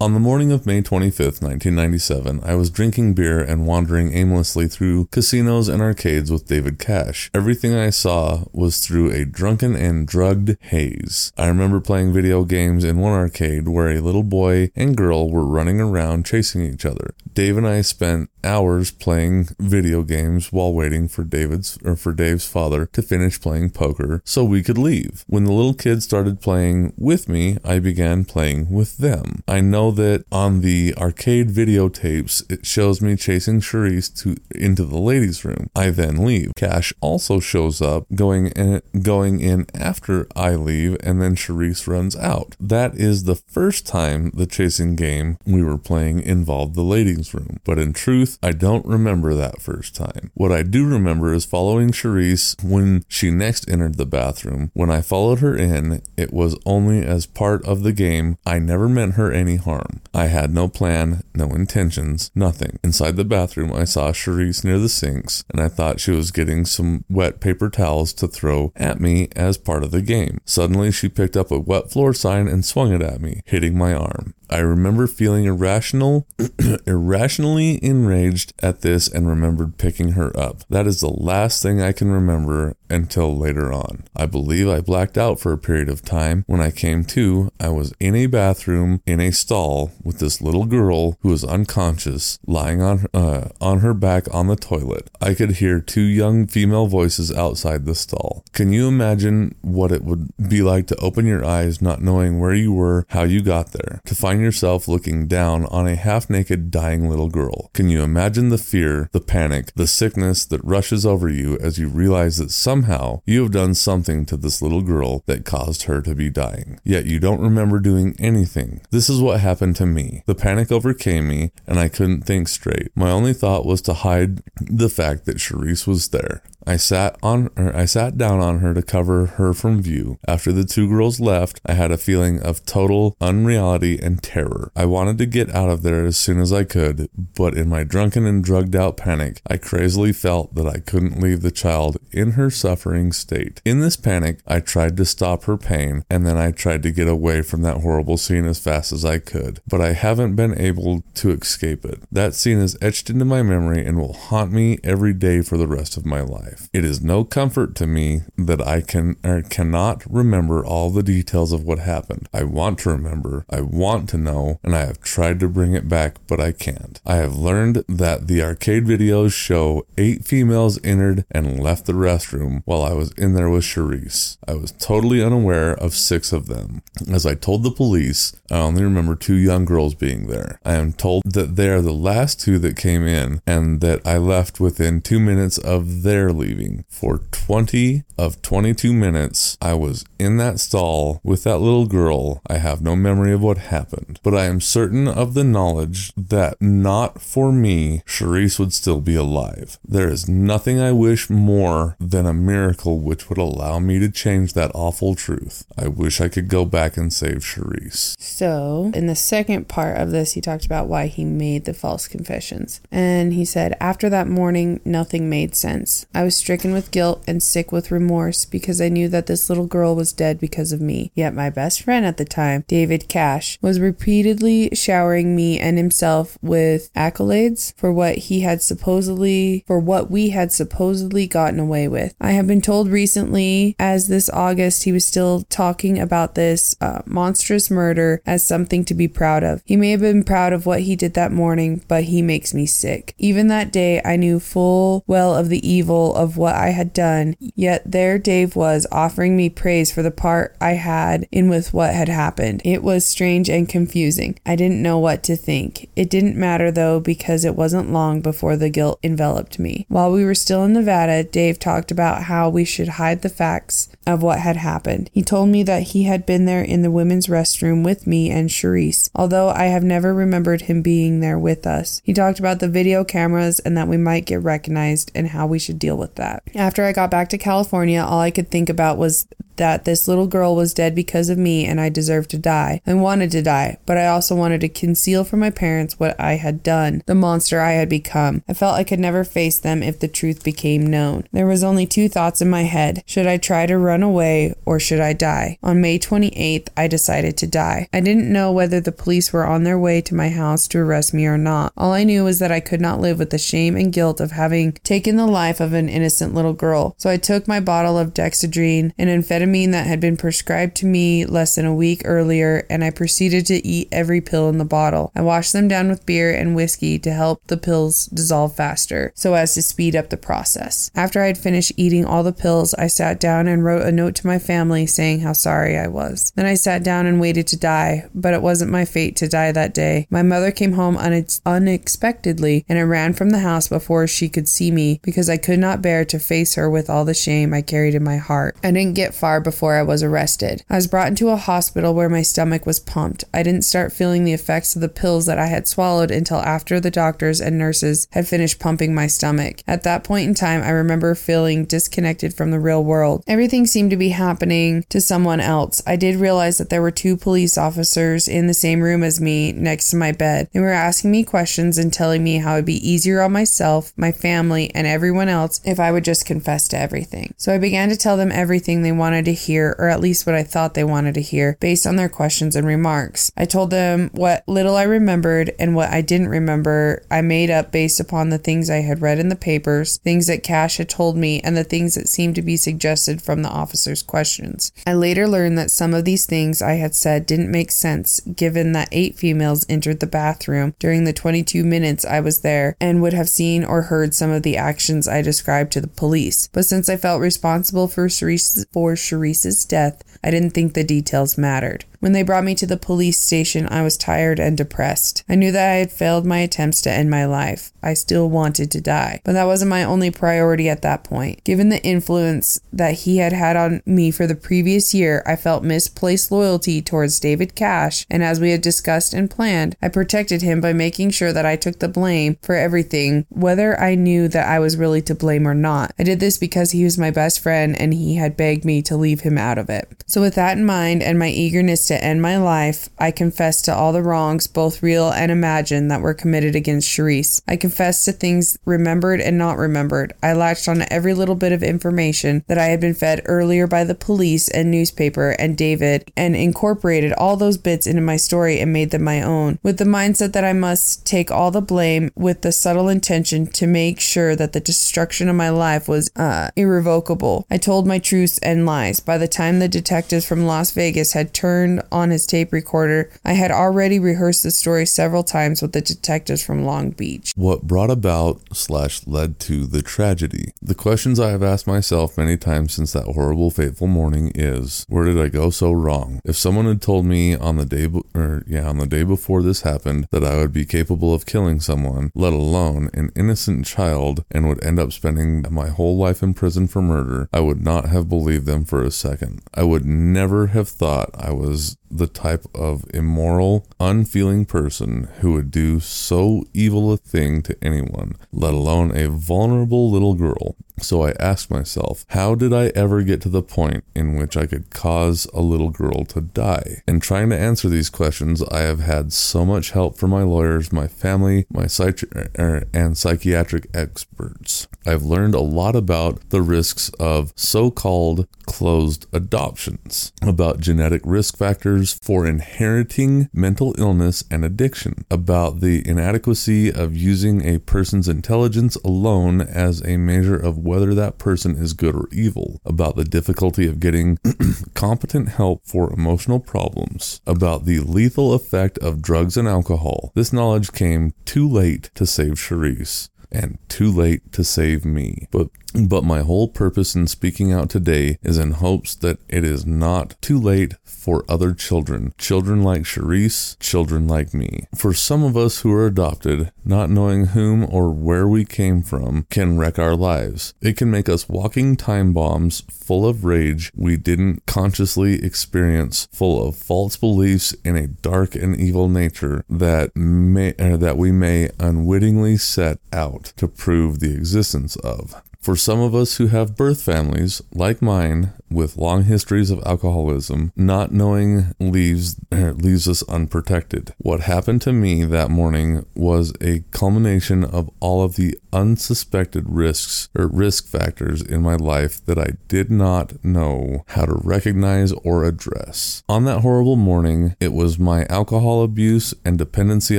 On 0.00 0.14
the 0.14 0.20
morning 0.20 0.50
of 0.52 0.66
May 0.66 0.82
25th, 0.82 1.40
1997, 1.42 2.40
I 2.44 2.54
was 2.54 2.70
drinking 2.70 3.14
beer 3.14 3.40
and 3.40 3.66
wandering 3.66 4.12
aimlessly 4.12 4.66
through 4.66 5.06
casinos 5.06 5.68
and 5.68 5.80
arcades 5.80 6.30
with 6.30 6.46
David 6.46 6.78
Cash. 6.78 7.30
Everything 7.34 7.74
I 7.74 7.90
saw 7.90 8.44
was 8.52 8.84
through 8.84 9.10
a 9.10 9.24
drunken 9.24 9.76
and 9.76 10.06
drugged 10.06 10.56
haze. 10.60 11.32
I 11.38 11.46
remember 11.46 11.80
playing 11.80 12.12
video 12.12 12.44
games 12.44 12.84
in 12.84 12.98
one 12.98 13.12
arcade 13.12 13.68
where 13.68 13.90
a 13.90 14.00
little 14.00 14.22
boy 14.22 14.70
and 14.74 14.96
girl 14.96 15.30
were 15.30 15.46
running 15.46 15.80
around 15.80 16.26
chasing 16.26 16.62
each 16.62 16.84
other. 16.84 17.14
Dave 17.34 17.56
and 17.56 17.66
I 17.66 17.80
spent 17.80 18.30
hours 18.44 18.92
playing 18.92 19.48
video 19.58 20.02
games 20.02 20.52
while 20.52 20.72
waiting 20.72 21.08
for 21.08 21.24
David's 21.24 21.78
or 21.84 21.96
for 21.96 22.12
Dave's 22.12 22.46
father 22.46 22.86
to 22.92 23.02
finish 23.02 23.40
playing 23.40 23.70
poker 23.70 24.22
so 24.24 24.44
we 24.44 24.62
could 24.62 24.78
leave. 24.78 25.24
When 25.26 25.44
the 25.44 25.52
little 25.52 25.74
kids 25.74 26.04
started 26.04 26.40
playing 26.40 26.92
with 26.96 27.28
me, 27.28 27.58
I 27.64 27.80
began 27.80 28.24
playing 28.24 28.70
with 28.70 28.98
them. 28.98 29.42
I 29.48 29.60
know 29.60 29.90
that 29.92 30.24
on 30.30 30.60
the 30.60 30.94
arcade 30.96 31.48
videotapes 31.48 32.50
it 32.52 32.64
shows 32.66 33.00
me 33.00 33.16
chasing 33.16 33.60
Sherrice 33.60 34.08
to 34.20 34.36
into 34.54 34.84
the 34.84 34.98
ladies' 34.98 35.44
room. 35.44 35.70
I 35.74 35.90
then 35.90 36.24
leave. 36.24 36.52
Cash 36.54 36.92
also 37.00 37.40
shows 37.40 37.82
up 37.82 38.06
going 38.14 38.48
in, 38.48 38.82
going 39.02 39.40
in 39.40 39.66
after 39.74 40.28
I 40.36 40.54
leave 40.54 40.96
and 41.02 41.20
then 41.20 41.34
Sherrice 41.34 41.88
runs 41.88 42.14
out. 42.14 42.54
That 42.60 42.94
is 42.94 43.24
the 43.24 43.36
first 43.36 43.86
time 43.86 44.30
the 44.34 44.46
chasing 44.46 44.94
game 44.94 45.38
we 45.44 45.64
were 45.64 45.78
playing 45.78 46.20
involved 46.20 46.74
the 46.74 46.82
ladies' 46.82 47.23
room. 47.32 47.60
But 47.64 47.78
in 47.78 47.92
truth, 47.92 48.38
I 48.42 48.52
don't 48.52 48.84
remember 48.84 49.34
that 49.34 49.62
first 49.62 49.94
time. 49.94 50.30
What 50.34 50.52
I 50.52 50.62
do 50.62 50.86
remember 50.86 51.32
is 51.32 51.44
following 51.44 51.92
Sherrice 51.92 52.56
when 52.62 53.04
she 53.08 53.30
next 53.30 53.68
entered 53.68 53.96
the 53.96 54.06
bathroom. 54.06 54.70
When 54.74 54.90
I 54.90 55.00
followed 55.00 55.38
her 55.38 55.56
in, 55.56 56.02
it 56.16 56.32
was 56.32 56.58
only 56.66 57.04
as 57.04 57.26
part 57.26 57.64
of 57.64 57.82
the 57.82 57.92
game. 57.92 58.36
I 58.44 58.58
never 58.58 58.88
meant 58.88 59.14
her 59.14 59.32
any 59.32 59.56
harm. 59.56 60.02
I 60.12 60.26
had 60.26 60.52
no 60.52 60.68
plan, 60.68 61.22
no 61.34 61.46
intentions, 61.50 62.30
nothing. 62.34 62.78
Inside 62.82 63.16
the 63.16 63.24
bathroom, 63.24 63.72
I 63.72 63.84
saw 63.84 64.12
Sherrice 64.12 64.64
near 64.64 64.78
the 64.78 64.88
sinks, 64.88 65.44
and 65.50 65.60
I 65.60 65.68
thought 65.68 66.00
she 66.00 66.10
was 66.10 66.30
getting 66.30 66.64
some 66.64 67.04
wet 67.08 67.40
paper 67.40 67.70
towels 67.70 68.12
to 68.14 68.28
throw 68.28 68.72
at 68.76 69.00
me 69.00 69.28
as 69.36 69.56
part 69.56 69.84
of 69.84 69.90
the 69.90 70.02
game. 70.02 70.40
Suddenly, 70.44 70.90
she 70.92 71.08
picked 71.08 71.36
up 71.36 71.50
a 71.50 71.58
wet 71.60 71.90
floor 71.90 72.12
sign 72.12 72.48
and 72.48 72.64
swung 72.64 72.92
it 72.92 73.02
at 73.02 73.20
me, 73.20 73.42
hitting 73.44 73.76
my 73.76 73.94
arm. 73.94 74.34
I 74.50 74.58
remember 74.58 75.06
feeling 75.06 75.44
irrational, 75.44 76.26
irrationally 76.86 77.82
enraged 77.84 78.52
at 78.62 78.82
this 78.82 79.08
and 79.08 79.28
remembered 79.28 79.78
picking 79.78 80.12
her 80.12 80.36
up. 80.38 80.64
That 80.68 80.86
is 80.86 81.00
the 81.00 81.08
last 81.08 81.62
thing 81.62 81.80
I 81.80 81.92
can 81.92 82.10
remember 82.10 82.76
until 82.90 83.36
later 83.36 83.72
on. 83.72 84.04
I 84.14 84.26
believe 84.26 84.68
I 84.68 84.80
blacked 84.80 85.18
out 85.18 85.40
for 85.40 85.52
a 85.52 85.58
period 85.58 85.88
of 85.88 86.02
time. 86.02 86.44
When 86.46 86.60
I 86.60 86.70
came 86.70 87.04
to, 87.06 87.50
I 87.58 87.68
was 87.70 87.92
in 87.98 88.14
a 88.14 88.26
bathroom 88.26 89.02
in 89.06 89.20
a 89.20 89.32
stall 89.32 89.92
with 90.02 90.18
this 90.18 90.40
little 90.40 90.66
girl 90.66 91.18
who 91.22 91.30
was 91.30 91.44
unconscious, 91.44 92.38
lying 92.46 92.80
on 92.82 93.06
uh, 93.12 93.48
on 93.60 93.80
her 93.80 93.94
back 93.94 94.32
on 94.32 94.46
the 94.46 94.56
toilet. 94.56 95.10
I 95.20 95.34
could 95.34 95.52
hear 95.52 95.80
two 95.80 96.02
young 96.02 96.46
female 96.46 96.86
voices 96.86 97.32
outside 97.32 97.84
the 97.84 97.94
stall. 97.94 98.44
Can 98.52 98.72
you 98.72 98.86
imagine 98.88 99.54
what 99.62 99.92
it 99.92 100.04
would 100.04 100.30
be 100.48 100.62
like 100.62 100.86
to 100.88 100.96
open 100.96 101.26
your 101.26 101.44
eyes 101.44 101.82
not 101.82 102.02
knowing 102.02 102.38
where 102.38 102.54
you 102.54 102.72
were, 102.72 103.06
how 103.10 103.24
you 103.24 103.42
got 103.42 103.72
there, 103.72 104.00
to 104.04 104.14
find 104.14 104.33
yourself 104.40 104.88
looking 104.88 105.26
down 105.26 105.66
on 105.66 105.86
a 105.86 105.96
half 105.96 106.28
naked 106.30 106.70
dying 106.70 107.08
little 107.08 107.28
girl? 107.28 107.70
Can 107.74 107.90
you 107.90 108.02
imagine 108.02 108.48
the 108.48 108.58
fear, 108.58 109.08
the 109.12 109.20
panic, 109.20 109.72
the 109.74 109.86
sickness 109.86 110.44
that 110.46 110.64
rushes 110.64 111.04
over 111.04 111.28
you 111.28 111.58
as 111.58 111.78
you 111.78 111.88
realize 111.88 112.38
that 112.38 112.50
somehow 112.50 113.22
you 113.24 113.42
have 113.42 113.52
done 113.52 113.74
something 113.74 114.24
to 114.26 114.36
this 114.36 114.62
little 114.62 114.82
girl 114.82 115.22
that 115.26 115.44
caused 115.44 115.84
her 115.84 116.00
to 116.02 116.14
be 116.14 116.30
dying? 116.30 116.80
Yet 116.84 117.06
you 117.06 117.20
don't 117.20 117.40
remember 117.40 117.78
doing 117.80 118.14
anything. 118.18 118.82
This 118.90 119.08
is 119.10 119.20
what 119.20 119.40
happened 119.40 119.76
to 119.76 119.86
me. 119.86 120.22
The 120.26 120.34
panic 120.34 120.70
overcame 120.70 121.28
me 121.28 121.52
and 121.66 121.78
I 121.78 121.88
couldn't 121.88 122.22
think 122.22 122.48
straight. 122.48 122.88
My 122.94 123.10
only 123.10 123.32
thought 123.32 123.66
was 123.66 123.82
to 123.82 123.94
hide 123.94 124.42
the 124.60 124.88
fact 124.88 125.24
that 125.26 125.40
Sherrice 125.40 125.86
was 125.86 126.08
there. 126.08 126.42
I 126.66 126.76
sat 126.76 127.18
on 127.22 127.50
or 127.56 127.74
I 127.76 127.84
sat 127.84 128.16
down 128.16 128.40
on 128.40 128.60
her 128.60 128.74
to 128.74 128.82
cover 128.82 129.26
her 129.26 129.52
from 129.52 129.82
view. 129.82 130.18
After 130.26 130.52
the 130.52 130.64
two 130.64 130.88
girls 130.88 131.20
left, 131.20 131.60
I 131.66 131.74
had 131.74 131.90
a 131.90 131.98
feeling 131.98 132.40
of 132.40 132.64
total 132.64 133.16
unreality 133.20 133.98
and 133.98 134.22
terror. 134.22 134.72
I 134.74 134.86
wanted 134.86 135.18
to 135.18 135.26
get 135.26 135.54
out 135.54 135.70
of 135.70 135.82
there 135.82 136.04
as 136.06 136.16
soon 136.16 136.40
as 136.40 136.52
I 136.52 136.64
could, 136.64 137.08
but 137.16 137.54
in 137.54 137.68
my 137.68 137.84
drunken 137.84 138.26
and 138.26 138.42
drugged 138.42 138.74
out 138.74 138.96
panic, 138.96 139.40
I 139.46 139.56
crazily 139.56 140.12
felt 140.12 140.54
that 140.54 140.66
I 140.66 140.78
couldn't 140.78 141.20
leave 141.20 141.42
the 141.42 141.50
child 141.50 141.98
in 142.12 142.32
her 142.32 142.50
suffering 142.50 143.12
state. 143.12 143.60
In 143.64 143.80
this 143.80 143.96
panic, 143.96 144.40
I 144.46 144.60
tried 144.60 144.96
to 144.96 145.04
stop 145.04 145.44
her 145.44 145.56
pain 145.56 146.04
and 146.08 146.26
then 146.26 146.38
I 146.38 146.50
tried 146.50 146.82
to 146.84 146.90
get 146.90 147.08
away 147.08 147.42
from 147.42 147.62
that 147.62 147.82
horrible 147.82 148.16
scene 148.16 148.46
as 148.46 148.58
fast 148.58 148.92
as 148.92 149.04
I 149.04 149.18
could, 149.18 149.60
but 149.66 149.80
I 149.80 149.92
haven't 149.92 150.36
been 150.36 150.58
able 150.58 151.02
to 151.14 151.30
escape 151.30 151.84
it. 151.84 152.02
That 152.10 152.34
scene 152.34 152.58
is 152.58 152.78
etched 152.80 153.10
into 153.10 153.24
my 153.24 153.42
memory 153.42 153.84
and 153.84 153.98
will 153.98 154.14
haunt 154.14 154.52
me 154.52 154.78
every 154.82 155.12
day 155.12 155.42
for 155.42 155.56
the 155.56 155.66
rest 155.66 155.96
of 155.96 156.06
my 156.06 156.20
life. 156.20 156.53
It 156.72 156.84
is 156.84 157.02
no 157.02 157.24
comfort 157.24 157.74
to 157.76 157.86
me 157.86 158.22
that 158.36 158.60
I 158.66 158.80
can 158.80 159.16
or 159.24 159.42
cannot 159.42 160.04
remember 160.10 160.64
all 160.64 160.90
the 160.90 161.02
details 161.02 161.52
of 161.52 161.64
what 161.64 161.78
happened. 161.78 162.28
I 162.32 162.44
want 162.44 162.78
to 162.80 162.90
remember, 162.90 163.44
I 163.50 163.60
want 163.60 164.08
to 164.10 164.18
know, 164.18 164.60
and 164.62 164.74
I 164.74 164.86
have 164.86 165.00
tried 165.00 165.40
to 165.40 165.48
bring 165.48 165.74
it 165.74 165.88
back, 165.88 166.18
but 166.26 166.40
I 166.40 166.52
can't. 166.52 167.00
I 167.06 167.16
have 167.16 167.36
learned 167.36 167.84
that 167.88 168.26
the 168.28 168.42
arcade 168.42 168.84
videos 168.84 169.32
show 169.32 169.86
eight 169.98 170.24
females 170.24 170.78
entered 170.84 171.24
and 171.30 171.60
left 171.60 171.86
the 171.86 171.92
restroom 171.92 172.62
while 172.64 172.82
I 172.82 172.92
was 172.92 173.12
in 173.12 173.34
there 173.34 173.50
with 173.50 173.64
Sherrice. 173.64 174.38
I 174.46 174.54
was 174.54 174.72
totally 174.72 175.22
unaware 175.22 175.72
of 175.72 175.94
six 175.94 176.32
of 176.32 176.46
them. 176.46 176.82
As 177.10 177.26
I 177.26 177.34
told 177.34 177.62
the 177.62 177.70
police, 177.70 178.34
I 178.50 178.58
only 178.58 178.82
remember 178.82 179.14
two 179.16 179.34
young 179.34 179.64
girls 179.64 179.94
being 179.94 180.26
there. 180.26 180.58
I 180.64 180.74
am 180.74 180.92
told 180.92 181.22
that 181.24 181.56
they 181.56 181.68
are 181.70 181.82
the 181.82 181.92
last 181.92 182.40
two 182.40 182.58
that 182.60 182.76
came 182.76 183.06
in 183.06 183.40
and 183.46 183.80
that 183.80 184.06
I 184.06 184.18
left 184.18 184.60
within 184.60 185.00
two 185.00 185.20
minutes 185.20 185.58
of 185.58 186.02
their 186.02 186.32
leaving. 186.44 186.84
For 186.88 187.18
20 187.18 188.04
of 188.18 188.42
22 188.42 188.92
minutes, 188.92 189.56
I 189.60 189.74
was 189.74 190.04
in 190.18 190.36
that 190.36 190.60
stall 190.60 191.20
with 191.22 191.44
that 191.44 191.58
little 191.58 191.86
girl. 191.86 192.42
I 192.46 192.58
have 192.58 192.82
no 192.82 192.94
memory 192.94 193.32
of 193.32 193.42
what 193.42 193.58
happened, 193.58 194.20
but 194.22 194.34
I 194.34 194.44
am 194.44 194.60
certain 194.60 195.08
of 195.08 195.34
the 195.34 195.44
knowledge 195.44 196.12
that 196.16 196.60
not 196.60 197.22
for 197.22 197.50
me, 197.50 198.02
Sherrice 198.06 198.58
would 198.58 198.72
still 198.72 199.00
be 199.00 199.14
alive. 199.14 199.78
There 199.86 200.08
is 200.08 200.28
nothing 200.28 200.80
I 200.80 200.92
wish 200.92 201.30
more 201.30 201.96
than 201.98 202.26
a 202.26 202.34
miracle 202.34 203.00
which 203.00 203.28
would 203.28 203.38
allow 203.38 203.78
me 203.78 203.98
to 203.98 204.10
change 204.10 204.52
that 204.52 204.72
awful 204.74 205.14
truth. 205.14 205.64
I 205.78 205.88
wish 205.88 206.20
I 206.20 206.28
could 206.28 206.48
go 206.48 206.64
back 206.64 206.96
and 206.96 207.12
save 207.12 207.44
Sherrice. 207.44 208.16
So, 208.18 208.90
in 208.94 209.06
the 209.06 209.16
second 209.16 209.68
part 209.68 209.96
of 209.96 210.10
this, 210.10 210.32
he 210.32 210.40
talked 210.40 210.66
about 210.66 210.88
why 210.88 211.06
he 211.06 211.24
made 211.24 211.64
the 211.64 211.74
false 211.74 212.06
confessions. 212.06 212.80
And 212.90 213.32
he 213.32 213.44
said, 213.44 213.76
After 213.80 214.10
that 214.10 214.28
morning, 214.28 214.80
nothing 214.84 215.30
made 215.30 215.54
sense. 215.54 216.06
I 216.14 216.24
was 216.24 216.33
was 216.34 216.40
stricken 216.40 216.72
with 216.72 216.90
guilt 216.90 217.22
and 217.28 217.40
sick 217.40 217.70
with 217.70 217.92
remorse 217.92 218.44
because 218.44 218.80
I 218.80 218.88
knew 218.88 219.08
that 219.08 219.26
this 219.26 219.48
little 219.48 219.66
girl 219.66 219.94
was 219.94 220.12
dead 220.12 220.40
because 220.40 220.72
of 220.72 220.80
me. 220.80 221.12
Yet 221.14 221.32
my 221.32 221.48
best 221.48 221.82
friend 221.82 222.04
at 222.04 222.16
the 222.16 222.24
time, 222.24 222.64
David 222.66 223.08
Cash, 223.08 223.56
was 223.62 223.78
repeatedly 223.78 224.70
showering 224.72 225.36
me 225.36 225.60
and 225.60 225.78
himself 225.78 226.36
with 226.42 226.92
accolades 226.94 227.72
for 227.76 227.92
what 227.92 228.16
he 228.16 228.40
had 228.40 228.62
supposedly 228.62 229.62
for 229.64 229.78
what 229.78 230.10
we 230.10 230.30
had 230.30 230.50
supposedly 230.50 231.28
gotten 231.28 231.60
away 231.60 231.86
with. 231.86 232.16
I 232.20 232.32
have 232.32 232.48
been 232.48 232.60
told 232.60 232.88
recently 232.88 233.76
as 233.78 234.08
this 234.08 234.28
August 234.30 234.82
he 234.82 234.92
was 234.92 235.06
still 235.06 235.42
talking 235.42 236.00
about 236.00 236.34
this 236.34 236.74
uh, 236.80 237.02
monstrous 237.06 237.70
murder 237.70 238.20
as 238.26 238.42
something 238.42 238.84
to 238.86 238.94
be 238.94 239.06
proud 239.06 239.44
of. 239.44 239.62
He 239.64 239.76
may 239.76 239.92
have 239.92 240.00
been 240.00 240.24
proud 240.24 240.52
of 240.52 240.66
what 240.66 240.80
he 240.80 240.96
did 240.96 241.14
that 241.14 241.30
morning, 241.30 241.84
but 241.86 242.04
he 242.04 242.22
makes 242.22 242.52
me 242.52 242.66
sick. 242.66 243.14
Even 243.18 243.46
that 243.48 243.72
day 243.72 244.02
I 244.04 244.16
knew 244.16 244.40
full 244.40 245.04
well 245.06 245.36
of 245.36 245.48
the 245.48 245.66
evil 245.66 246.12
of 246.16 246.23
what 246.36 246.54
I 246.54 246.70
had 246.70 246.92
done, 246.92 247.36
yet 247.40 247.82
there 247.84 248.18
Dave 248.18 248.56
was 248.56 248.86
offering 248.90 249.36
me 249.36 249.48
praise 249.48 249.92
for 249.92 250.02
the 250.02 250.10
part 250.10 250.56
I 250.60 250.72
had 250.72 251.26
in 251.30 251.48
with 251.48 251.72
what 251.72 251.94
had 251.94 252.08
happened. 252.08 252.62
It 252.64 252.82
was 252.82 253.06
strange 253.06 253.48
and 253.48 253.68
confusing. 253.68 254.38
I 254.46 254.56
didn't 254.56 254.82
know 254.82 254.98
what 254.98 255.22
to 255.24 255.36
think. 255.36 255.88
It 255.94 256.10
didn't 256.10 256.36
matter 256.36 256.70
though 256.70 257.00
because 257.00 257.44
it 257.44 257.56
wasn't 257.56 257.92
long 257.92 258.20
before 258.20 258.56
the 258.56 258.70
guilt 258.70 258.98
enveloped 259.02 259.58
me. 259.58 259.86
While 259.88 260.12
we 260.12 260.24
were 260.24 260.34
still 260.34 260.64
in 260.64 260.72
Nevada, 260.72 261.24
Dave 261.24 261.58
talked 261.58 261.90
about 261.90 262.24
how 262.24 262.48
we 262.48 262.64
should 262.64 262.88
hide 262.88 263.22
the 263.22 263.28
facts 263.28 263.88
of 264.06 264.22
what 264.22 264.40
had 264.40 264.56
happened. 264.56 265.10
He 265.12 265.22
told 265.22 265.48
me 265.48 265.62
that 265.62 265.88
he 265.88 266.04
had 266.04 266.26
been 266.26 266.44
there 266.44 266.62
in 266.62 266.82
the 266.82 266.90
women's 266.90 267.26
restroom 267.26 267.84
with 267.84 268.06
me 268.06 268.30
and 268.30 268.50
Sherrice, 268.50 269.10
although 269.14 269.48
I 269.48 269.66
have 269.66 269.84
never 269.84 270.14
remembered 270.14 270.62
him 270.62 270.82
being 270.82 271.20
there 271.20 271.38
with 271.38 271.66
us. 271.66 272.00
He 272.04 272.12
talked 272.12 272.38
about 272.38 272.60
the 272.60 272.68
video 272.68 273.04
cameras 273.04 273.60
and 273.60 273.76
that 273.76 273.88
we 273.88 273.96
might 273.96 274.26
get 274.26 274.42
recognized 274.42 275.10
and 275.14 275.28
how 275.28 275.46
we 275.46 275.58
should 275.58 275.78
deal 275.78 275.96
with 275.96 276.13
that. 276.16 276.42
After 276.54 276.84
I 276.84 276.92
got 276.92 277.10
back 277.10 277.28
to 277.30 277.38
California, 277.38 278.00
all 278.02 278.20
I 278.20 278.30
could 278.30 278.50
think 278.50 278.68
about 278.68 278.98
was 278.98 279.26
that 279.56 279.84
this 279.84 280.08
little 280.08 280.26
girl 280.26 280.56
was 280.56 280.74
dead 280.74 280.94
because 280.94 281.28
of 281.28 281.38
me 281.38 281.64
and 281.64 281.80
I 281.80 281.88
deserved 281.88 282.30
to 282.30 282.38
die. 282.38 282.80
I 282.86 282.94
wanted 282.94 283.30
to 283.32 283.42
die, 283.42 283.78
but 283.86 283.96
I 283.96 284.06
also 284.06 284.34
wanted 284.34 284.60
to 284.62 284.68
conceal 284.68 285.24
from 285.24 285.40
my 285.40 285.50
parents 285.50 285.98
what 285.98 286.18
I 286.20 286.34
had 286.34 286.62
done, 286.62 287.02
the 287.06 287.14
monster 287.14 287.60
I 287.60 287.72
had 287.72 287.88
become. 287.88 288.42
I 288.48 288.54
felt 288.54 288.76
I 288.76 288.84
could 288.84 289.00
never 289.00 289.24
face 289.24 289.58
them 289.58 289.82
if 289.82 290.00
the 290.00 290.08
truth 290.08 290.44
became 290.44 290.86
known. 290.86 291.26
There 291.32 291.46
was 291.46 291.64
only 291.64 291.86
two 291.86 292.08
thoughts 292.08 292.40
in 292.40 292.50
my 292.50 292.62
head. 292.62 293.02
Should 293.06 293.26
I 293.26 293.36
try 293.36 293.66
to 293.66 293.78
run 293.78 294.02
away 294.02 294.54
or 294.64 294.80
should 294.80 295.00
I 295.00 295.12
die? 295.12 295.58
On 295.62 295.80
May 295.80 295.98
28th, 295.98 296.68
I 296.76 296.88
decided 296.88 297.36
to 297.38 297.46
die. 297.46 297.88
I 297.92 298.00
didn't 298.00 298.32
know 298.32 298.52
whether 298.52 298.80
the 298.80 298.92
police 298.92 299.32
were 299.32 299.46
on 299.46 299.64
their 299.64 299.78
way 299.78 300.00
to 300.02 300.14
my 300.14 300.30
house 300.30 300.66
to 300.68 300.78
arrest 300.78 301.14
me 301.14 301.26
or 301.26 301.38
not. 301.38 301.72
All 301.76 301.92
I 301.92 302.04
knew 302.04 302.24
was 302.24 302.38
that 302.38 302.52
I 302.52 302.60
could 302.60 302.80
not 302.80 303.00
live 303.00 303.18
with 303.18 303.30
the 303.30 303.38
shame 303.38 303.76
and 303.76 303.92
guilt 303.92 304.20
of 304.20 304.32
having 304.32 304.72
taken 304.72 305.16
the 305.16 305.26
life 305.26 305.60
of 305.60 305.72
an 305.72 305.88
innocent 305.94 306.34
little 306.34 306.52
girl. 306.52 306.94
So 306.98 307.08
I 307.08 307.16
took 307.16 307.46
my 307.46 307.60
bottle 307.60 307.98
of 307.98 308.12
dexedrine, 308.12 308.92
an 308.98 309.08
amphetamine 309.08 309.70
that 309.72 309.86
had 309.86 310.00
been 310.00 310.16
prescribed 310.16 310.76
to 310.76 310.86
me 310.86 311.24
less 311.24 311.54
than 311.54 311.66
a 311.66 311.74
week 311.74 312.02
earlier, 312.04 312.66
and 312.68 312.82
I 312.82 312.90
proceeded 312.90 313.46
to 313.46 313.66
eat 313.66 313.88
every 313.92 314.20
pill 314.20 314.48
in 314.48 314.58
the 314.58 314.64
bottle. 314.64 315.12
I 315.14 315.22
washed 315.22 315.52
them 315.52 315.68
down 315.68 315.88
with 315.88 316.06
beer 316.06 316.34
and 316.34 316.54
whiskey 316.54 316.98
to 316.98 317.12
help 317.12 317.46
the 317.46 317.56
pills 317.56 318.06
dissolve 318.06 318.56
faster, 318.56 319.12
so 319.14 319.34
as 319.34 319.54
to 319.54 319.62
speed 319.62 319.94
up 319.94 320.10
the 320.10 320.16
process. 320.16 320.90
After 320.94 321.22
I 321.22 321.26
had 321.26 321.38
finished 321.38 321.72
eating 321.76 322.04
all 322.04 322.22
the 322.22 322.32
pills, 322.32 322.74
I 322.74 322.88
sat 322.88 323.20
down 323.20 323.46
and 323.46 323.64
wrote 323.64 323.86
a 323.86 323.92
note 323.92 324.16
to 324.16 324.26
my 324.26 324.38
family 324.38 324.86
saying 324.86 325.20
how 325.20 325.32
sorry 325.32 325.78
I 325.78 325.86
was. 325.86 326.32
Then 326.34 326.46
I 326.46 326.54
sat 326.54 326.82
down 326.82 327.06
and 327.06 327.20
waited 327.20 327.46
to 327.48 327.56
die, 327.56 328.08
but 328.14 328.34
it 328.34 328.42
wasn't 328.42 328.70
my 328.70 328.84
fate 328.84 329.16
to 329.16 329.28
die 329.28 329.52
that 329.52 329.74
day. 329.74 330.06
My 330.10 330.22
mother 330.22 330.50
came 330.50 330.72
home 330.72 330.96
unex- 330.96 331.40
unexpectedly, 331.46 332.64
and 332.68 332.78
I 332.78 332.82
ran 332.82 333.12
from 333.12 333.30
the 333.30 333.40
house 333.40 333.68
before 333.68 334.06
she 334.06 334.28
could 334.28 334.48
see 334.48 334.70
me 334.70 335.00
because 335.02 335.28
I 335.28 335.36
could 335.36 335.58
not 335.58 335.82
bear 335.84 336.02
to 336.06 336.18
face 336.18 336.54
her 336.54 336.68
with 336.70 336.88
all 336.88 337.04
the 337.04 337.12
shame 337.12 337.52
I 337.52 337.60
carried 337.60 337.94
in 337.94 338.02
my 338.02 338.16
heart. 338.16 338.56
I 338.64 338.70
didn't 338.70 338.94
get 338.94 339.14
far 339.14 339.38
before 339.38 339.76
I 339.76 339.82
was 339.82 340.02
arrested. 340.02 340.64
I 340.70 340.76
was 340.76 340.86
brought 340.86 341.08
into 341.08 341.28
a 341.28 341.36
hospital 341.36 341.92
where 341.92 342.08
my 342.08 342.22
stomach 342.22 342.64
was 342.64 342.80
pumped. 342.80 343.22
I 343.34 343.42
didn't 343.42 343.62
start 343.62 343.92
feeling 343.92 344.24
the 344.24 344.32
effects 344.32 344.74
of 344.74 344.80
the 344.80 344.88
pills 344.88 345.26
that 345.26 345.38
I 345.38 345.46
had 345.46 345.68
swallowed 345.68 346.10
until 346.10 346.38
after 346.38 346.80
the 346.80 346.90
doctors 346.90 347.38
and 347.38 347.58
nurses 347.58 348.08
had 348.12 348.26
finished 348.26 348.58
pumping 348.58 348.94
my 348.94 349.06
stomach. 349.06 349.60
At 349.66 349.82
that 349.82 350.04
point 350.04 350.26
in 350.26 350.34
time, 350.34 350.62
I 350.62 350.70
remember 350.70 351.14
feeling 351.14 351.66
disconnected 351.66 352.32
from 352.32 352.50
the 352.50 352.58
real 352.58 352.82
world. 352.82 353.22
Everything 353.26 353.66
seemed 353.66 353.90
to 353.90 353.98
be 353.98 354.08
happening 354.08 354.86
to 354.88 355.02
someone 355.02 355.40
else. 355.40 355.82
I 355.86 355.96
did 355.96 356.16
realize 356.16 356.56
that 356.56 356.70
there 356.70 356.80
were 356.80 356.90
two 356.90 357.18
police 357.18 357.58
officers 357.58 358.26
in 358.26 358.46
the 358.46 358.54
same 358.54 358.80
room 358.80 359.02
as 359.02 359.20
me 359.20 359.52
next 359.52 359.90
to 359.90 359.96
my 359.96 360.12
bed. 360.12 360.48
They 360.54 360.60
were 360.60 360.70
asking 360.70 361.10
me 361.10 361.24
questions 361.24 361.76
and 361.76 361.92
telling 361.92 362.24
me 362.24 362.38
how 362.38 362.54
it'd 362.54 362.64
be 362.64 362.88
easier 362.88 363.20
on 363.20 363.32
myself, 363.32 363.92
my 363.98 364.12
family, 364.12 364.74
and 364.74 364.86
everyone 364.86 365.28
else 365.28 365.60
if 365.64 365.73
I 365.80 365.92
would 365.92 366.04
just 366.04 366.26
confess 366.26 366.68
to 366.68 366.78
everything. 366.78 367.34
So 367.36 367.52
I 367.52 367.58
began 367.58 367.88
to 367.88 367.96
tell 367.96 368.16
them 368.16 368.32
everything 368.32 368.82
they 368.82 368.92
wanted 368.92 369.24
to 369.26 369.34
hear, 369.34 369.74
or 369.78 369.88
at 369.88 370.00
least 370.00 370.26
what 370.26 370.34
I 370.34 370.42
thought 370.42 370.74
they 370.74 370.84
wanted 370.84 371.14
to 371.14 371.22
hear, 371.22 371.56
based 371.60 371.86
on 371.86 371.96
their 371.96 372.08
questions 372.08 372.56
and 372.56 372.66
remarks. 372.66 373.30
I 373.36 373.44
told 373.44 373.70
them 373.70 374.10
what 374.12 374.44
little 374.46 374.76
I 374.76 374.84
remembered 374.84 375.52
and 375.58 375.74
what 375.74 375.90
I 375.90 376.00
didn't 376.00 376.28
remember 376.28 377.04
I 377.10 377.22
made 377.22 377.50
up 377.50 377.72
based 377.72 378.00
upon 378.00 378.28
the 378.28 378.38
things 378.38 378.70
I 378.70 378.82
had 378.82 379.02
read 379.02 379.18
in 379.18 379.28
the 379.28 379.36
papers, 379.36 379.98
things 379.98 380.26
that 380.26 380.42
Cash 380.42 380.76
had 380.78 380.88
told 380.88 381.16
me, 381.16 381.40
and 381.40 381.56
the 381.56 381.64
things 381.64 381.94
that 381.94 382.08
seemed 382.08 382.34
to 382.36 382.42
be 382.42 382.56
suggested 382.56 383.22
from 383.22 383.42
the 383.42 383.48
officer's 383.48 384.02
questions. 384.02 384.72
I 384.86 384.94
later 384.94 385.26
learned 385.26 385.58
that 385.58 385.70
some 385.70 385.94
of 385.94 386.04
these 386.04 386.26
things 386.26 386.62
I 386.62 386.74
had 386.74 386.94
said 386.94 387.26
didn't 387.26 387.50
make 387.50 387.70
sense 387.70 388.20
given 388.20 388.72
that 388.72 388.88
eight 388.92 389.16
females 389.16 389.64
entered 389.68 390.00
the 390.00 390.06
bathroom 390.06 390.74
during 390.78 391.04
the 391.04 391.12
22 391.12 391.64
minutes 391.64 392.04
I 392.04 392.20
was 392.20 392.40
there 392.40 392.76
and 392.80 393.00
would 393.02 393.12
have 393.12 393.28
seen 393.28 393.64
or 393.64 393.82
heard 393.82 394.14
some 394.14 394.30
of 394.30 394.42
the 394.42 394.56
actions 394.56 395.08
I 395.08 395.22
described 395.22 395.63
to 395.72 395.80
the 395.80 395.88
police. 395.88 396.48
But 396.48 396.64
since 396.64 396.88
I 396.88 396.96
felt 396.96 397.20
responsible 397.20 397.88
for 397.88 398.08
Sherrice, 398.08 399.64
death, 399.64 400.02
I 400.22 400.30
didn't 400.30 400.50
think 400.50 400.74
the 400.74 400.84
details 400.84 401.38
mattered. 401.38 401.84
When 402.04 402.12
they 402.12 402.22
brought 402.22 402.44
me 402.44 402.54
to 402.56 402.66
the 402.66 402.76
police 402.76 403.18
station, 403.18 403.66
I 403.70 403.80
was 403.80 403.96
tired 403.96 404.38
and 404.38 404.58
depressed. 404.58 405.24
I 405.26 405.36
knew 405.36 405.50
that 405.52 405.70
I 405.70 405.76
had 405.76 405.90
failed 405.90 406.26
my 406.26 406.40
attempts 406.40 406.82
to 406.82 406.90
end 406.90 407.08
my 407.08 407.24
life. 407.24 407.72
I 407.82 407.94
still 407.94 408.28
wanted 408.28 408.70
to 408.72 408.80
die, 408.82 409.22
but 409.24 409.32
that 409.32 409.46
wasn't 409.46 409.70
my 409.70 409.84
only 409.84 410.10
priority 410.10 410.68
at 410.68 410.82
that 410.82 411.02
point. 411.02 411.42
Given 411.44 411.70
the 411.70 411.82
influence 411.82 412.60
that 412.70 412.92
he 412.92 413.18
had 413.18 413.32
had 413.32 413.56
on 413.56 413.82
me 413.86 414.10
for 414.10 414.26
the 414.26 414.34
previous 414.34 414.92
year, 414.92 415.22
I 415.24 415.36
felt 415.36 415.64
misplaced 415.64 416.30
loyalty 416.30 416.82
towards 416.82 417.20
David 417.20 417.54
Cash, 417.54 418.04
and 418.10 418.22
as 418.22 418.38
we 418.38 418.50
had 418.50 418.60
discussed 418.60 419.14
and 419.14 419.30
planned, 419.30 419.74
I 419.80 419.88
protected 419.88 420.42
him 420.42 420.60
by 420.60 420.74
making 420.74 421.08
sure 421.08 421.32
that 421.32 421.46
I 421.46 421.56
took 421.56 421.78
the 421.78 421.88
blame 421.88 422.36
for 422.42 422.54
everything, 422.54 423.24
whether 423.30 423.80
I 423.80 423.94
knew 423.94 424.28
that 424.28 424.46
I 424.46 424.58
was 424.58 424.76
really 424.76 425.00
to 425.02 425.14
blame 425.14 425.48
or 425.48 425.54
not. 425.54 425.94
I 425.98 426.02
did 426.02 426.20
this 426.20 426.36
because 426.36 426.72
he 426.72 426.84
was 426.84 426.98
my 426.98 427.10
best 427.10 427.40
friend 427.40 427.74
and 427.80 427.94
he 427.94 428.16
had 428.16 428.36
begged 428.36 428.66
me 428.66 428.82
to 428.82 428.96
leave 428.96 429.20
him 429.20 429.38
out 429.38 429.56
of 429.56 429.70
it. 429.70 430.04
So, 430.06 430.20
with 430.20 430.34
that 430.34 430.58
in 430.58 430.66
mind 430.66 431.02
and 431.02 431.18
my 431.18 431.28
eagerness 431.28 431.86
to 431.86 431.93
end 432.02 432.22
my 432.22 432.36
life, 432.36 432.88
I 432.98 433.10
confessed 433.10 433.64
to 433.66 433.74
all 433.74 433.92
the 433.92 434.02
wrongs, 434.02 434.46
both 434.46 434.82
real 434.82 435.10
and 435.10 435.30
imagined, 435.30 435.90
that 435.90 436.00
were 436.00 436.14
committed 436.14 436.56
against 436.56 436.88
Sherrice. 436.88 437.42
I 437.46 437.56
confessed 437.56 438.04
to 438.06 438.12
things 438.12 438.56
remembered 438.64 439.20
and 439.20 439.36
not 439.36 439.58
remembered. 439.58 440.14
I 440.22 440.32
latched 440.32 440.68
on 440.68 440.84
every 440.90 441.14
little 441.14 441.34
bit 441.34 441.52
of 441.52 441.62
information 441.62 442.44
that 442.48 442.58
I 442.58 442.66
had 442.66 442.80
been 442.80 442.94
fed 442.94 443.22
earlier 443.26 443.66
by 443.66 443.84
the 443.84 443.94
police 443.94 444.48
and 444.48 444.70
newspaper 444.70 445.30
and 445.38 445.56
David 445.56 446.10
and 446.16 446.34
incorporated 446.34 447.12
all 447.12 447.36
those 447.36 447.58
bits 447.58 447.86
into 447.86 448.02
my 448.02 448.16
story 448.16 448.60
and 448.60 448.72
made 448.72 448.90
them 448.90 449.02
my 449.02 449.22
own, 449.22 449.58
with 449.62 449.78
the 449.78 449.84
mindset 449.84 450.32
that 450.32 450.44
I 450.44 450.52
must 450.52 451.06
take 451.06 451.30
all 451.30 451.50
the 451.50 451.60
blame 451.60 452.10
with 452.14 452.42
the 452.42 452.52
subtle 452.52 452.88
intention 452.88 453.46
to 453.48 453.66
make 453.66 454.00
sure 454.00 454.34
that 454.36 454.52
the 454.52 454.60
destruction 454.60 455.28
of 455.28 455.36
my 455.36 455.50
life 455.50 455.88
was 455.88 456.10
uh, 456.16 456.50
irrevocable. 456.56 457.46
I 457.50 457.58
told 457.58 457.86
my 457.86 457.98
truths 457.98 458.38
and 458.38 458.66
lies. 458.66 459.00
By 459.00 459.18
the 459.18 459.28
time 459.28 459.58
the 459.58 459.68
detectives 459.68 460.26
from 460.26 460.46
Las 460.46 460.70
Vegas 460.70 461.12
had 461.12 461.34
turned 461.34 461.82
on 461.90 462.10
his 462.10 462.26
tape 462.26 462.52
recorder, 462.52 463.10
I 463.24 463.32
had 463.32 463.50
already 463.50 463.98
rehearsed 463.98 464.42
the 464.42 464.50
story 464.50 464.86
several 464.86 465.24
times 465.24 465.62
with 465.62 465.72
the 465.72 465.80
detectives 465.80 466.44
from 466.44 466.64
Long 466.64 466.90
Beach. 466.90 467.32
What 467.36 467.62
brought 467.62 467.90
about 467.90 468.40
slash 468.52 469.06
led 469.06 469.38
to 469.40 469.66
the 469.66 469.82
tragedy? 469.82 470.52
The 470.60 470.74
questions 470.74 471.20
I 471.20 471.30
have 471.30 471.42
asked 471.42 471.66
myself 471.66 472.18
many 472.18 472.36
times 472.36 472.74
since 472.74 472.92
that 472.92 473.04
horrible, 473.04 473.50
fateful 473.50 473.86
morning 473.86 474.32
is, 474.34 474.84
where 474.88 475.04
did 475.04 475.20
I 475.20 475.28
go 475.28 475.50
so 475.50 475.72
wrong? 475.72 476.20
If 476.24 476.36
someone 476.36 476.66
had 476.66 476.82
told 476.82 477.06
me 477.06 477.34
on 477.34 477.56
the 477.56 477.64
day, 477.64 477.86
be- 477.86 478.02
or 478.14 478.44
yeah, 478.46 478.68
on 478.68 478.78
the 478.78 478.86
day 478.86 479.02
before 479.02 479.42
this 479.42 479.62
happened, 479.62 480.06
that 480.10 480.24
I 480.24 480.36
would 480.36 480.52
be 480.52 480.64
capable 480.64 481.14
of 481.14 481.26
killing 481.26 481.60
someone, 481.60 482.10
let 482.14 482.32
alone 482.32 482.90
an 482.94 483.10
innocent 483.16 483.66
child, 483.66 484.24
and 484.30 484.48
would 484.48 484.62
end 484.64 484.78
up 484.78 484.92
spending 484.92 485.44
my 485.50 485.68
whole 485.68 485.96
life 485.96 486.22
in 486.22 486.34
prison 486.34 486.66
for 486.66 486.82
murder, 486.82 487.28
I 487.32 487.40
would 487.40 487.62
not 487.62 487.86
have 487.88 488.08
believed 488.08 488.46
them 488.46 488.64
for 488.64 488.82
a 488.82 488.90
second. 488.90 489.42
I 489.54 489.62
would 489.62 489.84
never 489.84 490.48
have 490.48 490.68
thought 490.68 491.10
I 491.14 491.32
was 491.32 491.63
was 491.64 491.83
the 491.94 492.08
type 492.08 492.44
of 492.54 492.84
immoral, 492.92 493.66
unfeeling 493.78 494.44
person 494.44 495.08
who 495.20 495.32
would 495.32 495.50
do 495.50 495.78
so 495.78 496.44
evil 496.52 496.92
a 496.92 496.96
thing 496.96 497.40
to 497.42 497.56
anyone, 497.62 498.16
let 498.32 498.52
alone 498.52 498.96
a 498.96 499.08
vulnerable 499.08 499.90
little 499.90 500.14
girl. 500.14 500.56
So 500.80 501.04
I 501.04 501.14
asked 501.20 501.52
myself, 501.52 502.04
how 502.08 502.34
did 502.34 502.52
I 502.52 502.72
ever 502.74 503.02
get 503.02 503.20
to 503.22 503.28
the 503.28 503.42
point 503.42 503.84
in 503.94 504.16
which 504.16 504.36
I 504.36 504.46
could 504.46 504.70
cause 504.70 505.26
a 505.32 505.40
little 505.40 505.70
girl 505.70 506.04
to 506.06 506.20
die? 506.20 506.82
In 506.88 506.98
trying 506.98 507.30
to 507.30 507.38
answer 507.38 507.68
these 507.68 507.90
questions, 507.90 508.42
I 508.42 508.60
have 508.60 508.80
had 508.80 509.12
so 509.12 509.44
much 509.44 509.70
help 509.70 509.96
from 509.96 510.10
my 510.10 510.24
lawyers, 510.24 510.72
my 510.72 510.88
family, 510.88 511.46
my 511.48 511.68
psych- 511.68 512.02
er, 512.36 512.64
and 512.74 512.98
psychiatric 512.98 513.68
experts. 513.72 514.66
I've 514.84 515.04
learned 515.04 515.36
a 515.36 515.40
lot 515.40 515.76
about 515.76 516.30
the 516.30 516.42
risks 516.42 516.90
of 516.98 517.32
so 517.36 517.70
called 517.70 518.26
closed 518.46 519.06
adoptions, 519.12 520.12
about 520.22 520.60
genetic 520.60 521.02
risk 521.04 521.38
factors 521.38 521.83
for 521.92 522.26
inheriting 522.26 523.28
mental 523.32 523.74
illness 523.78 524.24
and 524.30 524.44
addiction, 524.44 525.04
about 525.10 525.60
the 525.60 525.86
inadequacy 525.86 526.72
of 526.72 526.96
using 526.96 527.46
a 527.46 527.58
person's 527.58 528.08
intelligence 528.08 528.76
alone 528.76 529.40
as 529.40 529.82
a 529.84 529.96
measure 529.96 530.36
of 530.36 530.58
whether 530.58 530.94
that 530.94 531.18
person 531.18 531.56
is 531.56 531.72
good 531.72 531.94
or 531.94 532.08
evil, 532.12 532.60
about 532.64 532.96
the 532.96 533.04
difficulty 533.04 533.66
of 533.66 533.80
getting 533.80 534.18
competent 534.74 535.30
help 535.30 535.64
for 535.64 535.92
emotional 535.92 536.40
problems, 536.40 537.20
about 537.26 537.64
the 537.64 537.80
lethal 537.80 538.32
effect 538.32 538.78
of 538.78 539.02
drugs 539.02 539.36
and 539.36 539.48
alcohol. 539.48 540.12
This 540.14 540.32
knowledge 540.32 540.72
came 540.72 541.12
too 541.24 541.48
late 541.48 541.90
to 541.94 542.06
save 542.06 542.38
Sherrice 542.38 543.10
and 543.34 543.58
too 543.68 543.90
late 543.90 544.32
to 544.32 544.44
save 544.44 544.84
me. 544.84 545.26
But 545.30 545.48
but 545.74 546.04
my 546.04 546.20
whole 546.20 546.48
purpose 546.48 546.94
in 546.94 547.06
speaking 547.08 547.52
out 547.52 547.68
today 547.68 548.18
is 548.22 548.38
in 548.38 548.52
hopes 548.52 548.94
that 548.94 549.18
it 549.28 549.42
is 549.42 549.66
not 549.66 550.14
too 550.22 550.38
late 550.38 550.74
for 550.84 551.24
other 551.28 551.52
children, 551.52 552.14
children 552.16 552.62
like 552.62 552.82
Sherrice, 552.82 553.58
children 553.58 554.06
like 554.06 554.32
me. 554.32 554.66
For 554.74 554.94
some 554.94 555.24
of 555.24 555.36
us 555.36 555.60
who 555.60 555.72
are 555.72 555.86
adopted, 555.86 556.52
not 556.64 556.90
knowing 556.90 557.26
whom 557.26 557.64
or 557.64 557.90
where 557.90 558.28
we 558.28 558.44
came 558.44 558.82
from 558.82 559.26
can 559.30 559.58
wreck 559.58 559.78
our 559.78 559.96
lives. 559.96 560.54
It 560.62 560.76
can 560.76 560.90
make 560.90 561.08
us 561.08 561.28
walking 561.28 561.76
time 561.76 562.12
bombs 562.12 562.62
full 562.70 563.06
of 563.06 563.24
rage 563.24 563.70
we 563.74 563.96
didn't 563.96 564.46
consciously 564.46 565.24
experience, 565.24 566.08
full 566.12 566.46
of 566.46 566.56
false 566.56 566.96
beliefs 566.96 567.52
in 567.64 567.76
a 567.76 567.88
dark 567.88 568.34
and 568.34 568.58
evil 568.58 568.88
nature 568.88 569.44
that 569.48 569.94
may 569.96 570.54
uh, 570.58 570.76
that 570.76 570.96
we 570.96 571.10
may 571.10 571.50
unwittingly 571.58 572.36
set 572.36 572.78
out 572.92 573.32
to 573.36 573.48
prove 573.48 574.00
the 574.00 574.14
existence 574.14 574.76
of. 574.76 575.20
For 575.44 575.56
some 575.56 575.78
of 575.78 575.94
us 575.94 576.16
who 576.16 576.28
have 576.28 576.56
birth 576.56 576.80
families, 576.80 577.42
like 577.52 577.82
mine, 577.82 578.32
with 578.54 578.78
long 578.78 579.02
histories 579.04 579.50
of 579.50 579.62
alcoholism, 579.66 580.52
not 580.56 580.92
knowing 580.92 581.52
leaves 581.58 582.16
leaves 582.32 582.88
us 582.88 583.02
unprotected. 583.08 583.92
What 583.98 584.20
happened 584.20 584.62
to 584.62 584.72
me 584.72 585.04
that 585.04 585.30
morning 585.30 585.84
was 585.94 586.32
a 586.40 586.64
culmination 586.70 587.44
of 587.44 587.68
all 587.80 588.02
of 588.02 588.16
the 588.16 588.38
unsuspected 588.52 589.44
risks 589.48 590.08
or 590.16 590.28
risk 590.28 590.66
factors 590.66 591.20
in 591.20 591.42
my 591.42 591.56
life 591.56 592.04
that 592.06 592.18
I 592.18 592.34
did 592.46 592.70
not 592.70 593.24
know 593.24 593.84
how 593.88 594.06
to 594.06 594.14
recognize 594.14 594.92
or 594.92 595.24
address. 595.24 596.04
On 596.08 596.24
that 596.24 596.40
horrible 596.40 596.76
morning, 596.76 597.34
it 597.40 597.52
was 597.52 597.78
my 597.78 598.06
alcohol 598.06 598.62
abuse 598.62 599.12
and 599.24 599.36
dependency 599.36 599.98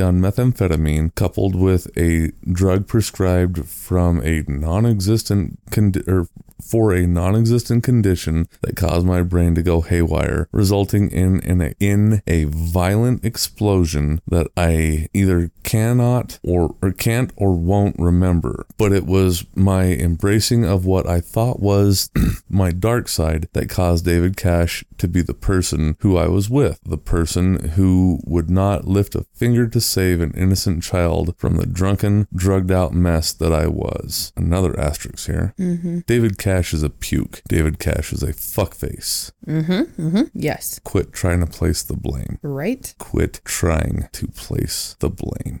on 0.00 0.20
methamphetamine 0.20 1.14
coupled 1.14 1.54
with 1.54 1.86
a 1.96 2.32
drug 2.50 2.86
prescribed 2.86 3.66
from 3.68 4.22
a 4.24 4.42
non-existent 4.48 5.35
condi- 5.70 6.06
or 6.08 6.28
for 6.62 6.92
a 6.92 7.06
non-existent 7.06 7.84
condition 7.84 8.48
that 8.62 8.76
caused 8.76 9.06
my 9.06 9.22
brain 9.22 9.54
to 9.54 9.62
go 9.62 9.80
haywire, 9.80 10.48
resulting 10.52 11.10
in 11.10 11.40
in 11.40 11.60
a, 11.60 11.74
in 11.78 12.22
a 12.26 12.44
violent 12.44 13.24
explosion 13.24 14.20
that 14.26 14.48
I 14.56 15.08
either 15.12 15.50
cannot 15.62 16.38
or, 16.42 16.74
or 16.80 16.92
can't 16.92 17.32
or 17.36 17.54
won't 17.54 17.96
remember. 17.98 18.66
But 18.78 18.92
it 18.92 19.06
was 19.06 19.44
my 19.54 19.86
embracing 19.86 20.64
of 20.64 20.86
what 20.86 21.06
I 21.06 21.20
thought 21.20 21.60
was 21.60 22.10
my 22.48 22.70
dark 22.70 23.08
side 23.08 23.48
that 23.52 23.68
caused 23.68 24.04
David 24.04 24.36
Cash 24.36 24.84
to 24.98 25.08
be 25.08 25.22
the 25.22 25.34
person 25.34 25.96
who 26.00 26.16
I 26.16 26.28
was 26.28 26.48
with, 26.48 26.80
the 26.84 26.98
person 26.98 27.70
who 27.70 28.20
would 28.24 28.50
not 28.50 28.86
lift 28.86 29.14
a 29.14 29.26
finger 29.34 29.66
to 29.68 29.80
save 29.80 30.20
an 30.20 30.32
innocent 30.34 30.82
child 30.82 31.34
from 31.36 31.56
the 31.56 31.66
drunken, 31.66 32.26
drugged 32.34 32.70
out 32.70 32.94
mess 32.94 33.32
that 33.34 33.52
I 33.52 33.66
was. 33.66 34.32
Another 34.36 34.78
asterisk 34.78 35.25
here. 35.26 35.54
Mm-hmm. 35.58 36.00
David 36.06 36.38
Cash 36.38 36.72
is 36.74 36.82
a 36.82 36.90
puke. 36.90 37.42
David 37.48 37.78
Cash 37.78 38.12
is 38.12 38.22
a 38.22 38.32
fuckface. 38.32 39.32
Mm-hmm, 39.46 40.00
mm-hmm. 40.00 40.22
Yes. 40.34 40.80
Quit 40.84 41.12
trying 41.12 41.40
to 41.40 41.46
place 41.46 41.82
the 41.82 41.96
blame. 41.96 42.38
Right? 42.42 42.94
Quit 42.98 43.40
trying 43.44 44.08
to 44.12 44.28
place 44.28 44.96
the 45.00 45.10
blame. 45.10 45.60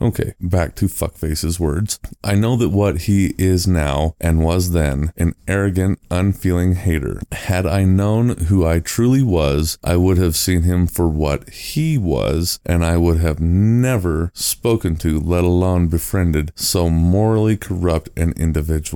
Okay, 0.00 0.34
back 0.40 0.74
to 0.76 0.86
Fuckface's 0.86 1.58
words. 1.58 1.98
I 2.24 2.34
know 2.34 2.56
that 2.56 2.70
what 2.70 3.02
he 3.02 3.34
is 3.38 3.66
now 3.66 4.14
and 4.20 4.44
was 4.44 4.72
then 4.72 5.12
an 5.16 5.34
arrogant, 5.46 5.98
unfeeling 6.10 6.74
hater. 6.74 7.20
Had 7.32 7.66
I 7.66 7.84
known 7.84 8.36
who 8.46 8.66
I 8.66 8.80
truly 8.80 9.22
was, 9.22 9.78
I 9.84 9.96
would 9.96 10.18
have 10.18 10.36
seen 10.36 10.62
him 10.62 10.86
for 10.86 11.08
what 11.08 11.48
he 11.50 11.98
was, 11.98 12.60
and 12.66 12.84
I 12.84 12.96
would 12.96 13.18
have 13.18 13.40
never 13.40 14.30
spoken 14.34 14.96
to, 14.96 15.18
let 15.20 15.44
alone 15.44 15.88
befriended, 15.88 16.52
so 16.54 16.88
morally 16.88 17.56
corrupt 17.56 18.10
an 18.16 18.32
individual. 18.36 18.91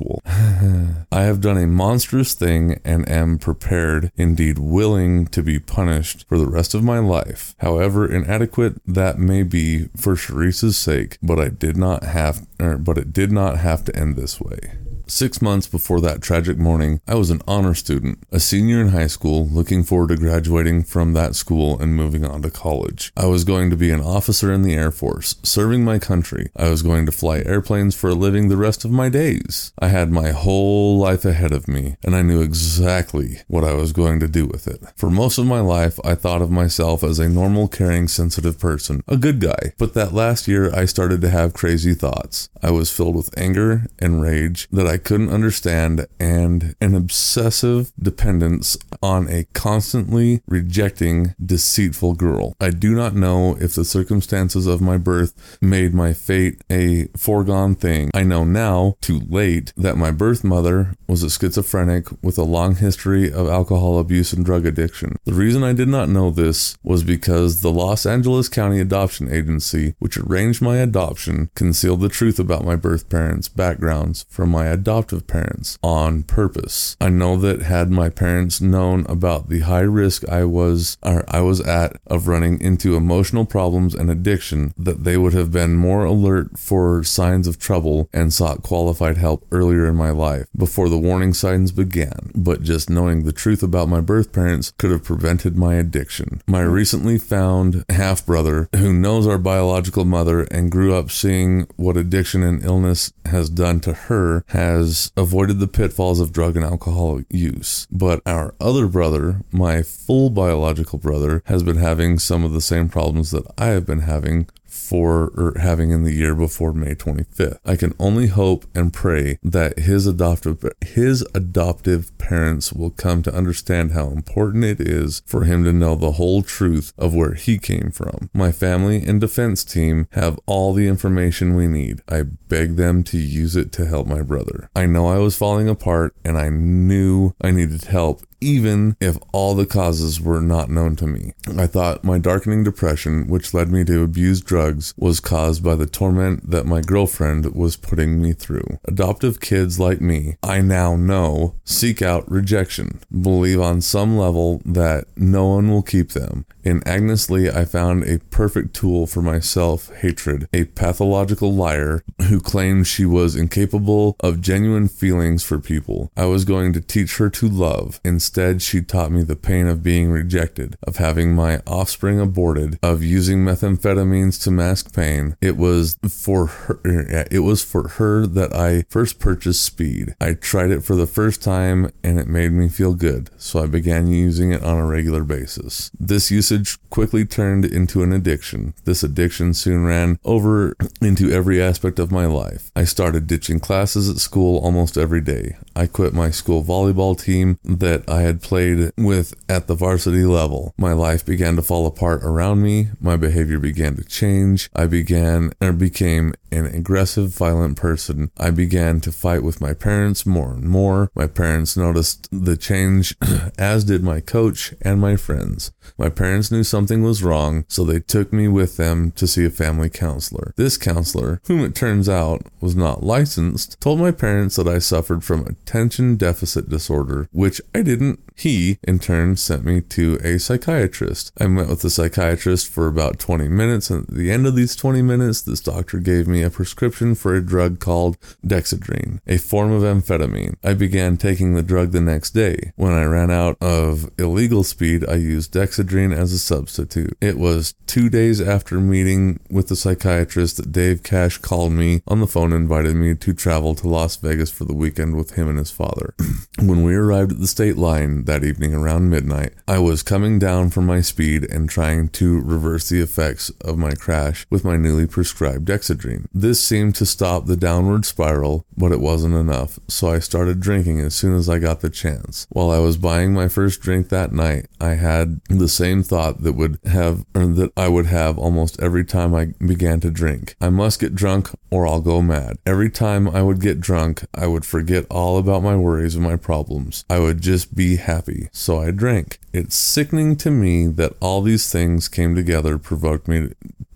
I 1.11 1.23
have 1.23 1.41
done 1.41 1.57
a 1.57 1.67
monstrous 1.67 2.33
thing 2.33 2.79
and 2.83 3.07
am 3.09 3.37
prepared, 3.37 4.11
indeed 4.15 4.59
willing, 4.59 5.27
to 5.27 5.41
be 5.41 5.59
punished 5.59 6.25
for 6.27 6.37
the 6.37 6.47
rest 6.47 6.73
of 6.73 6.83
my 6.83 6.99
life. 6.99 7.55
However 7.59 8.11
inadequate 8.11 8.81
that 8.85 9.19
may 9.19 9.43
be 9.43 9.89
for 9.95 10.15
Sherrice's 10.15 10.77
sake, 10.77 11.17
but 11.21 11.39
I 11.39 11.49
did 11.49 11.77
not 11.77 12.03
have, 12.03 12.45
er, 12.61 12.77
but 12.77 12.97
it 12.97 13.13
did 13.13 13.31
not 13.31 13.57
have 13.57 13.83
to 13.85 13.95
end 13.95 14.15
this 14.15 14.39
way. 14.39 14.77
Six 15.09 15.41
months 15.41 15.67
before 15.67 16.01
that 16.01 16.21
tragic 16.21 16.57
morning, 16.57 16.99
I 17.07 17.15
was 17.15 17.29
an 17.29 17.41
honor 17.47 17.73
student, 17.73 18.19
a 18.29 18.41
senior 18.41 18.81
in 18.81 18.89
high 18.89 19.07
school, 19.07 19.47
looking 19.47 19.85
forward 19.85 20.09
to 20.09 20.17
graduating 20.17 20.83
from 20.83 21.13
that 21.13 21.33
school 21.33 21.79
and 21.79 21.95
moving 21.95 22.25
on 22.25 22.41
to 22.41 22.51
college. 22.51 23.13
I 23.15 23.25
was 23.27 23.45
going 23.45 23.69
to 23.69 23.77
be 23.77 23.89
an 23.89 24.01
officer 24.01 24.51
in 24.51 24.63
the 24.63 24.75
Air 24.75 24.91
Force, 24.91 25.35
serving 25.43 25.85
my 25.85 25.97
country. 25.97 26.49
I 26.57 26.69
was 26.69 26.81
going 26.81 27.05
to 27.05 27.13
fly 27.13 27.39
airplanes 27.39 27.95
for 27.95 28.09
a 28.09 28.15
living 28.15 28.49
the 28.49 28.57
rest 28.57 28.83
of 28.83 28.91
my 28.91 29.07
days. 29.07 29.71
I 29.79 29.87
had 29.87 30.11
my 30.11 30.31
whole 30.31 30.97
life 30.97 31.23
ahead 31.23 31.53
of 31.53 31.69
me, 31.69 31.95
and 32.03 32.13
I 32.13 32.21
knew 32.21 32.41
exactly 32.41 33.39
what 33.47 33.63
I 33.63 33.73
was 33.75 33.93
going 33.93 34.19
to 34.19 34.27
do 34.27 34.45
with 34.45 34.67
it. 34.67 34.83
For 34.97 35.09
most 35.09 35.37
of 35.37 35.45
my 35.45 35.61
life, 35.61 35.97
I 36.03 36.15
thought 36.15 36.41
of 36.41 36.51
myself 36.51 37.01
as 37.01 37.17
a 37.17 37.29
normal, 37.29 37.69
caring, 37.69 38.09
sensitive 38.09 38.59
person, 38.59 39.03
a 39.07 39.15
good 39.15 39.39
guy. 39.39 39.71
But 39.77 39.93
that 39.93 40.13
last 40.13 40.49
year, 40.49 40.69
I 40.75 40.83
started 40.83 41.21
to 41.21 41.29
have 41.29 41.53
crazy 41.53 41.93
thoughts. 41.93 42.49
I 42.61 42.71
was 42.71 42.91
filled 42.91 43.15
with 43.15 43.37
anger 43.37 43.85
and 43.99 44.21
rage 44.21 44.67
that 44.71 44.85
I 44.85 44.96
couldn't 44.97 45.29
understand 45.29 46.07
and 46.19 46.75
an 46.81 46.95
obsessive 46.95 47.91
dependence 47.99 48.77
on 49.01 49.29
a 49.29 49.45
constantly 49.53 50.41
rejecting, 50.47 51.35
deceitful 51.43 52.13
girl. 52.13 52.55
I 52.59 52.69
do 52.69 52.95
not 52.95 53.15
know 53.15 53.57
if 53.59 53.75
the 53.75 53.85
circumstances 53.85 54.67
of 54.67 54.81
my 54.81 54.97
birth 54.97 55.57
made 55.61 55.93
my 55.93 56.13
fate 56.13 56.61
a 56.69 57.07
foregone 57.17 57.75
thing. 57.75 58.11
I 58.13 58.23
know 58.23 58.43
now, 58.43 58.95
too 59.01 59.21
late, 59.29 59.73
that 59.77 59.97
my 59.97 60.11
birth 60.11 60.43
mother 60.43 60.95
was 61.07 61.23
a 61.23 61.29
schizophrenic 61.29 62.07
with 62.21 62.37
a 62.37 62.43
long 62.43 62.75
history 62.75 63.31
of 63.31 63.47
alcohol 63.47 63.99
abuse 63.99 64.33
and 64.33 64.45
drug 64.45 64.65
addiction. 64.65 65.15
The 65.25 65.33
reason 65.33 65.63
I 65.63 65.73
did 65.73 65.87
not 65.87 66.09
know 66.09 66.31
this 66.31 66.77
was 66.83 67.03
because 67.03 67.61
the 67.61 67.71
Los 67.71 68.05
Angeles 68.05 68.49
County 68.49 68.79
Adoption 68.79 69.31
Agency, 69.31 69.95
which 69.99 70.17
arranged 70.17 70.61
my 70.61 70.77
adoption, 70.77 71.49
concealed 71.55 72.01
the 72.01 72.09
truth 72.09 72.39
about 72.39 72.65
my 72.65 72.75
birth 72.75 73.09
parents' 73.09 73.47
backgrounds 73.47 74.25
from 74.29 74.49
my 74.49 74.65
adoptive 74.87 75.27
parents 75.27 75.77
on 75.83 76.23
purpose. 76.23 76.95
I 77.01 77.09
know 77.09 77.35
that 77.35 77.61
had 77.61 77.91
my 77.91 78.07
parents 78.07 78.61
known 78.61 79.05
about 79.09 79.49
the 79.49 79.59
high 79.59 79.81
risk 79.81 80.23
I 80.29 80.45
was 80.45 80.97
or 81.03 81.25
I 81.27 81.41
was 81.41 81.59
at 81.59 81.97
of 82.07 82.29
running 82.29 82.61
into 82.61 82.95
emotional 82.95 83.45
problems 83.45 83.93
and 83.93 84.09
addiction, 84.09 84.73
that 84.77 85.03
they 85.03 85.17
would 85.17 85.33
have 85.33 85.51
been 85.51 85.75
more 85.75 86.05
alert 86.05 86.57
for 86.57 87.03
signs 87.03 87.47
of 87.47 87.59
trouble 87.59 88.09
and 88.13 88.33
sought 88.33 88.63
qualified 88.63 89.17
help 89.17 89.45
earlier 89.51 89.85
in 89.87 89.97
my 89.97 90.11
life 90.11 90.45
before 90.55 90.87
the 90.87 90.97
warning 90.97 91.33
signs 91.33 91.73
began. 91.73 92.31
But 92.33 92.63
just 92.63 92.89
knowing 92.89 93.23
the 93.23 93.33
truth 93.33 93.61
about 93.61 93.89
my 93.89 93.99
birth 93.99 94.31
parents 94.31 94.71
could 94.77 94.91
have 94.91 95.03
prevented 95.03 95.57
my 95.57 95.73
addiction. 95.75 96.41
My 96.47 96.61
recently 96.61 97.17
found 97.17 97.83
half 97.89 98.25
brother, 98.25 98.69
who 98.73 98.93
knows 98.93 99.27
our 99.27 99.37
biological 99.37 100.05
mother 100.05 100.43
and 100.43 100.71
grew 100.71 100.95
up 100.95 101.11
seeing 101.11 101.67
what 101.75 101.97
addiction 101.97 102.41
and 102.41 102.63
illness 102.63 103.11
has 103.25 103.49
done 103.49 103.81
to 103.81 103.91
her, 103.93 104.45
has 104.47 104.76
avoided 105.15 105.59
the 105.59 105.67
pitfalls 105.67 106.19
of 106.19 106.31
drug 106.31 106.55
and 106.55 106.65
alcohol 106.65 107.21
use. 107.29 107.87
But 107.91 108.21
our 108.25 108.55
other 108.59 108.87
brother, 108.87 109.41
my 109.51 109.81
full 109.81 110.29
biological 110.29 110.99
brother, 110.99 111.41
has 111.45 111.63
been 111.63 111.77
having 111.77 112.19
some 112.19 112.43
of 112.43 112.53
the 112.53 112.61
same 112.61 112.89
problems 112.89 113.31
that 113.31 113.45
I 113.57 113.67
have 113.67 113.85
been 113.85 114.01
having 114.01 114.47
for 114.77 115.31
or 115.35 115.53
having 115.59 115.91
in 115.91 116.03
the 116.03 116.13
year 116.13 116.35
before 116.35 116.73
May 116.73 116.95
25th. 116.95 117.59
I 117.65 117.75
can 117.75 117.93
only 117.99 118.27
hope 118.27 118.65
and 118.75 118.93
pray 118.93 119.39
that 119.43 119.79
his 119.79 120.07
adoptive 120.07 120.63
his 120.81 121.25
adoptive 121.33 122.15
parents 122.17 122.71
will 122.71 122.89
come 122.89 123.21
to 123.23 123.33
understand 123.33 123.91
how 123.91 124.09
important 124.09 124.63
it 124.63 124.79
is 124.79 125.21
for 125.25 125.43
him 125.43 125.63
to 125.63 125.73
know 125.73 125.95
the 125.95 126.13
whole 126.13 126.41
truth 126.41 126.93
of 126.97 127.13
where 127.13 127.33
he 127.33 127.57
came 127.57 127.91
from. 127.91 128.29
My 128.33 128.51
family 128.51 129.03
and 129.03 129.19
defense 129.19 129.63
team 129.63 130.07
have 130.11 130.39
all 130.45 130.73
the 130.73 130.87
information 130.87 131.55
we 131.55 131.67
need. 131.67 132.01
I 132.07 132.23
beg 132.23 132.75
them 132.75 133.03
to 133.05 133.17
use 133.17 133.55
it 133.55 133.71
to 133.73 133.85
help 133.85 134.07
my 134.07 134.21
brother. 134.21 134.69
I 134.75 134.85
know 134.85 135.07
I 135.07 135.17
was 135.17 135.37
falling 135.37 135.67
apart 135.67 136.15
and 136.23 136.37
I 136.37 136.49
knew 136.49 137.33
I 137.41 137.51
needed 137.51 137.85
help 137.85 138.21
even 138.41 138.95
if 138.99 139.17
all 139.31 139.55
the 139.55 139.65
causes 139.65 140.19
were 140.21 140.41
not 140.41 140.69
known 140.69 140.95
to 140.97 141.07
me. 141.07 141.33
I 141.57 141.67
thought 141.67 142.03
my 142.03 142.17
darkening 142.17 142.63
depression, 142.63 143.27
which 143.27 143.53
led 143.53 143.69
me 143.71 143.83
to 143.85 144.03
abuse 144.03 144.41
drugs, 144.41 144.93
was 144.97 145.19
caused 145.19 145.63
by 145.63 145.75
the 145.75 145.85
torment 145.85 146.49
that 146.49 146.65
my 146.65 146.81
girlfriend 146.81 147.55
was 147.55 147.75
putting 147.75 148.21
me 148.21 148.33
through. 148.33 148.79
Adoptive 148.85 149.39
kids 149.39 149.79
like 149.79 150.01
me, 150.01 150.37
I 150.43 150.61
now 150.61 150.95
know, 150.95 151.55
seek 151.63 152.01
out 152.01 152.29
rejection, 152.29 152.99
believe 153.11 153.59
on 153.59 153.81
some 153.81 154.17
level 154.17 154.61
that 154.65 155.05
no 155.15 155.47
one 155.47 155.69
will 155.69 155.83
keep 155.83 156.11
them. 156.11 156.45
In 156.67 156.85
Agnes 156.85 157.29
Lee, 157.29 157.49
I 157.49 157.63
found 157.63 158.03
a 158.03 158.19
perfect 158.19 158.75
tool 158.75 159.07
for 159.07 159.21
my 159.21 159.39
self 159.39 159.89
hatred, 159.99 160.49
a 160.51 160.65
pathological 160.65 161.53
liar 161.53 162.03
who 162.23 162.41
claimed 162.41 162.87
she 162.87 163.05
was 163.05 163.37
incapable 163.37 164.17
of 164.19 164.41
genuine 164.41 164.89
feelings 164.89 165.45
for 165.45 165.59
people. 165.59 166.11
I 166.17 166.25
was 166.25 166.43
going 166.43 166.73
to 166.73 166.81
teach 166.81 167.19
her 167.19 167.29
to 167.29 167.47
love. 167.47 168.01
Instead, 168.03 168.61
she 168.61 168.81
taught 168.81 169.13
me 169.13 169.23
the 169.23 169.37
pain 169.37 169.65
of 169.65 169.81
being 169.81 170.11
rejected, 170.11 170.77
of 170.85 170.97
having 170.97 171.33
my 171.33 171.61
offspring 171.65 172.19
aborted, 172.19 172.79
of 172.83 173.01
using 173.01 173.45
methamphetamines 173.45 174.43
to 174.43 174.51
mask 174.51 174.93
pain. 174.93 175.37
It 175.39 175.55
was 175.55 175.97
for 176.09 176.47
her 176.47 176.81
it 176.83 177.43
was 177.45 177.63
for 177.63 177.87
her 177.87 178.27
that 178.27 178.53
I 178.53 178.83
first 178.89 179.19
purchased 179.19 179.63
speed. 179.63 180.15
I 180.19 180.33
tried 180.33 180.71
it 180.71 180.83
for 180.83 180.95
the 180.95 181.07
first 181.07 181.41
time 181.41 181.93
and 182.03 182.19
it 182.19 182.27
made 182.27 182.51
me 182.51 182.67
feel 182.67 182.93
good, 182.93 183.29
so 183.37 183.63
I 183.63 183.67
began 183.67 184.07
using 184.07 184.51
it 184.51 184.63
on 184.63 184.77
a 184.77 184.85
regular 184.85 185.23
basis. 185.23 185.91
This 185.97 186.29
usage 186.29 186.56
quickly 186.89 187.25
turned 187.25 187.65
into 187.65 188.03
an 188.03 188.13
addiction. 188.13 188.73
This 188.85 189.03
addiction 189.03 189.53
soon 189.53 189.85
ran 189.85 190.19
over 190.23 190.75
into 191.01 191.31
every 191.31 191.61
aspect 191.61 191.99
of 191.99 192.11
my 192.11 192.25
life. 192.25 192.71
I 192.75 192.83
started 192.83 193.27
ditching 193.27 193.59
classes 193.59 194.09
at 194.09 194.17
school 194.17 194.59
almost 194.59 194.97
every 194.97 195.21
day. 195.21 195.57
I 195.77 195.85
quit 195.85 196.11
my 196.11 196.31
school 196.31 196.63
volleyball 196.63 197.15
team 197.15 197.59
that 197.63 198.09
I 198.09 198.21
had 198.21 198.41
played 198.41 198.91
with 198.97 199.35
at 199.47 199.67
the 199.67 199.75
varsity 199.75 200.23
level. 200.23 200.73
My 200.75 200.93
life 200.93 201.23
began 201.23 201.55
to 201.55 201.61
fall 201.61 201.85
apart 201.85 202.23
around 202.23 202.63
me. 202.63 202.87
My 202.99 203.15
behavior 203.15 203.59
began 203.59 203.95
to 203.97 204.03
change. 204.03 204.71
I 204.75 204.87
began 204.87 205.51
or 205.61 205.73
became 205.73 206.33
an 206.51 206.65
aggressive, 206.65 207.29
violent 207.29 207.77
person. 207.77 208.31
I 208.39 208.49
began 208.49 209.01
to 209.01 209.11
fight 209.11 209.43
with 209.43 209.61
my 209.61 209.75
parents 209.75 210.25
more 210.25 210.53
and 210.53 210.63
more. 210.63 211.11
My 211.13 211.27
parents 211.27 211.77
noticed 211.77 212.27
the 212.31 212.57
change, 212.57 213.15
as 213.59 213.83
did 213.83 214.03
my 214.03 214.19
coach 214.19 214.73
and 214.81 214.99
my 214.99 215.15
friends. 215.15 215.71
My 215.97 216.09
parents 216.09 216.51
knew 216.51 216.63
something 216.63 217.03
was 217.03 217.23
wrong, 217.23 217.65
so 217.67 217.83
they 217.83 217.99
took 217.99 218.33
me 218.33 218.47
with 218.47 218.77
them 218.77 219.11
to 219.11 219.27
see 219.27 219.45
a 219.45 219.51
family 219.51 219.89
counselor. 219.89 220.53
This 220.57 220.77
counselor, 220.77 221.41
whom 221.47 221.63
it 221.63 221.75
turns 221.75 222.09
out 222.09 222.41
was 222.61 222.75
not 222.75 223.03
licensed, 223.03 223.79
told 223.79 223.99
my 223.99 224.11
parents 224.11 224.55
that 224.55 224.67
I 224.67 224.79
suffered 224.79 225.23
from 225.23 225.45
attention 225.67 226.15
deficit 226.15 226.69
disorder, 226.69 227.27
which 227.31 227.61
I 227.75 227.81
didn't. 227.81 228.19
He, 228.37 228.77
in 228.83 228.99
turn, 228.99 229.35
sent 229.35 229.65
me 229.65 229.81
to 229.81 230.19
a 230.23 230.37
psychiatrist. 230.37 231.31
I 231.39 231.47
met 231.47 231.69
with 231.69 231.81
the 231.81 231.89
psychiatrist 231.89 232.67
for 232.67 232.85
about 232.85 233.17
20 233.17 233.47
minutes, 233.47 233.89
and 233.89 234.07
at 234.07 234.13
the 234.13 234.31
end 234.31 234.45
of 234.45 234.55
these 234.55 234.75
20 234.75 235.01
minutes, 235.01 235.41
this 235.41 235.59
doctor 235.59 235.97
gave 235.97 236.27
me 236.27 236.43
a 236.43 236.51
prescription 236.51 237.15
for 237.15 237.33
a 237.33 237.41
drug 237.41 237.79
called 237.79 238.15
dexedrine, 238.45 239.21
a 239.25 239.37
form 239.37 239.71
of 239.71 239.81
amphetamine. 239.81 240.55
I 240.63 240.75
began 240.75 241.17
taking 241.17 241.55
the 241.55 241.63
drug 241.63 241.91
the 241.91 242.01
next 242.01 242.31
day. 242.31 242.73
When 242.75 242.93
I 242.93 243.05
ran 243.05 243.31
out 243.31 243.57
of 243.59 244.11
illegal 244.19 244.63
speed, 244.63 245.03
I 245.09 245.15
used 245.15 245.51
dexedrine 245.51 246.15
as 246.15 246.31
a 246.31 246.39
substitute. 246.39 247.17
It 247.19 247.39
was 247.39 247.73
two 247.87 248.07
days 248.07 248.39
after 248.39 248.79
meeting 248.79 249.39
with 249.49 249.67
the 249.67 249.75
psychiatrist 249.75 250.57
that 250.57 250.71
Dave 250.71 251.01
Cash 251.01 251.39
called 251.39 251.71
me 251.71 252.03
on 252.07 252.19
the 252.19 252.27
phone 252.27 252.53
and 252.53 252.61
invited 252.61 252.95
me 252.95 253.15
to 253.15 253.33
travel 253.33 253.73
to 253.75 253.87
Las 253.87 254.15
Vegas 254.17 254.51
for 254.51 254.65
the 254.65 254.75
weekend 254.75 255.15
with 255.15 255.31
him 255.31 255.49
and 255.49 255.57
his 255.57 255.71
father. 255.71 256.13
when 256.59 256.83
we 256.83 256.93
arrived 256.93 257.31
at 257.31 257.39
the 257.39 257.47
state 257.47 257.77
line 257.77 258.26
that 258.27 258.43
evening 258.43 258.75
around 258.75 259.09
midnight, 259.09 259.53
I 259.67 259.79
was 259.79 260.03
coming 260.03 260.37
down 260.37 260.69
from 260.69 260.85
my 260.85 261.01
speed 261.01 261.49
and 261.49 261.67
trying 261.67 262.09
to 262.09 262.39
reverse 262.39 262.89
the 262.89 263.01
effects 263.01 263.49
of 263.61 263.77
my 263.77 263.93
crash 263.93 264.45
with 264.51 264.63
my 264.63 264.77
newly 264.77 265.07
prescribed 265.07 265.67
dexedrine. 265.67 266.27
This 266.31 266.61
seemed 266.61 266.93
to 266.95 267.05
stop 267.05 267.45
the 267.45 267.57
downward 267.57 268.05
spiral, 268.05 268.65
but 268.77 268.91
it 268.91 268.99
wasn't 268.99 269.33
enough, 269.33 269.79
so 269.87 270.09
I 270.09 270.19
started 270.19 270.59
drinking 270.59 270.99
as 270.99 271.15
soon 271.15 271.35
as 271.35 271.49
I 271.49 271.57
got 271.57 271.79
the 271.79 271.89
chance. 271.89 272.45
While 272.49 272.69
I 272.69 272.79
was 272.79 272.97
buying 272.97 273.33
my 273.33 273.47
first 273.47 273.81
drink 273.81 274.09
that 274.09 274.31
night, 274.31 274.67
I 274.79 274.91
had 274.91 275.41
the 275.49 275.69
same 275.69 276.03
thought 276.03 276.43
that 276.43 276.53
would 276.53 276.79
have 276.85 277.25
or 277.33 277.47
that 277.47 277.71
I 277.75 277.87
would 277.87 278.07
have 278.07 278.37
almost 278.37 278.79
every 278.81 279.05
time 279.05 279.33
I 279.33 279.53
began 279.65 279.99
to 280.01 280.11
drink. 280.11 280.55
I 280.61 280.69
must 280.69 280.99
get 280.99 281.15
drunk 281.15 281.49
or 281.71 281.87
I'll 281.87 282.01
go 282.01 282.21
mad. 282.21 282.57
Every 282.65 282.89
time 282.89 283.27
I 283.29 283.41
would 283.41 283.61
get 283.61 283.79
drunk, 283.79 284.25
I 284.35 284.47
would 284.47 284.65
forget 284.65 285.05
all 285.09 285.37
about 285.37 285.63
my 285.63 285.75
worries 285.77 286.15
and 286.15 286.23
my 286.23 286.35
problems. 286.35 287.05
I 287.09 287.19
would 287.19 287.41
just 287.41 287.73
be 287.73 287.95
happy. 287.95 288.16
So 288.51 288.79
I 288.79 288.91
drank. 288.91 289.39
It's 289.53 289.75
sickening 289.75 290.35
to 290.37 290.51
me 290.51 290.87
that 290.87 291.13
all 291.19 291.41
these 291.41 291.71
things 291.71 292.07
came 292.07 292.35
together 292.35 292.77
provoked 292.77 293.27
me 293.27 293.49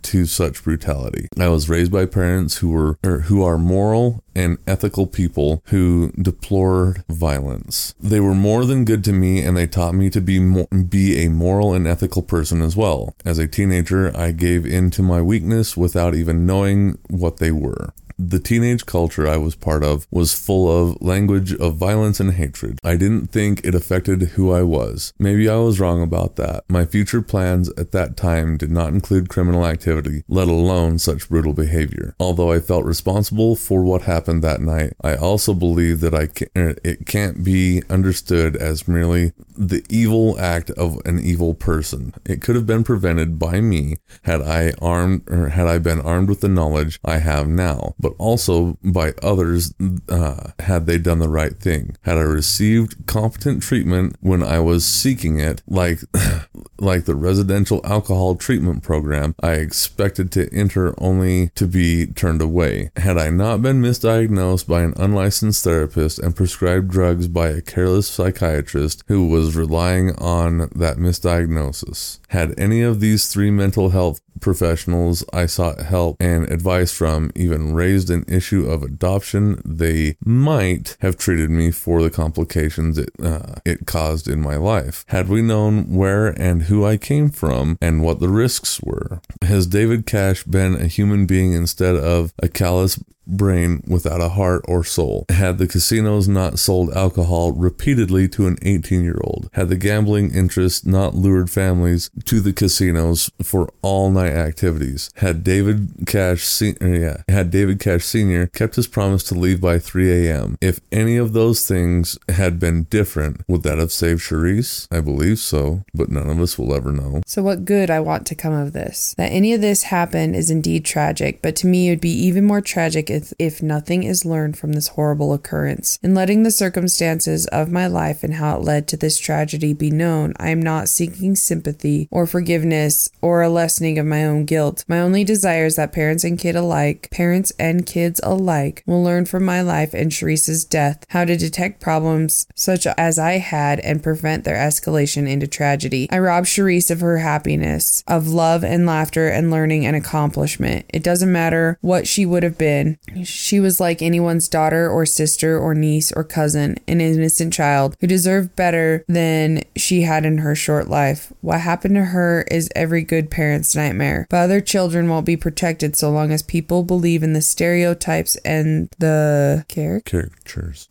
to 0.03 0.25
such 0.25 0.63
brutality. 0.63 1.27
I 1.39 1.47
was 1.47 1.69
raised 1.69 1.91
by 1.91 2.05
parents 2.05 2.57
who 2.57 2.69
were 2.69 2.97
er, 3.05 3.21
who 3.21 3.43
are 3.43 3.57
moral 3.57 4.23
and 4.35 4.57
ethical 4.65 5.07
people 5.07 5.61
who 5.67 6.11
deplored 6.19 7.03
violence. 7.09 7.93
They 7.99 8.19
were 8.19 8.33
more 8.33 8.65
than 8.65 8.85
good 8.85 9.03
to 9.05 9.13
me 9.13 9.43
and 9.43 9.55
they 9.55 9.67
taught 9.67 9.93
me 9.93 10.09
to 10.09 10.21
be 10.21 10.39
mo- 10.39 10.67
be 10.67 11.23
a 11.23 11.29
moral 11.29 11.73
and 11.73 11.87
ethical 11.87 12.21
person 12.21 12.61
as 12.61 12.75
well. 12.75 13.13
As 13.25 13.37
a 13.37 13.47
teenager, 13.47 14.15
I 14.15 14.31
gave 14.31 14.65
in 14.65 14.89
to 14.91 15.03
my 15.03 15.21
weakness 15.21 15.77
without 15.77 16.15
even 16.15 16.45
knowing 16.45 16.97
what 17.09 17.37
they 17.37 17.51
were. 17.51 17.93
The 18.23 18.39
teenage 18.39 18.85
culture 18.85 19.27
I 19.27 19.37
was 19.37 19.55
part 19.55 19.83
of 19.83 20.05
was 20.11 20.31
full 20.31 20.69
of 20.69 21.01
language 21.01 21.55
of 21.55 21.77
violence 21.77 22.19
and 22.19 22.33
hatred. 22.33 22.77
I 22.83 22.95
didn't 22.95 23.31
think 23.31 23.61
it 23.63 23.73
affected 23.73 24.21
who 24.21 24.51
I 24.51 24.61
was. 24.61 25.11
Maybe 25.17 25.49
I 25.49 25.55
was 25.55 25.79
wrong 25.79 26.03
about 26.03 26.35
that. 26.35 26.63
My 26.69 26.85
future 26.85 27.23
plans 27.23 27.69
at 27.77 27.93
that 27.93 28.15
time 28.15 28.57
did 28.57 28.69
not 28.69 28.93
include 28.93 29.27
criminal 29.27 29.65
activity, 29.65 30.23
let 30.27 30.47
alone 30.47 30.99
such 30.99 31.29
brutal 31.29 31.53
behavior. 31.53 32.13
Although 32.19 32.51
I 32.51 32.59
felt 32.59 32.85
responsible 32.85 33.55
for 33.55 33.81
what 33.83 34.03
happened 34.03 34.43
that 34.43 34.61
night, 34.61 34.93
I 35.01 35.15
also 35.15 35.55
believe 35.55 35.99
that 36.01 36.13
I 36.13 36.27
can, 36.27 36.47
er, 36.55 36.75
it 36.83 37.07
can't 37.07 37.43
be 37.43 37.81
understood 37.89 38.55
as 38.55 38.87
merely 38.87 39.33
the 39.57 39.83
evil 39.89 40.39
act 40.39 40.69
of 40.71 40.99
an 41.05 41.19
evil 41.19 41.55
person. 41.55 42.13
It 42.25 42.41
could 42.41 42.55
have 42.55 42.67
been 42.67 42.83
prevented 42.83 43.39
by 43.39 43.61
me 43.61 43.97
had 44.23 44.43
I 44.43 44.73
armed 44.79 45.27
or 45.27 45.49
had 45.49 45.65
I 45.65 45.79
been 45.79 46.01
armed 46.01 46.29
with 46.29 46.41
the 46.41 46.47
knowledge 46.47 46.99
I 47.03 47.17
have 47.17 47.47
now. 47.47 47.95
But 47.99 48.10
but 48.11 48.23
also 48.23 48.77
by 48.83 49.13
others 49.21 49.73
uh, 50.09 50.51
had 50.59 50.85
they 50.85 50.97
done 50.97 51.19
the 51.19 51.29
right 51.29 51.57
thing. 51.59 51.97
Had 52.01 52.17
I 52.17 52.21
received 52.21 53.05
competent 53.07 53.63
treatment 53.63 54.15
when 54.21 54.43
I 54.43 54.59
was 54.59 54.85
seeking 54.85 55.39
it, 55.39 55.61
like 55.67 55.99
like 56.81 57.05
the 57.05 57.15
residential 57.15 57.81
alcohol 57.83 58.35
treatment 58.35 58.83
program, 58.83 59.35
I 59.41 59.53
expected 59.53 60.31
to 60.33 60.53
enter 60.53 60.93
only 60.97 61.49
to 61.55 61.67
be 61.67 62.07
turned 62.07 62.41
away. 62.41 62.91
Had 62.97 63.17
I 63.17 63.29
not 63.29 63.61
been 63.61 63.81
misdiagnosed 63.81 64.67
by 64.67 64.81
an 64.81 64.93
unlicensed 64.97 65.63
therapist 65.63 66.19
and 66.19 66.35
prescribed 66.35 66.89
drugs 66.89 67.27
by 67.27 67.49
a 67.49 67.61
careless 67.61 68.07
psychiatrist 68.07 69.03
who 69.07 69.27
was 69.27 69.55
relying 69.55 70.15
on 70.15 70.69
that 70.75 70.97
misdiagnosis, 70.97 72.19
had 72.29 72.57
any 72.57 72.81
of 72.81 72.99
these 72.99 73.27
three 73.27 73.51
mental 73.51 73.89
health 73.89 74.21
professionals 74.39 75.23
I 75.31 75.45
sought 75.45 75.81
help 75.81 76.17
and 76.19 76.49
advice 76.51 76.91
from 76.91 77.31
even 77.35 77.73
raised 77.73 78.09
an 78.09 78.25
issue 78.27 78.69
of 78.69 78.83
adoption, 78.83 79.61
they 79.63 80.17
might 80.25 80.97
have 81.01 81.17
treated 81.17 81.49
me 81.49 81.71
for 81.71 82.01
the 82.01 82.09
complications 82.09 82.97
it, 82.97 83.09
uh, 83.21 83.55
it 83.65 83.85
caused 83.85 84.27
in 84.27 84.41
my 84.41 84.55
life. 84.55 85.05
Had 85.07 85.29
we 85.29 85.41
known 85.41 85.93
where 85.93 86.27
and 86.27 86.63
who 86.63 86.70
I 86.85 86.97
came 86.97 87.29
from 87.29 87.77
and 87.81 88.01
what 88.01 88.19
the 88.19 88.29
risks 88.29 88.81
were. 88.81 89.21
Has 89.43 89.67
David 89.67 90.05
Cash 90.05 90.43
been 90.43 90.75
a 90.75 90.87
human 90.87 91.25
being 91.25 91.53
instead 91.53 91.95
of 91.95 92.33
a 92.39 92.47
callous 92.47 92.99
brain 93.27 93.83
without 93.87 94.21
a 94.21 94.29
heart 94.29 94.63
or 94.67 94.83
soul. 94.83 95.25
Had 95.29 95.57
the 95.57 95.67
casinos 95.67 96.27
not 96.27 96.59
sold 96.59 96.91
alcohol 96.91 97.53
repeatedly 97.53 98.27
to 98.29 98.47
an 98.47 98.57
18 98.61 99.03
year 99.03 99.19
old, 99.23 99.49
had 99.53 99.69
the 99.69 99.77
gambling 99.77 100.33
interests 100.33 100.85
not 100.85 101.15
lured 101.15 101.49
families 101.49 102.09
to 102.25 102.39
the 102.39 102.53
casinos 102.53 103.29
for 103.41 103.71
all 103.81 104.11
night 104.11 104.33
activities, 104.33 105.09
had 105.15 105.43
David 105.43 106.05
Cash, 106.05 106.61
uh, 106.61 106.73
yeah, 106.81 107.23
had 107.27 107.51
David 107.51 107.79
Cash 107.79 108.03
Sr. 108.03 108.47
kept 108.47 108.75
his 108.75 108.87
promise 108.87 109.23
to 109.25 109.35
leave 109.35 109.61
by 109.61 109.79
3 109.79 110.27
a.m. 110.27 110.57
If 110.61 110.79
any 110.91 111.17
of 111.17 111.33
those 111.33 111.67
things 111.67 112.17
had 112.29 112.59
been 112.59 112.83
different, 112.83 113.41
would 113.47 113.63
that 113.63 113.77
have 113.77 113.91
saved 113.91 114.21
Sherrice? 114.21 114.87
I 114.91 115.01
believe 115.01 115.39
so, 115.39 115.83
but 115.93 116.09
none 116.09 116.29
of 116.29 116.39
us 116.41 116.57
will 116.61 116.75
ever 116.75 116.91
know. 116.91 117.21
So, 117.25 117.43
what 117.43 117.65
good 117.65 117.89
I 117.89 117.99
want 117.99 118.25
to 118.27 118.35
come 118.35 118.53
of 118.53 118.73
this? 118.73 119.13
That 119.17 119.31
any 119.31 119.53
of 119.53 119.61
this 119.61 119.83
happened 119.83 120.35
is 120.35 120.49
indeed 120.49 120.85
tragic, 120.85 121.41
but 121.41 121.55
to 121.57 121.67
me, 121.67 121.87
it 121.87 121.91
would 121.91 122.01
be 122.01 122.09
even 122.09 122.45
more 122.45 122.61
tragic 122.61 123.09
if, 123.09 123.33
if 123.39 123.61
nothing 123.61 124.03
is 124.03 124.25
learned 124.25 124.57
from 124.57 124.73
this 124.73 124.89
horrible 124.89 125.33
occurrence. 125.33 125.97
In 126.03 126.13
letting 126.13 126.43
the 126.43 126.51
circumstances 126.51 127.47
of 127.47 127.71
my 127.71 127.87
life 127.87 128.23
and 128.23 128.35
how 128.35 128.57
it 128.57 128.63
led 128.63 128.87
to 128.89 128.97
this 128.97 129.17
tragedy 129.17 129.73
be 129.73 129.91
known, 129.91 130.33
I 130.37 130.49
am 130.49 130.61
not 130.61 130.89
seeking 130.89 131.35
sympathy 131.35 132.07
or 132.11 132.27
forgiveness 132.27 133.09
or 133.21 133.41
a 133.41 133.49
lessening 133.49 133.97
of 133.99 134.05
my 134.05 134.25
own 134.25 134.45
guilt. 134.45 134.85
My 134.87 134.99
only 134.99 135.23
desire 135.23 135.65
is 135.65 135.75
that 135.75 135.93
parents 135.93 136.23
and 136.23 136.37
kid 136.37 136.55
alike, 136.55 137.09
parents 137.11 137.51
and 137.59 137.85
kids 137.85 138.19
alike, 138.23 138.83
will 138.85 139.03
learn 139.03 139.25
from 139.25 139.43
my 139.43 139.61
life 139.61 139.93
and 139.93 140.13
Sherrice's 140.13 140.65
death 140.65 141.05
how 141.09 141.25
to 141.25 141.37
detect 141.37 141.81
problems 141.81 142.47
such 142.55 142.85
as 142.85 143.17
I 143.17 143.33
had 143.33 143.79
and 143.79 144.03
prevent 144.03 144.43
their 144.43 144.55
escalation 144.55 145.29
into 145.29 145.47
tragedy. 145.47 146.07
I 146.11 146.19
robbed 146.19 146.47
Sherrice 146.51 146.91
of 146.91 146.99
her 146.99 147.19
happiness, 147.19 148.03
of 148.07 148.27
love 148.27 148.63
and 148.63 148.85
laughter 148.85 149.29
and 149.29 149.49
learning 149.49 149.85
and 149.85 149.95
accomplishment. 149.95 150.85
It 150.89 151.03
doesn't 151.03 151.31
matter 151.31 151.77
what 151.81 152.07
she 152.07 152.25
would 152.25 152.43
have 152.43 152.57
been. 152.57 152.97
She 153.23 153.59
was 153.59 153.79
like 153.79 154.01
anyone's 154.01 154.49
daughter 154.49 154.89
or 154.89 155.05
sister 155.05 155.57
or 155.57 155.73
niece 155.73 156.11
or 156.11 156.23
cousin, 156.23 156.77
an 156.87 156.99
innocent 156.99 157.53
child 157.53 157.95
who 158.01 158.07
deserved 158.07 158.55
better 158.55 159.05
than 159.07 159.63
she 159.75 160.01
had 160.01 160.25
in 160.25 160.39
her 160.39 160.55
short 160.55 160.89
life. 160.89 161.31
What 161.41 161.61
happened 161.61 161.95
to 161.95 162.05
her 162.05 162.45
is 162.51 162.69
every 162.75 163.03
good 163.03 163.31
parent's 163.31 163.75
nightmare. 163.75 164.27
But 164.29 164.37
other 164.41 164.61
children 164.61 165.07
won't 165.07 165.25
be 165.25 165.37
protected 165.37 165.95
so 165.95 166.11
long 166.11 166.31
as 166.31 166.43
people 166.43 166.83
believe 166.83 167.23
in 167.23 167.33
the 167.33 167.41
stereotypes 167.41 168.35
and 168.37 168.89
the 168.99 169.65
char- 169.69 170.01
Caricatures. 170.01 170.87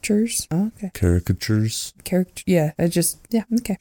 Caricatures. 0.00 0.48
Oh, 0.50 0.70
okay. 0.76 0.90
Caricatures. 0.94 1.92
Character. 2.04 2.42
Yeah, 2.46 2.72
I 2.78 2.88
just, 2.88 3.18
yeah, 3.30 3.44
okay. 3.58 3.78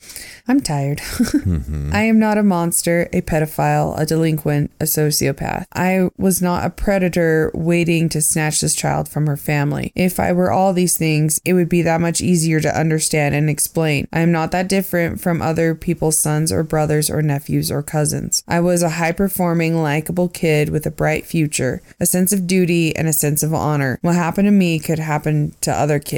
I'm 0.48 0.62
tired. 0.62 1.02
Mm-hmm. 1.40 1.92
I 1.94 2.02
am 2.04 2.20
not 2.20 2.38
a 2.38 2.44
monster, 2.44 3.08
a 3.14 3.22
pedophile, 3.22 3.98
a 3.98 4.06
delinquent, 4.06 4.72
a 4.80 4.84
sociopath. 4.84 5.66
I 5.74 6.10
was 6.18 6.42
not 6.42 6.66
a 6.66 6.70
predator 6.70 7.50
waiting 7.54 8.10
to 8.10 8.22
snatch 8.22 8.62
this 8.62 8.76
child 8.76 9.08
from 9.08 9.26
her 9.28 9.38
family. 9.38 9.92
If 9.96 10.20
I 10.20 10.32
were 10.34 10.52
all 10.52 10.74
these 10.74 10.98
things, 10.98 11.40
it 11.46 11.54
would 11.54 11.70
be 11.70 11.82
that 11.84 12.02
much 12.02 12.22
easier 12.22 12.60
to 12.60 12.78
understand 12.78 13.36
and 13.36 13.50
explain. 13.50 14.08
I 14.12 14.20
am 14.20 14.32
not 14.32 14.52
that 14.52 14.68
different 14.68 15.22
from 15.22 15.42
other 15.42 15.74
people's 15.76 16.20
sons 16.20 16.52
or 16.52 16.64
brothers 16.64 17.10
or 17.10 17.22
nephews 17.22 17.72
or 17.72 17.82
cousins. 17.82 18.44
I 18.48 18.60
was 18.60 18.84
a 18.84 18.90
high 18.90 19.14
performing, 19.14 19.82
likable 19.82 20.30
kid 20.30 20.70
with 20.70 20.86
a 20.86 20.92
bright 20.92 21.26
future, 21.26 21.82
a 22.00 22.06
sense 22.06 22.34
of 22.34 22.48
duty, 22.48 22.96
and 22.96 23.08
a 23.08 23.14
sense 23.14 23.44
of 23.44 23.54
honor. 23.54 23.98
What 24.02 24.16
happened 24.16 24.48
to 24.48 24.52
me 24.52 24.80
could 24.80 25.00
happen 25.00 25.56
to 25.62 25.72
other 25.72 26.00
kids. 26.00 26.09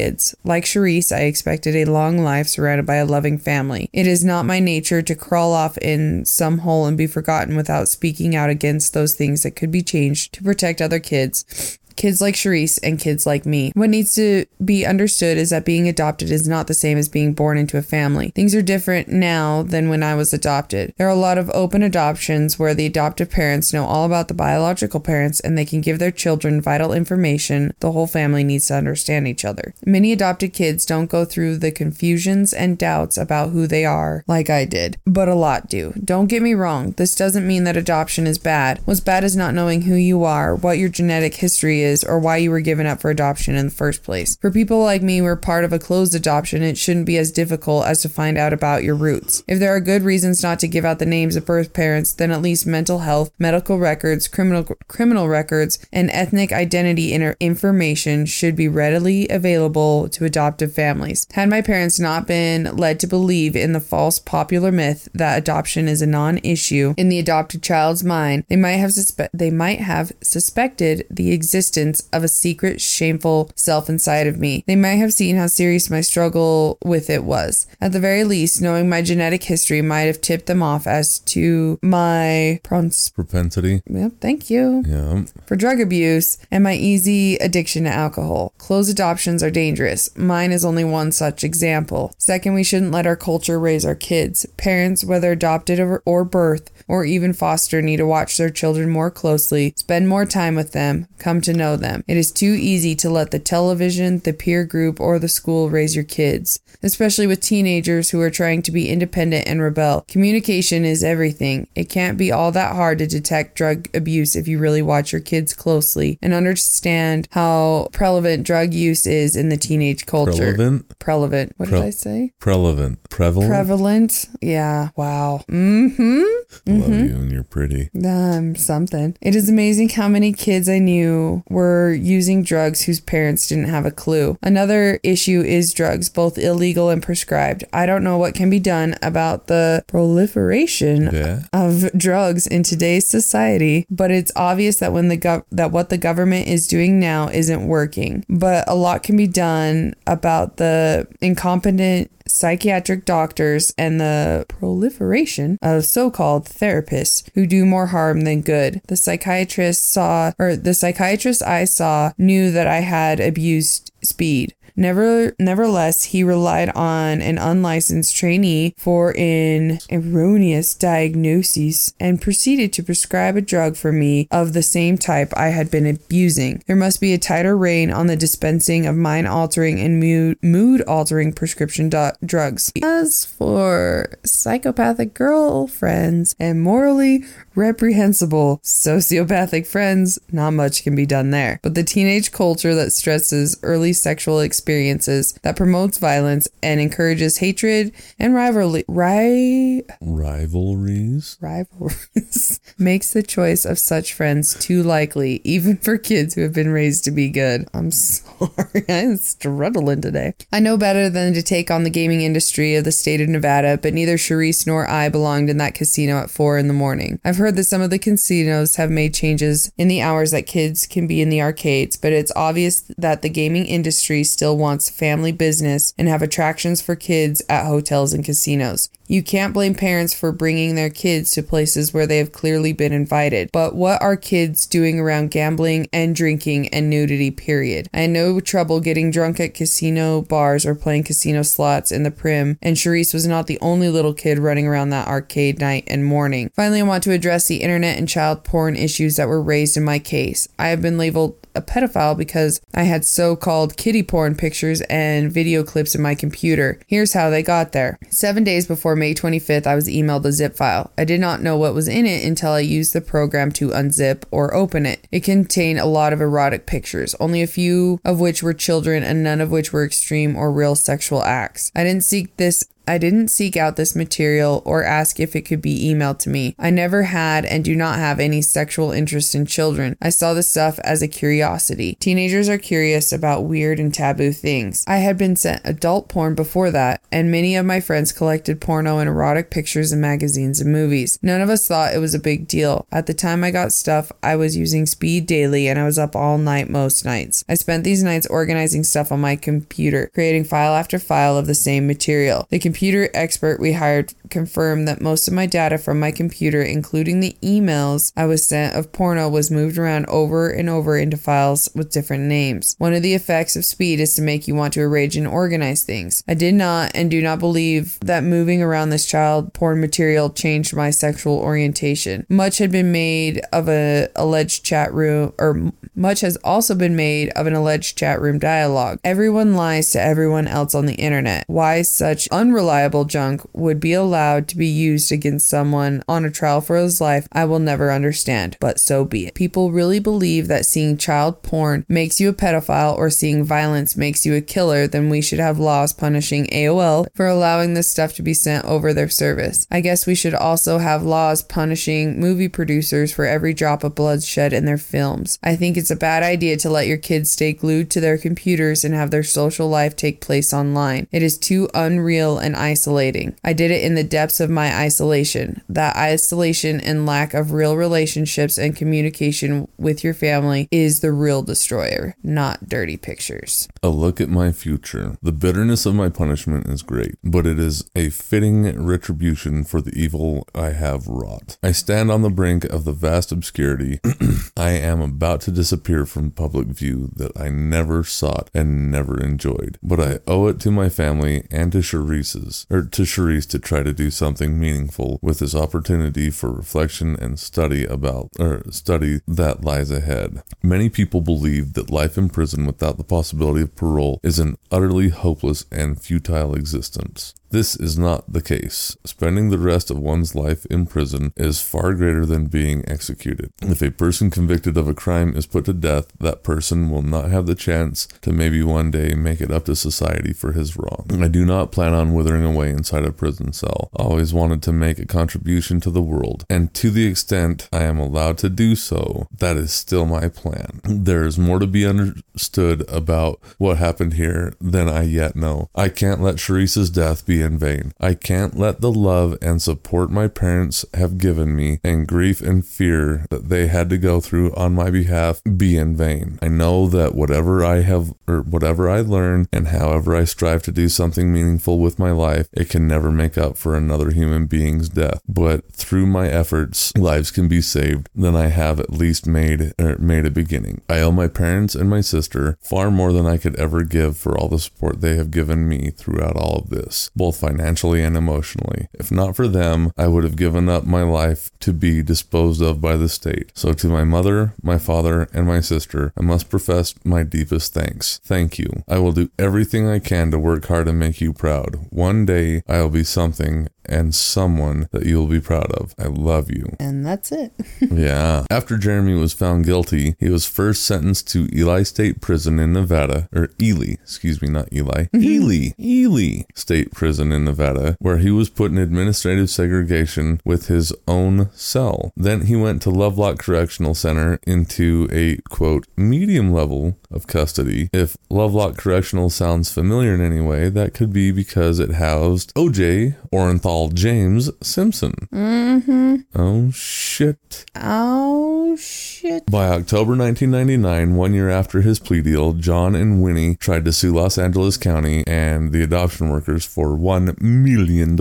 Like 0.44 0.66
Sherrice, 0.66 1.12
I 1.12 1.22
expected 1.22 1.76
a 1.76 1.92
long 1.92 2.18
life 2.20 2.48
surrounded 2.48 2.86
by 2.86 2.96
a 2.96 3.06
loving 3.06 3.38
family. 3.38 3.90
It 3.94 4.08
is 4.08 4.24
not 4.24 4.46
my 4.46 4.60
nature 4.60 5.02
to 5.02 5.16
crawl 5.16 5.54
off 5.54 5.78
in 5.78 6.26
some 6.26 6.60
hole 6.60 6.86
and 6.86 6.98
be 6.98 7.08
forgotten 7.08 7.56
without 7.56 7.90
speaking 7.90 8.36
out 8.36 8.50
against 8.50 8.94
those 8.94 9.16
things 9.16 9.44
that 9.44 9.56
could 9.56 9.72
be 9.72 9.84
changed 9.84 10.34
to 10.34 10.44
protect 10.44 10.82
other 10.82 11.00
kids. 11.00 11.80
Kids 12.02 12.20
like 12.20 12.34
Sherrice 12.34 12.80
and 12.80 12.98
kids 12.98 13.28
like 13.28 13.46
me. 13.46 13.72
What 13.76 13.92
needs 13.92 14.16
to 14.16 14.48
be 14.66 14.88
understood 14.88 15.38
is 15.38 15.52
that 15.52 15.66
being 15.66 15.88
adopted 15.88 16.32
is 16.32 16.48
not 16.48 16.66
the 16.66 16.74
same 16.74 16.98
as 16.98 17.08
being 17.08 17.36
born 17.36 17.60
into 17.60 17.78
a 17.78 17.84
family. 17.84 18.30
Things 18.30 18.56
are 18.56 18.64
different 18.64 19.10
now 19.10 19.62
than 19.62 19.88
when 19.88 20.02
I 20.02 20.16
was 20.16 20.34
adopted. 20.34 20.96
There 20.98 21.06
are 21.06 21.12
a 21.12 21.16
lot 21.16 21.38
of 21.38 21.52
open 21.52 21.84
adoptions 21.84 22.58
where 22.58 22.74
the 22.74 22.88
adoptive 22.88 23.30
parents 23.30 23.72
know 23.72 23.86
all 23.86 24.04
about 24.04 24.30
the 24.30 24.34
biological 24.34 25.00
parents 25.00 25.40
and 25.42 25.56
they 25.56 25.64
can 25.64 25.80
give 25.80 26.00
their 26.00 26.10
children 26.10 26.60
vital 26.60 26.92
information 26.92 27.72
the 27.82 27.92
whole 27.92 28.08
family 28.08 28.44
needs 28.44 28.66
to 28.70 28.74
understand 28.74 29.28
each 29.28 29.46
other. 29.46 29.76
Many 29.86 30.12
adopted 30.12 30.54
kids 30.54 30.88
don't 30.88 31.06
go 31.06 31.24
through 31.24 31.58
the 31.58 31.72
confusions 31.72 32.52
and 32.52 32.80
doubts 32.80 33.16
about 33.16 33.52
who 33.52 33.68
they 33.68 33.86
are 33.86 34.24
like 34.26 34.50
I 34.50 34.66
did, 34.66 34.98
but 35.06 35.30
a 35.30 35.36
lot 35.36 35.70
do. 35.70 35.94
Don't 36.04 36.26
get 36.26 36.42
me 36.42 36.56
wrong, 36.56 36.94
this 36.94 37.14
doesn't 37.14 37.46
mean 37.46 37.64
that 37.66 37.78
adoption 37.78 38.26
is 38.26 38.40
bad. 38.40 38.80
What's 38.86 39.02
bad 39.02 39.24
is 39.24 39.36
not 39.36 39.54
knowing 39.54 39.84
who 39.84 39.94
you 39.94 40.24
are, 40.24 40.56
what 40.56 40.80
your 40.80 40.90
genetic 40.90 41.36
history 41.36 41.82
is, 41.82 41.91
or 42.04 42.20
why 42.20 42.38
you 42.38 42.52
were 42.52 42.62
given 42.62 42.86
up 42.86 43.02
for 43.02 43.10
adoption 43.10 43.56
in 43.56 43.66
the 43.66 43.72
first 43.72 44.04
place. 44.04 44.38
For 44.38 44.52
people 44.52 44.84
like 44.84 45.02
me 45.02 45.18
who 45.18 45.26
are 45.26 45.36
part 45.36 45.64
of 45.64 45.74
a 45.74 45.80
closed 45.80 46.16
adoption, 46.16 46.64
it 46.64 46.78
shouldn't 46.78 47.06
be 47.06 47.18
as 47.18 47.32
difficult 47.32 47.86
as 47.86 48.02
to 48.02 48.10
find 48.10 48.38
out 48.38 48.54
about 48.54 48.84
your 48.84 48.96
roots. 48.96 49.44
If 49.48 49.60
there 49.60 49.76
are 49.76 49.80
good 49.80 50.04
reasons 50.04 50.44
not 50.44 50.60
to 50.60 50.68
give 50.68 50.86
out 50.86 51.00
the 51.00 51.06
names 51.06 51.36
of 51.36 51.46
birth 51.46 51.74
parents, 51.74 52.14
then 52.14 52.32
at 52.32 52.42
least 52.42 52.66
mental 52.66 53.00
health, 53.00 53.32
medical 53.40 53.78
records, 53.78 54.28
criminal 54.28 54.64
criminal 54.88 55.28
records, 55.28 55.80
and 55.92 56.10
ethnic 56.12 56.52
identity 56.52 57.14
information 57.40 58.26
should 58.26 58.56
be 58.56 58.68
readily 58.68 59.28
available 59.30 60.08
to 60.10 60.26
adoptive 60.26 60.74
families. 60.74 61.28
Had 61.34 61.50
my 61.50 61.62
parents 61.62 62.00
not 62.00 62.28
been 62.28 62.76
led 62.76 63.00
to 63.00 63.08
believe 63.08 63.56
in 63.56 63.74
the 63.74 63.80
false 63.80 64.20
popular 64.20 64.72
myth 64.72 65.10
that 65.14 65.38
adoption 65.38 65.88
is 65.88 66.02
a 66.02 66.08
non-issue 66.08 66.94
in 66.98 67.10
the 67.10 67.20
adopted 67.20 67.64
child's 67.64 68.04
mind, 68.04 68.46
they 68.48 68.56
might 68.56 68.78
have 68.78 68.92
suspe- 68.92 69.30
they 69.34 69.50
might 69.50 69.80
have 69.80 70.12
suspected 70.22 71.06
the 71.10 71.32
existence 71.32 71.81
of 72.14 72.24
a 72.24 72.28
secret 72.28 72.80
shameful 72.82 73.52
self 73.56 73.90
inside 73.90 74.28
of 74.28 74.38
me. 74.40 74.64
They 74.68 74.76
might 74.76 74.96
have 74.96 75.14
seen 75.14 75.36
how 75.36 75.48
serious 75.48 75.90
my 75.90 76.02
struggle 76.02 76.78
with 76.84 77.10
it 77.10 77.24
was. 77.24 77.68
At 77.80 77.92
the 77.92 78.00
very 78.00 78.24
least, 78.24 78.62
knowing 78.62 78.88
my 78.90 79.02
genetic 79.02 79.44
history 79.44 79.82
might 79.82 80.02
have 80.02 80.22
tipped 80.22 80.46
them 80.46 80.62
off 80.64 80.88
as 80.88 81.20
to 81.20 81.80
my 81.82 82.60
prons- 82.64 83.14
Propensity. 83.14 83.82
Yep, 83.90 84.14
thank 84.22 84.50
you 84.50 84.84
Yeah. 84.88 85.24
for 85.46 85.56
drug 85.56 85.80
abuse 85.80 86.38
and 86.52 86.64
my 86.64 86.74
easy 86.76 87.36
addiction 87.38 87.84
to 87.86 87.90
alcohol. 87.90 88.54
Closed 88.58 88.90
adoptions 88.90 89.44
are 89.44 89.52
dangerous. 89.52 90.10
Mine 90.16 90.52
is 90.52 90.66
only 90.66 90.84
one 90.84 91.12
such 91.12 91.44
example. 91.44 92.14
Second, 92.18 92.54
we 92.54 92.64
shouldn't 92.64 92.92
let 92.92 93.08
our 93.08 93.16
culture 93.16 93.60
raise 93.60 93.86
our 93.86 93.96
kids. 93.96 94.46
Parents, 94.58 95.04
whether 95.04 95.32
adopted 95.32 95.80
or, 95.80 96.02
or 96.06 96.24
birth 96.24 96.70
or 96.88 97.06
even 97.06 97.34
foster, 97.34 97.82
need 97.82 97.98
to 97.98 98.06
watch 98.06 98.38
their 98.38 98.50
children 98.50 98.90
more 98.90 99.12
closely, 99.12 99.74
spend 99.76 100.08
more 100.08 100.26
time 100.26 100.56
with 100.56 100.72
them, 100.74 101.08
come 101.18 101.40
to 101.42 101.54
know 101.54 101.61
them. 101.62 102.04
It 102.08 102.18
is 102.18 102.32
too 102.32 102.54
easy 102.54 102.96
to 102.96 103.10
let 103.10 103.32
the 103.32 103.40
television, 103.40 104.20
the 104.20 104.34
peer 104.34 104.66
group, 104.66 105.00
or 105.00 105.20
the 105.20 105.28
school 105.28 105.70
raise 105.70 105.96
your 105.96 106.06
kids, 106.06 106.60
especially 106.84 107.28
with 107.28 107.42
teenagers 107.42 108.10
who 108.10 108.22
are 108.22 108.30
trying 108.30 108.62
to 108.64 108.72
be 108.72 108.90
independent 108.90 109.48
and 109.48 109.62
rebel. 109.62 110.06
Communication 110.08 110.86
is 110.86 111.04
everything. 111.04 111.68
It 111.76 111.90
can't 111.90 112.18
be 112.18 112.32
all 112.32 112.52
that 112.52 112.76
hard 112.76 112.98
to 113.00 113.08
detect 113.08 113.56
drug 113.56 113.88
abuse 113.96 114.36
if 114.36 114.48
you 114.48 114.60
really 114.60 114.82
watch 114.82 115.12
your 115.12 115.22
kids 115.22 115.54
closely 115.54 116.18
and 116.22 116.34
understand 116.34 117.28
how 117.32 117.90
prevalent 117.92 118.46
drug 118.46 118.74
use 118.74 119.06
is 119.06 119.36
in 119.36 119.50
the 119.50 119.58
teenage 119.58 120.06
culture. 120.06 120.44
Relevant. 120.44 121.00
Prevalent. 121.00 121.54
What 121.58 121.70
Pre- 121.70 121.80
did 121.80 121.86
I 121.88 121.90
say? 121.92 122.34
Prevalent. 122.40 123.10
Prevalent. 123.10 123.50
Prevalent. 123.50 124.30
Yeah. 124.42 124.90
Wow. 124.96 125.44
Mm-hmm. 125.50 126.22
Love 126.68 126.90
you 126.90 127.16
and 127.16 127.32
you're 127.32 127.44
pretty. 127.44 127.90
Um, 128.06 128.56
something. 128.56 129.16
It 129.22 129.36
is 129.36 129.50
amazing 129.50 129.90
how 129.90 130.08
many 130.08 130.34
kids 130.34 130.68
I 130.70 130.80
knew 130.80 131.44
were 131.52 131.92
using 131.94 132.44
drugs 132.44 132.82
whose 132.84 133.00
parents 133.00 133.48
didn't 133.48 133.70
have 133.70 133.86
a 133.86 133.92
clue. 133.92 134.38
Another 134.42 135.00
issue 135.04 135.42
is 135.42 135.74
drugs, 135.74 136.10
both 136.10 136.38
illegal 136.38 136.90
and 136.90 137.02
prescribed. 137.04 137.64
I 137.74 137.86
don't 137.86 138.04
know 138.04 138.18
what 138.18 138.34
can 138.36 138.50
be 138.50 138.60
done 138.60 138.96
about 139.02 139.48
the 139.48 139.84
proliferation 139.88 141.10
Yeah. 141.14 141.40
of 141.54 141.92
drugs 141.98 142.48
in 142.48 142.64
today's 142.64 143.08
society, 143.08 143.86
but 143.90 144.12
it's 144.12 144.32
obvious 144.36 144.78
that 144.78 144.94
when 144.94 145.08
the 145.08 145.18
gov- 145.18 145.44
that 145.52 145.72
what 145.72 145.90
the 145.90 145.98
government 145.98 146.48
is 146.48 146.68
doing 146.68 147.00
now 147.00 147.28
isn't 147.30 147.68
working. 147.68 148.24
But 148.30 148.66
a 148.68 148.76
lot 148.76 149.04
can 149.04 149.18
be 149.18 149.28
done 149.28 149.94
about 150.08 150.58
the 150.58 151.08
incompetent 151.22 152.12
psychiatric 152.32 153.06
doctors 153.06 153.74
and 153.78 154.00
the 154.00 154.46
proliferation 154.48 155.58
of 155.62 155.86
so-called 155.86 156.46
therapists 156.46 157.30
who 157.36 157.46
do 157.46 157.66
more 157.66 157.88
harm 157.88 158.22
than 158.22 158.42
good. 158.42 158.82
The 158.88 158.96
psychiatrist 158.96 159.92
saw 159.92 160.32
or 160.40 160.56
the 160.56 160.74
psychiatrist 160.74 161.44
I 161.44 161.66
saw 161.66 162.14
knew 162.18 162.52
that 162.52 162.68
I 162.68 162.80
had 162.80 163.20
abused 163.20 163.92
speed. 164.04 164.56
Never, 164.76 165.34
nevertheless, 165.40 166.06
he 166.06 166.24
relied 166.24 166.70
on 166.70 167.22
an 167.22 167.38
unlicensed 167.38 168.16
trainee 168.16 168.74
for 168.78 169.16
an 169.18 169.80
erroneous 169.92 170.74
diagnosis 170.74 171.94
and 172.00 172.22
proceeded 172.22 172.74
to 172.74 172.84
prescribe 172.84 173.36
a 173.36 173.42
drug 173.42 173.76
for 173.76 173.92
me 173.92 174.28
of 174.32 174.54
the 174.54 174.64
same 174.64 174.98
type 174.98 175.34
I 175.36 175.50
had 175.50 175.70
been 175.70 175.86
abusing. 175.86 176.64
There 176.68 176.76
must 176.76 177.02
be 177.02 177.14
a 177.14 177.18
tighter 177.18 177.58
rein 177.58 177.92
on 177.92 178.08
the 178.08 178.16
dispensing 178.16 178.86
of 178.86 178.96
mind 178.96 179.28
altering 179.28 179.80
and 179.80 180.38
mood 180.42 180.82
altering 180.82 181.34
prescription 181.34 181.90
do- 181.90 182.12
drugs. 182.26 182.72
As 182.84 183.26
for 183.26 184.10
psychopathic 184.24 185.14
girlfriends 185.14 186.36
and 186.40 186.62
morally 186.62 187.24
reprehensible 187.56 188.60
sociopathic 188.64 189.68
friends, 189.68 190.20
not 190.32 190.52
much 190.52 190.84
can 190.84 190.96
be 190.96 191.06
done 191.06 191.32
there. 191.32 191.60
But 191.62 191.76
the 191.76 191.84
teenage 191.84 192.32
culture 192.32 192.74
that 192.76 192.92
stresses 192.94 193.58
early 193.64 193.94
sexual 193.94 194.40
experiences, 194.40 195.34
that 195.44 195.56
promotes 195.56 195.98
violence 195.98 196.48
and 196.64 196.80
encourages 196.80 197.38
hatred 197.38 197.92
and 198.20 198.34
rivalry, 198.34 198.84
ri- 198.88 199.84
Rivalries? 200.02 201.38
rivalries, 201.42 202.60
makes 202.78 203.12
the 203.12 203.24
choice 203.24 203.66
of 203.66 203.80
such 203.80 204.14
friends 204.14 204.54
too 204.56 204.82
likely, 204.84 205.42
even 205.44 205.78
for 205.78 205.98
kids 205.98 206.36
who 206.36 206.42
have 206.42 206.54
been 206.54 206.70
raised 206.70 207.04
to 207.06 207.12
be 207.12 207.30
good. 207.30 207.68
I'm 207.74 207.92
sorry, 207.92 208.86
I'm 208.90 209.18
struggling 209.18 210.02
today. 210.02 210.34
I 210.52 210.60
know 210.60 210.78
better 210.78 211.10
than 211.10 211.34
to 211.34 211.42
take 211.44 211.70
on 211.70 211.84
the 211.84 211.90
gaming 211.90 212.22
industry 212.22 212.76
of 212.76 212.84
the 212.86 212.92
state 212.92 213.22
of 213.22 213.30
Nevada, 213.30 213.78
but 213.78 213.94
neither 213.94 214.18
Sherrice 214.18 214.66
nor 214.66 214.88
I 214.90 215.10
belonged 215.10 215.50
in 215.50 215.58
that 215.58 215.76
casino 215.76 216.18
at 216.20 216.30
four 216.30 216.58
in 216.58 216.68
the 216.68 216.74
morning. 216.74 217.20
I've 217.26 217.40
heard 217.42 217.56
that 217.58 217.66
some 217.66 217.82
of 217.82 217.90
the 217.90 218.00
casinos 218.00 218.76
have 218.76 218.90
made 218.90 219.14
changes 219.14 219.72
in 219.78 219.88
the 219.88 220.02
hours 220.02 220.32
that 220.32 220.48
kids 220.48 220.88
can 220.88 221.08
be 221.08 221.22
in 221.22 221.30
the 221.30 221.42
arcades, 221.42 221.98
but 221.98 222.14
it's 222.14 222.32
obvious 222.36 222.82
that 222.98 223.22
the 223.22 223.30
gaming 223.30 223.66
industry 223.66 224.24
still 224.24 224.58
wants 224.58 224.90
family 224.90 225.32
business 225.32 225.94
and 225.98 226.08
have 226.08 226.22
attractions 226.22 226.82
for 226.82 226.96
kids 226.96 227.42
at 227.50 227.66
hotels 227.66 228.14
and 228.14 228.24
casinos. 228.24 228.90
You 229.12 229.22
can't 229.22 229.54
blame 229.54 229.76
parents 229.76 230.14
for 230.14 230.32
bringing 230.32 230.76
their 230.76 230.90
kids 230.90 231.32
to 231.32 231.44
places 231.44 231.94
where 231.94 232.08
they 232.08 232.18
have 232.20 232.32
clearly 232.32 232.72
been 232.72 232.94
invited. 232.94 233.50
But 233.52 233.76
what 233.76 234.02
are 234.02 234.16
kids 234.16 234.66
doing 234.66 235.02
around 235.02 235.32
gambling 235.32 235.90
and 235.92 236.16
drinking 236.16 236.70
and 236.70 236.90
nudity, 236.90 237.30
period? 237.30 237.90
I 237.94 238.02
had 238.02 238.12
no 238.12 238.40
trouble 238.40 238.80
getting 238.80 239.12
drunk 239.12 239.42
at 239.42 239.54
casino 239.54 240.22
bars 240.22 240.66
or 240.66 240.76
playing 240.76 241.04
casino 241.04 241.42
slots 241.42 241.92
in 241.92 242.04
the 242.04 242.10
Primm, 242.10 242.58
and 242.62 242.78
Sherrice 242.78 243.14
was 243.14 243.28
not 243.28 243.48
the 243.48 243.60
only 243.60 243.90
little 243.90 244.14
kid 244.14 244.40
running 244.40 244.66
around 244.66 244.92
that 244.92 245.10
arcade 245.10 245.60
night 245.60 245.84
and 245.88 246.06
morning. 246.06 246.50
Finally, 246.56 246.80
I 246.80 246.86
want 246.86 247.04
to 247.04 247.12
address 247.12 247.31
the 247.48 247.62
internet 247.62 247.98
and 247.98 248.08
child 248.08 248.44
porn 248.44 248.76
issues 248.76 249.16
that 249.16 249.28
were 249.28 249.42
raised 249.42 249.78
in 249.78 249.84
my 249.84 250.00
case. 250.00 250.48
I 250.58 250.68
have 250.68 250.82
been 250.82 250.98
labeled 250.98 251.36
a 251.56 251.62
pedophile 251.62 252.18
because 252.18 252.62
I 252.74 252.84
had 252.84 253.06
so 253.06 253.36
called 253.36 253.78
kitty 253.78 254.04
porn 254.04 254.36
pictures 254.36 254.82
and 254.82 255.32
video 255.32 255.64
clips 255.64 255.96
in 255.96 256.02
my 256.02 256.16
computer. 256.16 256.80
Here's 256.88 257.14
how 257.14 257.30
they 257.30 257.44
got 257.44 257.72
there. 257.72 257.98
Seven 258.10 258.44
days 258.44 258.68
before 258.68 258.96
May 258.96 259.14
25th, 259.14 259.68
I 259.68 259.76
was 259.76 259.88
emailed 259.88 260.26
a 260.26 260.32
zip 260.32 260.56
file. 260.56 260.92
I 260.98 261.06
did 261.06 261.20
not 261.20 261.42
know 261.42 261.58
what 261.58 261.74
was 261.74 261.88
in 261.88 262.06
it 262.06 262.26
until 262.26 262.52
I 262.52 262.60
used 262.60 262.94
the 262.94 263.02
program 263.02 263.52
to 263.54 263.70
unzip 263.70 264.24
or 264.32 264.54
open 264.54 264.86
it. 264.86 265.08
It 265.12 265.24
contained 265.24 265.80
a 265.80 265.86
lot 265.86 266.14
of 266.14 266.22
erotic 266.22 266.66
pictures, 266.66 267.16
only 267.20 267.42
a 267.42 267.48
few 267.48 268.00
of 268.06 268.20
which 268.20 268.44
were 268.44 268.54
children 268.54 269.04
and 269.04 269.24
none 269.24 269.42
of 269.42 269.52
which 269.52 269.74
were 269.74 269.86
extreme 269.86 270.36
or 270.36 270.52
real 270.52 270.76
sexual 270.76 271.24
acts. 271.24 271.72
I 271.76 271.84
didn't 271.84 272.04
seek 272.04 272.38
this 272.38 272.64
I 272.92 272.98
didn't 272.98 273.30
seek 273.30 273.56
out 273.56 273.78
this 273.78 273.96
material 273.96 274.62
or 274.66 274.84
ask 274.84 275.18
if 275.18 275.34
it 275.34 275.44
could 275.44 275.62
be 275.62 275.90
emailed 275.90 276.20
to 276.20 276.30
me. 276.30 276.56
I 276.60 276.72
never 276.72 277.04
had 277.04 277.46
and 277.46 277.64
do 277.64 277.74
not 277.74 277.98
have 277.98 278.20
any 278.20 278.42
sexual 278.42 278.92
interest 278.92 279.34
in 279.34 279.46
children. 279.46 279.96
I 280.02 280.10
saw 280.10 280.34
the 280.34 280.44
stuff 280.44 280.78
as 280.80 281.02
a 281.02 281.08
curiosity. 281.08 281.96
Teenagers 282.02 282.50
are 282.50 282.58
curious 282.58 283.14
about 283.14 283.46
weird 283.46 283.80
and 283.80 283.94
taboo 283.94 284.34
things. 284.34 284.84
I 284.90 284.98
had 284.98 285.18
been 285.18 285.38
sent 285.38 285.62
adult 285.64 286.10
porn 286.10 286.36
before 286.36 286.70
that, 286.72 287.02
and 287.14 287.32
many 287.32 287.56
of 287.56 287.66
my 287.66 287.80
friends 287.80 288.12
collected 288.12 288.60
porno 288.60 288.98
and 288.98 289.08
erotic 289.08 289.52
pictures 289.52 289.94
in 289.94 290.02
magazines 290.02 290.60
and 290.60 290.70
movies. 290.70 291.18
None 291.22 291.40
of 291.40 291.50
us 291.50 291.66
thought 291.66 291.94
it 291.94 292.00
was 292.00 292.14
a 292.14 292.20
big 292.20 292.46
deal. 292.46 292.88
At 292.92 293.06
the 293.06 293.14
time 293.14 293.46
I 293.46 293.52
got 293.52 293.72
stuff, 293.72 294.12
I 294.22 294.36
was 294.36 294.58
using 294.58 294.86
speed 294.86 295.28
daily 295.28 295.70
and 295.70 295.80
I 295.80 295.86
was 295.86 295.98
up 295.98 296.14
all 296.14 296.38
night 296.38 296.70
most 296.70 297.06
nights. 297.06 297.46
I 297.48 297.54
spent 297.54 297.86
these 297.86 298.04
nights 298.04 298.28
organizing 298.28 298.84
stuff 298.84 299.14
on 299.14 299.22
my 299.22 299.38
computer, 299.38 300.12
creating 300.14 300.44
file 300.44 300.76
after 300.76 301.00
file 301.00 301.38
of 301.38 301.48
the 301.48 301.56
same 301.56 301.88
material. 301.88 302.48
The 302.50 302.60
computer 302.60 302.81
expert 303.14 303.60
we 303.60 303.74
hired 303.74 304.14
confirmed 304.32 304.88
that 304.88 305.02
most 305.02 305.28
of 305.28 305.34
my 305.34 305.46
data 305.46 305.78
from 305.78 306.00
my 306.00 306.12
computer, 306.12 306.62
including 306.62 307.20
the 307.20 307.36
emails 307.44 308.12
I 308.18 308.26
was 308.26 308.48
sent 308.48 308.76
of 308.76 308.92
porno, 308.92 309.30
was 309.30 309.52
moved 309.52 309.78
around 309.78 310.06
over 310.08 310.50
and 310.50 310.70
over 310.70 310.98
into 310.98 311.18
files 311.18 311.70
with 311.76 311.92
different 311.92 312.24
names. 312.24 312.76
One 312.80 312.94
of 312.94 313.04
the 313.04 313.14
effects 313.14 313.56
of 313.56 313.66
speed 313.66 314.00
is 314.00 314.16
to 314.16 314.22
make 314.22 314.48
you 314.48 314.56
want 314.56 314.74
to 314.74 314.82
arrange 314.82 315.18
and 315.18 315.28
organize 315.28 315.84
things. 315.84 316.24
I 316.28 316.34
did 316.34 316.56
not 316.56 316.92
and 316.96 317.12
do 317.12 317.22
not 317.22 317.40
believe 317.40 318.00
that 318.00 318.24
moving 318.24 318.62
around 318.64 318.90
this 318.90 319.06
child 319.06 319.54
porn 319.54 319.80
material 319.82 320.30
changed 320.30 320.76
my 320.76 320.90
sexual 320.90 321.38
orientation. 321.38 322.26
Much 322.30 322.58
had 322.58 322.72
been 322.72 322.92
made 322.92 323.42
of 323.52 323.68
a 323.70 324.08
alleged 324.16 324.64
chat 324.64 324.94
room 324.94 325.34
or 325.38 325.72
much 325.94 326.22
has 326.22 326.38
also 326.38 326.74
been 326.74 326.96
made 326.96 327.30
of 327.30 327.48
an 327.48 327.54
alleged 327.54 327.98
chat 327.98 328.22
room 328.22 328.40
dialogue. 328.40 329.00
Everyone 329.04 329.56
lies 329.56 329.92
to 329.92 330.02
everyone 330.02 330.48
else 330.48 330.74
on 330.74 330.86
the 330.86 330.96
internet. 330.96 331.44
Why 331.48 331.82
such 331.82 332.30
unreliable 332.30 333.06
junk 333.06 333.42
would 333.54 333.80
be 333.80 333.94
allowed 333.94 334.21
to 334.48 334.58
be 334.58 334.68
used 334.68 335.12
against 335.12 335.50
someone 335.50 336.04
on 336.08 336.26
a 336.26 336.32
trial 336.32 336.62
for 336.62 336.78
his 336.78 337.02
life, 337.02 337.28
I 337.32 337.46
will 337.46 337.60
never 337.60 337.92
understand, 337.92 338.58
but 338.60 338.80
so 338.80 339.06
be 339.06 339.28
it. 339.28 339.34
People 339.34 339.72
really 339.72 340.00
believe 340.00 340.48
that 340.48 340.66
seeing 340.66 340.98
child 340.98 341.42
porn 341.44 341.86
makes 341.88 342.20
you 342.20 342.30
a 342.30 342.34
pedophile 342.34 342.96
or 342.96 343.10
seeing 343.10 343.44
violence 343.44 343.98
makes 343.98 344.26
you 344.26 344.36
a 344.36 344.42
killer, 344.42 344.88
then 344.88 345.10
we 345.10 345.22
should 345.22 345.40
have 345.40 345.60
laws 345.60 345.94
punishing 345.94 346.46
AOL 346.48 347.08
for 347.16 347.28
allowing 347.28 347.74
this 347.74 347.90
stuff 347.90 348.14
to 348.16 348.22
be 348.22 348.34
sent 348.34 348.66
over 348.66 348.94
their 348.94 349.10
service. 349.10 349.68
I 349.72 349.82
guess 349.82 350.06
we 350.06 350.16
should 350.16 350.34
also 350.34 350.78
have 350.78 351.04
laws 351.04 351.44
punishing 351.44 352.20
movie 352.20 352.50
producers 352.50 353.14
for 353.14 353.26
every 353.26 353.54
drop 353.54 353.84
of 353.84 353.96
blood 353.96 354.24
shed 354.24 354.54
in 354.54 354.66
their 354.66 354.78
films. 354.78 355.40
I 355.44 355.56
think 355.56 355.78
it's 355.78 355.92
a 355.92 355.96
bad 355.96 356.24
idea 356.24 356.58
to 356.58 356.70
let 356.70 356.88
your 356.88 356.98
kids 356.98 357.30
stay 357.30 357.54
glued 357.54 357.90
to 357.92 358.02
their 358.02 358.18
computers 358.18 358.84
and 358.84 358.94
have 358.94 359.12
their 359.12 359.24
social 359.24 359.68
life 359.70 359.96
take 359.96 360.22
place 360.22 360.54
online. 360.54 361.08
It 361.12 361.24
is 361.24 361.38
too 361.38 361.70
unreal 361.74 362.38
and 362.38 362.56
isolating. 362.56 363.36
I 363.44 363.54
did 363.54 363.72
it 363.72 363.84
in 363.84 363.96
the 363.96 364.04
depths 364.12 364.40
of 364.42 364.50
my 364.50 364.76
isolation. 364.76 365.64
That 365.68 365.96
isolation 365.96 366.80
and 366.82 367.06
lack 367.08 367.34
of 367.34 367.54
real 367.54 367.78
relationships 367.78 368.58
and 368.58 368.76
communication 368.76 369.68
with 369.78 370.04
your 370.04 370.14
family 370.14 370.68
is 370.70 371.00
the 371.00 371.14
real 371.14 371.42
destroyer, 371.42 372.16
not 372.22 372.68
dirty 372.68 372.98
pictures. 372.98 373.68
A 373.82 373.90
look 373.90 374.20
at 374.20 374.30
my 374.30 374.52
future. 374.52 375.18
The 375.24 375.32
bitterness 375.32 375.86
of 375.86 375.96
my 375.96 376.10
punishment 376.10 376.68
is 376.68 376.84
great, 376.84 377.16
but 377.24 377.48
it 377.48 377.58
is 377.58 377.90
a 377.96 378.10
fitting 378.10 378.86
retribution 378.86 379.64
for 379.64 379.82
the 379.82 379.94
evil 379.98 380.46
I 380.54 380.72
have 380.72 381.08
wrought. 381.08 381.58
I 381.64 381.72
stand 381.72 382.12
on 382.12 382.22
the 382.22 382.30
brink 382.30 382.66
of 382.66 382.84
the 382.84 382.92
vast 382.92 383.32
obscurity. 383.32 384.02
I 384.58 384.72
am 384.72 385.02
about 385.02 385.40
to 385.42 385.52
disappear 385.52 386.06
from 386.06 386.32
public 386.32 386.68
view 386.68 387.12
that 387.16 387.32
I 387.40 387.50
never 387.50 388.04
sought 388.04 388.50
and 388.54 388.92
never 388.92 389.18
enjoyed. 389.18 389.80
But 389.82 390.02
I 390.02 390.20
owe 390.28 390.48
it 390.48 390.60
to 390.62 390.72
my 390.72 390.90
family 390.90 391.48
and 391.50 391.72
to 391.72 391.82
Sherrice's, 391.82 392.68
or 392.70 392.84
to 392.84 393.06
Sherrice 393.06 393.46
to 393.48 393.60
try 393.60 393.84
to 393.84 393.94
do 393.94 394.01
something 394.10 394.60
meaningful 394.60 395.20
with 395.22 395.40
this 395.40 395.54
opportunity 395.54 396.30
for 396.30 396.52
reflection 396.52 397.16
and 397.16 397.40
study 397.40 397.86
about, 397.86 398.30
or 398.40 398.64
study 398.72 399.22
that 399.28 399.64
lies 399.64 399.92
ahead. 399.92 400.44
Many 400.64 400.90
people 400.90 401.22
believe 401.22 401.74
that 401.74 401.92
life 401.92 402.18
in 402.18 402.30
prison 402.30 402.66
without 402.66 402.98
the 402.98 403.04
possibility 403.04 403.62
of 403.62 403.76
parole 403.76 404.20
is 404.24 404.40
an 404.40 404.58
utterly 404.72 405.10
hopeless 405.10 405.66
and 405.72 406.02
futile 406.02 406.56
existence. 406.56 407.34
This 407.52 407.76
is 407.76 408.00
not 408.00 408.32
the 408.32 408.42
case. 408.42 408.96
Spending 409.04 409.50
the 409.50 409.58
rest 409.58 409.92
of 409.92 410.00
one's 410.00 410.36
life 410.36 410.66
in 410.68 410.86
prison 410.86 411.34
is 411.36 411.62
far 411.62 411.94
greater 411.94 412.26
than 412.26 412.46
being 412.46 412.84
executed. 412.88 413.52
If 413.62 413.82
a 413.82 413.92
person 413.92 414.30
convicted 414.30 414.78
of 414.78 414.88
a 414.88 414.94
crime 414.94 415.36
is 415.36 415.46
put 415.46 415.66
to 415.66 415.74
death, 415.74 416.08
that 416.20 416.44
person 416.44 416.90
will 416.90 417.02
not 417.02 417.30
have 417.30 417.48
the 417.48 417.56
chance 417.56 418.08
to 418.22 418.32
maybe 418.32 418.64
one 418.64 418.90
day 418.90 419.16
make 419.16 419.42
it 419.42 419.52
up 419.52 419.66
to 419.66 419.76
society 419.76 420.32
for 420.32 420.54
his 420.54 420.78
wrong. 420.78 421.08
I 421.22 421.28
do 421.28 421.46
not 421.46 421.74
plan 421.74 421.94
on 421.94 422.14
withering 422.14 422.46
away 422.46 422.70
inside 422.70 423.04
a 423.04 423.12
prison 423.12 423.52
cell. 423.52 423.90
I 424.00 424.04
always 424.04 424.34
wanted 424.34 424.64
to 424.64 424.72
make 424.72 424.98
a 424.98 425.06
contribution 425.06 425.82
to 425.82 425.92
the 425.92 426.02
world, 426.02 426.46
and 426.50 426.74
to 426.76 426.90
the 426.90 427.06
extent 427.06 427.68
I 427.74 427.84
am 427.84 428.00
allowed 428.00 428.38
to 428.40 428.50
do 428.50 428.78
so, 428.78 429.28
that 429.40 429.58
is 429.58 429.74
still 429.74 430.06
my 430.06 430.30
plan. 430.30 430.80
There 430.86 431.26
is 431.26 431.38
more 431.38 431.60
to 431.60 431.68
be 431.68 431.86
understood 431.86 432.90
about 432.90 433.42
what 433.58 433.78
happened 433.78 434.14
here 434.14 434.54
than 434.62 434.88
I 434.88 435.04
yet 435.04 435.36
know. 435.36 435.70
I 435.76 435.90
can't 435.90 436.22
let 436.22 436.40
Sherrice's 436.40 436.90
death 436.90 437.26
be 437.26 437.41
in 437.42 437.58
vain. 437.58 437.94
I 438.00 438.14
can't 438.14 438.58
let 438.58 438.82
the 438.82 438.92
love 438.92 439.38
and 439.42 439.62
support 439.62 440.10
my 440.10 440.28
parents 440.28 440.86
have 440.94 441.18
given 441.18 441.56
me 441.56 441.80
and 441.84 442.08
grief 442.08 442.42
and 442.42 442.66
fear 442.66 443.26
that 443.30 443.50
they 443.50 443.68
had 443.68 443.90
to 443.90 443.98
go 443.98 444.20
through 444.20 444.54
on 444.56 444.74
my 444.74 444.90
behalf 444.90 445.42
be 445.58 445.78
in 445.78 445.96
vain. 445.96 446.40
I 446.42 446.48
know 446.48 446.88
that 446.88 447.16
whatever 447.16 447.64
I 447.66 447.82
have 447.82 448.14
or 448.28 448.42
whatever 448.42 448.90
I 448.90 449.02
learn 449.02 449.48
and 449.52 449.70
however 449.70 450.16
I 450.16 450.24
strive 450.24 450.64
to 450.64 450.72
do 450.72 450.90
something 450.90 451.34
meaningful 451.34 451.80
with 451.80 452.00
my 452.00 452.12
life, 452.12 452.48
it 452.54 452.70
can 452.70 452.88
never 452.88 453.12
make 453.12 453.38
up 453.38 453.58
for 453.58 453.76
another 453.76 454.12
human 454.12 454.46
being's 454.46 454.90
death. 454.90 455.22
But 455.28 455.72
through 455.72 456.06
my 456.06 456.28
efforts, 456.28 456.96
lives 456.98 457.32
can 457.32 457.48
be 457.48 457.62
saved. 457.62 458.10
Then 458.16 458.36
I 458.36 458.48
have 458.48 458.80
at 458.80 458.92
least 458.92 459.28
made 459.28 459.74
er, 459.80 459.98
made 460.00 460.26
a 460.26 460.32
beginning. 460.32 460.82
I 460.90 461.00
owe 461.02 461.12
my 461.12 461.28
parents 461.28 461.76
and 461.76 461.90
my 461.90 462.02
sister 462.02 462.58
far 462.62 462.92
more 462.92 463.14
than 463.14 463.26
I 463.26 463.38
could 463.38 463.56
ever 463.60 463.84
give 463.84 464.18
for 464.18 464.38
all 464.38 464.48
the 464.48 464.60
support 464.60 465.02
they 465.02 465.16
have 465.16 465.32
given 465.32 465.68
me 465.68 465.92
throughout 465.92 466.36
all 466.36 466.58
of 466.58 466.70
this, 466.70 467.10
both 467.16 467.31
financially 467.32 468.04
and 468.04 468.16
emotionally. 468.18 468.88
If 468.94 469.12
not 469.12 469.36
for 469.36 469.48
them, 469.48 469.92
I 469.98 470.08
would 470.08 470.24
have 470.24 470.36
given 470.36 470.70
up 470.70 470.86
my 470.86 471.04
life 471.04 471.52
to 471.62 471.74
be 471.74 472.02
disposed 472.02 472.62
of 472.62 472.82
by 472.82 472.98
the 472.98 473.10
state. 473.10 473.52
So 473.56 473.74
to 473.74 473.88
my 473.88 474.04
mother, 474.04 474.54
my 474.62 474.78
father, 474.78 475.30
and 475.34 475.48
my 475.48 475.62
sister, 475.62 476.14
I 476.18 476.22
must 476.22 476.50
profess 476.50 476.94
my 477.04 477.24
deepest 477.24 477.74
thanks. 477.74 478.20
Thank 478.24 478.60
you. 478.60 478.84
I 478.88 479.00
will 479.00 479.12
do 479.12 479.30
everything 479.38 479.88
I 479.88 480.00
can 480.00 480.32
to 480.32 480.40
work 480.40 480.66
hard 480.66 480.88
and 480.88 481.00
make 481.00 481.22
you 481.22 481.34
proud. 481.34 481.88
One 481.90 482.26
day 482.26 482.64
I 482.68 482.82
will 482.82 482.90
be 482.90 483.04
something 483.04 483.70
and 483.86 484.14
someone 484.14 484.88
that 484.92 485.06
you'll 485.06 485.28
be 485.28 485.40
proud 485.40 485.72
of. 485.74 485.94
I 485.98 486.08
love 486.08 486.50
you. 486.50 486.76
And 486.80 487.06
that's 487.06 487.32
it. 487.32 487.54
yeah. 487.82 488.46
After 488.50 488.78
Jeremy 488.78 489.16
was 489.16 489.34
found 489.34 489.66
guilty, 489.66 490.16
he 490.20 490.30
was 490.30 490.46
first 490.46 490.84
sentenced 490.84 491.28
to 491.30 491.48
Ely 491.54 491.84
State 491.84 492.22
Prison 492.22 492.60
in 492.60 492.74
Nevada, 492.74 493.28
or 493.34 493.50
Ely, 493.62 493.94
excuse 493.94 494.42
me, 494.42 494.50
not 494.50 494.72
Eli, 494.74 495.06
mm-hmm. 495.06 495.24
Ely, 495.24 495.74
Ely 495.80 496.44
State 496.56 496.92
Prison 496.92 497.32
in 497.32 497.46
Nevada, 497.46 497.96
where 498.00 498.18
he 498.18 498.32
was 498.32 498.50
put 498.50 498.72
in 498.72 498.78
administrative 498.78 499.50
segregation 499.50 500.42
with 500.46 500.68
his 500.68 500.94
own 501.08 501.50
cell. 501.54 502.12
Then 502.16 502.46
he 502.46 502.56
went 502.56 502.82
to 502.84 502.90
Lovelock 502.90 503.40
Correctional 503.40 503.96
Center 503.96 504.40
into 504.46 505.08
a 505.12 505.38
quote 505.50 505.88
medium 505.96 506.52
level 506.52 506.98
of 507.12 507.28
custody. 507.28 507.90
If 507.94 508.18
Lovelock 508.30 508.78
Correctional 508.78 509.30
sounds 509.30 509.72
familiar 509.72 510.14
in 510.14 510.22
any 510.22 510.42
way, 510.42 510.70
that 510.70 510.94
could 510.94 511.14
be 511.14 511.32
because 511.32 511.80
it 511.80 511.94
housed 511.94 512.54
OJ 512.56 513.16
Orenthal 513.32 513.94
James 513.94 514.50
Simpson. 514.62 515.14
Mm-hmm. 515.32 516.16
Oh 516.36 516.72
shit. 516.72 517.66
Oh, 517.76 518.76
shit. 518.78 519.46
By 519.46 519.68
October 519.68 520.16
1999, 520.16 521.16
one 521.16 521.34
year 521.34 521.50
after 521.50 521.82
his 521.82 522.00
plea 522.00 522.22
deal, 522.22 522.54
John 522.54 522.96
and 522.96 523.22
Winnie 523.22 523.56
tried 523.56 523.86
to 523.86 523.92
sue 523.92 524.14
Los 524.14 524.38
Angeles 524.38 524.78
County 524.78 525.24
and 525.28 525.72
the 525.72 525.84
adoption 525.84 526.30
workers 526.30 526.66
for 526.66 526.90
$1 526.90 527.42
million, 527.42 528.18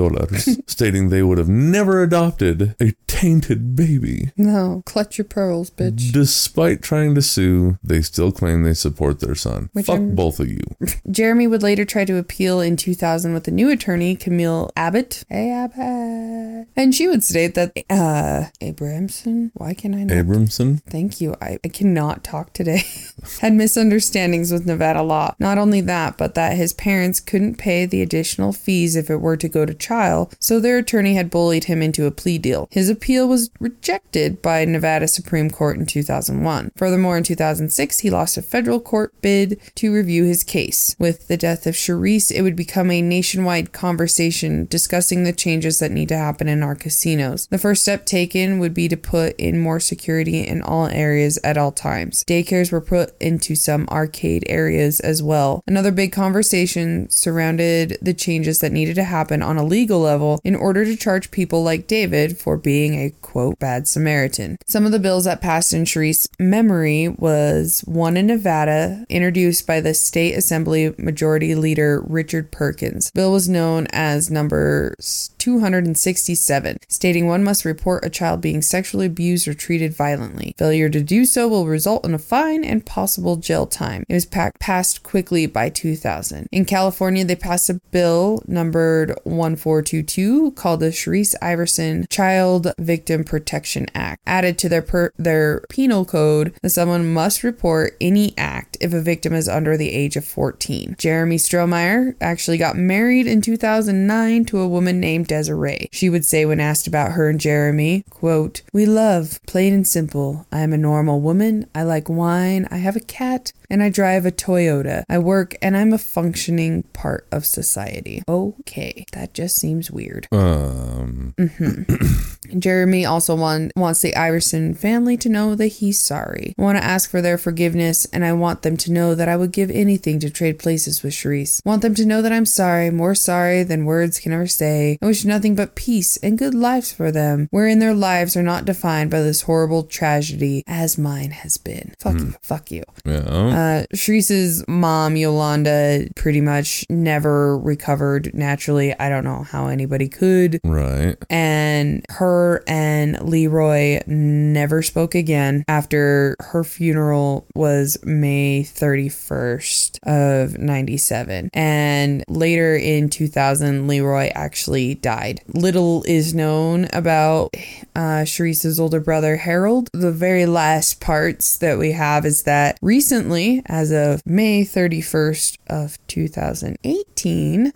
stating 0.66 1.08
they 1.08 1.22
would 1.22 1.38
have 1.38 1.48
never 1.48 2.02
adopted 2.02 2.74
a 2.80 2.92
tainted 3.06 3.76
baby. 3.76 4.32
No, 4.36 4.82
clutch 4.86 5.18
your 5.18 5.24
pearls, 5.24 5.70
bitch. 5.70 6.12
Despite 6.12 6.82
trying 6.82 7.14
to 7.14 7.22
sue, 7.22 7.78
they 7.82 8.02
still 8.02 8.32
claim 8.32 8.62
they 8.62 8.74
support 8.80 9.20
their 9.20 9.34
son. 9.34 9.70
Which 9.72 9.86
Fuck 9.86 9.96
I'm- 9.96 10.14
both 10.14 10.40
of 10.40 10.48
you. 10.48 10.60
Jeremy 11.10 11.46
would 11.46 11.62
later 11.62 11.84
try 11.84 12.04
to 12.04 12.16
appeal 12.16 12.60
in 12.60 12.76
2000 12.76 13.32
with 13.34 13.46
a 13.48 13.50
new 13.50 13.70
attorney, 13.70 14.16
Camille 14.16 14.70
Abbott. 14.76 15.24
Hey, 15.28 15.50
Abbott. 15.50 16.68
And 16.76 16.94
she 16.94 17.08
would 17.08 17.22
state 17.24 17.54
that, 17.54 17.72
uh, 17.90 18.46
Abramson? 18.60 19.50
Why 19.54 19.74
can 19.74 19.94
I 19.94 20.04
not? 20.04 20.16
Abramson? 20.16 20.82
Thank 20.84 21.20
you. 21.20 21.34
I, 21.40 21.58
I 21.64 21.68
cannot 21.68 22.24
talk 22.24 22.52
today. 22.52 22.82
Had 23.40 23.54
misunderstandings 23.54 24.52
with 24.52 24.66
Nevada 24.66 25.02
law. 25.02 25.34
Not 25.38 25.58
only 25.58 25.80
that, 25.82 26.16
but 26.16 26.34
that 26.34 26.56
his 26.56 26.72
parents 26.72 27.20
couldn't 27.20 27.56
pay 27.56 27.86
the 27.86 28.02
additional 28.02 28.52
fees 28.52 28.96
if 28.96 29.10
it 29.10 29.16
were 29.20 29.36
to 29.36 29.48
go 29.48 29.66
to 29.66 29.74
trial, 29.74 30.30
so 30.38 30.58
their 30.60 30.78
attorney 30.78 31.14
had 31.14 31.30
bullied 31.30 31.64
him 31.64 31.82
into 31.82 32.06
a 32.06 32.10
plea 32.10 32.38
deal. 32.38 32.68
His 32.70 32.88
appeal 32.88 33.28
was 33.28 33.50
rejected 33.60 34.40
by 34.42 34.64
Nevada 34.64 35.08
Supreme 35.08 35.50
Court 35.50 35.76
in 35.76 35.86
2001. 35.86 36.72
Furthermore, 36.76 37.16
in 37.16 37.24
2006, 37.24 37.98
he 38.00 38.10
lost 38.10 38.36
a 38.36 38.42
federal 38.42 38.69
court 38.78 39.20
bid 39.22 39.60
to 39.76 39.92
review 39.92 40.24
his 40.24 40.44
case. 40.44 40.94
With 40.98 41.26
the 41.28 41.36
death 41.36 41.66
of 41.66 41.74
Sherrice, 41.74 42.30
it 42.30 42.42
would 42.42 42.56
become 42.56 42.90
a 42.90 43.02
nationwide 43.02 43.72
conversation 43.72 44.66
discussing 44.66 45.24
the 45.24 45.32
changes 45.32 45.78
that 45.78 45.90
need 45.90 46.08
to 46.10 46.16
happen 46.16 46.48
in 46.48 46.62
our 46.62 46.74
casinos. 46.74 47.46
The 47.48 47.58
first 47.58 47.82
step 47.82 48.06
taken 48.06 48.58
would 48.58 48.74
be 48.74 48.86
to 48.88 48.96
put 48.96 49.34
in 49.36 49.58
more 49.58 49.80
security 49.80 50.46
in 50.46 50.62
all 50.62 50.86
areas 50.86 51.38
at 51.42 51.56
all 51.56 51.72
times. 51.72 52.22
Daycares 52.24 52.70
were 52.70 52.80
put 52.80 53.20
into 53.20 53.54
some 53.54 53.88
arcade 53.88 54.44
areas 54.46 55.00
as 55.00 55.22
well. 55.22 55.62
Another 55.66 55.90
big 55.90 56.12
conversation 56.12 57.08
surrounded 57.08 57.96
the 58.02 58.14
changes 58.14 58.58
that 58.60 58.72
needed 58.72 58.94
to 58.96 59.04
happen 59.04 59.42
on 59.42 59.56
a 59.56 59.64
legal 59.64 60.00
level 60.00 60.40
in 60.44 60.54
order 60.54 60.84
to 60.84 60.96
charge 60.96 61.30
people 61.30 61.62
like 61.62 61.86
David 61.86 62.38
for 62.38 62.56
being 62.56 62.94
a 62.94 63.10
quote 63.22 63.58
bad 63.58 63.88
Samaritan. 63.88 64.58
Some 64.66 64.86
of 64.86 64.92
the 64.92 64.98
bills 64.98 65.24
that 65.24 65.40
passed 65.40 65.72
in 65.72 65.84
Sherrice's 65.84 66.28
memory 66.38 67.08
was 67.08 67.80
one 67.86 68.16
in 68.16 68.26
Nevada 68.26 68.59
introduced 68.68 69.66
by 69.66 69.80
the 69.80 69.94
state 69.94 70.34
assembly 70.34 70.94
majority 70.98 71.54
leader 71.54 72.02
Richard 72.06 72.50
Perkins. 72.50 73.10
Bill 73.12 73.32
was 73.32 73.48
known 73.48 73.86
as 73.90 74.30
number 74.30 74.94
267, 75.38 76.78
stating 76.88 77.26
one 77.26 77.42
must 77.44 77.64
report 77.64 78.04
a 78.04 78.10
child 78.10 78.40
being 78.40 78.62
sexually 78.62 79.06
abused 79.06 79.48
or 79.48 79.54
treated 79.54 79.94
violently. 79.94 80.54
Failure 80.58 80.88
to 80.88 81.02
do 81.02 81.24
so 81.24 81.48
will 81.48 81.66
result 81.66 82.04
in 82.04 82.14
a 82.14 82.18
fine 82.18 82.64
and 82.64 82.84
possible 82.84 83.36
jail 83.36 83.66
time. 83.66 84.04
It 84.08 84.14
was 84.14 84.26
pa- 84.26 84.50
passed 84.60 85.02
quickly 85.02 85.46
by 85.46 85.70
2000. 85.70 86.48
In 86.52 86.64
California, 86.64 87.24
they 87.24 87.36
passed 87.36 87.70
a 87.70 87.80
bill 87.90 88.42
numbered 88.46 89.10
1422 89.24 90.52
called 90.52 90.80
the 90.80 90.92
Sherrice 90.92 91.34
Iverson 91.40 92.06
Child 92.10 92.72
Victim 92.78 93.24
Protection 93.24 93.86
Act. 93.94 94.20
Added 94.26 94.58
to 94.58 94.68
their 94.68 94.82
per- 94.82 95.12
their 95.16 95.60
penal 95.68 96.04
code 96.04 96.54
that 96.62 96.70
someone 96.70 97.12
must 97.12 97.42
report 97.42 97.96
any 98.00 98.34
act 98.36 98.49
if 98.80 98.92
a 98.92 99.00
victim 99.00 99.32
is 99.32 99.48
under 99.48 99.76
the 99.76 99.90
age 99.90 100.16
of 100.16 100.24
14. 100.24 100.96
Jeremy 100.98 101.36
Strohmeyer 101.36 102.14
actually 102.20 102.58
got 102.58 102.76
married 102.76 103.26
in 103.26 103.40
2009 103.40 104.44
to 104.46 104.60
a 104.60 104.68
woman 104.68 105.00
named 105.00 105.26
Desiree. 105.26 105.88
She 105.92 106.08
would 106.08 106.24
say 106.24 106.44
when 106.44 106.60
asked 106.60 106.86
about 106.86 107.12
her 107.12 107.28
and 107.28 107.40
Jeremy, 107.40 108.04
quote, 108.10 108.62
"We 108.72 108.86
love, 108.86 109.40
plain 109.46 109.72
and 109.72 109.86
simple. 109.86 110.46
I 110.50 110.60
am 110.60 110.72
a 110.72 110.78
normal 110.78 111.20
woman. 111.20 111.66
I 111.74 111.82
like 111.82 112.08
wine. 112.08 112.66
I 112.70 112.78
have 112.78 112.96
a 112.96 113.00
cat." 113.00 113.52
And 113.70 113.82
I 113.82 113.88
drive 113.88 114.26
a 114.26 114.32
Toyota. 114.32 115.04
I 115.08 115.18
work 115.18 115.54
and 115.62 115.76
I'm 115.76 115.92
a 115.92 115.98
functioning 115.98 116.82
part 116.92 117.26
of 117.32 117.46
society. 117.46 118.22
Okay, 118.28 119.04
that 119.12 119.34
just 119.34 119.56
seems 119.56 119.90
weird. 119.90 120.26
Um, 120.32 121.34
Jeremy 122.58 123.04
also 123.06 123.34
want, 123.36 123.72
wants 123.76 124.02
the 124.02 124.14
Iverson 124.16 124.74
family 124.74 125.16
to 125.18 125.28
know 125.28 125.54
that 125.54 125.66
he's 125.68 126.00
sorry. 126.00 126.54
I 126.58 126.62
want 126.62 126.78
to 126.78 126.84
ask 126.84 127.08
for 127.10 127.22
their 127.22 127.38
forgiveness, 127.38 128.06
and 128.06 128.24
I 128.24 128.32
want 128.32 128.62
them 128.62 128.76
to 128.78 128.92
know 128.92 129.14
that 129.14 129.28
I 129.28 129.36
would 129.36 129.52
give 129.52 129.70
anything 129.70 130.18
to 130.20 130.30
trade 130.30 130.58
places 130.58 131.02
with 131.02 131.14
Sherrice. 131.14 131.60
Want 131.64 131.82
them 131.82 131.94
to 131.94 132.06
know 132.06 132.22
that 132.22 132.32
I'm 132.32 132.46
sorry, 132.46 132.90
more 132.90 133.14
sorry 133.14 133.62
than 133.62 133.84
words 133.84 134.18
can 134.18 134.32
ever 134.32 134.46
say. 134.46 134.98
I 135.00 135.06
wish 135.06 135.24
nothing 135.24 135.54
but 135.54 135.74
peace 135.74 136.16
and 136.18 136.38
good 136.38 136.54
lives 136.54 136.92
for 136.92 137.12
them, 137.12 137.48
wherein 137.50 137.78
their 137.78 137.94
lives 137.94 138.36
are 138.36 138.42
not 138.42 138.64
defined 138.64 139.10
by 139.10 139.20
this 139.20 139.42
horrible 139.42 139.84
tragedy 139.84 140.64
as 140.66 140.98
mine 140.98 141.30
has 141.30 141.56
been. 141.56 141.94
Fuck 141.98 142.18
you. 142.18 142.34
Fuck 142.42 142.70
you. 142.70 142.82
yeah. 143.04 143.59
Uh, 143.60 143.84
Sherrice's 143.92 144.64
mom, 144.66 145.16
Yolanda, 145.16 146.08
pretty 146.16 146.40
much 146.40 146.86
never 146.88 147.58
recovered 147.58 148.32
naturally. 148.32 148.98
I 148.98 149.10
don't 149.10 149.24
know 149.24 149.42
how 149.42 149.66
anybody 149.66 150.08
could 150.08 150.60
right. 150.64 151.16
and 151.28 152.06
her 152.08 152.64
and 152.66 153.20
Leroy 153.28 154.00
never 154.06 154.80
spoke 154.80 155.14
again 155.14 155.64
after 155.68 156.36
her 156.40 156.64
funeral 156.64 157.46
was 157.54 157.98
May 158.02 158.62
31st 158.62 159.98
of 160.04 160.58
97 160.58 161.50
and 161.52 162.24
later 162.28 162.74
in 162.76 163.10
2000 163.10 163.86
Leroy 163.86 164.30
actually 164.34 164.94
died 164.94 165.42
little 165.48 166.02
is 166.04 166.32
known 166.32 166.88
about 166.94 167.54
uh, 167.94 168.24
Sherrice's 168.24 168.80
older 168.80 169.00
brother 169.00 169.36
Harold 169.36 169.90
the 169.92 170.12
very 170.12 170.46
last 170.46 171.00
parts 171.00 171.58
that 171.58 171.78
we 171.78 171.92
have 171.92 172.24
is 172.24 172.44
that 172.44 172.78
recently 172.80 173.49
as 173.66 173.90
of 173.92 174.22
May 174.26 174.62
31st 174.62 175.58
of 175.68 175.98
2018 176.06 177.72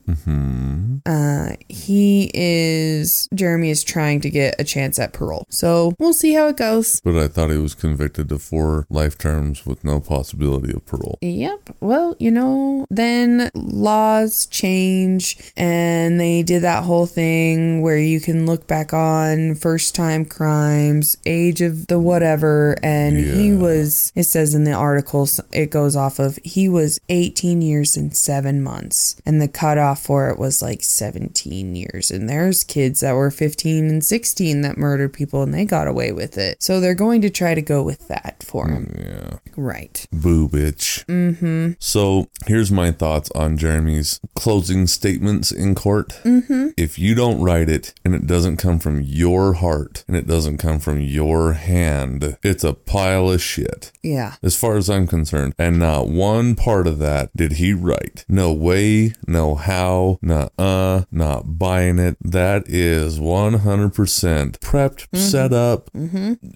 uh, 1.07 1.51
he 1.69 2.31
is 2.33 3.29
Jeremy 3.35 3.71
is 3.71 3.85
trying 3.85 4.21
to 4.21 4.31
get 4.31 4.55
a 4.59 4.65
chance 4.65 4.99
at 4.99 5.13
parole. 5.13 5.45
So 5.51 5.93
we'll 5.99 6.13
see 6.13 6.33
how 6.33 6.47
it 6.49 6.57
goes. 6.57 7.01
But 7.01 7.17
I 7.17 7.29
thought 7.29 7.51
he 7.51 7.59
was 7.59 7.75
convicted 7.75 8.29
to 8.31 8.39
four 8.39 8.87
life 8.89 9.19
terms 9.19 9.67
with 9.67 9.85
no 9.85 10.01
possibility 10.01 10.73
of 10.75 10.87
parole. 10.87 11.19
Yep. 11.21 11.77
Well, 11.81 12.17
you 12.19 12.31
know, 12.31 12.87
then 12.91 13.51
laws 13.55 14.47
change 14.47 15.53
and 15.57 16.19
they 16.19 16.43
did 16.43 16.63
that 16.63 16.85
whole 16.85 17.07
thing 17.07 17.83
where 17.83 17.99
you 17.99 18.21
can 18.21 18.47
look 18.47 18.67
back 18.67 18.93
on 18.93 19.55
first 19.57 19.95
time 19.95 20.25
crimes, 20.25 21.17
age 21.27 21.61
of 21.61 21.87
the 21.89 21.99
whatever. 21.99 22.77
And 22.83 23.19
he 23.19 23.53
was, 23.53 24.13
it 24.15 24.25
says 24.25 24.55
in 24.55 24.65
the 24.65 24.73
articles, 24.73 25.41
it 25.65 25.71
goes 25.71 25.97
off 25.97 26.19
of, 26.19 26.39
he 26.45 26.69
was 26.69 27.01
18 27.09 27.61
years 27.63 27.97
and 27.97 28.17
seven 28.17 28.63
months. 28.63 29.17
And 29.27 29.41
the 29.41 29.49
cutoff 29.49 30.03
for 30.03 30.31
it 30.31 30.39
was 30.39 30.63
like 30.63 30.83
17 30.83 31.75
years. 31.75 32.11
And 32.11 32.29
there's 32.29 32.63
kids 32.63 33.01
that 33.01 33.15
were 33.15 33.31
15 33.31 33.89
and 33.89 34.05
16 34.05 34.61
that 34.61 34.77
murdered 34.77 35.13
people 35.13 35.43
and 35.43 35.53
they 35.53 35.65
got 35.65 35.89
away 35.89 36.13
with 36.13 36.39
it. 36.39 36.63
So 36.63 36.81
they're 36.81 36.95
going 36.95 37.23
to 37.23 37.31
try 37.31 37.55
to 37.55 37.63
go 37.63 37.83
with 37.83 38.07
that 38.09 38.45
for 38.47 38.69
him. 38.69 38.95
Yeah. 38.99 39.39
Right. 39.57 40.07
Boo, 40.13 40.49
bitch. 40.49 41.05
Mm-hmm. 41.07 41.73
So 41.79 42.29
here's 42.47 42.71
my 42.71 42.93
thoughts 42.93 43.31
on 43.35 43.57
Jeremy's 43.57 44.21
closing 44.35 44.87
statements 44.87 45.51
in 45.51 45.75
court. 45.75 46.21
Mm-hmm. 46.25 46.69
If 46.77 46.99
you 46.99 47.15
don't 47.15 47.41
write 47.41 47.71
it 47.71 47.95
and 48.05 48.15
it 48.15 48.27
doesn't 48.27 48.59
come 48.59 48.79
from 48.79 49.01
your 49.01 49.55
heart 49.55 50.05
and 50.07 50.17
it 50.17 50.27
doesn't 50.27 50.59
come 50.59 50.79
from 50.79 51.01
your 51.01 51.55
hand, 51.55 52.37
it's 52.43 52.65
a 52.65 52.75
pile 52.75 53.31
of 53.31 53.43
shit. 53.43 53.93
Yeah. 54.03 54.35
As 54.43 54.57
far 54.57 54.77
as 54.77 54.91
I'm 54.91 55.07
concerned, 55.07 55.44
and 55.59 55.79
not 55.79 56.09
one 56.09 56.55
part 56.55 56.87
of 56.87 56.99
that 56.99 57.37
did 57.37 57.53
he 57.53 57.73
write. 57.73 58.25
No 58.29 58.53
way, 58.53 59.13
no 59.27 59.55
how, 59.55 60.19
not 60.23 60.53
uh, 60.59 61.05
not 61.11 61.59
buying 61.59 61.99
it. 61.99 62.17
That 62.21 62.65
is 62.69 63.19
100% 63.19 64.59
prepped, 64.59 65.17
set 65.17 65.53
up, 65.53 65.91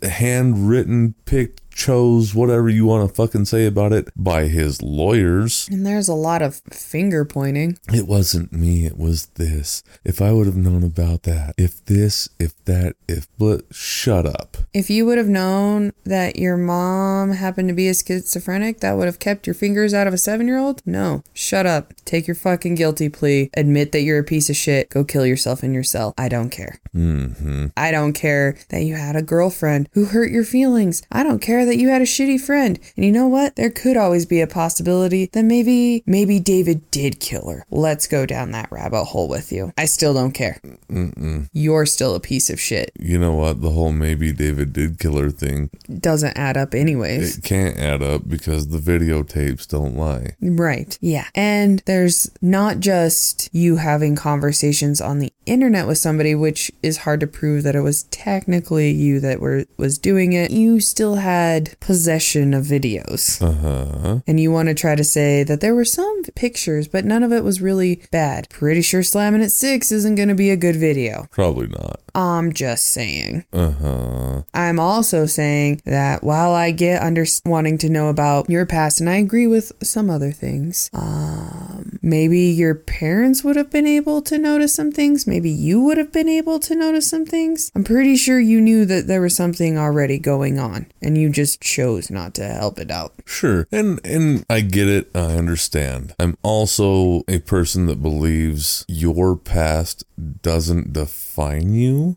handwritten, 0.03 1.15
picked 1.25 1.68
chose 1.79 2.35
whatever 2.35 2.69
you 2.69 2.85
want 2.85 3.09
to 3.09 3.15
fucking 3.15 3.45
say 3.45 3.65
about 3.65 3.93
it 3.93 4.09
by 4.17 4.49
his 4.49 4.83
lawyers. 4.83 5.69
And 5.71 5.87
there's 5.87 6.09
a 6.09 6.15
lot 6.15 6.43
of 6.43 6.57
finger 6.73 7.25
pointing. 7.25 7.79
It 7.95 8.09
wasn't 8.09 8.53
me, 8.53 8.85
it 8.85 8.99
was 8.99 9.27
this. 9.37 9.85
If 10.05 10.21
I 10.21 10.33
would 10.33 10.47
have 10.47 10.57
known 10.57 10.83
about 10.83 11.23
that, 11.23 11.55
if 11.57 11.85
this, 11.85 12.29
if 12.41 12.53
that, 12.65 12.97
if 13.07 13.29
but 13.39 13.63
shut 13.71 14.27
up. 14.27 14.57
If 14.75 14.91
you 14.91 15.07
would 15.07 15.19
have 15.19 15.29
known 15.29 15.93
that 16.05 16.37
your 16.37 16.57
mom 16.57 17.31
happened 17.31 17.69
to 17.69 17.75
be 17.75 17.89
a 17.89 17.95
schizophrenic, 17.95 18.81
that 18.81 18.97
would 18.97 19.07
have 19.07 19.21
kept 19.21 19.47
your 19.47 19.55
fingers 19.55 19.95
out 19.95 20.09
of 20.09 20.13
a 20.15 20.19
seven 20.19 20.49
year 20.49 20.59
old? 20.59 20.83
No. 20.85 21.23
Shut 21.33 21.65
up. 21.65 21.95
Take 22.05 22.27
your 22.27 22.35
fucking 22.35 22.75
guilty 22.75 23.09
plea. 23.09 23.51
Admit 23.57 23.93
that 23.93 24.03
you're 24.03 24.19
a 24.19 24.25
piece 24.25 24.51
of 24.51 24.57
shit. 24.57 24.91
Go 24.91 25.05
kill 25.05 25.25
yourself 25.25 25.63
in 25.63 25.73
your 25.73 25.85
cell. 25.85 26.13
I 26.19 26.29
don't 26.29 26.51
care. 26.51 26.81
Mm-hmm. 26.93 27.67
I 27.77 27.93
don't 27.93 28.15
care 28.15 28.59
that 28.71 28.83
you 28.83 28.97
had 28.97 29.15
a 29.15 29.23
girlfriend 29.23 29.89
who 29.93 30.07
hurt 30.07 30.33
your 30.33 30.45
feelings. 30.45 31.03
I 31.13 31.23
don't 31.23 31.41
care 31.41 31.68
that 31.69 31.77
you 31.79 31.89
had 31.89 32.03
a 32.03 32.07
shitty 32.07 32.41
friend. 32.41 32.79
And 32.97 33.05
you 33.05 33.13
know 33.13 33.29
what? 33.29 33.57
There 33.57 33.71
could 33.71 33.97
always 33.97 34.27
be 34.27 34.41
a 34.41 34.47
possibility 34.47 35.31
that 35.33 35.45
maybe, 35.45 36.03
maybe 36.07 36.41
David 36.41 36.91
did 36.91 37.21
kill 37.21 37.49
her. 37.51 37.65
Let's 37.71 38.07
go 38.07 38.27
down 38.27 38.51
that 38.53 38.71
rabbit 38.73 39.05
hole 39.05 39.29
with 39.29 39.53
you. 39.53 39.73
I 39.79 39.85
still 39.85 40.15
don't 40.15 40.33
care. 40.33 40.61
Mm-mm. 40.91 41.49
You're 41.53 41.87
still 41.87 42.15
a 42.15 42.21
piece 42.21 42.51
of 42.51 42.61
shit. 42.61 42.91
You 42.99 43.19
know 43.19 43.35
what? 43.35 43.61
The 43.63 43.71
whole 43.71 43.93
maybe 43.93 44.33
David 44.33 44.73
did 44.73 44.99
kill 44.99 45.17
her 45.19 45.31
thing, 45.31 45.71
Doesn't 46.01 46.37
add 46.37 46.57
up 46.57 46.75
anyways. 46.75 47.39
it 47.39 47.45
can't 47.45 47.79
add 47.79 48.03
up 48.03 48.29
because 48.29 48.69
the 48.69 48.79
videotapes 48.79 49.67
don't 49.69 49.97
lie. 49.97 50.37
Right. 50.41 50.99
Yeah. 51.01 51.27
And 51.35 51.81
there's 51.87 52.31
not 52.43 52.81
just 52.81 53.49
you 53.53 53.77
having 53.77 54.17
conversations 54.17 55.01
on 55.01 55.19
the 55.19 55.33
internet 55.49 55.87
with 55.87 55.99
somebody, 55.99 56.35
which 56.35 56.71
is 56.83 56.99
hard 56.99 57.21
to 57.21 57.27
prove 57.27 57.63
that 57.65 57.75
it 57.75 57.81
was 57.81 58.05
technically 58.05 58.91
you 58.91 59.21
that 59.21 59.41
were 59.41 59.65
was 59.77 59.99
doing 59.99 60.33
it. 60.33 60.51
You 60.51 60.81
still 60.81 61.17
had 61.17 61.79
possession 61.81 62.55
of 62.55 62.65
videos. 62.65 63.41
Uh 63.43 63.53
huh. 63.53 64.21
And 64.27 64.39
you 64.39 64.53
want 64.53 64.69
to 64.69 64.75
try 64.75 64.95
to 64.95 65.05
say 65.05 65.43
that 65.45 65.61
there 65.61 65.75
were 65.75 65.85
some 65.85 66.23
pictures, 66.35 66.89
but 66.89 67.05
none 67.05 67.23
of 67.23 67.33
it 67.33 67.45
was 67.45 67.61
really 67.61 68.03
bad. 68.11 68.49
Pretty 68.51 68.83
sure 68.83 69.03
slamming 69.03 69.43
at 69.43 69.53
six 69.53 69.91
isn't 69.93 70.15
going 70.15 70.29
to 70.29 70.35
be 70.35 70.51
a 70.51 70.57
good 70.57 70.77
video. 70.77 71.27
Probably 71.31 71.69
not. 71.69 72.01
I'm 72.19 72.53
just 72.53 72.89
saying. 72.89 73.45
Uh 73.53 73.71
huh. 73.71 74.43
I'm 74.53 74.81
also 74.81 75.27
saying 75.27 75.83
that 75.85 76.25
while 76.25 76.53
I 76.53 76.73
get 76.73 77.01
under 77.01 77.25
wanting 77.47 77.79
to 77.79 77.89
know 77.89 78.09
about 78.09 78.51
your 78.51 78.67
past, 78.67 79.01
and 79.01 79.09
I 79.09 79.17
agree 79.17 79.47
with 79.47 79.73
some 79.83 80.11
other 80.11 80.33
things, 80.33 80.91
um, 80.93 81.99
maybe 82.03 82.41
your 82.41 82.75
parents 82.75 83.45
would 83.45 83.55
have 83.55 83.71
been 83.71 83.87
able 83.87 84.21
to 84.23 84.37
notice 84.37 84.75
some 84.75 84.91
things. 84.91 85.29
Maybe 85.29 85.49
you 85.49 85.81
would 85.85 85.97
have 85.97 86.13
been 86.13 86.29
able 86.29 86.59
to 86.61 86.75
notice 86.75 87.09
some 87.09 87.25
things. 87.25 87.71
I'm 87.77 87.85
pretty 87.85 88.17
sure 88.17 88.41
you 88.41 88.61
knew 88.61 88.85
that 88.87 89.07
there 89.07 89.21
was 89.21 89.37
something 89.37 89.79
already 89.79 90.19
going 90.19 90.59
on, 90.59 90.91
and 91.01 91.17
you 91.17 91.31
just 91.31 91.61
chose 91.61 92.11
not 92.11 92.35
to 92.35 92.45
help 92.45 92.81
it 92.81 92.91
out. 92.91 93.15
Sure. 93.27 93.69
And 93.71 94.01
and 94.05 94.45
I 94.51 94.63
get 94.63 94.89
it. 94.89 95.09
I 95.15 95.37
understand. 95.37 96.15
I'm 96.19 96.37
also 96.43 97.23
a 97.29 97.39
person 97.39 97.87
that 97.87 98.03
believes 98.03 98.85
your 98.89 99.37
past 99.37 100.05
doesn't 100.43 100.93
define 100.93 101.28
you. 101.39 102.17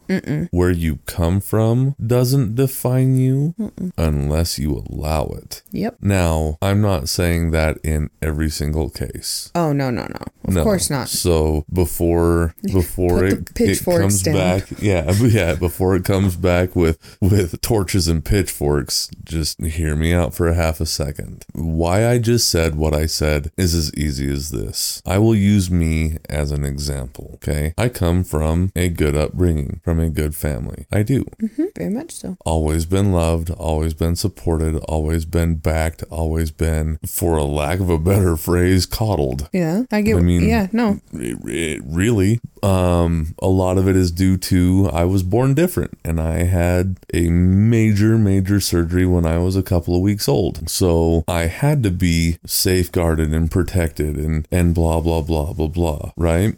Where 0.52 0.72
you 0.72 0.98
come 1.06 1.40
from 1.42 1.96
doesn't 2.06 2.56
define 2.56 3.18
you 3.18 3.54
unless 3.98 4.58
you 4.60 4.84
allow 4.90 5.26
it. 5.38 5.62
Yep. 5.72 5.98
Now, 6.02 6.58
I'm 6.62 6.82
not 6.82 7.10
saying 7.10 7.52
that 7.52 7.78
in 7.84 8.10
every 8.22 8.50
single 8.50 8.90
case. 8.90 9.52
Oh 9.56 9.72
no 9.74 9.90
no 9.90 10.04
no! 10.04 10.26
Of 10.46 10.54
No. 10.56 10.64
course 10.64 10.90
not. 10.90 11.08
So 11.10 11.66
before 11.72 12.56
before 12.64 13.24
it, 13.26 13.50
it 13.60 13.84
comes 13.86 14.22
down. 14.24 14.36
back, 14.36 14.64
yeah, 14.82 15.12
yeah, 15.22 15.56
before 15.56 15.96
it 15.96 16.04
comes 16.04 16.36
back 16.36 16.76
with 16.76 16.98
with 17.22 17.62
torches 17.62 18.08
and 18.08 18.24
pitchforks, 18.26 19.10
just 19.24 19.62
hear 19.64 19.96
me 19.96 20.14
out 20.14 20.34
for 20.34 20.48
a 20.48 20.56
half 20.56 20.80
a 20.82 20.86
second. 20.86 21.46
Why 21.54 22.08
I 22.08 22.18
just 22.18 22.50
said 22.50 22.76
what 22.76 22.94
I 22.94 23.06
said 23.06 23.52
is 23.58 23.74
as 23.76 23.94
easy 23.96 24.32
as 24.32 24.52
this. 24.52 25.02
I 25.06 25.18
will 25.20 25.36
use 25.36 25.70
me 25.70 26.18
as 26.30 26.52
an 26.52 26.64
example. 26.66 27.32
Okay, 27.36 27.74
I 27.78 27.90
come 27.90 28.24
from 28.24 28.72
a 28.76 28.90
good 28.90 29.11
upbringing, 29.16 29.82
from 29.84 30.00
a 30.00 30.10
good 30.10 30.36
family. 30.36 30.86
I 30.92 31.04
do. 31.04 31.26
Mm-hmm. 31.42 31.64
Very 31.78 31.90
much 31.90 32.12
so. 32.12 32.38
Always 32.46 32.86
been 32.86 33.12
loved, 33.12 33.50
always 33.52 33.94
been 33.94 34.16
supported, 34.16 34.76
always 34.88 35.26
been 35.26 35.56
backed, 35.56 36.04
always 36.10 36.52
been, 36.52 37.00
for 37.08 37.38
a 37.38 37.44
lack 37.44 37.80
of 37.80 37.90
a 37.90 37.98
better 38.00 38.36
phrase, 38.38 38.86
coddled. 38.86 39.50
Yeah, 39.54 39.84
I 39.92 40.02
get. 40.02 40.18
I 40.18 40.22
mean- 40.22 40.48
yeah, 40.48 40.68
no, 40.72 41.00
It, 41.14 41.38
it 41.46 41.82
really 41.86 42.40
um 42.64 43.34
a 43.40 43.48
lot 43.48 43.78
of 43.78 43.88
it 43.88 43.96
is 43.96 44.12
due 44.12 44.38
to 44.38 44.90
i 44.94 45.04
was 45.04 45.24
born 45.24 45.54
different 45.54 45.98
and 46.06 46.20
i 46.20 46.44
had 46.44 46.98
a 47.14 47.30
major 47.30 48.18
major 48.18 48.60
surgery 48.60 49.06
when 49.06 49.26
i 49.26 49.38
was 49.38 49.56
a 49.56 49.64
couple 49.64 49.96
of 49.96 50.02
weeks 50.02 50.28
old. 50.30 50.70
So 50.70 51.24
i 51.28 51.44
had 51.46 51.82
to 51.84 51.92
be 51.92 52.38
safeguarded 52.46 53.34
and 53.34 53.50
protected 53.50 54.16
and 54.18 54.48
and 54.52 54.76
blah 54.76 55.00
blah 55.02 55.22
blah 55.22 55.54
blah 55.54 55.68
blah 55.68 56.12
right? 56.16 56.56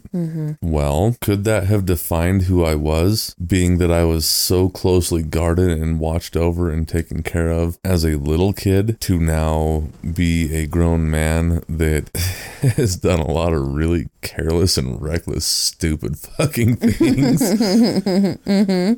Well 0.60 1.16
could 1.20 1.44
that 1.44 1.64
have 1.64 1.86
defined 1.86 2.42
who 2.42 2.64
i 2.64 2.74
was 2.74 3.34
being 3.44 3.78
that 3.78 3.90
i 3.90 4.04
was 4.04 4.26
so 4.26 4.68
closely 4.68 5.22
guarded 5.22 5.70
and 5.70 6.00
watched 6.00 6.36
over 6.36 6.70
and 6.70 6.86
taken 6.86 7.22
care 7.22 7.50
of 7.50 7.78
as 7.84 8.04
a 8.04 8.16
little 8.16 8.52
kid 8.52 9.00
to 9.00 9.18
now 9.18 9.84
be 10.14 10.54
a 10.54 10.66
grown 10.66 11.10
man 11.10 11.62
that 11.68 12.10
has 12.76 12.96
done 12.96 13.20
a 13.20 13.30
lot 13.30 13.52
of 13.52 13.74
really 13.74 14.08
careless 14.22 14.76
and 14.76 15.00
reckless 15.00 15.46
stupid 15.46 15.93
fucking 16.36 16.76
things 16.76 17.40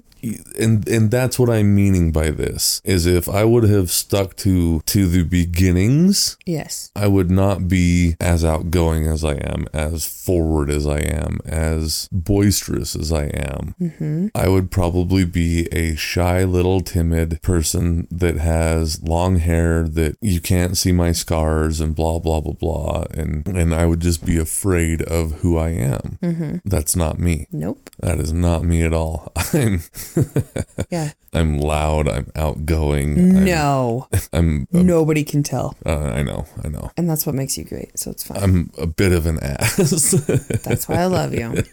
and 0.59 0.87
and 0.89 1.11
that's 1.11 1.39
what 1.39 1.51
i'm 1.51 1.75
meaning 1.75 2.13
by 2.13 2.31
this 2.31 2.81
is 2.85 3.07
if 3.07 3.29
i 3.29 3.45
would 3.45 3.65
have 3.65 3.91
stuck 3.91 4.37
to 4.37 4.81
to 4.81 5.07
the 5.07 5.23
beginnings 5.23 6.37
yes, 6.47 6.91
I 6.95 7.09
would 7.09 7.31
not 7.31 7.69
be 7.69 8.17
as 8.21 8.45
outgoing 8.45 9.07
as 9.07 9.25
I 9.25 9.35
am, 9.35 9.67
as 9.73 10.07
forward 10.07 10.71
as 10.71 10.87
I 10.87 11.01
am, 11.01 11.39
as 11.45 12.09
boisterous 12.13 12.97
as 12.97 13.13
I 13.13 13.25
am. 13.25 13.75
Mm-hmm. 13.81 14.29
I 14.35 14.49
would 14.49 14.71
probably 14.71 15.25
be 15.25 15.69
a 15.73 15.95
shy 15.97 16.45
little 16.45 16.81
timid 16.81 17.41
person 17.43 18.07
that 18.11 18.37
has 18.37 19.03
long 19.03 19.37
hair 19.37 19.89
that 19.89 20.17
you 20.21 20.41
can't 20.41 20.77
see 20.77 20.93
my 20.93 21.13
scars 21.13 21.81
and 21.81 21.95
blah 21.95 22.19
blah 22.19 22.41
blah 22.41 22.53
blah 22.53 23.05
and 23.11 23.47
and 23.47 23.75
I 23.75 23.87
would 23.87 24.01
just 24.01 24.25
be 24.25 24.39
afraid 24.39 25.03
of 25.03 25.33
who 25.41 25.59
I 25.59 25.71
am. 25.71 26.19
Mm-hmm. 26.23 26.57
That's 26.65 26.97
not 26.97 27.19
me. 27.19 27.47
nope, 27.51 27.91
That 28.01 28.19
is 28.21 28.33
not 28.33 28.65
me 28.65 28.83
at 28.83 28.93
all. 28.93 29.33
I'm 29.53 29.81
yeah, 30.91 31.13
I'm 31.33 31.59
loud, 31.59 32.09
I'm 32.09 32.31
outgoing. 32.35 33.45
no, 33.45 34.09
I'm, 34.33 34.67
I'm 34.73 34.87
nobody 34.87 35.25
can 35.25 35.43
tell, 35.43 35.77
uh, 35.85 35.99
I 35.99 36.23
know, 36.23 36.47
I 36.63 36.69
know. 36.69 36.91
and 36.97 37.09
that's 37.09 37.27
what 37.27 37.35
makes 37.35 37.57
you 37.57 37.65
great. 37.65 37.99
So 37.99 38.11
it's 38.11 38.25
fine. 38.25 38.43
I'm 38.43 38.71
a 38.79 38.87
bit 38.87 39.13
of 39.13 39.27
an 39.27 39.39
ass. 39.43 39.77
that's 40.65 40.89
why 40.89 40.97
I 40.97 41.07
love 41.07 41.35
you. 41.35 41.65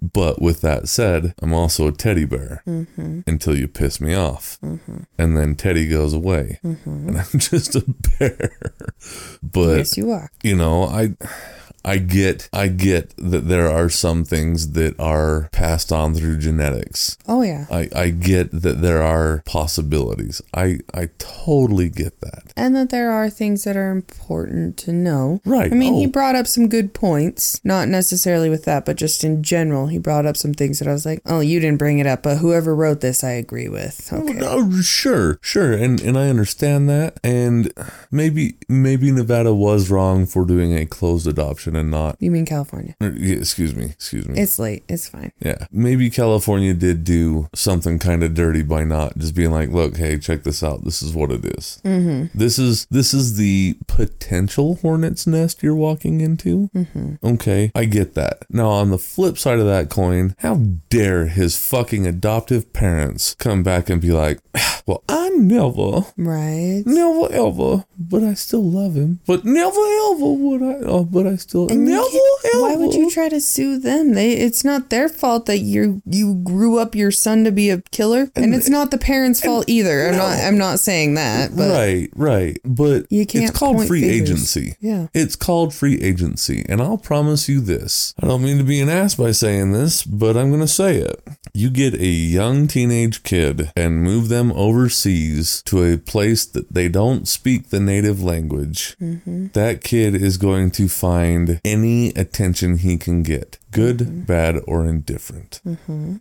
but 0.00 0.40
with 0.40 0.60
that 0.60 0.88
said, 0.88 1.34
I'm 1.42 1.52
also 1.52 1.88
a 1.88 1.92
teddy 1.92 2.24
bear 2.24 2.62
mm-hmm. 2.66 3.20
until 3.26 3.56
you 3.56 3.68
piss 3.68 4.00
me 4.00 4.14
off. 4.14 4.58
Mm-hmm. 4.62 5.02
And 5.18 5.36
then 5.36 5.54
Teddy 5.54 5.88
goes 5.88 6.12
away. 6.12 6.58
Mm-hmm. 6.64 7.08
And 7.08 7.18
I'm 7.18 7.38
just 7.38 7.74
a 7.74 7.84
bear. 8.18 8.56
but, 9.42 9.78
yes, 9.78 9.96
you 9.96 10.10
are. 10.10 10.30
you 10.42 10.56
know, 10.56 10.84
I. 10.84 11.14
I 11.84 11.98
get 11.98 12.48
I 12.52 12.68
get 12.68 13.14
that 13.18 13.48
there 13.48 13.68
are 13.70 13.88
some 13.90 14.24
things 14.24 14.72
that 14.72 14.98
are 14.98 15.48
passed 15.52 15.92
on 15.92 16.14
through 16.14 16.38
genetics. 16.38 17.18
Oh 17.28 17.42
yeah, 17.42 17.66
I, 17.70 17.88
I 17.94 18.10
get 18.10 18.50
that 18.62 18.80
there 18.80 19.02
are 19.02 19.42
possibilities. 19.44 20.40
I 20.54 20.78
I 20.94 21.08
totally 21.18 21.88
get 21.90 22.20
that. 22.20 22.52
and 22.56 22.74
that 22.76 22.90
there 22.90 23.10
are 23.10 23.28
things 23.28 23.64
that 23.64 23.76
are 23.76 23.90
important 23.90 24.76
to 24.78 24.92
know. 24.92 25.40
Right. 25.44 25.72
I 25.72 25.74
mean, 25.74 25.94
he 25.94 26.06
Oh. 26.06 26.10
brought 26.10 26.36
up 26.36 26.46
some 26.46 26.68
good 26.68 26.94
points, 26.94 27.60
not 27.64 27.88
necessarily 27.88 28.48
with 28.48 28.64
that, 28.64 28.84
but 28.86 28.96
just 28.96 29.24
in 29.24 29.42
general, 29.42 29.88
he 29.88 29.98
brought 29.98 30.26
up 30.26 30.36
some 30.36 30.54
things 30.54 30.78
that 30.78 30.88
I 30.88 30.92
was 30.92 31.04
like, 31.04 31.20
"Oh, 31.26 31.40
you 31.40 31.60
didn't 31.60 31.78
bring 31.78 31.98
it 31.98 32.06
up, 32.06 32.22
but 32.22 32.38
whoever 32.38 32.74
wrote 32.74 33.00
this, 33.00 33.22
I 33.24 33.32
agree 33.32 33.68
with." 33.68 34.08
Oh, 34.12 34.22
okay. 34.28 34.38
Oh, 34.42 34.80
sure, 34.80 35.38
sure, 35.42 35.72
and 35.72 36.00
and 36.00 36.16
I 36.16 36.28
understand 36.28 36.88
that, 36.88 37.18
and 37.24 37.72
maybe 38.10 38.56
maybe 38.68 39.10
Nevada 39.10 39.52
was 39.54 39.90
wrong 39.90 40.26
for 40.26 40.44
doing 40.44 40.74
a 40.76 40.86
closed 40.86 41.26
adoption 41.26 41.73
and 41.76 41.90
not. 41.90 42.16
You 42.20 42.30
mean 42.30 42.46
California? 42.46 42.94
or, 43.00 43.08
yeah, 43.10 43.36
excuse 43.36 43.74
me, 43.74 43.86
excuse 43.86 44.26
me. 44.28 44.38
It's 44.40 44.58
late. 44.58 44.84
It's 44.88 45.08
fine. 45.08 45.32
yeah, 45.40 45.66
maybe 45.70 46.10
California 46.10 46.74
did 46.74 47.04
do 47.04 47.48
something 47.54 47.98
kind 47.98 48.22
of 48.22 48.34
dirty 48.34 48.62
by 48.62 48.84
not 48.84 49.16
just 49.18 49.34
being 49.34 49.50
like, 49.50 49.70
"Look, 49.70 49.96
hey, 49.96 50.18
check 50.18 50.42
this 50.44 50.62
out. 50.62 50.84
This 50.84 51.02
is 51.02 51.12
what 51.14 51.30
it 51.30 51.44
is. 51.44 51.80
Mm-hmm. 51.84 52.36
This 52.38 52.58
is 52.58 52.86
this 52.90 53.12
is 53.14 53.36
the 53.36 53.76
potential 53.86 54.76
hornet's 54.76 55.26
nest 55.26 55.62
you're 55.62 55.74
walking 55.74 56.20
into." 56.20 56.70
Mm-hmm. 56.74 57.14
Okay, 57.26 57.70
I 57.74 57.84
get 57.84 58.14
that. 58.14 58.44
Now, 58.50 58.68
on 58.68 58.90
the 58.90 58.98
flip 58.98 59.38
side 59.38 59.58
of 59.58 59.66
that 59.66 59.90
coin, 59.90 60.34
how 60.38 60.56
dare 60.90 61.26
his 61.26 61.56
fucking 61.56 62.06
adoptive 62.06 62.72
parents 62.72 63.34
come 63.34 63.62
back 63.62 63.88
and 63.88 64.00
be 64.00 64.10
like, 64.10 64.40
"Well, 64.86 65.02
I 65.08 65.30
never." 65.30 66.02
Right. 66.16 66.82
Never 66.86 67.32
ever, 67.32 67.84
but 67.98 68.22
I 68.22 68.34
still 68.34 68.62
love 68.64 68.94
him. 68.94 69.20
But 69.26 69.44
never 69.44 69.80
ever 70.12 70.32
would 70.32 70.62
I. 70.62 70.74
Oh, 70.86 71.04
but 71.04 71.26
I 71.26 71.36
still 71.36 71.63
And 71.70 71.86
never 71.86 72.06
Why 72.54 72.76
would 72.76 72.94
you 72.94 73.10
try 73.10 73.28
to 73.28 73.40
sue 73.40 73.78
them? 73.78 74.14
They 74.14 74.32
it's 74.32 74.64
not 74.64 74.90
their 74.90 75.08
fault 75.08 75.46
that 75.46 75.58
you 75.58 76.02
you 76.04 76.34
grew 76.44 76.78
up 76.78 76.94
your 76.94 77.10
son 77.10 77.44
to 77.44 77.52
be 77.52 77.70
a 77.70 77.80
killer, 77.80 78.30
and, 78.36 78.54
it's 78.54 78.68
not 78.68 78.90
the 78.90 78.98
parents' 78.98 79.40
fault 79.40 79.64
either. 79.68 80.08
I'm 80.08 80.16
not 80.16 80.38
I'm 80.40 80.58
not 80.58 80.80
saying 80.80 81.14
that, 81.14 81.56
but 81.56 81.70
right, 81.70 82.10
right. 82.14 82.58
But 82.64 83.10
You 83.10 83.26
can't 83.26 83.44
it's 83.44 83.58
called 83.58 83.86
free 83.86 84.04
agency. 84.04 84.76
Yeah. 84.80 85.08
It's 85.14 85.36
called 85.36 85.74
free 85.74 86.00
agency. 86.00 86.64
And 86.68 86.80
I'll 86.80 86.98
promise 86.98 87.48
you 87.48 87.60
this. 87.60 88.14
I 88.20 88.26
don't 88.26 88.42
mean 88.42 88.58
to 88.58 88.64
be 88.64 88.80
an 88.80 88.88
ass 88.88 89.14
by 89.14 89.32
saying 89.32 89.72
this, 89.72 90.04
but 90.04 90.36
I'm 90.36 90.48
going 90.48 90.60
to 90.60 90.68
say 90.68 90.96
it. 90.96 91.22
You 91.52 91.70
get 91.70 91.94
a 91.94 92.06
young 92.06 92.66
teenage 92.66 93.22
kid 93.22 93.70
and 93.76 94.02
move 94.02 94.28
them 94.28 94.52
overseas 94.52 95.62
to 95.66 95.84
a 95.84 95.96
place 95.96 96.44
that 96.46 96.72
they 96.72 96.88
don't 96.88 97.28
speak 97.28 97.68
the 97.68 97.80
native 97.80 98.22
language. 98.22 98.96
Mm-hmm. 99.00 99.48
That 99.52 99.82
kid 99.82 100.14
is 100.14 100.36
going 100.36 100.70
to 100.72 100.88
find 100.88 101.53
any 101.64 102.08
attention 102.10 102.78
he 102.78 102.96
can 102.96 103.22
get. 103.22 103.58
Good, 103.70 103.98
Mm-hmm. 103.98 104.20
bad, 104.20 104.60
or 104.68 104.86
indifferent. 104.86 105.60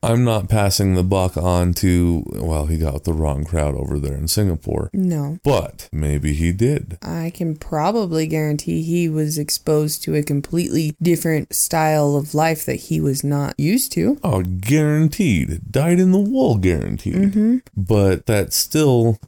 I'm 0.01 0.23
not 0.23 0.49
passing 0.49 0.95
the 0.95 1.03
buck 1.03 1.38
on 1.38 1.76
to, 1.76 2.23
well, 2.34 2.65
he 2.65 2.77
got 2.80 3.03
the 3.03 3.14
wrong 3.14 3.43
crowd 3.45 3.76
over 3.76 3.99
there 3.99 4.15
in 4.15 4.27
Singapore. 4.27 4.89
no. 4.91 5.38
But 5.43 5.88
maybe 5.91 6.34
he 6.34 6.51
did. 6.51 6.97
I 7.03 7.31
can 7.31 7.55
probably 7.55 8.26
guarantee 8.26 8.81
he 8.81 9.07
was 9.07 9.38
exposed 9.38 10.01
to 10.03 10.15
a 10.15 10.23
completely 10.23 10.95
different 10.99 11.53
style 11.53 12.15
of 12.15 12.34
life 12.34 12.65
that 12.65 12.76
he 12.89 12.99
was 12.99 13.23
not 13.23 13.53
used 13.60 13.91
to. 13.93 14.18
Oh, 14.23 14.41
guaranteed. 14.41 15.72
Dyed 15.72 15.99
in 15.99 16.11
the 16.11 16.18
wool, 16.19 16.57
guaranteed. 16.57 17.15
Mm-hmm. 17.15 17.57
But 17.77 18.26
that's 18.26 18.55
still, 18.55 19.19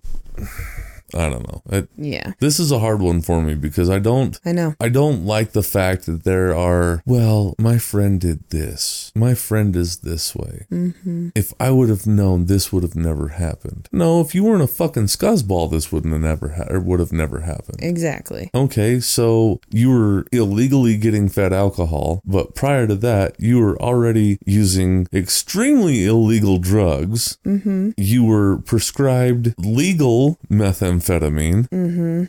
I 1.16 1.30
don't 1.30 1.48
know. 1.48 1.62
It, 1.72 1.90
Yeah, 1.98 2.34
this 2.40 2.60
is 2.60 2.72
a 2.72 2.80
hard 2.80 3.02
one 3.02 3.22
for 3.22 3.42
me 3.42 3.56
because 3.56 3.90
I 3.90 4.00
don't. 4.00 4.40
I 4.46 4.52
know. 4.52 4.76
I 4.80 4.90
don't 4.90 5.26
like 5.26 5.52
the 5.52 5.64
fact 5.64 6.06
that 6.06 6.24
there 6.24 6.56
are, 6.56 7.02
well, 7.06 7.56
my 7.58 7.78
friend 7.78 8.20
did 8.20 8.50
this. 8.50 9.12
My 9.16 9.34
friend 9.34 9.76
is 9.76 9.98
this 10.00 10.36
way. 10.36 10.66
Mm-hmm. 10.72 11.30
If 11.36 11.54
I 11.60 11.72
would 11.72 11.90
have 11.90 12.06
known, 12.06 12.46
this 12.46 12.72
would 12.74 12.84
have 12.84 12.96
never 12.96 13.30
happened. 13.30 13.88
No, 13.92 14.20
if 14.22 14.36
you 14.36 14.44
weren't 14.44 14.62
a 14.64 14.68
fucking 14.68 15.06
scuzzball, 15.06 15.70
this 15.72 15.92
wouldn't 15.92 16.14
have 16.14 16.22
never 16.22 16.50
ha- 16.50 16.68
or 16.70 16.80
would 16.80 17.00
have 17.00 17.14
never 17.14 17.42
happened. 17.42 17.80
Exactly. 17.82 18.50
Okay, 18.54 19.00
so 19.00 19.60
you 19.70 19.90
were 19.92 20.26
illegally 20.32 20.98
getting 20.98 21.30
fed 21.30 21.54
alcohol, 21.54 22.22
but 22.26 22.56
prior 22.56 22.88
to 22.88 22.96
that, 22.96 23.36
you 23.40 23.60
were 23.60 23.82
already 23.82 24.38
using 24.46 25.08
extremely 25.14 26.06
illegal 26.06 26.58
drugs. 26.58 27.38
Mm-hmm. 27.46 27.92
You 27.98 28.24
were 28.26 28.58
prescribed 28.58 29.54
legal 29.58 30.38
methamphetamine 30.50 31.05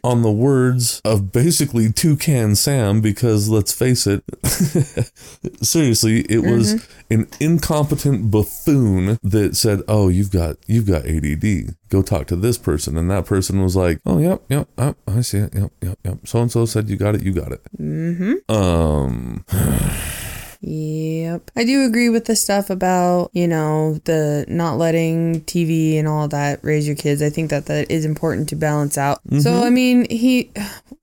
on 0.04 0.22
the 0.22 0.30
words 0.30 1.00
of 1.04 1.32
basically 1.32 1.92
Toucan 1.92 2.56
Sam, 2.56 3.00
because 3.00 3.48
let's 3.48 3.72
face 3.72 4.06
it, 4.06 4.24
seriously, 5.62 6.20
it 6.28 6.42
was 6.42 6.86
an 7.10 7.28
incompetent 7.40 8.30
buffoon 8.30 9.18
that 9.22 9.56
said, 9.56 9.82
"Oh, 9.88 10.08
you've 10.08 10.30
got 10.30 10.56
you've 10.66 10.86
got 10.86 11.06
ADD. 11.06 11.76
Go 11.88 12.02
talk 12.02 12.26
to 12.28 12.36
this 12.36 12.58
person." 12.58 12.96
And 12.96 13.10
that 13.10 13.26
person 13.26 13.62
was 13.62 13.76
like, 13.76 14.00
"Oh, 14.06 14.18
yep, 14.18 14.42
yep, 14.48 14.68
yep 14.78 14.96
I 15.06 15.20
see 15.20 15.38
it. 15.38 15.54
Yep, 15.54 15.72
yep, 15.82 15.98
yep. 16.04 16.18
So 16.24 16.40
and 16.40 16.50
so 16.50 16.64
said 16.66 16.88
you 16.88 16.96
got 16.96 17.14
it. 17.14 17.22
You 17.22 17.32
got 17.32 17.52
it." 17.52 17.62
Mm-hmm. 17.78 18.52
Um. 18.52 19.44
Yep. 20.60 21.50
I 21.56 21.64
do 21.64 21.84
agree 21.84 22.08
with 22.08 22.26
the 22.26 22.36
stuff 22.36 22.70
about, 22.70 23.30
you 23.32 23.48
know, 23.48 24.00
the 24.04 24.44
not 24.48 24.78
letting 24.78 25.42
TV 25.42 25.98
and 25.98 26.08
all 26.08 26.28
that 26.28 26.60
raise 26.62 26.86
your 26.86 26.96
kids. 26.96 27.22
I 27.22 27.30
think 27.30 27.50
that 27.50 27.66
that 27.66 27.90
is 27.90 28.04
important 28.04 28.48
to 28.50 28.56
balance 28.56 28.98
out. 28.98 29.20
So, 29.40 29.50
mm-hmm. 29.50 29.62
I 29.62 29.70
mean, 29.70 30.06
he 30.10 30.50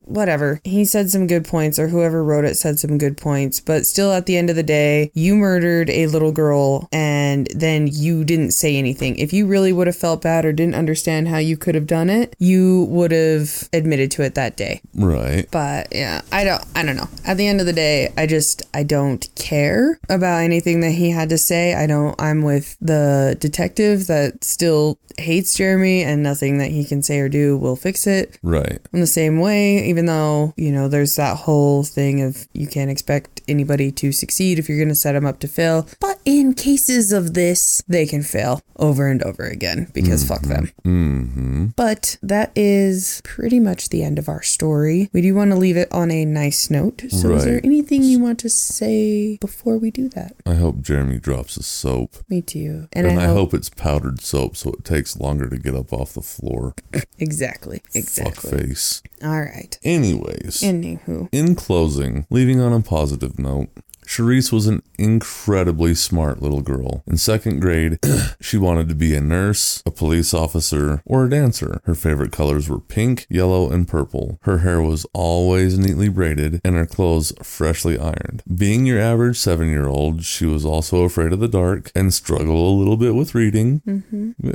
whatever. 0.06 0.60
He 0.64 0.86
said 0.86 1.10
some 1.10 1.28
good 1.28 1.46
points 1.46 1.80
or 1.80 1.88
whoever 1.88 2.24
wrote 2.24 2.46
it 2.46 2.56
said 2.56 2.80
some 2.80 2.98
good 2.98 3.18
points, 3.18 3.60
but 3.60 3.86
still 3.86 4.12
at 4.12 4.26
the 4.26 4.38
end 4.38 4.50
of 4.50 4.56
the 4.56 4.64
day, 4.64 5.12
you 5.14 5.36
murdered 5.36 5.90
a 5.90 6.08
little 6.08 6.32
girl 6.32 6.88
and 6.92 7.48
then 7.56 7.88
you 7.88 8.24
didn't 8.24 8.52
say 8.52 8.76
anything. 8.78 9.18
If 9.18 9.34
you 9.34 9.48
really 9.48 9.74
would 9.74 9.88
have 9.88 9.96
felt 9.96 10.22
bad 10.22 10.46
or 10.46 10.54
didn't 10.54 10.76
understand 10.76 11.28
how 11.28 11.38
you 11.38 11.58
could 11.58 11.76
have 11.76 11.88
done 11.88 12.10
it, 12.10 12.36
you 12.40 12.86
would 12.90 13.12
have 13.12 13.70
admitted 13.74 14.12
to 14.12 14.24
it 14.24 14.36
that 14.36 14.56
day. 14.56 14.82
Right. 14.94 15.48
But 15.52 15.88
yeah, 15.92 16.22
I 16.32 16.44
don't 16.44 16.64
I 16.76 16.84
don't 16.84 16.98
know. 16.98 17.10
At 17.26 17.38
the 17.38 17.48
end 17.48 17.60
of 17.60 17.66
the 17.66 17.74
day, 17.74 18.14
I 18.18 18.28
just 18.28 18.64
I 18.74 18.84
don't 18.84 19.28
care 19.44 20.00
about 20.10 20.42
anything 20.42 20.80
that 20.80 20.92
he 20.92 21.10
had 21.10 21.30
to 21.30 21.38
say. 21.38 21.76
I 21.76 21.86
don't 21.86 22.20
I'm 22.20 22.42
with 22.42 22.78
the 22.80 23.36
detective 23.40 24.08
that 24.08 24.44
still 24.44 24.98
hates 25.18 25.56
Jeremy 25.56 26.04
and 26.04 26.24
nothing 26.24 26.58
that 26.58 26.72
he 26.72 26.86
can 26.86 27.04
say 27.04 27.20
or 27.20 27.30
do 27.30 27.58
will 27.58 27.76
fix 27.76 28.08
it. 28.08 28.40
Right. 28.42 28.80
In 28.94 29.02
the 29.02 29.08
same 29.08 29.40
way, 29.40 29.86
even 29.90 30.06
though, 30.06 30.54
you 30.58 30.72
know, 30.72 30.88
there's 30.88 31.16
that 31.18 31.38
whole 31.38 31.84
thing 31.84 32.22
of 32.22 32.48
you 32.54 32.68
can't 32.68 32.90
expect 32.90 33.33
anybody 33.48 33.92
to 33.92 34.12
succeed 34.12 34.60
if 34.60 34.68
you're 34.68 34.78
going 34.78 34.90
to 34.90 34.96
set 34.96 35.14
them 35.14 35.26
up 35.26 35.40
to 35.40 35.48
fail. 35.48 35.88
But 36.00 36.20
in 36.26 36.54
cases 36.54 37.12
of 37.12 37.34
this, 37.34 37.84
they 37.88 38.06
can 38.06 38.24
fail 38.24 38.62
over 38.78 39.08
and 39.08 39.22
over 39.24 39.44
again 39.44 39.90
because 39.94 40.28
fuck 40.28 40.42
them. 40.42 40.72
Mm-hmm. 40.86 41.68
But 41.76 42.18
that 42.22 42.52
is 42.56 43.22
pretty 43.24 43.60
much 43.60 43.90
the 43.90 44.04
end 44.04 44.20
of 44.20 44.30
our 44.30 44.42
story. 44.42 45.10
We 45.14 45.22
do 45.22 45.36
want 45.36 45.52
to 45.52 45.58
leave 45.58 45.78
it 45.78 45.92
on 45.92 46.12
a 46.12 46.26
nice 46.26 46.70
note. 46.70 47.04
So, 47.10 47.34
is 47.34 47.46
there 47.46 47.62
anything 47.64 48.04
you 48.04 48.20
want 48.20 48.40
to 48.40 48.50
say 48.50 49.38
before 49.38 49.78
we 49.78 49.92
do 49.92 50.10
that? 50.10 50.36
I 50.46 50.56
hope 50.56 50.82
Jeremy 50.82 51.20
drops 51.20 51.56
his 51.56 51.66
soap. 51.66 52.16
Me 52.30 52.42
too. 52.42 52.88
And, 52.94 53.08
I, 53.20 53.26
hope, 53.26 53.54
it's 53.54 53.70
powdered 53.70 54.22
soap 54.22 54.56
so 54.56 54.72
it 54.72 54.84
takes 54.84 55.18
longer 55.18 55.50
to 55.50 55.58
get 55.58 55.76
up 55.76 55.94
off 55.94 56.14
the 56.14 56.22
floor. 56.22 56.76
exactly, 57.20 57.82
exactly. 57.94 58.52
Fuck 58.52 58.60
face. 58.62 59.02
All 59.24 59.42
right. 59.42 59.78
Anyways. 59.84 60.62
Anywho, 60.62 61.30
In 61.32 61.56
closing, 61.56 62.26
leaving 62.30 62.60
on 62.60 62.74
a 62.74 62.82
positive 62.82 63.33
note, 63.40 63.70
Sherrice 64.06 64.52
was 64.52 64.68
an 64.68 64.84
incredibly 64.98 65.96
smart 65.96 66.42
little 66.42 66.62
girl. 66.62 67.04
In 67.08 67.18
second 67.18 67.60
grade, 67.60 68.00
she 68.42 68.58
wanted 68.58 68.90
to 68.90 68.96
be 68.96 69.16
a 69.16 69.22
nurse, 69.22 69.82
a 69.86 69.92
police 69.92 70.34
officer, 70.34 71.02
or 71.06 71.26
a 71.26 71.30
dancer. 71.30 71.82
Her 71.86 71.96
favorite 71.96 72.32
colors 72.32 72.70
were 72.70 72.80
pink, 72.80 73.26
yellow, 73.30 73.72
and 73.72 73.88
purple. 73.88 74.40
Her 74.44 74.60
hair 74.60 74.82
was 74.82 75.06
always 75.14 75.78
neatly 75.78 76.10
braided 76.10 76.62
and 76.64 76.76
her 76.76 76.86
clothes 76.86 77.34
freshly 77.42 77.98
ironed. 77.98 78.44
Being 78.54 78.86
your 78.86 79.00
average 79.00 79.38
seven 79.38 79.70
year 79.70 79.88
old, 79.88 80.24
she 80.24 80.46
was 80.46 80.66
also 80.66 81.04
afraid 81.04 81.34
of 81.34 81.40
the 81.40 81.48
dark 81.48 81.92
and 81.96 82.14
struggled 82.14 82.50
a 82.50 82.80
little 82.80 82.98
bit 82.98 83.16
with 83.16 83.36
reading. 83.36 83.82
Mm-hmm. 83.88 84.32
Uh, 84.48 84.52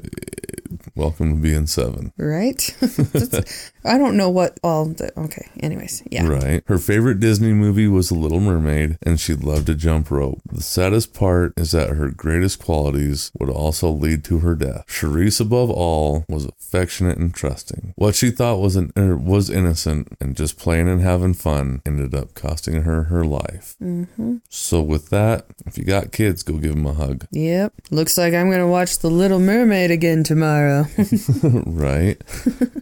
Welcome 0.99 1.37
to 1.37 1.41
being 1.41 1.69
seven. 1.69 2.13
right? 2.17 2.77
I 3.85 3.97
don't 3.99 4.17
know 4.17 4.29
what 4.29 4.59
all 4.65 4.87
the. 4.87 5.17
Okay. 5.17 5.49
Anyways, 5.61 6.03
yeah. 6.11 6.27
Right. 6.27 6.65
Her 6.67 6.77
favorite 6.77 7.21
Disney 7.21 7.53
movie 7.53 7.87
was 7.87 8.09
The 8.09 8.17
Little 8.17 8.41
Mermaid, 8.41 8.99
and 9.03 9.21
she 9.21 9.35
loved 9.35 9.67
to 9.67 9.77
jump 9.77 10.11
rope. 10.11 10.41
The 10.51 10.61
saddest 10.61 11.15
part 11.15 11.55
is 11.57 11.71
that 11.71 11.91
her 11.91 12.11
greatest 12.11 12.59
qualities 12.59 13.31
would 13.39 13.49
also 13.49 13.91
lead 13.91 14.25
to 14.25 14.41
her 14.41 14.57
death. 14.57 14.87
Sherrice, 14.89 15.41
above 15.41 15.71
all, 15.71 16.25
was 16.29 16.47
affectionate 16.47 17.17
and 17.17 17.33
trusting. 17.33 17.95
What 17.95 18.17
she 18.17 18.33
thought 18.33 18.59
was 18.59 18.75
an 18.75 18.93
er, 18.97 19.17
was 19.17 19.49
innocent 19.49 20.17
and 20.21 20.37
just 20.37 20.59
playing 20.59 20.89
and 20.89 21.01
having 21.01 21.35
fun 21.35 21.81
ended 21.87 22.13
up 22.13 22.35
costing 22.35 22.83
her 22.83 23.05
her 23.05 23.25
life. 23.25 23.77
Mm-hmm. 23.81 24.39
So 24.49 24.83
with 24.83 25.11
that, 25.11 25.47
if 25.65 25.79
you 25.79 25.85
got 25.85 26.11
kids, 26.11 26.43
go 26.43 26.55
give 26.59 26.75
them 26.75 26.87
a 26.87 26.95
hug. 26.95 27.29
Yep. 27.31 27.73
Looks 27.93 28.19
like 28.19 28.35
I'm 28.35 28.51
gonna 28.51 28.67
watch 28.67 28.99
The 28.99 29.11
Little 29.11 29.39
Mermaid 29.39 29.93
again 29.93 30.25
tomorrow. 30.25 30.87
right? 31.67 32.23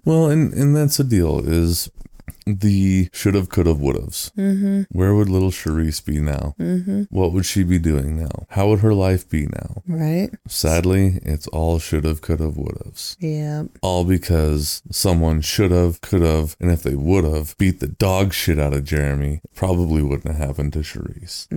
well, 0.04 0.28
and 0.28 0.52
and 0.54 0.76
that's 0.76 0.96
the 0.98 1.04
deal 1.04 1.40
is 1.46 1.90
the 2.46 3.08
should 3.12 3.34
have, 3.34 3.48
could 3.48 3.66
have, 3.66 3.80
would 3.80 3.96
have's. 3.96 4.30
Mm-hmm. 4.38 4.82
Where 4.90 5.14
would 5.14 5.28
little 5.28 5.50
Sherrice 5.50 6.00
be 6.00 6.20
now? 6.20 6.54
Mm-hmm. 6.60 7.02
What 7.10 7.32
would 7.32 7.44
she 7.46 7.64
be 7.64 7.78
doing 7.78 8.16
now? 8.20 8.46
How 8.50 8.68
would 8.68 8.80
her 8.80 8.94
life 8.94 9.28
be 9.28 9.46
now? 9.46 9.82
right? 9.88 10.30
Sadly, 10.48 11.18
it's 11.22 11.46
all 11.48 11.78
should 11.78 12.04
have, 12.04 12.20
could 12.20 12.40
have, 12.40 12.56
would 12.56 12.76
have's. 12.84 13.16
Yeah. 13.20 13.64
All 13.82 14.04
because 14.04 14.82
someone 14.90 15.40
should 15.40 15.70
have, 15.70 16.00
could 16.00 16.22
have, 16.22 16.56
and 16.60 16.70
if 16.70 16.82
they 16.82 16.94
would 16.94 17.24
have 17.24 17.56
beat 17.58 17.80
the 17.80 17.88
dog 17.88 18.32
shit 18.32 18.58
out 18.58 18.72
of 18.74 18.84
Jeremy, 18.84 19.40
probably 19.54 20.02
wouldn't 20.02 20.26
have 20.36 20.48
happened 20.48 20.72
to 20.74 20.82
Sherrice. 20.82 21.48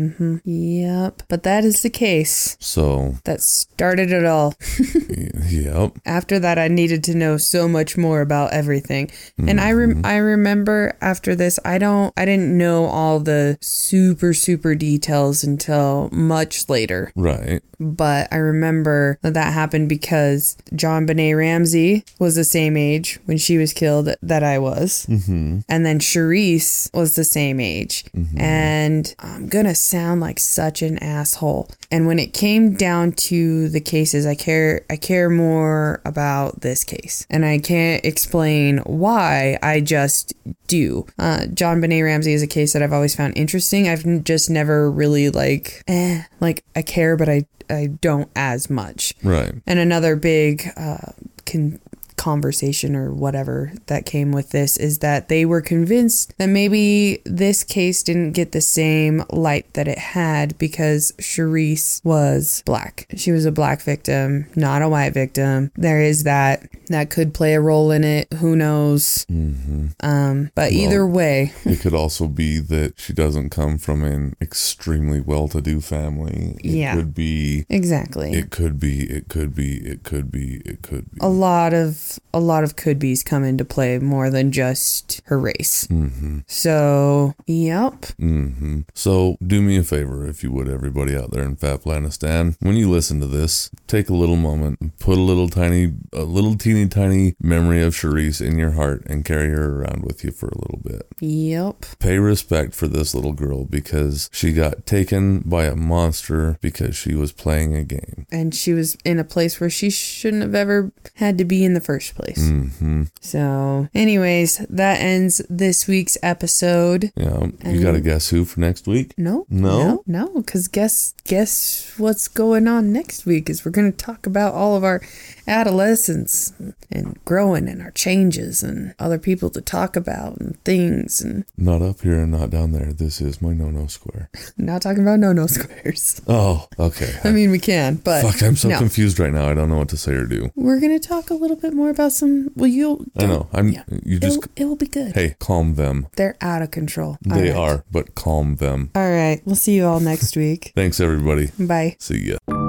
Yep. 0.44 1.24
But 1.28 1.44
that 1.44 1.64
is 1.66 1.82
the 1.82 1.90
case. 1.90 2.58
So, 2.60 3.16
That 3.26 3.42
started 3.42 4.12
it 4.12 4.26
all. 4.26 4.54
yep. 5.48 5.98
after 6.06 6.40
that 6.40 6.58
i 6.58 6.68
needed 6.68 7.04
to 7.04 7.16
know 7.16 7.38
so 7.38 7.68
much 7.68 7.98
more 7.98 8.22
about 8.22 8.52
everything 8.54 9.10
and 9.48 9.60
i 9.60 9.72
rem- 9.72 10.02
i 10.06 10.16
remember 10.18 10.79
after 11.02 11.36
this 11.36 11.60
i 11.66 11.78
don't 11.78 12.14
i 12.18 12.26
didn't 12.26 12.56
know 12.58 12.86
all 12.86 13.20
the 13.20 13.58
super 13.62 14.34
super 14.34 14.74
details 14.76 15.44
until 15.44 16.10
much 16.12 16.68
later 16.70 17.12
Right. 17.16 17.62
but 17.80 18.28
i 18.32 18.38
remember 18.38 19.18
that 19.22 19.34
that 19.34 19.54
happened 19.54 19.90
because 19.90 20.58
JonBenét 20.74 21.36
Ramsey 21.38 22.04
was 22.20 22.36
the 22.36 22.44
same 22.44 22.76
age 22.78 23.20
when 23.26 23.38
she 23.38 23.58
was 23.58 23.74
killed 23.74 24.10
that 24.22 24.44
i 24.44 24.58
was 24.60 25.06
Mm-hmm. 25.10 25.60
and 25.70 25.86
then 25.86 26.00
Sherrice 26.00 26.90
was 26.94 27.16
the 27.16 27.24
same 27.24 27.60
age. 27.60 28.06
And 28.38 29.14
I'm 29.20 29.48
gonna 29.48 29.76
sound 29.76 30.22
like 30.22 30.40
such 30.40 30.82
an 30.82 30.98
asshole. 31.00 31.70
And 31.92 32.06
when 32.08 32.20
it 32.20 32.34
came 32.34 32.74
down 32.76 33.12
to 33.30 33.70
the 33.70 33.82
cases, 33.82 34.26
I 34.26 34.36
care 34.36 34.86
I 34.90 34.96
care 34.96 35.30
more 35.30 36.02
about 36.06 36.62
this 36.62 36.84
case. 36.84 37.26
And 37.30 37.46
I 37.46 37.60
can't 37.60 38.04
explain 38.06 38.80
why. 38.80 39.58
I 39.62 39.82
just 39.82 40.34
do. 40.70 41.06
Uh, 41.18 41.40
JonBenét 41.50 42.04
Ramsey 42.04 42.32
is 42.34 42.42
a 42.42 42.48
case 42.48 42.72
that 42.72 42.82
I've 42.82 42.94
always 42.94 43.16
found 43.16 43.38
interesting. 43.38 43.90
I've 43.90 44.24
just 44.24 44.50
never 44.50 44.90
really 44.90 45.30
like, 45.30 45.84
eh, 45.88 46.24
like 46.40 46.64
I 46.76 46.82
care, 46.82 47.18
but 47.18 47.28
I 47.28 47.46
I 47.70 47.88
don't 47.88 48.30
as 48.36 48.70
much. 48.70 49.14
Right. 49.24 49.54
And 49.68 49.80
another 49.80 50.16
big 50.16 50.72
uh, 50.76 51.12
con- 51.46 51.80
conversation 52.20 52.96
or 52.98 53.14
whatever 53.14 53.72
that 53.88 54.06
came 54.06 54.34
with 54.34 54.50
this 54.50 54.76
is 54.78 55.00
that 55.00 55.30
they 55.30 55.46
were 55.46 55.62
convinced 55.62 56.38
that 56.38 56.50
maybe 56.50 57.22
this 57.26 57.64
case 57.64 58.04
didn't 58.04 58.34
get 58.34 58.52
the 58.52 58.60
same 58.62 59.24
light 59.32 59.74
that 59.74 59.88
it 59.88 59.98
had 59.98 60.58
because 60.58 61.14
Sherrice 61.18 62.02
was 62.04 62.62
black. 62.66 63.08
She 63.16 63.32
was 63.32 63.46
a 63.46 63.52
black 63.54 63.82
victim, 63.82 64.48
not 64.58 64.82
a 64.82 64.90
white 64.90 65.14
victim. 65.14 65.72
There 65.76 66.02
is 66.02 66.24
that. 66.24 66.68
That 66.90 67.10
could 67.10 67.34
play 67.34 67.54
a 67.54 67.62
role 67.62 67.92
in 67.92 68.04
it. 68.04 68.28
Who 68.34 68.56
knows? 68.56 69.26
Um, 69.30 70.52
but 70.56 70.72
either 70.72 71.06
way, 71.08 71.54
It 71.64 71.80
could 71.80 71.94
also 71.94 72.28
be 72.28 72.60
that 72.60 72.94
she 73.00 73.14
doesn't 73.14 73.50
come 73.52 73.78
from 73.78 74.04
an 74.04 74.36
extremely 74.42 75.22
well-to-do 75.22 75.82
family. 75.82 76.56
It 76.64 76.72
Yeah. 76.72 76.96
could 76.96 77.14
be. 77.14 77.66
exactly. 77.70 78.34
It 78.34 78.50
could 78.50 78.80
be. 78.80 79.04
It 79.04 79.30
could 79.30 79.56
be. 79.56 79.76
It 79.78 80.04
could 80.04 80.32
be. 80.32 80.62
It 80.66 80.82
could 80.82 81.12
be. 81.12 81.18
a 81.22 81.30
lot 81.30 81.74
of 81.74 82.09
a 82.34 82.40
lot 82.40 82.64
of 82.64 82.76
could 82.76 82.98
be's 83.00 83.24
come 83.24 83.44
into 83.44 83.66
play 83.66 84.00
more 84.00 84.30
than 84.30 84.52
just 84.52 85.22
her 85.26 85.40
race. 85.40 85.86
Mm-hmm. 85.88 86.40
So, 86.48 87.34
yep. 87.46 88.06
hmm 88.18 88.82
So 88.94 89.38
do 89.46 89.62
me 89.62 89.78
a 89.78 89.84
favor, 89.84 90.26
if 90.26 90.44
you 90.44 90.52
would, 90.52 90.70
everybody 90.70 91.16
out 91.16 91.32
there 91.32 91.44
in 91.44 91.56
Fatplanistan. 91.56 92.56
When 92.60 92.76
you 92.76 92.90
listen 92.90 93.20
to 93.20 93.28
this, 93.28 93.70
take 93.88 94.10
a 94.10 94.14
little 94.16 94.36
moment, 94.36 94.98
put 95.00 95.18
a 95.18 95.22
little 95.22 95.50
tiny, 95.50 95.94
a 96.14 96.24
little 96.24 96.56
teeny 96.56 96.88
tiny 96.88 97.36
memory 97.42 97.82
of 97.84 97.96
Sherrice 97.96 98.42
in 98.42 98.58
your 98.58 98.72
heart, 98.72 99.04
and 99.06 99.26
carry 99.26 99.50
her 99.50 99.82
around 99.82 100.04
with 100.06 100.24
you 100.24 100.32
for 100.32 100.48
a 100.48 100.58
little 100.58 100.80
bit. 100.84 101.08
Yep. 101.20 101.86
Pay 102.00 102.20
respect 102.20 102.74
for 102.74 102.88
this 102.88 103.14
little 103.14 103.34
girl 103.34 103.66
because 103.66 104.30
she 104.32 104.54
got 104.54 104.86
taken 104.86 105.40
by 105.40 105.66
a 105.66 105.76
monster 105.76 106.58
because 106.62 106.96
she 106.96 107.14
was 107.14 107.32
playing 107.32 107.76
a 107.76 107.84
game. 107.84 108.26
And 108.32 108.54
she 108.54 108.74
was 108.74 108.98
in 109.04 109.20
a 109.20 109.24
place 109.24 109.60
where 109.60 109.70
she 109.70 109.90
shouldn't 109.90 110.44
have 110.44 110.56
ever 110.56 110.92
had 111.16 111.38
to 111.38 111.46
be 111.46 111.64
in 111.66 111.74
the 111.74 111.82
first 111.82 111.99
place. 112.16 112.50
hmm 112.50 113.04
So, 113.22 113.88
anyways, 113.94 114.58
that 114.70 115.00
ends 115.02 115.42
this 115.50 115.88
week's 115.88 116.18
episode. 116.24 117.12
Yeah, 117.16 117.48
you 117.66 117.82
got 117.82 117.92
to 117.94 118.02
guess 118.02 118.30
who 118.30 118.46
for 118.46 118.60
next 118.60 118.88
week? 118.88 119.14
No, 119.18 119.46
No? 119.50 120.04
no, 120.08 120.30
because 120.36 120.68
guess 120.68 121.14
guess 121.26 121.94
what's 121.98 122.28
going 122.28 122.68
on 122.68 122.92
next 122.94 123.26
week 123.26 123.50
is 123.50 123.64
we're 123.66 123.72
going 123.72 123.92
to 123.92 123.98
talk 123.98 124.26
about 124.26 124.54
all 124.54 124.76
of 124.76 124.84
our 124.84 125.02
adolescence 125.50 126.54
and 126.92 127.20
growing 127.26 127.68
and 127.68 127.82
our 127.82 127.92
changes 127.92 128.64
and 128.64 128.94
other 129.00 129.18
people 129.18 129.50
to 129.50 129.62
talk 129.62 129.96
about 129.96 130.38
and 130.38 130.64
things 130.64 131.22
and 131.22 131.46
Not 131.58 131.82
up 131.82 132.02
here 132.02 132.20
and 132.20 132.32
not 132.32 132.52
down 132.52 132.72
there. 132.72 132.94
This 132.94 133.20
is 133.20 133.42
my 133.42 133.54
no-no 133.54 133.88
square. 133.88 134.30
not 134.58 134.82
talking 134.82 135.02
about 135.02 135.20
no 135.20 135.34
no 135.34 135.48
squares. 135.48 136.22
Oh, 136.28 136.68
okay. 136.80 137.16
I 137.24 137.32
mean, 137.32 137.52
we 137.52 137.60
can, 137.60 137.96
but 137.96 138.22
Fuck, 138.22 138.44
I'm 138.44 138.56
so 138.56 138.70
no. 138.70 138.78
confused 138.78 139.20
right 139.20 139.34
now. 139.34 139.50
I 139.50 139.54
don't 139.54 139.70
know 139.70 139.78
what 139.78 139.90
to 139.90 139.98
say 139.98 140.14
or 140.14 140.26
do. 140.26 140.52
We're 140.56 140.80
gonna 140.80 141.00
talk 141.00 141.30
a 141.30 141.34
little 141.34 141.58
bit 141.58 141.74
more 141.74 141.90
about 141.90 142.12
some. 142.12 142.52
Well, 142.56 142.68
you'll. 142.70 143.06
I 143.18 143.26
know. 143.26 143.50
I'm. 143.52 143.70
Yeah. 143.70 143.84
You 144.04 144.20
just. 144.20 144.38
It'll, 144.38 144.52
it 144.56 144.66
will 144.66 144.76
be 144.76 144.88
good. 144.88 145.16
Hey, 145.16 145.36
calm 145.40 145.76
them. 145.76 146.08
They're 146.16 146.38
out 146.42 146.62
of 146.62 146.72
control. 146.72 147.18
They 147.22 147.50
right. 147.50 147.58
are, 147.58 147.86
but 147.92 148.16
calm 148.16 148.58
them. 148.58 148.92
All 148.96 149.10
right. 149.10 149.42
We'll 149.46 149.56
see 149.56 149.76
you 149.76 149.86
all 149.86 150.00
next 150.00 150.38
week. 150.38 150.72
Thanks, 150.76 151.00
everybody. 151.00 151.50
Bye. 151.60 151.96
See 152.00 152.32
ya. 152.32 152.69